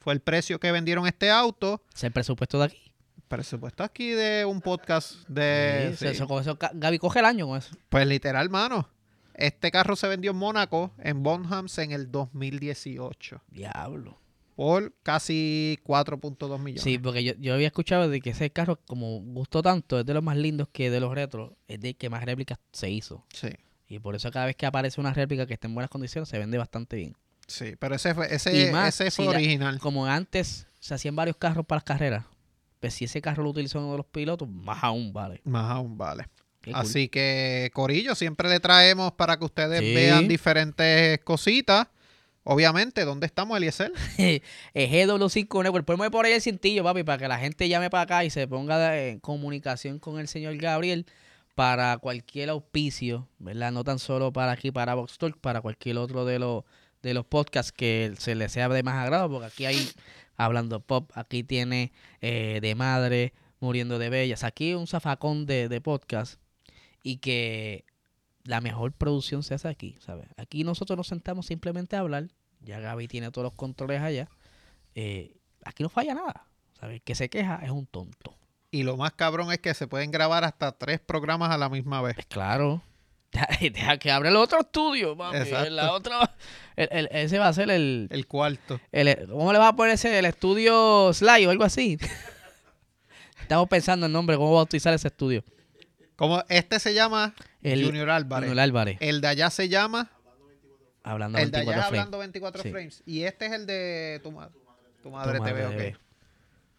Fue 0.00 0.12
el 0.12 0.20
precio 0.20 0.60
que 0.60 0.70
vendieron 0.72 1.06
este 1.06 1.30
auto. 1.30 1.82
Es 1.94 2.04
el 2.04 2.12
presupuesto 2.12 2.58
de 2.58 2.64
aquí. 2.66 2.80
Presupuesto 3.28 3.82
aquí 3.82 4.10
de 4.10 4.44
un 4.44 4.60
podcast 4.60 5.26
de... 5.28 5.92
Sí, 5.92 5.96
sí. 5.98 6.06
eso- 6.12 6.28
con 6.28 6.42
eso 6.42 6.58
Ga- 6.58 6.70
Gaby 6.74 6.98
coge 6.98 7.20
el 7.20 7.24
año 7.24 7.46
con 7.46 7.56
eso. 7.58 7.74
Pues 7.88 8.06
literal, 8.06 8.50
mano. 8.50 8.88
Este 9.34 9.70
carro 9.70 9.96
se 9.96 10.08
vendió 10.08 10.30
en 10.32 10.36
Mónaco, 10.36 10.92
en 10.98 11.22
Bonhams, 11.22 11.78
en 11.78 11.92
el 11.92 12.10
2018. 12.10 13.42
Diablo. 13.50 14.18
Por 14.56 14.94
casi 15.02 15.78
4.2 15.84 16.58
millones. 16.60 16.82
Sí, 16.82 16.98
porque 16.98 17.24
yo, 17.24 17.32
yo 17.38 17.54
había 17.54 17.66
escuchado 17.66 18.08
de 18.08 18.20
que 18.20 18.30
ese 18.30 18.50
carro, 18.50 18.78
como 18.86 19.18
gustó 19.20 19.62
tanto, 19.62 19.98
es 19.98 20.06
de 20.06 20.14
los 20.14 20.22
más 20.22 20.36
lindos 20.36 20.68
que 20.72 20.90
de 20.90 21.00
los 21.00 21.12
retros, 21.12 21.52
es 21.66 21.80
de 21.80 21.94
que 21.94 22.08
más 22.08 22.24
réplicas 22.24 22.58
se 22.72 22.88
hizo. 22.88 23.24
Sí, 23.32 23.48
Y 23.88 23.98
por 23.98 24.14
eso 24.14 24.30
cada 24.30 24.46
vez 24.46 24.54
que 24.54 24.66
aparece 24.66 25.00
una 25.00 25.12
réplica 25.12 25.46
que 25.46 25.54
esté 25.54 25.66
en 25.66 25.74
buenas 25.74 25.90
condiciones, 25.90 26.28
se 26.28 26.38
vende 26.38 26.56
bastante 26.56 26.96
bien. 26.96 27.16
sí. 27.48 27.74
Pero 27.80 27.96
ese 27.96 28.14
fue, 28.14 28.32
ese, 28.32 28.70
más, 28.70 29.00
ese 29.00 29.10
fue 29.10 29.24
si 29.24 29.30
la- 29.32 29.36
original. 29.38 29.78
Como 29.80 30.06
antes 30.06 30.68
se 30.78 30.94
hacían 30.94 31.16
varios 31.16 31.36
carros 31.36 31.66
para 31.66 31.78
las 31.78 31.84
carreras, 31.84 32.24
pues 32.78 32.94
si 32.94 33.06
ese 33.06 33.20
carro 33.20 33.42
lo 33.42 33.50
utilizó 33.50 33.80
uno 33.80 33.90
de 33.92 33.96
los 33.96 34.06
pilotos, 34.06 34.48
más 34.48 34.84
aún 34.84 35.12
vale. 35.12 35.40
Más 35.44 35.68
aún 35.68 35.98
vale. 35.98 36.26
Cool. 36.64 36.74
Así 36.76 37.08
que, 37.08 37.70
Corillo, 37.74 38.14
siempre 38.14 38.48
le 38.48 38.60
traemos 38.60 39.12
para 39.12 39.38
que 39.38 39.44
ustedes 39.44 39.80
Sí. 39.80 39.94
vean 39.94 40.28
diferentes 40.28 41.18
cositas. 41.20 41.88
Obviamente, 42.46 43.04
¿dónde 43.04 43.26
estamos, 43.26 43.56
Eliezer? 43.56 43.92
Eh, 44.18 44.40
GW5 44.74 45.62
Network. 45.62 45.86
Ponme 45.86 46.10
por 46.10 46.26
ahí 46.26 46.32
el 46.32 46.42
cintillo, 46.42 46.84
papi, 46.84 47.02
para 47.02 47.18
que 47.18 47.28
la 47.28 47.38
gente 47.38 47.68
llame 47.68 47.88
para 47.90 48.02
acá 48.02 48.24
y 48.24 48.30
se 48.30 48.46
ponga 48.46 48.98
en 49.00 49.18
comunicación 49.20 49.98
con 49.98 50.18
el 50.18 50.28
señor 50.28 50.56
Gabriel 50.56 51.06
para 51.54 51.96
cualquier 51.98 52.50
auspicio, 52.50 53.28
¿verdad? 53.38 53.72
No 53.72 53.84
tan 53.84 53.98
solo 53.98 54.32
para 54.32 54.52
aquí, 54.52 54.70
para 54.72 54.94
Vox 54.94 55.16
Talk, 55.18 55.38
para 55.38 55.60
cualquier 55.62 55.96
otro 55.98 56.24
de 56.24 56.38
los, 56.38 56.64
de 57.02 57.14
los 57.14 57.24
podcasts 57.24 57.72
que 57.72 58.12
se 58.18 58.34
les 58.34 58.52
sea 58.52 58.68
de 58.68 58.82
más 58.82 58.96
agrado, 58.96 59.30
porque 59.30 59.46
aquí 59.46 59.64
hay 59.66 59.88
Hablando 60.36 60.80
Pop, 60.80 61.12
aquí 61.14 61.44
tiene 61.44 61.92
eh, 62.20 62.58
De 62.60 62.74
Madre, 62.74 63.32
Muriendo 63.60 63.98
de 64.00 64.10
Bellas, 64.10 64.42
aquí 64.42 64.74
un 64.74 64.86
zafacón 64.88 65.46
de, 65.46 65.68
de 65.68 65.80
podcast 65.80 66.40
y 67.04 67.18
que 67.18 67.84
la 68.42 68.60
mejor 68.60 68.92
producción 68.92 69.44
se 69.44 69.54
hace 69.54 69.68
aquí, 69.68 69.96
¿sabes? 70.00 70.26
Aquí 70.36 70.64
nosotros 70.64 70.96
nos 70.96 71.06
sentamos 71.06 71.46
simplemente 71.46 71.94
a 71.94 72.00
hablar, 72.00 72.26
ya 72.60 72.80
Gaby 72.80 73.06
tiene 73.06 73.30
todos 73.30 73.44
los 73.44 73.54
controles 73.54 74.00
allá, 74.02 74.28
eh, 74.96 75.36
aquí 75.64 75.84
no 75.84 75.88
falla 75.88 76.14
nada, 76.14 76.46
¿sabes? 76.80 76.96
El 76.96 77.02
que 77.02 77.14
se 77.14 77.30
queja 77.30 77.60
es 77.62 77.70
un 77.70 77.86
tonto. 77.86 78.34
Y 78.72 78.82
lo 78.82 78.96
más 78.96 79.12
cabrón 79.12 79.52
es 79.52 79.58
que 79.60 79.72
se 79.74 79.86
pueden 79.86 80.10
grabar 80.10 80.42
hasta 80.42 80.72
tres 80.72 80.98
programas 80.98 81.52
a 81.52 81.58
la 81.58 81.68
misma 81.68 82.02
vez. 82.02 82.16
Pues 82.16 82.26
claro. 82.26 82.82
Deja, 83.60 83.98
que 83.98 84.10
abra 84.12 84.28
el 84.30 84.36
otro 84.36 84.60
estudio, 84.60 85.16
papi. 85.16 85.36
Exacto. 85.38 85.70
La 85.70 85.92
otra, 85.92 86.34
el- 86.76 86.88
el- 86.90 87.08
ese 87.12 87.38
va 87.38 87.48
a 87.48 87.52
ser 87.52 87.70
el, 87.70 88.08
El 88.10 88.26
cuarto. 88.26 88.80
el- 88.92 89.28
¿Cómo 89.28 89.52
le 89.52 89.58
va 89.58 89.68
a 89.68 89.76
poner 89.76 89.94
ese? 89.94 90.18
El 90.18 90.24
estudio 90.24 91.12
Sly 91.12 91.46
o 91.46 91.50
algo 91.50 91.64
así. 91.64 91.98
Estamos 93.40 93.68
pensando 93.68 94.06
en 94.06 94.12
nombre, 94.12 94.36
cómo 94.36 94.54
bautizar 94.54 94.94
ese 94.94 95.08
estudio. 95.08 95.44
Como 96.16 96.44
este 96.48 96.78
se 96.80 96.94
llama 96.94 97.34
El 97.62 97.84
Junior 97.84 98.10
Álvarez. 98.10 98.48
Junior 98.48 98.62
Álvarez. 98.62 98.96
El 99.00 99.20
de 99.20 99.28
allá 99.28 99.50
se 99.50 99.68
llama. 99.68 100.10
Hablando 101.02 101.38
el 101.38 101.50
de 101.50 101.58
allá 101.58 101.64
24 101.66 101.70
es 101.70 101.86
frames. 101.86 101.98
hablando 102.00 102.18
24 102.18 102.62
Sí. 102.62 102.70
frames. 102.70 103.02
Y 103.04 103.22
este 103.24 103.46
es 103.46 103.52
el 103.52 103.66
de 103.66 104.20
tu, 104.22 104.32
ma- 104.32 104.48
tu 104.48 104.58
Tu 105.02 105.10
madre, 105.10 105.38
madre 105.38 105.52
TV. 105.54 105.68
TV. 105.70 105.88
ok. 105.92 106.00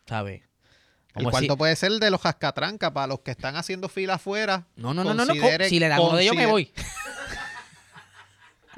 ¿Sabes? 0.08 0.42
El 1.16 1.30
cuarto 1.30 1.56
puede 1.58 1.76
ser 1.76 1.92
el 1.92 2.00
de 2.00 2.10
los 2.12 2.22
cascatranca 2.22 2.92
para 2.92 3.08
los 3.08 3.20
que 3.22 3.32
están 3.32 3.56
haciendo 3.56 3.88
fila 3.88 4.16
afuera. 4.16 4.66
No, 4.76 4.94
no, 4.94 5.04
no, 5.04 5.14
no, 5.14 5.26
no. 5.26 5.34
Si 5.68 5.80
le 5.80 5.88
dan 5.88 6.00
uno 6.02 6.16
de 6.18 6.24
ellos, 6.24 6.36
me 6.36 6.46
voy. 6.46 6.72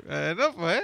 Bueno, 0.05 0.53
pues. 0.55 0.83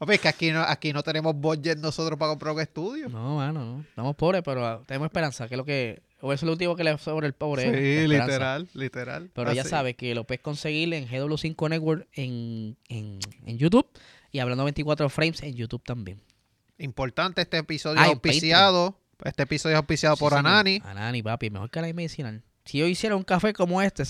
Papi, 0.00 0.14
es 0.14 0.20
que 0.20 0.28
aquí 0.28 0.50
no, 0.50 0.62
aquí 0.62 0.94
no 0.94 1.02
tenemos 1.02 1.34
budget 1.34 1.76
nosotros 1.76 2.18
para 2.18 2.30
comprar 2.30 2.54
un 2.54 2.60
estudio. 2.62 3.10
No, 3.10 3.36
mano, 3.36 3.76
no. 3.76 3.80
Estamos 3.82 4.16
pobres, 4.16 4.40
pero 4.42 4.66
ah, 4.66 4.80
tenemos 4.86 5.04
esperanza, 5.04 5.46
que 5.46 5.52
es 5.52 5.58
lo 5.58 5.66
que... 5.66 6.00
O 6.22 6.32
eso 6.32 6.46
es 6.46 6.46
lo 6.46 6.52
último 6.52 6.74
que 6.74 6.84
le 6.84 6.96
sobre 6.96 7.26
el 7.26 7.34
pobre. 7.34 7.64
sí, 7.64 8.08
literal, 8.08 8.66
literal. 8.72 9.30
Pero 9.34 9.52
ya 9.52 9.62
sabes 9.62 9.96
que 9.96 10.14
lo 10.14 10.24
puedes 10.24 10.40
conseguir 10.40 10.94
en 10.94 11.06
GW5 11.06 11.68
Network 11.68 12.08
en, 12.14 12.78
en, 12.88 13.18
en 13.44 13.58
YouTube 13.58 13.86
Y 14.32 14.38
hablando 14.38 14.64
24 14.64 15.10
frames 15.10 15.42
en 15.42 15.54
YouTube 15.54 15.82
también. 15.84 16.18
Importante, 16.78 17.42
este 17.42 17.58
episodio 17.58 18.00
Ah, 18.00 18.06
auspiciado. 18.06 18.98
Este 19.22 19.42
episodio 19.42 19.74
es 19.74 19.80
auspiciado 19.80 20.16
Sí, 20.16 20.20
por 20.20 20.32
señor. 20.32 20.46
Anani. 20.46 20.80
Anani, 20.82 21.22
papi, 21.22 21.50
mejor 21.50 21.68
que 21.68 21.82
la 21.82 21.92
medicinal. 21.92 22.42
Si 22.64 22.78
yo 22.78 22.86
hiciera 22.86 23.16
un 23.16 23.22
café 23.22 23.52
como 23.52 23.82
este. 23.82 24.04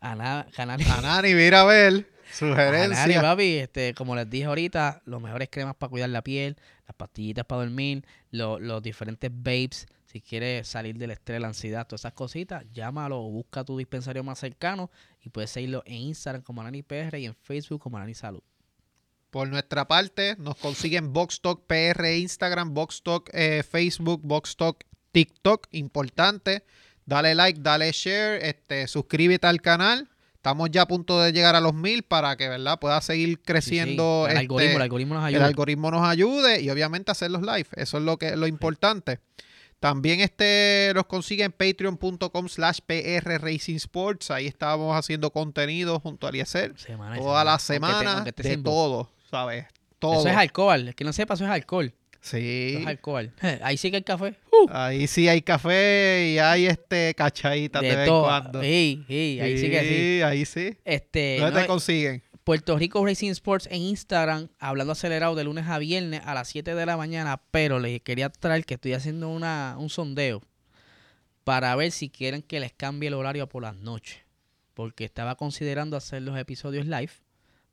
Ana, 0.00 0.46
Anani. 0.54 0.84
Anani, 0.84 1.32
mira 1.32 1.62
a 1.62 1.64
ver. 1.64 2.15
Anani, 2.40 2.54
Sugerencia. 2.94 3.22
papi, 3.22 3.56
este, 3.58 3.94
como 3.94 4.14
les 4.16 4.28
dije 4.28 4.44
ahorita, 4.46 5.02
los 5.04 5.20
mejores 5.22 5.48
cremas 5.50 5.76
para 5.76 5.90
cuidar 5.90 6.10
la 6.10 6.22
piel, 6.22 6.56
las 6.86 6.94
pastillitas 6.96 7.44
para 7.46 7.62
dormir, 7.62 8.04
lo- 8.30 8.58
los 8.58 8.82
diferentes 8.82 9.30
babes, 9.32 9.86
si 10.06 10.20
quieres 10.20 10.66
salir 10.68 10.96
del 10.98 11.10
estrés, 11.10 11.40
la 11.40 11.48
ansiedad, 11.48 11.86
todas 11.86 12.02
esas 12.02 12.12
cositas, 12.12 12.64
llámalo 12.72 13.18
o 13.20 13.30
busca 13.30 13.64
tu 13.64 13.76
dispensario 13.78 14.22
más 14.24 14.38
cercano 14.38 14.90
y 15.20 15.28
puedes 15.30 15.50
seguirlo 15.50 15.82
en 15.86 15.94
Instagram 15.94 16.42
como 16.42 16.60
Anani 16.60 16.82
PR 16.82 17.18
y 17.18 17.26
en 17.26 17.34
Facebook 17.34 17.80
como 17.80 17.96
Anani 17.96 18.14
Salud. 18.14 18.42
Por 19.30 19.48
nuestra 19.48 19.86
parte, 19.86 20.36
nos 20.38 20.56
consiguen 20.56 21.12
Box 21.12 21.40
Talk 21.40 21.66
PR 21.66 22.16
Instagram, 22.16 22.72
Box 22.72 23.02
Talk 23.02 23.28
eh, 23.34 23.62
Facebook, 23.68 24.22
Box 24.24 24.56
Talk 24.56 24.84
TikTok. 25.12 25.66
Importante. 25.72 26.64
Dale 27.04 27.34
like, 27.34 27.60
dale 27.60 27.90
share, 27.92 28.44
este, 28.46 28.86
suscríbete 28.86 29.46
al 29.46 29.60
canal. 29.60 30.08
Estamos 30.46 30.70
ya 30.70 30.82
a 30.82 30.86
punto 30.86 31.20
de 31.20 31.32
llegar 31.32 31.56
a 31.56 31.60
los 31.60 31.74
mil 31.74 32.04
para 32.04 32.36
que, 32.36 32.48
¿verdad? 32.48 32.78
Pueda 32.78 33.00
seguir 33.00 33.30
Sí, 33.30 33.34
sí, 33.34 33.42
creciendo. 33.44 34.26
El 34.26 34.34
este, 34.34 34.38
algoritmo, 34.42 34.76
el 34.76 34.82
algoritmo 34.82 35.14
nos 35.14 35.22
el 35.24 35.26
ayuda. 35.34 35.44
algoritmo 35.46 35.90
nos 35.90 36.06
ayude 36.08 36.60
y 36.62 36.70
obviamente 36.70 37.10
hacer 37.10 37.32
los 37.32 37.42
live. 37.42 37.66
Eso 37.74 37.98
es 37.98 38.04
lo 38.04 38.16
que 38.16 38.36
lo 38.36 38.46
importante. 38.46 39.18
También 39.80 40.20
este 40.20 40.92
los 40.94 41.06
consigue 41.06 41.42
en 41.42 41.50
patreon.com 41.50 42.48
slash 42.48 42.78
PR 42.86 43.38
Racing 43.42 43.74
Sports. 43.74 44.30
Ahí 44.30 44.46
estábamos 44.46 44.96
haciendo 44.96 45.32
contenido 45.32 45.98
junto 45.98 46.28
a 46.28 46.30
Eliezer. 46.30 46.78
Semana 46.78 47.16
Toda 47.16 47.42
la 47.42 47.50
Aunque 47.54 47.62
te- 47.66 47.72
semana 47.74 48.12
aunque 48.18 48.42
de 48.44 48.56
todo, 48.58 49.10
¿sabes? 49.28 49.66
Todo. 49.98 50.20
Eso 50.20 50.28
es 50.28 50.36
alcohol. 50.36 50.86
El 50.88 50.94
que 50.94 51.02
no 51.02 51.12
sepa, 51.12 51.34
eso 51.34 51.44
es 51.44 51.50
alcohol. 51.50 51.92
Sí. 52.20 52.76
es 52.80 52.86
alcohol. 52.86 53.32
Ahí 53.62 53.76
sí 53.76 53.90
que 53.90 53.98
el 53.98 54.04
café. 54.04 54.34
uh, 54.52 54.68
Ahí 54.70 55.06
sí 55.06 55.28
hay 55.28 55.42
café 55.42 56.32
y 56.34 56.38
hay 56.38 56.66
este 56.66 57.14
cachaditas 57.14 57.82
de, 57.82 57.88
de 57.88 57.96
vez 57.96 58.08
en 58.08 58.20
cuando. 58.20 58.62
Sí, 58.62 59.04
sí, 59.06 59.38
ahí 59.40 59.58
sí 59.58 59.70
que 59.70 59.80
sí. 59.80 60.22
ahí 60.22 60.44
sí. 60.44 60.76
Este, 60.84 61.38
¿Dónde 61.38 61.54
no, 61.56 61.60
te 61.62 61.66
consiguen? 61.66 62.22
Puerto 62.44 62.78
Rico 62.78 63.04
Racing 63.04 63.30
Sports 63.30 63.68
en 63.72 63.82
Instagram, 63.82 64.48
hablando 64.60 64.92
acelerado 64.92 65.34
de 65.34 65.42
lunes 65.44 65.66
a 65.66 65.78
viernes 65.78 66.22
a 66.24 66.32
las 66.32 66.48
7 66.48 66.74
de 66.76 66.86
la 66.86 66.96
mañana, 66.96 67.42
pero 67.50 67.80
les 67.80 68.00
quería 68.02 68.28
traer 68.28 68.64
que 68.64 68.74
estoy 68.74 68.92
haciendo 68.92 69.28
una, 69.28 69.74
un 69.78 69.90
sondeo 69.90 70.42
para 71.42 71.74
ver 71.74 71.90
si 71.90 72.08
quieren 72.08 72.42
que 72.42 72.60
les 72.60 72.72
cambie 72.72 73.08
el 73.08 73.14
horario 73.14 73.48
por 73.48 73.62
las 73.62 73.74
noches, 73.74 74.18
porque 74.74 75.04
estaba 75.04 75.34
considerando 75.36 75.96
hacer 75.96 76.22
los 76.22 76.38
episodios 76.38 76.86
live 76.86 77.10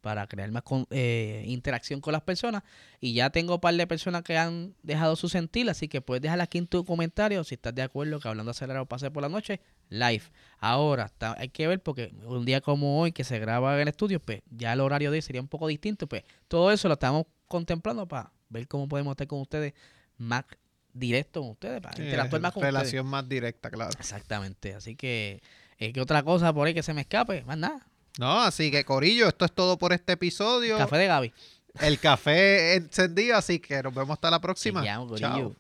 para 0.04 0.28
crear 0.28 0.52
más 0.52 0.64
con- 0.64 0.86
eh, 0.92 1.46
interacción 1.48 2.02
con 2.02 2.12
las 2.12 2.22
personas 2.24 2.62
y 3.00 3.14
ya 3.14 3.30
tengo 3.30 3.56
un 3.56 3.62
par 3.62 3.74
de 3.74 3.88
personas 3.88 4.22
que 4.22 4.38
han 4.38 4.76
dejado 4.84 5.16
su 5.16 5.30
sentir, 5.30 5.70
así 5.70 5.88
que 5.88 6.02
puedes 6.02 6.22
dejar 6.22 6.42
aquí 6.42 6.58
en 6.58 6.68
tu 6.68 6.84
comentario 6.84 7.42
si 7.46 7.56
estás 7.56 7.74
de 7.74 7.84
acuerdo 7.84 8.20
que 8.20 8.28
hablando 8.28 8.52
acelerado 8.52 8.86
pase 8.86 9.10
por 9.10 9.24
la 9.24 9.30
noche 9.30 9.62
live. 9.88 10.24
Ahora, 10.60 11.06
está- 11.06 11.36
hay 11.40 11.48
que 11.48 11.68
ver 11.68 11.82
porque 11.82 12.14
un 12.26 12.44
día 12.44 12.60
como 12.60 13.00
hoy 13.00 13.14
que 13.14 13.24
se 13.24 13.40
graba 13.40 13.76
en 13.76 13.82
el 13.84 13.88
estudio, 13.88 14.20
pues 14.20 14.42
ya 14.52 14.74
el 14.74 14.82
horario 14.82 15.10
de 15.10 15.20
hoy 15.20 15.22
sería 15.22 15.40
un 15.42 15.48
poco 15.48 15.68
distinto, 15.68 16.06
pues 16.06 16.24
todo 16.50 16.70
eso 16.74 16.90
lo 16.90 16.96
estamos 16.96 17.26
contemplando 17.48 18.06
para 18.06 18.34
ver 18.50 18.68
cómo 18.68 18.90
podemos 18.90 19.12
estar 19.14 19.26
con 19.28 19.40
ustedes 19.40 19.74
más 20.18 20.44
directo 20.92 21.40
con 21.42 21.52
ustedes, 21.52 21.80
para 21.80 21.96
interactuar 22.04 22.42
más 22.42 22.52
con 22.52 22.62
ustedes. 22.66 22.76
Eh, 22.94 22.98
Relación 22.98 23.08
más 23.10 23.30
directa, 23.30 23.72
claro. 23.72 23.92
Exactamente, 23.98 24.74
así 24.76 24.98
que 24.98 25.42
es 25.78 25.94
que 25.94 26.02
otra 26.02 26.24
cosa 26.24 26.52
por 26.54 26.68
ahí 26.68 26.74
que 26.74 26.84
se 26.84 26.94
me 26.94 27.02
escape, 27.02 27.44
más 27.46 27.58
nada. 27.58 27.88
No, 28.20 28.42
así 28.42 28.70
que 28.72 28.86
Corillo, 28.86 29.28
esto 29.28 29.46
es 29.46 29.52
todo 29.52 29.78
por 29.78 29.94
este 29.94 30.14
episodio. 30.14 30.78
Café 30.78 30.98
de 30.98 31.08
Gaby. 31.08 31.34
El 31.80 32.00
café 32.00 32.76
encendido, 32.76 33.36
así 33.36 33.60
que 33.60 33.82
nos 33.82 33.94
vemos 33.94 34.12
hasta 34.12 34.30
la 34.30 34.40
próxima. 34.40 34.82
Chequeamos, 34.82 35.20
Chao. 35.20 35.56